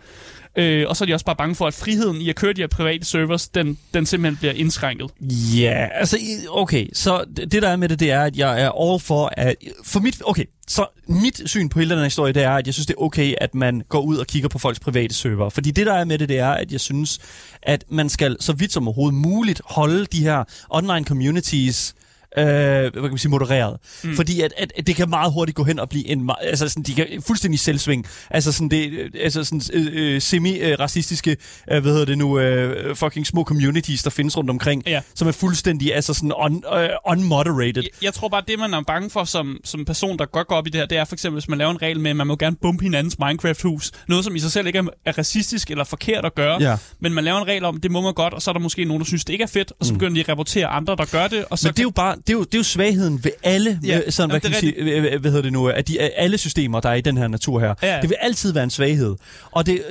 Øh, 0.57 0.87
og 0.89 0.97
så 0.97 1.05
er 1.05 1.07
de 1.07 1.15
også 1.15 1.27
bare 1.27 1.37
bange 1.37 1.55
for, 1.55 1.67
at 1.67 1.75
friheden 1.75 2.21
i 2.21 2.29
at 2.29 2.37
køre 2.37 2.53
de 2.53 2.61
her 2.61 2.69
private 2.69 3.05
servers, 3.05 3.49
den, 3.49 3.79
den 3.95 4.07
simpelthen 4.07 4.37
bliver 4.37 4.53
indskrænket. 4.53 5.11
Ja, 5.57 5.89
altså, 5.93 6.19
okay, 6.51 6.89
så 6.93 7.25
det 7.37 7.53
det, 7.53 7.63
der 7.63 7.69
er 7.69 7.77
med 7.77 7.89
det, 7.89 8.01
det 8.01 8.11
er, 8.11 8.23
at 8.23 8.37
jeg 8.37 8.63
er 8.63 8.71
all 8.71 9.01
for, 9.01 9.33
at, 9.37 9.57
for 9.85 10.01
mit, 10.01 10.23
okay, 10.25 10.45
så 10.69 10.87
mit 11.09 11.43
syn 11.47 11.69
på 11.69 11.79
hele 11.79 11.91
den 11.91 11.99
her 11.99 12.05
historie, 12.05 12.33
det 12.33 12.43
er, 12.43 12.51
at 12.51 12.67
jeg 12.67 12.75
synes, 12.75 12.87
det 12.87 12.95
er 12.95 13.03
okay, 13.03 13.35
at 13.41 13.55
man 13.55 13.83
går 13.89 14.01
ud 14.01 14.17
og 14.17 14.27
kigger 14.27 14.49
på 14.49 14.59
folks 14.59 14.81
private 14.81 15.15
server. 15.15 15.51
Fordi 15.51 15.71
det, 15.71 15.87
der 15.87 15.93
er 15.95 16.05
med 16.05 16.19
det, 16.19 16.29
det 16.29 16.39
er, 16.39 16.51
at 16.51 16.73
jeg 16.73 16.81
synes, 16.81 17.19
at 17.63 17.85
man 17.89 18.09
skal 18.09 18.37
så 18.41 18.53
vidt 18.53 18.73
som 18.73 18.89
overhovedet 18.89 19.15
muligt 19.15 19.61
holde 19.65 20.07
de 20.07 20.23
her 20.23 20.45
online 20.71 21.05
communities 21.05 21.95
øh, 22.39 22.45
hvad 22.45 22.91
kan 22.93 23.03
man 23.03 23.19
sige, 23.19 23.31
modereret. 23.31 23.77
Mm. 24.05 24.17
Fordi 24.17 24.41
at, 24.41 24.53
at, 24.57 24.73
at 24.79 24.87
det 24.87 24.97
kan 24.97 25.11
meget 25.11 25.33
hurtigt 25.33 25.57
gå 25.57 25.65
hen 25.65 25.79
og 25.79 25.89
blive 25.89 26.09
en, 26.09 26.31
altså 26.41 26.69
sådan, 26.69 26.83
de 26.83 26.95
kan 26.95 27.07
fuldstændig 27.27 27.61
selvsving. 27.61 28.07
Altså 28.31 28.53
sådan, 28.53 28.69
det, 28.69 29.11
altså 29.21 29.45
sådan 29.45 29.63
øh, 29.73 30.15
øh, 30.15 30.21
semi-racistiske, 30.21 31.37
øh, 31.71 31.83
hvad 31.83 31.93
hedder 31.93 32.05
det 32.07 32.19
nu, 32.19 32.39
øh, 32.39 32.97
fucking 32.97 33.27
små 33.27 33.45
communities, 33.45 34.03
der 34.03 34.11
findes 34.11 34.37
rundt 34.37 34.51
omkring, 34.51 34.83
Ja. 34.87 35.01
som 35.15 35.29
er 35.29 35.33
fuldstændig, 35.33 35.95
altså 35.95 36.15
sådan 36.15 36.33
un, 36.45 36.65
øh, 36.77 36.89
unmoderated. 37.07 37.83
Jeg, 37.83 37.91
jeg 38.03 38.15
tror 38.15 38.29
bare, 38.29 38.43
det 38.49 38.59
man 38.59 38.75
er 38.75 38.83
bange 38.83 39.11
for 39.11 39.25
som, 39.25 39.61
som 39.65 39.85
person, 39.85 40.19
der 40.19 40.27
godt 40.27 40.47
går 40.49 40.57
op 40.57 40.67
i 40.67 40.71
det 40.71 40.81
her, 40.81 40.87
det 40.87 40.99
er 40.99 41.05
for 41.05 41.15
eksempel, 41.15 41.41
hvis 41.41 41.49
man 41.49 41.59
laver 41.59 41.71
en 41.71 41.83
regel 41.83 42.01
med, 42.01 42.11
at 42.11 42.17
man 42.17 42.27
må 42.27 42.37
gerne 42.37 42.57
bumpe 42.63 42.83
hinandens 42.83 43.19
Minecraft-hus. 43.19 43.93
Noget, 44.09 44.25
som 44.25 44.37
i 44.37 44.39
sig 44.39 44.53
selv 44.53 44.67
ikke 44.67 44.79
er, 44.79 44.83
er 45.05 45.19
racistisk 45.19 45.71
eller 45.71 45.85
forkert 45.85 46.25
at 46.25 46.35
gøre. 46.35 46.63
Ja. 46.63 46.77
Men 47.01 47.15
man 47.15 47.25
laver 47.25 47.39
en 47.39 47.47
regel 47.47 47.65
om, 47.65 47.81
det 47.81 47.91
må 47.91 48.01
man 48.01 48.15
godt, 48.15 48.35
og 48.35 48.43
så 48.43 48.51
er 48.51 48.53
der 48.53 48.61
måske 48.61 48.85
nogen, 48.85 49.01
der 49.01 49.07
synes, 49.07 49.25
det 49.25 49.33
ikke 49.33 49.43
er 49.43 49.47
fedt, 49.49 49.73
og 49.81 49.87
så 49.87 49.93
begynder 49.93 50.15
de 50.15 50.21
at 50.21 50.29
rapportere 50.29 50.67
andre, 50.67 50.97
der 50.97 51.05
gør 51.05 51.29
det. 51.29 51.45
Og 51.51 51.59
så 51.59 51.69
Men 51.69 51.73
det 51.73 51.79
er 51.79 51.83
jo 51.83 51.91
bare, 51.91 52.17
det 52.27 52.33
er 52.33 52.37
jo, 52.37 52.45
det 52.45 52.55
er 52.55 52.59
jo 52.59 52.63
svagheden 52.65 53.25
ved 53.25 53.31
alle, 53.43 53.81
Ja, 53.85 53.89
ja, 53.99 54.11
sådan, 54.11 54.31
hvad, 54.31 54.41
jamen, 54.45 54.53
kan 54.61 54.71
det 54.71 54.77
man 54.79 54.95
er 54.97 55.01
sige, 55.01 55.13
øh, 55.15 55.21
hvad 55.21 55.31
hedder 55.31 55.43
det 55.43 55.53
nu, 55.53 55.69
at 55.69 55.89
de, 55.89 56.01
alle 56.01 56.39
systemer, 56.39 56.81
der 56.81 56.89
er 56.89 56.95
i 56.95 57.01
den 57.01 57.17
her 57.17 57.29
natur 57.29 57.61
her, 57.61 57.75
Ja, 57.83 57.99
det 58.03 58.11
vil 58.11 58.17
altid 58.21 58.53
være 58.53 58.65
en 58.65 58.71
svaghed. 58.71 59.17
Og 59.51 59.67
det, 59.67 59.83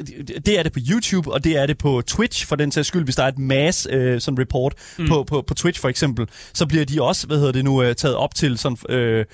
det 0.46 0.60
er 0.60 0.64
det 0.64 0.72
på 0.74 0.80
YouTube, 0.92 1.32
og 1.34 1.44
det 1.44 1.58
er 1.58 1.66
det 1.66 1.78
på 1.78 2.02
Twitch, 2.08 2.46
for 2.48 2.56
den 2.56 2.72
sags 2.72 2.88
skyld, 2.88 3.04
hvis 3.04 3.16
der 3.16 3.24
er 3.24 3.28
et 3.28 3.38
mass 3.40 3.88
øh, 3.92 4.22
sådan 4.22 4.40
report 4.40 4.74
mm. 5.00 5.08
på, 5.08 5.24
på, 5.24 5.42
på 5.48 5.54
Twitch 5.54 5.82
for 5.82 5.90
eksempel, 5.90 6.28
så 6.54 6.66
bliver 6.66 6.86
de 6.86 7.02
også, 7.02 7.28
hvad 7.28 7.38
hedder 7.38 7.52
det 7.52 7.64
nu, 7.64 7.82
øh, 7.84 7.96
taget 7.96 8.16
op 8.16 8.36
til 8.36 8.58
sådan, 8.58 8.78
øh, 8.90 9.20
øh, 9.20 9.26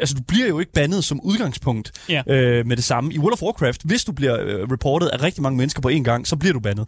altså 0.00 0.14
du 0.14 0.22
bliver 0.28 0.48
jo 0.48 0.58
ikke 0.60 0.72
bandet 0.72 1.04
som 1.04 1.20
udgangspunkt 1.20 1.92
Ja. 2.08 2.22
øh, 2.28 2.66
med 2.66 2.76
det 2.76 2.84
samme. 2.84 3.14
I 3.14 3.18
World 3.18 3.32
of 3.32 3.42
Warcraft, 3.42 3.80
hvis 3.84 4.04
du 4.04 4.12
bliver 4.12 4.40
øh, 4.40 4.72
reportet 4.72 5.06
af 5.08 5.22
rigtig 5.22 5.42
mange 5.42 5.56
mennesker 5.56 5.80
på 5.82 5.88
én 5.88 6.02
gang, 6.02 6.26
så 6.28 6.36
bliver 6.36 6.52
du 6.52 6.60
bandet. 6.60 6.86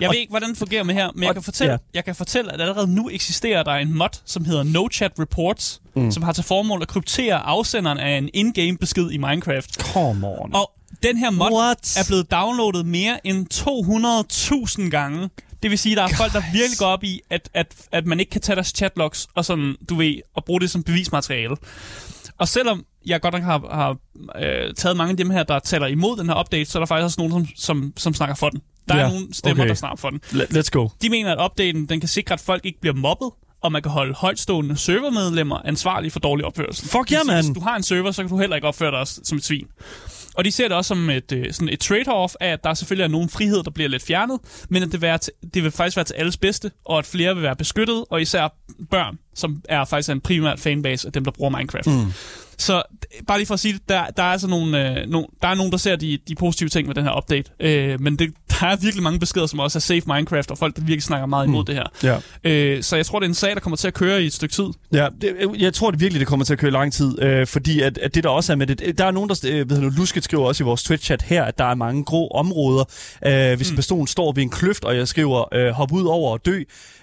Jeg 0.00 0.08
Og- 0.08 0.12
ved 0.12 0.20
ikke, 0.20 0.30
hvordan 0.30 0.48
det 0.48 0.58
fungerer 0.58 0.82
med 0.84 0.94
her, 0.94 1.08
men 1.14 1.22
jeg 1.22 1.28
og- 1.28 1.34
kan, 1.34 1.42
fortælle, 1.42 1.72
ja. 1.72 1.78
jeg 1.94 2.04
kan 2.04 2.14
fortælle, 2.14 2.52
at 2.52 2.60
allerede 2.60 2.94
nu 2.94 3.08
eksisterer 3.12 3.62
der 3.62 3.72
en 3.72 3.94
mod, 3.98 4.08
som 4.24 4.44
hedder 4.44 4.62
No 4.62 4.88
Chat 4.92 5.12
Reports, 5.18 5.80
mm. 5.96 6.10
som 6.10 6.22
har 6.22 6.32
til 6.32 6.44
formål 6.44 6.82
at 6.82 6.88
kryptere 6.88 7.34
afsenderen 7.34 7.98
af 7.98 8.18
en 8.18 8.28
in-game 8.34 8.76
besked 8.78 9.10
i 9.10 9.16
Minecraft. 9.16 9.82
Come 9.92 10.26
on. 10.28 10.54
Og 10.54 10.70
Den 11.02 11.16
her 11.16 11.30
mod 11.30 11.52
What? 11.52 11.96
er 11.98 12.04
blevet 12.08 12.30
downloadet 12.30 12.86
mere 12.86 13.26
end 13.26 13.46
200.000 14.84 14.88
gange. 14.90 15.28
Det 15.62 15.70
vil 15.70 15.78
sige, 15.78 15.92
at 15.92 15.96
der 15.96 16.02
er 16.02 16.08
folk, 16.16 16.32
der 16.32 16.42
virkelig 16.52 16.78
går 16.78 16.86
op 16.86 17.04
i, 17.04 17.20
at, 17.30 17.50
at, 17.54 17.74
at 17.92 18.06
man 18.06 18.20
ikke 18.20 18.30
kan 18.30 18.40
tage 18.40 18.56
deres 18.56 18.72
chatlogs 18.76 19.28
og 19.34 19.44
sådan, 19.44 19.76
du 19.88 19.94
ved, 19.94 20.14
og 20.34 20.44
bruge 20.44 20.60
det 20.60 20.70
som 20.70 20.82
bevismateriale. 20.82 21.56
Og 22.38 22.48
selvom 22.48 22.84
jeg 23.06 23.20
godt 23.20 23.34
nok 23.34 23.42
har, 23.42 23.62
har 23.72 23.96
øh, 24.42 24.74
taget 24.74 24.96
mange 24.96 25.10
af 25.10 25.16
dem 25.16 25.30
her, 25.30 25.42
der 25.42 25.58
taler 25.58 25.86
imod 25.86 26.16
den 26.16 26.26
her 26.28 26.40
update, 26.40 26.64
så 26.70 26.78
er 26.78 26.80
der 26.80 26.86
faktisk 26.86 27.04
også 27.04 27.20
nogen, 27.20 27.32
som, 27.32 27.46
som, 27.56 27.92
som 27.96 28.14
snakker 28.14 28.34
for 28.34 28.48
den. 28.48 28.60
Der 28.88 28.96
Ja, 28.96 29.02
er 29.02 29.08
nogle 29.08 29.26
stemmer, 29.34 29.62
okay. 29.62 29.68
der 29.68 29.74
snakker 29.74 29.96
for 29.96 30.10
den. 30.10 30.20
Let- 30.32 30.56
Let's 30.58 30.68
go. 30.70 30.88
De 31.02 31.08
mener, 31.10 31.36
at 31.36 31.44
updaten 31.50 31.86
den 31.86 32.00
kan 32.00 32.08
sikre, 32.08 32.32
at 32.32 32.40
folk 32.40 32.64
ikke 32.66 32.80
bliver 32.80 32.94
mobbet, 32.96 33.30
og 33.60 33.72
man 33.72 33.82
kan 33.82 33.90
holde 33.90 34.14
højtstående 34.14 34.76
servermedlemmer 34.76 35.56
ansvarlige 35.64 36.10
for 36.10 36.20
dårlig 36.20 36.46
opførsel. 36.46 36.88
Fuck 36.88 37.10
vil 37.10 37.16
yeah, 37.16 37.26
man. 37.26 37.44
Hvis 37.44 37.54
du 37.54 37.60
har 37.60 37.76
en 37.76 37.82
server, 37.82 38.10
så 38.10 38.22
kan 38.22 38.30
du 38.30 38.38
heller 38.38 38.56
ikke 38.56 38.68
opføre 38.68 38.90
dig 38.90 39.06
som 39.06 39.38
et 39.38 39.44
svin. 39.44 39.66
Og 40.34 40.44
de 40.44 40.50
ser 40.50 40.68
det 40.68 40.76
også 40.76 40.88
som 40.88 41.10
et, 41.10 41.32
øh, 41.32 41.52
sådan 41.52 41.68
et 41.68 41.84
trade-off 41.84 42.34
af, 42.40 42.48
at 42.48 42.64
der 42.64 42.74
selvfølgelig 42.74 43.04
er 43.04 43.08
nogle 43.08 43.28
friheder, 43.28 43.62
der 43.62 43.70
bliver 43.70 43.88
lidt 43.88 44.02
fjernet, 44.02 44.38
men 44.68 44.82
at 44.82 44.92
det, 44.92 45.02
være 45.02 45.18
til, 45.18 45.32
det 45.54 45.62
vil 45.62 45.70
faktisk 45.70 45.96
være 45.96 46.04
til 46.04 46.14
alles 46.14 46.36
bedste, 46.36 46.70
og 46.84 46.98
at 46.98 47.06
flere 47.06 47.34
vil 47.34 47.42
være 47.42 47.56
beskyttet, 47.56 48.04
og 48.10 48.22
især 48.22 48.48
børn, 48.90 49.18
som 49.34 49.62
er 49.68 49.84
faktisk 49.84 50.10
en 50.10 50.20
primært 50.20 50.60
fanbase 50.60 51.06
af 51.06 51.12
dem, 51.12 51.24
der 51.24 51.30
bruger 51.30 51.50
Minecraft. 51.50 51.86
Mm. 51.86 52.12
Så 52.58 52.82
bare 53.26 53.38
lige 53.38 53.46
for 53.46 53.54
at 53.54 53.60
sige 53.60 53.72
det, 53.72 53.88
der, 53.88 54.06
der 54.06 54.22
er 54.22 54.32
altså 54.32 54.46
nogle, 54.48 55.00
øh, 55.00 55.06
nogle, 55.06 55.26
der 55.42 55.48
er 55.48 55.54
nogen, 55.54 55.72
der 55.72 55.78
ser 55.78 55.96
de, 55.96 56.18
de 56.28 56.34
positive 56.34 56.68
ting 56.68 56.88
ved 56.88 56.94
den 56.94 57.04
her 57.04 57.16
update. 57.16 57.50
Øh, 57.60 58.00
men 58.00 58.18
det, 58.18 58.34
der 58.60 58.66
er 58.66 58.76
virkelig 58.76 59.02
mange 59.02 59.18
beskeder, 59.18 59.46
som 59.46 59.58
også 59.58 59.78
er 59.78 59.80
safe 59.80 60.02
Minecraft, 60.06 60.50
og 60.50 60.58
folk, 60.58 60.76
der 60.76 60.82
virkelig 60.82 61.02
snakker 61.02 61.26
meget 61.26 61.46
imod 61.46 61.62
mm. 61.62 61.66
det 61.66 61.74
her. 61.74 62.20
Ja. 62.44 62.50
Øh, 62.50 62.82
så 62.82 62.96
jeg 62.96 63.06
tror, 63.06 63.18
det 63.18 63.26
er 63.26 63.28
en 63.28 63.34
sag, 63.34 63.54
der 63.54 63.60
kommer 63.60 63.76
til 63.76 63.88
at 63.88 63.94
køre 63.94 64.22
i 64.22 64.26
et 64.26 64.32
stykke 64.32 64.54
tid. 64.54 64.66
Ja, 64.92 65.08
det, 65.20 65.36
jeg 65.58 65.74
tror 65.74 65.90
det 65.90 66.00
virkelig, 66.00 66.20
det 66.20 66.28
kommer 66.28 66.44
til 66.44 66.52
at 66.52 66.58
køre 66.58 66.68
i 66.68 66.72
lang 66.72 66.92
tid, 66.92 67.22
øh, 67.22 67.46
fordi 67.46 67.80
at, 67.80 67.98
at 67.98 68.14
det 68.14 68.24
der 68.24 68.30
også 68.30 68.52
er 68.52 68.56
med 68.56 68.66
det, 68.66 68.98
der 68.98 69.04
er 69.04 69.10
nogen, 69.10 69.28
der, 69.28 69.48
øh, 69.48 69.70
ved 69.70 69.80
du, 69.80 69.88
Lusket 69.88 70.24
skriver 70.24 70.44
også 70.44 70.64
i 70.64 70.66
vores 70.66 70.90
Twitch-chat 70.90 71.22
her, 71.24 71.44
at 71.44 71.58
der 71.58 71.64
er 71.64 71.74
mange 71.74 72.04
grå 72.04 72.28
områder. 72.28 72.84
Øh, 73.26 73.56
hvis 73.56 73.70
mm. 73.70 73.72
en 73.72 73.76
person 73.76 74.06
står 74.06 74.32
ved 74.32 74.42
en 74.42 74.50
kløft, 74.50 74.84
og 74.84 74.96
jeg 74.96 75.08
skriver, 75.08 75.54
øh, 75.54 75.70
hop 75.70 75.92
ud 75.92 76.04
over 76.04 76.32
og 76.32 76.46
dø, 76.46 76.62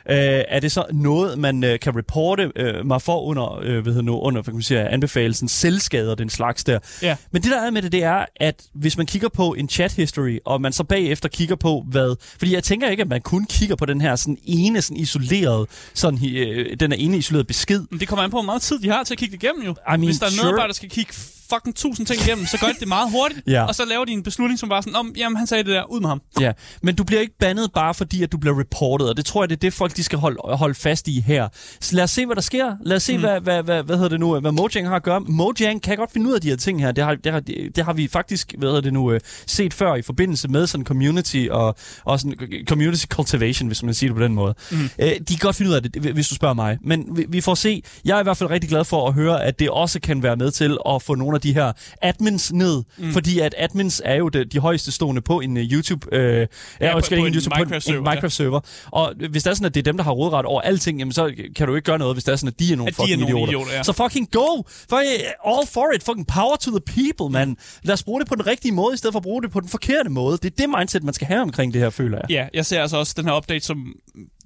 øh, 0.09 0.43
er 0.47 0.59
det 0.59 0.71
så 0.71 0.85
noget, 0.93 1.39
man 1.39 1.63
øh, 1.63 1.79
kan 1.79 1.97
reporte 1.97 2.51
øh, 2.55 2.85
mig 2.85 3.01
for 3.01 3.21
under, 3.21 3.59
øh, 3.63 3.85
ved 3.85 4.01
nu, 4.01 4.19
under 4.19 4.41
hvad 4.41 4.51
kan 4.51 4.53
man 4.53 4.61
sige, 4.61 4.79
anbefalelsen 4.79 5.47
selvskade 5.47 6.11
og 6.11 6.17
den 6.17 6.29
slags 6.29 6.63
der. 6.63 6.79
Ja. 7.01 7.15
Men 7.31 7.41
det 7.41 7.51
der 7.51 7.61
er 7.61 7.71
med 7.71 7.81
det, 7.81 7.91
det 7.91 8.03
er, 8.03 8.25
at 8.35 8.63
hvis 8.73 8.97
man 8.97 9.05
kigger 9.05 9.29
på 9.29 9.53
en 9.53 9.69
chat 9.69 9.93
history, 9.93 10.37
og 10.45 10.61
man 10.61 10.73
så 10.73 10.83
bagefter 10.83 11.29
kigger 11.29 11.55
på, 11.55 11.83
hvad... 11.87 12.15
Fordi 12.37 12.53
jeg 12.53 12.63
tænker 12.63 12.89
ikke, 12.89 13.01
at 13.01 13.09
man 13.09 13.21
kun 13.21 13.45
kigger 13.45 13.75
på 13.75 13.85
den 13.85 14.01
her 14.01 14.15
sådan 14.15 14.37
ene 14.45 14.81
sådan 14.81 14.97
isoleret, 14.97 15.67
sådan, 15.93 16.19
øh, 16.35 16.79
den 16.79 16.91
er 16.91 16.95
ene 16.95 17.17
isolerede 17.17 17.47
besked. 17.47 17.83
Men 17.91 17.99
det 17.99 18.07
kommer 18.07 18.23
an 18.23 18.31
på, 18.31 18.37
hvor 18.37 18.41
meget 18.41 18.61
tid 18.61 18.79
de 18.79 18.89
har 18.89 19.03
til 19.03 19.13
at 19.13 19.17
kigge 19.17 19.35
igennem 19.35 19.65
jo. 19.65 19.71
I 19.71 19.75
mean, 19.87 20.03
Hvis 20.03 20.19
der 20.19 20.25
er 20.25 20.29
sure. 20.29 20.43
medarbejder, 20.43 20.67
der 20.67 20.73
skal 20.73 20.89
kigge 20.89 21.13
fucking 21.49 21.75
tusind 21.75 22.07
ting 22.07 22.21
igennem, 22.21 22.45
så 22.45 22.57
gør 22.57 22.67
de 22.67 22.79
det 22.79 22.87
meget 22.87 23.11
hurtigt. 23.11 23.41
Ja. 23.47 23.65
Og 23.65 23.75
så 23.75 23.85
laver 23.85 24.05
de 24.05 24.11
en 24.11 24.23
beslutning, 24.23 24.59
som 24.59 24.69
bare 24.69 24.83
sådan, 24.83 24.95
om, 24.95 25.13
jamen 25.17 25.37
han 25.37 25.47
sagde 25.47 25.63
det 25.63 25.71
der, 25.71 25.91
ud 25.91 25.99
med 25.99 26.09
ham. 26.09 26.21
Ja, 26.39 26.51
men 26.81 26.95
du 26.95 27.03
bliver 27.03 27.21
ikke 27.21 27.37
bandet 27.39 27.71
bare 27.73 27.93
fordi, 27.93 28.23
at 28.23 28.31
du 28.31 28.37
bliver 28.37 28.59
reportet, 28.59 29.09
og 29.09 29.17
det 29.17 29.25
tror 29.25 29.43
jeg, 29.43 29.49
det 29.49 29.55
er 29.55 29.59
det, 29.59 29.73
folk 29.73 29.95
de 29.95 30.03
skal 30.03 30.19
holde, 30.19 30.37
holde 30.43 30.75
fast 30.75 31.07
i 31.07 31.21
her. 31.21 31.47
Så 31.81 31.95
lad 31.95 32.03
os 32.03 32.11
se, 32.11 32.25
hvad 32.25 32.35
der 32.35 32.41
sker. 32.41 32.75
Lad 32.81 32.95
os 32.97 33.03
se, 33.03 33.17
mm. 33.17 33.23
hvad, 33.23 33.41
hvad, 33.41 33.63
hvad, 33.63 33.83
hvad 33.83 33.95
hedder 33.95 34.09
det 34.09 34.19
nu, 34.19 34.39
hvad 34.39 34.51
Mojang 34.51 34.87
har 34.87 34.95
at 34.95 35.03
gøre. 35.03 35.19
Mojang 35.19 35.81
kan 35.81 35.97
godt 35.97 36.11
finde 36.11 36.29
ud 36.29 36.33
af 36.33 36.41
de 36.41 36.49
her 36.49 36.55
ting 36.55 36.81
her. 36.81 36.91
Det 36.91 37.03
har, 37.03 37.15
det 37.15 37.31
har, 37.31 37.39
det 37.75 37.85
har 37.85 37.93
vi 37.93 38.07
faktisk, 38.07 38.55
hvad 38.57 38.69
hedder 38.69 38.81
det 38.81 38.93
nu, 38.93 39.11
øh, 39.11 39.19
set 39.45 39.73
før 39.73 39.95
i 39.95 40.01
forbindelse 40.01 40.47
med 40.47 40.67
sådan 40.67 40.85
community 40.85 41.47
og, 41.51 41.75
og 42.03 42.19
sådan 42.19 42.35
community 42.67 43.05
cultivation, 43.05 43.67
hvis 43.67 43.83
man 43.83 43.93
siger 43.93 44.09
det 44.09 44.17
på 44.17 44.23
den 44.23 44.33
måde. 44.33 44.55
Mm. 44.71 44.89
Øh, 44.99 45.09
de 45.09 45.25
kan 45.25 45.37
godt 45.39 45.55
finde 45.55 45.71
ud 45.71 45.75
af 45.75 45.83
det, 45.83 46.01
hvis 46.01 46.27
du 46.27 46.35
spørger 46.35 46.55
mig. 46.55 46.77
Men 46.81 47.17
vi, 47.17 47.25
vi 47.29 47.41
får 47.41 47.55
se. 47.55 47.83
Jeg 48.05 48.15
er 48.15 48.19
i 48.19 48.23
hvert 48.23 48.37
fald 48.37 48.49
rigtig 48.49 48.69
glad 48.69 48.85
for 48.85 49.07
at 49.07 49.13
høre, 49.13 49.43
at 49.43 49.59
det 49.59 49.69
også 49.69 49.99
kan 49.99 50.23
være 50.23 50.35
med 50.35 50.51
til 50.51 50.77
at 50.89 51.01
få 51.01 51.15
nogle 51.15 51.36
af 51.37 51.41
de 51.41 51.53
her 51.53 51.71
admins 52.01 52.53
ned, 52.53 52.83
mm. 52.97 53.13
fordi 53.13 53.39
at 53.39 53.55
admins 53.57 54.01
er 54.05 54.15
jo 54.15 54.29
de, 54.29 54.45
de 54.45 54.59
højeste 54.59 54.91
stående 54.91 55.21
på 55.21 55.39
en 55.39 55.57
uh, 55.57 55.63
YouTube, 55.63 56.15
øh, 56.15 56.47
ja, 56.81 56.91
på- 56.91 56.95
undskyld, 56.95 57.19
på 57.19 57.25
ikke 57.25 57.27
en 57.27 57.33
YouTube, 57.43 57.55
på 57.55 57.61
en- 57.61 57.67
Minecraft-server, 57.67 57.99
en 57.99 58.05
ja. 58.05 58.11
Minecraft-server. 58.11 58.59
Og 58.91 59.13
hvis 59.29 59.43
det 59.43 59.49
er 59.49 59.53
sådan, 59.53 59.65
at 59.65 59.73
det 59.73 59.79
er 59.81 59.83
dem, 59.83 59.97
der 59.97 60.03
har 60.03 60.11
rådret 60.11 60.45
over 60.45 60.61
alting, 60.61 60.99
jamen 60.99 61.11
så 61.11 61.33
kan 61.55 61.67
du 61.67 61.75
ikke 61.75 61.85
gøre 61.85 61.97
noget, 61.99 62.15
hvis 62.15 62.23
det 62.23 62.31
er 62.31 62.35
sådan, 62.35 62.47
at 62.47 62.59
de 62.59 62.73
er 62.73 62.75
nogle 62.77 62.89
At 62.89 62.97
de 62.97 63.01
er 63.01 63.05
fucking 63.05 63.19
nogle 63.21 63.33
idioter. 63.35 63.51
idioter, 63.51 63.73
ja. 63.73 63.83
Så 63.83 63.93
fucking 63.93 64.31
go! 64.31 64.61
Fucking 64.67 65.11
all 65.47 65.67
for 65.67 65.95
it! 65.95 66.03
Fucking 66.03 66.27
power 66.27 66.55
to 66.55 66.71
the 66.71 66.79
people, 66.79 67.33
man! 67.33 67.57
Lad 67.83 67.93
os 67.93 68.03
bruge 68.03 68.19
det 68.21 68.27
på 68.29 68.35
den 68.35 68.47
rigtige 68.47 68.71
måde, 68.71 68.93
i 68.93 68.97
stedet 68.97 69.13
for 69.13 69.19
at 69.19 69.23
bruge 69.23 69.41
det 69.43 69.51
på 69.51 69.59
den 69.59 69.69
forkerte 69.69 70.09
måde. 70.09 70.37
Det 70.37 70.45
er 70.45 70.55
det 70.57 70.69
mindset, 70.77 71.03
man 71.03 71.13
skal 71.13 71.27
have 71.27 71.41
omkring 71.41 71.73
det 71.73 71.81
her, 71.81 71.89
føler 71.89 72.17
jeg. 72.17 72.29
Ja, 72.29 72.47
jeg 72.53 72.65
ser 72.65 72.81
altså 72.81 72.97
også 72.97 73.13
den 73.17 73.25
her 73.25 73.37
update 73.37 73.65
som 73.65 73.93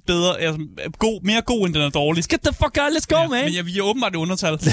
bedre, 0.07 0.39
altså, 0.39 0.61
god, 0.99 1.21
mere 1.23 1.41
god, 1.41 1.65
end 1.65 1.73
den 1.73 1.81
er 1.83 1.89
dårlig. 1.89 2.23
Get 2.23 2.39
the 2.41 2.53
fuck 2.53 2.77
out, 2.81 2.91
let's 2.91 3.05
go, 3.15 3.21
ja, 3.21 3.27
man! 3.27 3.43
Men 3.43 3.53
ja, 3.53 3.61
vi 3.61 3.77
er 3.77 3.83
åbenbart 3.83 4.13
i 4.13 4.17
undertal. 4.17 4.57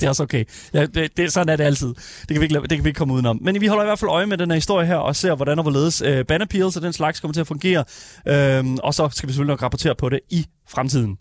Det 0.00 0.06
er 0.06 0.08
også 0.08 0.22
okay. 0.22 0.44
Ja, 0.74 0.86
det, 0.86 1.16
det, 1.16 1.32
sådan 1.32 1.48
er 1.48 1.56
det 1.56 1.64
altid. 1.64 1.88
Det 1.88 2.28
kan, 2.28 2.40
vi 2.40 2.44
ikke, 2.44 2.60
det 2.60 2.70
kan 2.70 2.84
vi 2.84 2.88
ikke 2.88 2.98
komme 2.98 3.14
udenom. 3.14 3.38
Men 3.42 3.60
vi 3.60 3.66
holder 3.66 3.84
i 3.84 3.86
hvert 3.86 3.98
fald 3.98 4.10
øje 4.10 4.26
med 4.26 4.38
den 4.38 4.50
her 4.50 4.54
historie 4.54 4.86
her, 4.86 4.96
og 4.96 5.16
ser, 5.16 5.34
hvordan 5.34 5.58
og 5.58 5.62
hvorledes 5.62 6.02
øh, 6.02 6.24
ban 6.24 6.42
appeals 6.42 6.76
og 6.76 6.82
den 6.82 6.92
slags 6.92 7.20
kommer 7.20 7.32
til 7.32 7.40
at 7.40 7.46
fungere. 7.46 7.84
Øhm, 8.28 8.78
og 8.82 8.94
så 8.94 9.08
skal 9.12 9.28
vi 9.28 9.32
selvfølgelig 9.32 9.52
nok 9.52 9.62
rapportere 9.62 9.94
på 9.94 10.08
det 10.08 10.20
i 10.30 10.46
fremtiden. 10.68 11.16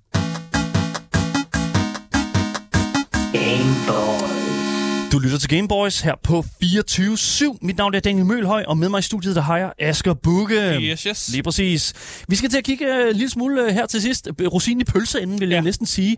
Gameboy. 3.33 4.22
Du 5.13 5.19
lytter 5.19 5.37
til 5.37 5.49
Gameboys 5.49 6.01
her 6.01 6.15
på 6.23 6.45
24-7. 6.63 7.57
Mit 7.61 7.77
navn 7.77 7.93
er 7.95 7.99
Daniel 7.99 8.25
Mølhøj, 8.25 8.63
og 8.67 8.77
med 8.77 8.89
mig 8.89 8.99
i 8.99 9.01
studiet, 9.01 9.35
der 9.35 9.41
har 9.41 9.57
jeg 9.57 9.73
Asger 9.79 10.13
Bukke. 10.13 10.55
Yes, 10.79 11.01
yes. 11.03 11.29
Lige 11.29 11.43
præcis. 11.43 11.93
Vi 12.27 12.35
skal 12.35 12.49
til 12.49 12.57
at 12.57 12.63
kigge 12.63 12.85
uh, 13.03 13.09
en 13.09 13.15
lille 13.15 13.29
smule 13.29 13.63
uh, 13.63 13.67
her 13.69 13.85
til 13.85 14.01
sidst. 14.01 14.27
Uh, 14.27 14.47
Rosinen 14.47 14.81
i 14.81 14.83
pølseenden, 14.83 15.39
vil 15.39 15.49
jeg 15.49 15.55
Ja. 15.57 15.61
næsten 15.61 15.85
sige. 15.85 16.17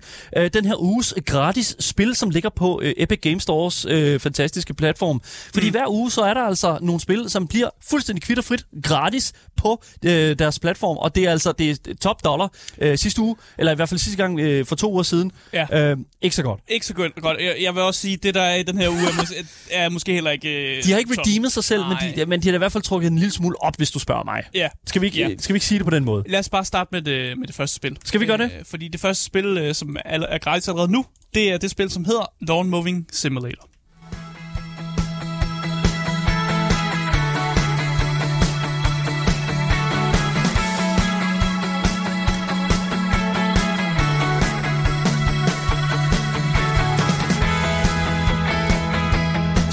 Den 0.54 0.66
her 0.66 0.82
uges 0.82 1.14
gratis 1.26 1.76
spil, 1.80 2.16
som 2.16 2.30
ligger 2.30 2.50
på 2.50 2.82
Epic 2.98 3.20
Game 3.22 3.39
Stores 3.39 3.86
fantastiske 4.22 4.74
platform. 4.74 5.22
Fordi 5.54 5.66
mm. 5.66 5.72
hver 5.72 5.91
uge, 5.91 6.12
så 6.12 6.22
er 6.22 6.34
der 6.34 6.41
altså 6.41 6.78
nogle 6.82 7.02
spil, 7.02 7.30
som 7.30 7.48
bliver 7.48 7.70
fuldstændig 7.89 8.24
kvitterfrit 8.24 8.66
gratis 8.84 9.34
på 9.58 9.84
deres 10.04 10.60
platform. 10.60 10.98
Og 10.98 11.16
det 11.16 11.24
er 11.24 11.32
altså 11.32 11.52
det 11.52 11.70
er 11.70 11.93
top 12.02 12.24
dollar 12.24 12.50
sidste 12.96 13.22
uge, 13.22 13.36
eller 13.58 13.72
i 13.72 13.76
hvert 13.76 13.89
fald 13.89 14.00
sidste 14.00 14.24
gang 14.24 14.39
for 14.68 14.76
to 14.76 14.91
uger 14.91 15.04
siden. 15.04 15.32
Ja. 15.54 15.96
Ikke 16.22 16.36
så 16.36 16.43
godt. 16.43 16.60
Ikke 16.68 16.86
så 16.86 16.93
godt. 16.93 17.16
godt. 17.22 17.38
Jeg, 17.41 17.56
jeg 17.62 17.76
vil 17.76 17.82
også 17.84 18.02
sige, 18.02 18.18
det 18.18 18.34
der 18.36 18.41
er 18.41 18.56
i 18.56 18.64
den 18.64 18.78
her 18.78 18.85
uge, 18.90 19.00
er, 19.00 19.12
mås- 19.22 19.68
er 19.72 19.90
måske 19.90 20.14
heller 20.14 20.32
ikke... 20.32 20.78
øh, 20.78 20.84
De 20.84 20.92
har 20.92 21.00
ikke 21.00 21.16
redeemet 21.20 21.52
sig 21.52 21.64
selv, 21.64 21.84
men 21.86 21.98
de, 22.16 22.26
men 22.26 22.42
de 22.42 22.48
har 22.48 22.52
da 22.52 22.56
i 22.56 22.58
hvert 22.58 22.72
fald 22.72 22.84
trukket 22.84 23.08
en 23.12 23.20
lille 23.20 23.32
smule 23.32 23.64
op, 23.64 23.78
hvis 23.78 23.92
du 23.92 24.00
spørger 24.00 24.24
mig. 24.24 24.44
Ja. 24.54 24.70
Skal 24.88 25.02
vi 25.02 25.06
ikke, 25.08 25.18
Ja. 25.20 25.30
skal 25.40 25.54
vi 25.54 25.58
ikke 25.58 25.66
sige 25.66 25.80
det 25.80 25.86
på 25.86 25.92
den 25.92 26.06
måde? 26.06 26.24
Lad 26.28 26.40
os 26.40 26.50
bare 26.50 26.66
starte 26.66 26.90
med 26.92 27.02
det, 27.02 27.38
med 27.38 27.48
det 27.48 27.56
første 27.56 27.76
spil. 27.76 27.98
Skal 28.06 28.20
vi 28.22 28.26
gøre 28.26 28.38
det? 28.38 28.52
Øh, 28.60 28.66
fordi 28.66 28.88
det 28.88 29.00
første 29.00 29.24
spil, 29.24 29.46
øh, 29.46 29.76
som 29.76 29.98
er, 30.06 30.20
er 30.20 30.38
gratis 30.38 30.68
allerede 30.68 30.92
nu, 30.92 31.06
det 31.34 31.52
er 31.52 31.58
det 31.58 31.72
spil, 31.72 31.90
som 31.90 32.06
hedder 32.06 32.32
Lawn 32.48 32.70
Moving 32.70 33.08
Simulator. 33.12 33.70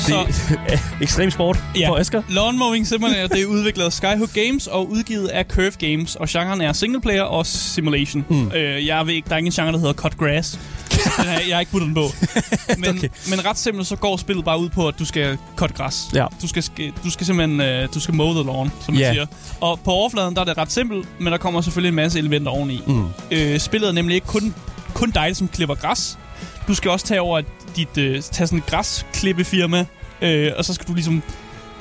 Så 0.03 0.25
Det 0.49 0.59
er 0.69 0.79
ekstrem 1.03 1.31
sport 1.31 1.59
Ja. 1.79 1.89
for 1.89 1.97
Asger. 1.97 2.23
Lawn 2.29 2.59
Mowing 2.59 2.87
Simulator, 2.87 3.27
det 3.29 3.43
er 3.43 3.47
udviklet 3.47 3.85
af 3.85 3.93
Skyhook 3.93 4.33
Games 4.35 4.67
og 4.67 4.91
udgivet 4.91 5.29
af 5.29 5.45
Curve 5.45 5.71
Games, 5.71 6.17
og 6.17 6.29
genren 6.29 6.61
er 6.61 6.73
singleplayer 6.73 7.23
og 7.23 7.47
simulation. 7.47 8.25
Mm. 8.29 8.53
Øh, 8.55 8.87
jeg 8.87 9.07
ved 9.07 9.15
ikke, 9.15 9.29
der 9.29 9.35
er 9.35 9.39
ingen 9.39 9.53
genre, 9.53 9.73
der 9.73 9.79
hedder 9.79 9.93
cut 9.93 10.17
grass. 10.19 10.51
Den 10.93 11.01
har- 11.27 11.41
jeg 11.49 11.57
har 11.57 11.61
ikke 11.61 11.73
puttet 11.73 11.87
den 11.87 11.95
på. 11.95 12.05
Men, 12.79 12.89
Okay. 12.99 13.09
men 13.31 13.45
ret 13.45 13.59
simpelt, 13.59 13.87
så 13.87 13.97
går 13.97 14.17
spillet 14.17 14.45
bare 14.45 14.59
ud 14.61 14.69
på, 14.69 14.89
at 14.89 14.95
du 14.99 15.05
skal 15.05 15.39
cut 15.57 15.75
græs. 15.75 16.05
Ja. 16.15 16.27
Du 16.43 16.49
skal, 16.49 16.63
sk- 16.63 17.05
du 17.05 17.11
skal 17.11 17.27
simpelthen 17.27 17.61
uh, 17.85 17.95
du 17.95 18.01
skal 18.01 18.15
mow 18.15 18.33
the 18.35 18.43
lawn, 18.45 18.73
som 18.85 18.95
man 18.95 19.01
Ja. 19.03 19.13
siger. 19.13 19.27
Og 19.61 19.81
på 19.85 19.91
overfladen, 19.91 20.35
der 20.35 20.41
er 20.41 20.45
det 20.45 20.59
ret 20.59 20.73
simpelt, 20.73 21.09
men 21.21 21.33
der 21.33 21.39
kommer 21.39 21.61
selvfølgelig 21.61 21.89
en 21.89 21.95
masse 21.95 22.19
elementer 22.19 22.51
oveni. 22.51 22.83
Mm. 22.87 23.05
Øh, 23.31 23.59
spillet 23.61 23.89
er 23.89 23.93
nemlig 23.93 24.15
ikke 24.15 24.27
kun, 24.27 24.55
kun 24.95 25.11
dig, 25.11 25.37
som 25.37 25.49
klipper 25.49 25.75
græs. 25.75 26.19
Du 26.69 26.75
skal 26.75 26.91
også 26.91 27.07
tage 27.07 27.21
over 27.21 27.41
dit, 27.77 27.99
øh, 27.99 28.23
tage 28.23 28.47
sådan 28.47 28.59
et 28.59 28.67
græsklippefirma, 28.67 29.87
øh, 30.23 30.53
og 30.57 30.65
så 30.65 30.75
skal 30.75 30.89
du 30.89 30.95
ligesom 30.95 31.23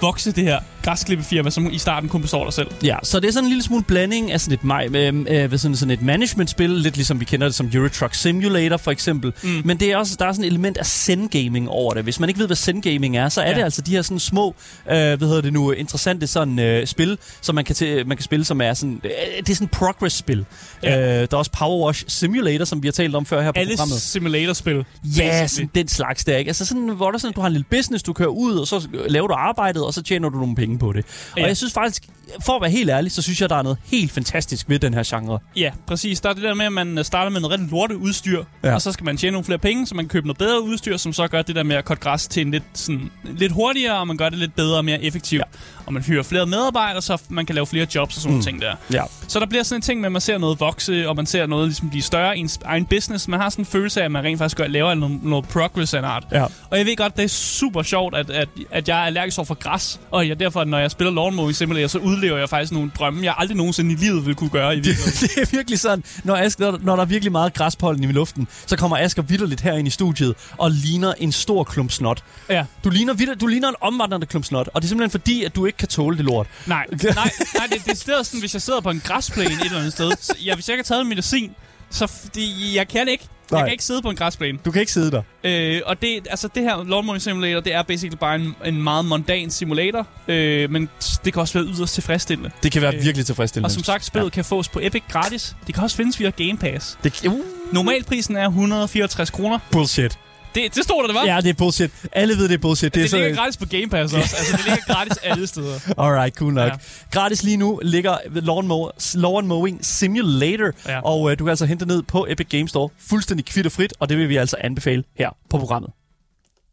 vokse 0.02 0.32
det 0.32 0.44
her 0.44 0.60
græsklippefirma, 0.84 1.50
som 1.50 1.72
i 1.72 1.78
starten 1.78 2.10
kun 2.10 2.22
består 2.22 2.44
dig 2.44 2.54
selv. 2.54 2.68
Ja, 2.84 2.98
så 3.04 3.20
det 3.20 3.28
er 3.28 3.32
sådan 3.32 3.46
en 3.46 3.50
lille 3.50 3.64
smule 3.64 3.84
blanding 3.84 4.32
af 4.32 4.42
sådan 4.42 4.60
et, 4.64 4.72
ma- 4.72 4.96
øh, 4.98 5.44
øh, 5.52 5.60
sådan, 5.60 5.76
sådan 5.76 5.92
et 5.92 6.02
management-spil, 6.02 6.70
lidt 6.70 6.96
ligesom 6.96 7.20
vi 7.20 7.26
kender 7.26 7.48
det 7.48 7.56
som 7.56 7.70
Euro 7.74 7.88
Truck 7.88 8.14
Simulator 8.14 8.78
for 8.78 8.92
eksempel. 8.92 9.34
Mm. 9.44 9.62
Men 9.66 9.80
det 9.80 9.92
er 9.92 9.98
også, 9.98 10.16
der 10.20 10.26
er 10.26 10.32
sådan 10.32 10.44
et 10.44 10.48
element 10.50 10.78
af 10.78 10.86
zen-gaming 10.86 11.70
over 11.70 11.94
det. 11.94 12.04
Hvis 12.04 12.20
man 12.20 12.30
ikke 12.30 12.40
ved, 12.40 12.48
hvad 12.48 12.58
zen-gaming 12.58 13.18
er, 13.18 13.30
så 13.30 13.42
er 13.42 13.50
ja. 13.50 13.56
Det 13.58 13.64
altså 13.64 13.82
de 13.82 13.92
her 13.92 14.02
sådan 14.02 14.20
små, 14.20 14.56
øh, 14.90 14.96
hvad 14.96 15.18
hedder 15.18 15.42
det 15.42 15.54
nu, 15.54 15.72
interessante 15.72 16.28
sådan 16.28 16.60
øh, 16.60 16.88
spil, 16.88 17.18
som 17.42 17.56
man 17.56 17.66
kan, 17.66 17.76
til, 17.76 18.08
man 18.08 18.18
kan 18.18 18.24
spille, 18.24 18.46
som 18.46 18.62
er 18.62 18.74
sådan, 18.74 19.02
øh, 19.04 19.10
det 19.38 19.50
er 19.50 19.56
sådan 19.56 19.68
progress-spil. 19.68 20.46
Ja. 20.84 21.00
Øh, 21.00 21.28
der 21.28 21.28
er 21.32 21.38
også 21.38 21.52
Power 21.60 21.86
Wash 21.86 22.04
Simulator, 22.08 22.66
som 22.66 22.84
vi 22.84 22.88
har 22.88 22.92
talt 22.92 23.16
om 23.16 23.26
før 23.26 23.42
her 23.42 23.52
på 23.52 23.60
Alle 23.60 23.74
programmet. 23.76 24.02
simulatorspil. 24.02 24.86
Ja, 25.18 25.48
sådan 25.48 25.70
den 25.76 25.88
slags 25.88 26.24
der, 26.26 26.38
ikke? 26.38 26.50
Altså 26.50 26.66
sådan, 26.66 26.90
hvor 26.90 27.12
der 27.12 27.18
sådan, 27.18 27.34
du 27.34 27.42
har 27.42 27.48
en 27.48 27.54
lille 27.54 27.66
business, 27.70 28.04
du 28.04 28.14
kører 28.14 28.30
ud, 28.30 28.56
og 28.56 28.68
så 28.68 28.88
laver 29.10 29.28
du 29.28 29.34
arbejdet, 29.34 29.84
og 29.86 29.94
så 29.94 30.02
tjener 30.02 30.30
du 30.30 30.38
nogle 30.38 30.56
penge. 30.56 30.71
Penge 30.72 30.80
på 30.80 30.94
det. 30.94 31.06
Ja. 31.38 31.42
Og 31.42 31.48
jeg 31.48 31.58
synes 31.58 31.74
faktisk, 31.74 32.04
for 32.46 32.56
at 32.56 32.62
være 32.62 32.72
helt 32.72 32.90
ærlig, 32.90 33.12
så 33.12 33.22
synes 33.22 33.42
jeg, 33.42 33.50
der 33.50 33.56
er 33.56 33.62
noget 33.62 33.78
helt 33.86 34.12
fantastisk 34.12 34.70
ved 34.70 34.80
den 34.80 34.94
her 34.94 35.04
genre. 35.06 35.40
Ja, 35.56 35.72
præcis. 35.88 36.22
Der 36.22 36.30
er 36.30 36.34
det 36.34 36.44
der 36.44 36.54
med, 36.54 36.66
at 36.66 36.74
man 36.74 37.04
starter 37.04 37.30
med 37.32 37.42
noget 37.42 37.52
rigtig 37.54 37.72
lorte 37.72 37.98
udstyr, 37.98 38.44
Ja. 38.64 38.74
og 38.74 38.82
så 38.82 38.92
skal 38.92 39.04
man 39.04 39.18
tjene 39.18 39.32
nogle 39.32 39.46
flere 39.46 39.58
penge, 39.60 39.88
så 39.88 39.96
man 39.96 40.06
kan 40.06 40.10
købe 40.10 40.28
noget 40.28 40.38
bedre 40.38 40.62
udstyr, 40.62 40.98
som 40.98 41.14
så 41.14 41.28
gør 41.28 41.42
det 41.42 41.56
der 41.56 41.64
med 41.64 41.76
at 41.76 41.86
korte 41.86 42.02
græs 42.02 42.28
til 42.28 42.42
en 42.42 42.52
lidt, 42.52 42.64
sådan, 42.74 43.12
lidt 43.24 43.52
hurtigere, 43.52 43.98
og 44.00 44.08
man 44.08 44.18
gør 44.18 44.30
det 44.30 44.38
lidt 44.40 44.56
bedre 44.56 44.78
og 44.78 44.86
mere 44.86 45.04
effektivt. 45.04 45.40
Ja. 45.40 45.58
Og 45.86 45.94
man 45.94 46.04
hyrer 46.04 46.24
flere 46.24 46.46
medarbejdere, 46.46 47.02
så 47.02 47.22
man 47.30 47.46
kan 47.46 47.56
lave 47.56 47.68
flere 47.68 47.88
jobs 47.96 48.16
og 48.16 48.22
sådan 48.22 48.36
mm. 48.38 48.44
ting 48.44 48.62
der. 48.62 48.76
Ja. 48.94 49.04
Så 49.32 49.40
der 49.40 49.46
bliver 49.46 49.64
sådan 49.64 49.78
en 49.78 49.82
ting 49.82 50.00
med, 50.02 50.06
at 50.06 50.12
man 50.12 50.22
ser 50.22 50.38
noget 50.38 50.60
vokse, 50.60 51.10
og 51.10 51.16
man 51.16 51.26
ser 51.26 51.46
noget 51.46 51.68
ligesom 51.68 51.90
blive 51.90 52.02
større 52.02 52.38
i 52.38 52.40
ens 52.40 52.60
egen 52.66 52.86
business. 52.86 53.28
Man 53.28 53.40
har 53.40 53.50
sådan 53.50 53.62
en 53.62 53.66
følelse 53.66 54.02
af, 54.02 54.06
at 54.06 54.12
man 54.12 54.24
rent 54.24 54.38
faktisk 54.38 54.58
gør, 54.58 54.68
laver 54.68 54.94
noget, 54.94 55.24
noget 55.24 55.48
progress 55.48 55.94
af 55.94 56.00
en 56.00 56.06
art. 56.06 56.28
Ja. 56.32 56.44
Og 56.44 56.78
jeg 56.78 56.86
ved 56.86 56.96
godt, 56.96 57.18
det 57.18 57.24
er 57.24 57.28
super 57.28 57.84
sjovt, 57.84 58.16
at, 58.16 58.30
at, 58.30 58.50
at 58.72 58.88
jeg 58.88 59.00
er 59.00 59.04
allergisk 59.04 59.38
over 59.38 59.46
for 59.46 59.56
græs, 59.56 60.00
og 60.12 60.28
jeg, 60.28 60.40
derfor, 60.40 60.64
når 60.64 60.78
jeg 60.78 60.92
spiller 60.92 61.14
Lawn 61.14 61.36
Mowing 61.36 61.56
Simulator, 61.56 61.88
så 61.88 61.98
udlever 61.98 62.38
jeg 62.38 62.50
faktisk 62.50 62.72
nogle 62.72 62.92
drømme, 63.00 63.26
jeg 63.26 63.34
aldrig 63.38 63.58
nogensinde 63.58 63.94
i 63.94 63.96
livet 63.96 64.26
ville 64.26 64.36
kunne 64.36 64.50
gøre 64.50 64.74
i 64.76 64.80
virkeligheden. 64.88 65.30
det 65.36 65.38
er 65.38 65.56
virkelig 65.56 65.80
sådan, 65.80 66.04
når, 66.24 66.36
Asger, 66.36 66.78
når 66.82 66.96
der 66.96 67.04
er 67.04 67.08
virkelig 67.08 67.32
meget 67.32 67.54
græspollen 67.54 68.04
i 68.04 68.08
luften, 68.08 68.48
så 68.66 68.78
kommer 68.78 68.98
Asger 68.98 69.22
vidderligt 69.22 69.62
her 69.62 69.74
ind 69.74 69.88
i 69.88 69.92
studiet 69.92 70.36
og 70.58 70.72
ligner 70.72 71.14
en 71.18 71.32
stor 71.32 71.64
klump 71.64 71.92
snot. 71.92 72.24
ja. 72.50 72.66
Du 72.84 72.90
ligner, 72.90 73.14
vidder, 73.14 73.36
du 73.36 73.48
ligner 73.48 73.70
en 73.70 73.76
omvandrende 73.82 74.26
klump 74.26 74.46
snot, 74.46 74.70
og 74.74 74.82
det 74.82 74.88
er 74.88 74.90
simpelthen 74.90 75.12
fordi, 75.12 75.44
at 75.44 75.56
du 75.56 75.66
ikke 75.66 75.78
kan 75.78 75.88
tåle 75.88 76.18
det 76.18 76.26
lort. 76.26 76.48
Nej, 76.66 76.86
nej, 76.92 77.32
nej 77.56 77.68
det, 77.72 77.86
det 77.86 78.10
er 78.10 78.24
sådan, 78.24 78.40
hvis 78.40 78.54
jeg 78.54 78.62
sidder 78.62 78.82
på 78.82 78.90
en 78.90 79.00
græsplæne 79.22 79.52
et 79.54 79.66
eller 79.66 79.78
andet 79.80 79.94
sted. 79.94 80.12
Så, 80.22 80.34
ja, 80.46 80.56
hvis 80.56 80.68
jeg 80.70 80.74
ikke 80.74 80.90
har 80.90 80.96
taget 80.96 81.06
medicin, 81.08 81.52
så 81.90 82.06
f- 82.06 82.30
det, 82.36 82.76
jeg 82.76 82.88
kan 82.88 83.08
ikke. 83.08 83.24
Jeg 83.52 83.58
Nej. 83.60 83.66
kan 83.68 83.72
ikke 83.72 83.84
sidde 83.84 84.02
på 84.02 84.10
en 84.10 84.16
græsplæne. 84.16 84.58
Du 84.66 84.72
kan 84.72 84.80
ikke 84.80 84.92
sidde 84.92 85.12
der. 85.12 85.22
Øh, 85.44 85.82
og 85.86 86.02
det, 86.02 86.28
altså 86.30 86.48
det 86.56 86.64
her 86.64 86.84
Lawn 86.84 87.06
Mowing 87.06 87.22
Simulator, 87.22 87.60
det 87.60 87.74
er 87.74 87.82
basically 87.84 88.18
bare 88.20 88.36
en, 88.36 88.56
en 88.66 88.82
meget 88.84 89.06
mondan 89.06 89.52
simulator, 89.52 90.08
øh, 90.28 90.72
men 90.72 90.90
det 91.26 91.34
kan 91.34 91.40
også 91.42 91.54
være 91.60 91.74
yderst 91.78 91.94
tilfredsstillende. 91.94 92.52
Det 92.64 92.72
kan 92.72 92.82
være 92.82 92.96
Øh, 92.96 93.04
virkelig 93.04 93.26
tilfredsstillende. 93.26 93.68
Og 93.68 93.72
som 93.72 93.84
sagt, 93.84 94.06
spillet 94.06 94.26
ja. 94.26 94.34
kan 94.34 94.46
fås 94.46 94.70
på 94.70 94.80
Epic 94.84 95.04
gratis. 95.10 95.56
Det 95.68 95.76
kan 95.76 95.84
også 95.84 95.96
findes 95.96 96.20
via 96.20 96.30
Game 96.30 96.58
Pass. 96.58 96.98
Det, 97.04 97.26
uh, 97.28 97.40
Normalprisen 97.72 98.36
er 98.38 98.46
154 98.48 99.30
kroner. 99.32 99.60
bullshit. 99.72 100.20
Det, 100.56 100.76
det 100.76 100.84
stod 100.84 101.02
der, 101.02 101.08
det 101.08 101.16
var. 101.16 101.26
Ja, 101.26 101.42
det 101.42 101.50
er 101.50 101.54
bullshit. 101.54 101.92
Alle 102.12 102.34
ved, 102.38 102.44
det 102.50 102.54
er 102.54 102.58
bullshit. 102.58 102.96
det, 102.96 103.04
det 103.04 103.14
er 103.14 103.18
ligger 103.18 103.36
gratis 103.36 103.58
på 103.58 103.66
Game 103.66 103.88
Pass 103.90 104.14
også. 104.14 104.36
Altså, 104.38 104.58
det 104.58 104.66
ligger 104.66 104.94
gratis 104.94 105.18
alle 105.24 105.48
steder. 105.48 105.80
Alright, 106.04 106.36
cool 106.36 106.54
nok. 106.54 106.68
Ja. 106.72 106.78
Gratis 107.12 107.44
lige 107.44 107.58
nu 107.58 107.80
ligger 107.84 108.18
Lawn, 108.34 108.68
Mow- 108.72 109.20
Lawn 109.20 109.48
Mowing 109.48 109.86
Simulator, 109.86 110.72
ja. 110.88 111.00
Og 111.02 111.22
uh, 111.22 111.32
du 111.32 111.44
kan 111.44 111.50
altså 111.50 111.66
hente 111.66 111.86
ned 111.86 112.04
på 112.04 112.26
Epic 112.30 112.48
Games 112.50 112.70
Store 112.70 112.90
fuldstændig 113.10 113.46
kvitt 113.46 113.66
og 113.66 113.72
frit, 113.72 113.94
og 114.00 114.10
det 114.10 114.18
vil 114.18 114.30
vi 114.30 114.36
altså 114.38 114.56
anbefale 114.60 115.04
her 115.18 115.30
på 115.50 115.58
programmet. 115.58 115.90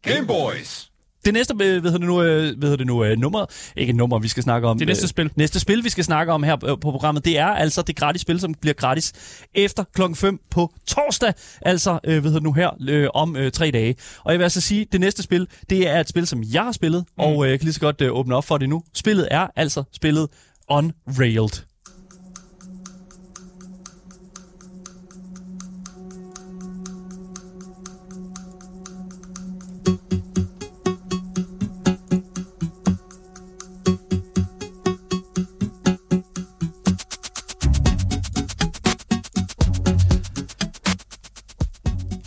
Game 0.03 0.27
Boys. 0.27 0.88
Det 1.25 1.33
næste, 1.33 1.53
øh, 1.53 1.57
hvad 1.57 1.91
hedder 1.91 1.97
det 1.97 2.07
nu, 2.07 2.23
øh, 2.23 2.57
hvad 2.57 2.69
hedder 2.69 2.75
det 2.75 2.87
nu 2.87 3.03
øh, 3.03 3.17
nummer, 3.17 3.45
ikke 3.75 3.93
nummer, 3.93 4.19
vi 4.19 4.27
skal 4.27 4.43
snakke 4.43 4.67
om. 4.67 4.77
Det 4.77 4.87
næste 4.87 5.07
spil. 5.07 5.31
Næste 5.35 5.59
spil, 5.59 5.83
vi 5.83 5.89
skal 5.89 6.03
snakke 6.03 6.33
om 6.33 6.43
her 6.43 6.65
øh, 6.65 6.69
på 6.69 6.91
programmet, 6.91 7.25
det 7.25 7.37
er 7.37 7.45
altså 7.45 7.81
det 7.81 7.95
gratis 7.95 8.21
spil, 8.21 8.39
som 8.39 8.53
bliver 8.53 8.73
gratis 8.73 9.13
efter 9.55 9.83
klokken 9.93 10.15
5 10.15 10.39
på 10.51 10.73
torsdag. 10.87 11.33
Altså, 11.61 11.99
øh, 12.03 12.21
hvad 12.21 12.21
hedder 12.21 12.39
det 12.39 12.43
nu 12.43 12.53
her, 12.53 12.69
øh, 12.89 13.07
om 13.13 13.35
øh, 13.35 13.51
tre 13.51 13.71
dage. 13.71 13.95
Og 14.23 14.31
jeg 14.31 14.39
vil 14.39 14.43
altså 14.43 14.61
sige, 14.61 14.85
det 14.91 14.99
næste 14.99 15.23
spil, 15.23 15.47
det 15.69 15.89
er 15.89 15.99
et 15.99 16.09
spil, 16.09 16.27
som 16.27 16.43
jeg 16.53 16.63
har 16.63 16.71
spillet, 16.71 17.05
mm. 17.17 17.23
og 17.23 17.45
øh, 17.45 17.51
jeg 17.51 17.59
kan 17.59 17.65
lige 17.65 17.73
så 17.73 17.79
godt 17.79 18.01
øh, 18.01 18.15
åbne 18.15 18.35
op 18.35 18.45
for 18.45 18.57
det 18.57 18.69
nu. 18.69 18.83
Spillet 18.93 19.27
er 19.31 19.47
altså 19.55 19.83
spillet 19.93 20.27
Unrailed. 20.69 21.68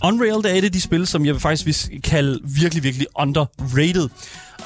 Unrailed 0.04 0.44
er 0.44 0.54
et 0.54 0.64
af 0.64 0.72
de 0.72 0.80
spil, 0.80 1.06
som 1.06 1.26
jeg 1.26 1.40
faktisk 1.40 1.66
vil 1.90 2.02
kalde 2.02 2.40
virkelig, 2.44 2.82
virkelig 2.82 3.06
underrated. 3.18 4.08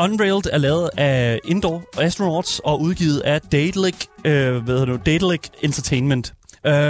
Unrailed 0.01 0.43
er 0.53 0.59
lavet 0.59 0.91
af 0.97 1.41
Indoor 1.45 1.84
Astronauts 1.99 2.61
og 2.64 2.80
udgivet 2.80 3.20
af 3.20 3.41
Daedalic, 3.41 3.95
øh, 4.24 4.57
hvad 4.57 4.74
hedder 4.74 4.84
det 4.84 4.89
nu, 4.89 5.01
Daedalic 5.07 5.41
Entertainment. 5.62 6.34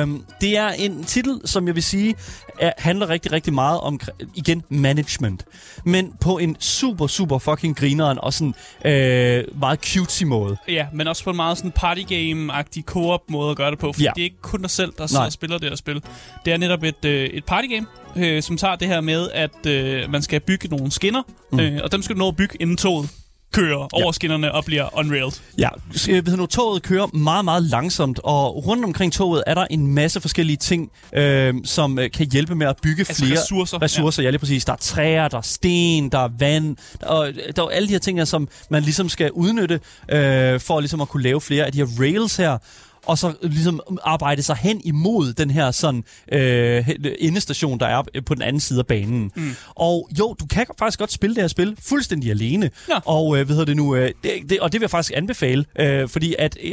Um, 0.03 0.25
det 0.41 0.57
er 0.57 0.69
en 0.69 1.05
titel, 1.05 1.41
som 1.45 1.67
jeg 1.67 1.75
vil 1.75 1.83
sige, 1.83 2.15
er, 2.61 2.73
handler 2.79 3.09
rigtig, 3.09 3.33
rigtig 3.33 3.53
meget 3.55 3.81
om, 3.81 4.01
igen, 4.35 4.63
management. 4.69 5.45
Men 5.85 6.13
på 6.21 6.39
en 6.39 6.57
super, 6.61 7.07
super 7.07 7.39
fucking 7.39 7.77
grineren 7.77 8.19
og 8.19 8.33
sådan 8.33 8.55
øh, 8.85 9.45
meget 9.61 9.81
cutesy 9.85 10.25
måde. 10.25 10.57
Ja, 10.69 10.87
men 10.93 11.09
også 11.09 11.25
på 11.25 11.31
en 11.31 11.37
meget 11.37 11.59
sådan 11.59 11.73
partygame-agtig 11.73 12.83
co-op 12.83 13.21
måde 13.31 13.51
at 13.51 13.57
gøre 13.57 13.71
det 13.71 13.79
på. 13.79 13.93
For 13.93 14.03
Ja. 14.03 14.11
det 14.15 14.21
er 14.21 14.25
ikke 14.25 14.41
kun 14.43 14.61
dig 14.63 14.71
selv, 14.71 14.93
der 14.99 15.07
sidder 15.07 15.25
og 15.25 15.33
spiller 15.33 15.59
det 15.59 15.69
her 15.69 15.77
spil. 15.77 16.03
Det 16.45 16.53
er 16.53 16.57
netop 16.57 16.83
et, 16.83 17.05
øh, 17.05 17.25
et 17.29 17.45
partygame, 17.45 17.87
øh, 18.17 18.43
som 18.43 18.57
tager 18.57 18.77
det 18.77 18.89
her 18.89 19.01
med, 19.01 19.31
at 19.35 19.67
øh, 19.67 20.11
man 20.11 20.23
skal 20.23 20.41
bygge 20.41 20.69
nogle 20.69 20.91
skinner. 20.91 21.23
Mm. 21.53 21.61
Øh, 21.61 21.81
og 21.85 21.93
dem 21.93 22.03
skal 22.03 22.15
du 22.17 22.19
nå 22.19 22.29
at 22.29 22.37
bygge, 22.37 22.57
inden 22.61 22.77
toget 22.77 23.11
kører 23.53 23.89
ja. 23.97 24.03
over 24.03 24.13
skinnerne 24.13 24.53
og 24.53 24.65
bliver 24.65 24.99
unrailed. 24.99 25.33
Ja, 25.59 25.69
øh, 26.09 26.27
ved 26.27 26.37
du, 26.37 26.47
toget 26.47 26.83
kører 26.83 27.07
meget, 27.17 27.45
meget 27.45 27.63
langsomt, 27.63 28.21
og 28.25 28.67
rundt 28.67 28.85
omkring 28.85 29.13
toget 29.13 29.43
er 29.47 29.55
der 29.55 29.67
en 29.71 29.87
masse 29.87 30.21
forskellige 30.21 30.57
ting, 30.57 30.91
øh, 31.13 31.55
som 31.65 31.99
øh, 31.99 32.11
kan 32.11 32.27
hjælpe 32.33 32.55
med 32.55 32.67
at 32.67 32.77
bygge 32.83 33.01
Altså 33.01 33.25
flere 33.25 33.39
ressourcer, 33.39 33.83
ressourcer. 33.83 34.23
Ja. 34.23 34.27
ja, 34.27 34.31
lige 34.31 34.39
præcis. 34.39 34.65
Der 34.65 34.73
er 34.73 34.77
træer, 34.77 35.29
der 35.29 35.39
er 35.39 35.43
sten, 35.43 36.09
der 36.09 36.19
er 36.19 36.29
vand, 36.39 36.77
og 37.03 37.29
der 37.57 37.63
er 37.63 37.69
alle 37.69 37.89
de 37.89 37.93
her 37.93 37.99
ting, 37.99 38.29
som 38.29 38.49
man 38.71 38.83
ligesom 38.83 39.09
skal 39.09 39.31
udnytte, 39.33 39.81
øh, 40.09 40.61
for 40.61 40.81
ligesom 40.81 41.01
at 41.01 41.09
kunne 41.09 41.23
lave 41.23 41.41
flere 41.41 41.65
af 41.65 41.73
de 41.73 41.79
her 41.79 41.89
rails 42.01 42.37
her 42.37 42.59
og 43.07 43.19
så 43.19 43.33
ligesom 43.43 43.81
arbejde 44.05 44.43
sig 44.43 44.57
hen 44.57 44.81
imod 44.85 45.33
den 45.33 45.51
her 45.51 45.71
sådan 45.71 46.05
øh, 46.33 46.89
endestation, 47.19 47.81
der 47.81 47.87
er 47.87 48.03
på 48.27 48.35
den 48.35 48.43
anden 48.43 48.61
side 48.61 48.79
af 48.79 48.87
banen. 48.87 49.31
Mm. 49.37 49.57
Og 49.75 50.09
jo, 50.19 50.37
du 50.41 50.47
kan 50.47 50.67
faktisk 50.79 50.99
godt 50.99 51.13
spille 51.13 51.35
det 51.37 51.43
her 51.43 51.49
spil 51.49 51.77
fuldstændig 51.83 52.31
alene. 52.31 52.71
Ja. 52.89 52.99
Og 53.05 53.39
øh, 53.39 53.47
hvad 53.47 53.57
hedder 53.57 53.65
det 53.67 53.77
nu? 53.77 53.95
Øh, 53.95 54.11
det, 54.23 54.33
det, 54.51 54.61
og 54.61 54.73
det 54.73 54.81
vil 54.81 54.85
jeg 54.85 54.91
faktisk 54.91 55.13
anbefale, 55.17 55.65
øh, 55.79 56.09
fordi 56.09 56.35
at... 56.39 56.57
Øh, 56.63 56.73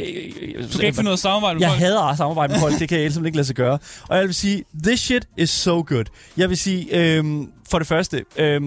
Du 0.72 0.78
kan 0.78 0.86
ikke 0.86 0.94
finde 0.96 1.02
noget 1.02 1.18
samarbejde 1.18 1.54
med 1.54 1.62
jeg 1.62 1.70
folk. 1.70 1.80
hader 1.80 2.02
at 2.02 2.16
samarbejde 2.16 2.52
med 2.52 2.60
folk, 2.66 2.78
det 2.78 2.88
kan 2.88 2.98
jeg 3.00 3.12
simpelthen 3.12 3.26
ikke 3.26 3.36
lade 3.36 3.46
sig 3.46 3.56
gøre. 3.56 3.78
Og 4.08 4.16
jeg 4.16 4.26
vil 4.26 4.34
sige, 4.34 4.64
this 4.84 5.00
shit 5.00 5.26
is 5.38 5.50
so 5.50 5.84
good. 5.88 6.04
Jeg 6.36 6.48
vil 6.48 6.56
sige, 6.58 6.86
øhm, 7.16 7.48
for 7.70 7.78
det 7.78 7.88
første, 7.88 8.24
øh, 8.36 8.62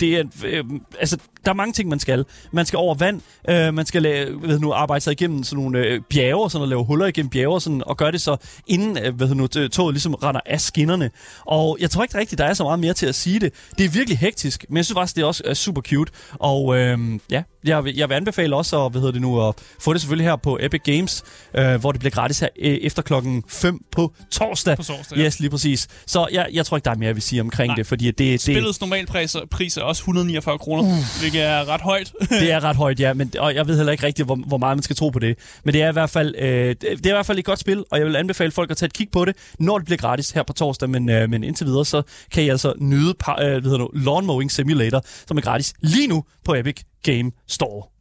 det 0.00 0.16
er, 0.16 0.24
øh, 0.44 0.64
altså, 1.00 1.16
der 1.44 1.50
er 1.50 1.54
mange 1.54 1.72
ting, 1.72 1.88
man 1.88 1.98
skal. 1.98 2.24
Man 2.52 2.66
skal 2.66 2.76
over 2.76 2.94
vand, 2.94 3.20
øh, 3.48 3.74
man 3.74 3.86
skal 3.86 4.02
lave, 4.02 4.42
ved 4.42 4.54
du 4.54 4.60
nu, 4.60 4.72
arbejde 4.72 5.00
sig 5.04 5.12
igennem 5.12 5.44
sådan 5.44 5.62
nogle 5.62 5.78
øh, 5.78 6.00
bjerge, 6.10 6.50
sådan, 6.50 6.62
at 6.62 6.68
lave 6.68 6.84
huller 6.84 7.06
igennem 7.06 7.30
bjerge, 7.30 7.60
sådan, 7.60 7.82
og 7.86 7.96
gøre 7.96 8.12
det 8.12 8.20
så, 8.20 8.36
inden 8.66 8.98
øh, 8.98 9.20
ved 9.20 9.28
du 9.28 9.34
nu, 9.34 9.46
toget 9.46 9.94
ligesom 9.94 10.14
render 10.14 10.40
af 10.46 10.60
skinnerne. 10.60 11.10
Og 11.46 11.76
jeg 11.80 11.90
tror 11.90 12.02
ikke 12.02 12.18
rigtigt, 12.18 12.38
der 12.38 12.44
er 12.44 12.54
så 12.54 12.64
meget 12.64 12.78
mere 12.80 12.94
til 12.94 13.06
at 13.06 13.14
sige 13.14 13.40
det. 13.40 13.52
Det 13.78 13.84
er 13.84 13.90
virkelig 13.90 14.18
hektisk, 14.18 14.64
men 14.68 14.76
jeg 14.76 14.84
synes 14.84 14.96
faktisk, 14.96 15.16
det 15.16 15.22
er 15.22 15.26
også 15.26 15.42
er 15.46 15.54
super 15.54 15.80
cute. 15.80 16.12
Og 16.32 16.78
øh, 16.78 16.98
ja, 17.30 17.42
jeg 17.64 17.84
vil, 17.84 17.96
jeg 17.96 18.08
vil 18.08 18.14
anbefale 18.14 18.56
også, 18.56 18.84
at, 18.84 18.92
hvad 18.92 19.00
hedder 19.00 19.12
det 19.12 19.22
nu, 19.22 19.48
at 19.48 19.54
få 19.80 19.92
det 19.92 20.00
selvfølgelig 20.00 20.26
her 20.26 20.36
på 20.36 20.58
Epic 20.60 20.80
Games, 20.84 21.24
øh, 21.54 21.74
hvor 21.80 21.92
det 21.92 21.98
bliver 21.98 22.10
gratis 22.10 22.40
her 22.40 22.48
øh, 22.58 22.74
efter 22.74 23.02
klokken 23.02 23.44
5 23.48 23.84
på 23.92 24.14
torsdag. 24.30 24.76
På 24.76 24.82
torsdag, 24.82 25.18
ja. 25.18 25.24
Yes, 25.24 25.40
lige 25.40 25.50
præcis. 25.50 25.88
Så 26.06 26.28
jeg, 26.32 26.46
jeg 26.52 26.66
tror 26.66 26.76
ikke, 26.76 26.84
der 26.84 26.90
er 26.90 26.94
mere, 26.94 27.06
jeg 27.06 27.14
vil 27.14 27.22
sige 27.22 27.40
omkring 27.40 27.68
Nej. 27.68 27.76
det, 27.76 27.86
fordi 27.86 28.06
det, 28.06 28.18
det, 28.18 28.40
Spillets 28.40 28.80
normalpris 28.80 29.36
pris 29.50 29.76
er 29.76 29.82
også 29.82 30.00
149 30.00 30.58
kroner, 30.58 30.82
uh. 30.82 31.20
hvilket 31.20 31.42
er 31.42 31.68
ret 31.68 31.80
højt. 31.80 32.12
det 32.40 32.52
er 32.52 32.64
ret 32.64 32.76
højt, 32.76 33.00
ja, 33.00 33.12
men, 33.14 33.32
og 33.38 33.54
jeg 33.54 33.66
ved 33.66 33.76
heller 33.76 33.92
ikke 33.92 34.06
rigtigt, 34.06 34.26
hvor, 34.26 34.34
hvor 34.34 34.58
meget 34.58 34.76
man 34.76 34.82
skal 34.82 34.96
tro 34.96 35.08
på 35.08 35.18
det. 35.18 35.38
Men 35.64 35.74
det 35.74 35.82
er, 35.82 35.88
i 35.88 35.92
hvert 35.92 36.10
fald, 36.10 36.34
øh, 36.38 36.76
det 36.80 36.84
er 36.84 37.10
i 37.10 37.12
hvert 37.12 37.26
fald 37.26 37.38
et 37.38 37.44
godt 37.44 37.58
spil, 37.58 37.84
og 37.90 37.98
jeg 37.98 38.06
vil 38.06 38.16
anbefale 38.16 38.50
folk 38.50 38.70
at 38.70 38.76
tage 38.76 38.86
et 38.86 38.92
kig 38.92 39.08
på 39.12 39.24
det, 39.24 39.36
når 39.58 39.78
det 39.78 39.84
bliver 39.84 39.98
gratis 39.98 40.30
her 40.30 40.42
på 40.42 40.52
torsdag. 40.52 40.90
Men, 40.90 41.10
øh, 41.10 41.30
men 41.30 41.44
indtil 41.44 41.66
videre, 41.66 41.84
så 41.84 42.02
kan 42.32 42.42
I 42.42 42.48
altså 42.48 42.72
nyde 42.78 43.14
par, 43.14 43.42
øh, 43.42 43.50
hvad 43.50 43.62
hedder 43.62 43.78
nu, 43.78 43.90
Lawn 43.94 44.26
Mowing 44.26 44.52
Simulator, 44.52 45.04
som 45.26 45.36
er 45.36 45.40
gratis 45.40 45.74
lige 45.80 46.06
nu 46.06 46.24
på 46.44 46.54
Epic 46.54 46.82
Game 47.02 47.32
Store. 47.46 47.91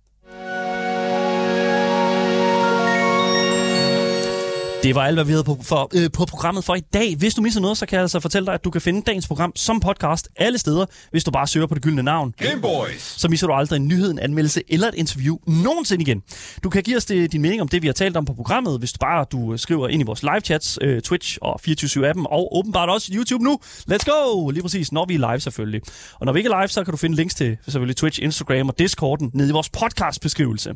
Det 4.84 4.96
var 4.96 5.02
alt, 5.02 5.16
hvad 5.16 5.26
vi 5.26 5.32
havde 5.32 5.44
på, 5.44 5.58
for, 5.64 5.90
øh, 5.96 6.12
på 6.12 6.26
programmet 6.26 6.64
for 6.64 6.76
i 6.76 6.80
dag. 6.80 7.16
Hvis 7.16 7.34
du 7.34 7.42
misser 7.42 7.62
noget, 7.62 7.78
så 7.78 7.86
kan 7.86 7.96
jeg 7.96 8.02
altså 8.02 8.20
fortælle 8.20 8.46
dig, 8.46 8.54
at 8.54 8.64
du 8.64 8.70
kan 8.70 8.82
finde 8.82 9.02
dagens 9.02 9.28
program 9.28 9.52
som 9.56 9.80
podcast 9.80 10.30
alle 10.36 10.58
steder, 10.58 10.86
hvis 11.12 11.24
du 11.24 11.32
bare 11.32 11.48
søger 11.48 11.68
på 11.68 11.76
det 11.76 11.84
gyldne 11.84 12.04
navn. 12.04 12.34
Game 12.38 12.62
Boys. 12.62 13.02
Så 13.02 13.28
misser 13.28 13.48
du 13.48 13.54
aldrig 13.54 13.78
en 13.78 13.88
nyhed, 13.88 14.12
en 14.12 14.20
anmeldelse 14.20 14.62
eller 14.70 14.88
et 14.88 14.96
interview 14.96 15.38
nogensinde 15.48 16.02
igen. 16.02 16.22
Du 16.64 16.70
kan 16.70 16.84
give 16.84 16.98
os 16.98 17.06
det, 17.06 17.32
din 17.32 17.42
mening 17.42 17.62
om 17.62 17.68
det, 17.68 17.82
vi 17.82 17.88
har 17.88 17.94
talt 17.94 18.18
om 18.18 18.26
på 18.26 18.34
programmet, 18.34 18.80
hvis 18.80 18.94
du 18.94 18.98
bare 18.98 19.26
du 19.32 19.58
skriver 19.58 19.88
ind 19.88 20.02
i 20.02 20.06
vores 20.06 20.24
live 20.24 20.40
chats, 20.40 20.80
øh, 20.82 21.02
Twitch 21.02 21.38
og 21.42 21.60
24-7-appen, 21.68 22.26
og 22.26 22.58
åbenbart 22.58 22.90
også 22.90 23.12
YouTube 23.16 23.44
nu. 23.44 23.60
Let's 23.92 24.06
go! 24.12 24.50
Lige 24.50 24.62
præcis, 24.64 24.92
når 24.92 25.06
vi 25.06 25.16
er 25.16 25.32
live 25.32 25.40
selvfølgelig. 25.40 25.82
Og 26.20 26.26
når 26.26 26.34
vi 26.34 26.40
ikke 26.40 26.50
er 26.50 26.62
live, 26.62 26.68
så 26.68 26.84
kan 26.84 26.92
du 26.92 26.98
finde 26.98 27.16
links 27.16 27.36
til 27.36 27.58
selvfølgelig 27.66 27.96
Twitch, 27.96 28.24
Instagram 28.24 28.70
og 28.70 28.80
Discorden 28.80 29.32
nede 29.34 29.50
i 29.50 29.52
vores 29.52 29.70
podcastbeskrivelse. 29.70 30.74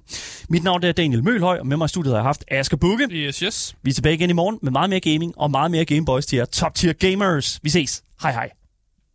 Mit 0.49 0.63
navn 0.63 0.83
er 0.83 0.91
Daniel 0.91 1.23
Mølhøj, 1.23 1.57
og 1.59 1.67
med 1.67 1.77
mig 1.77 1.85
i 1.85 1.89
studiet 1.89 2.13
har 2.13 2.19
jeg 2.19 2.25
haft 2.25 2.43
Asger 2.51 2.77
Bukke. 2.77 3.07
yes, 3.11 3.39
yes. 3.39 3.75
Vi 3.83 3.94
tilbage 3.95 4.15
igen 4.15 4.29
i 4.29 4.33
morgen 4.33 4.59
med 4.61 4.71
meget 4.71 4.89
mere 4.89 4.99
gaming 4.99 5.33
og 5.37 5.51
meget 5.51 5.71
mere 5.71 5.85
Gameboys 5.85 6.25
til 6.25 6.37
jer 6.37 6.45
top 6.45 6.75
tier 6.75 6.93
gamers. 6.93 7.59
Vi 7.63 7.69
ses. 7.69 8.03
Hej 8.21 8.31
hej. 8.31 8.64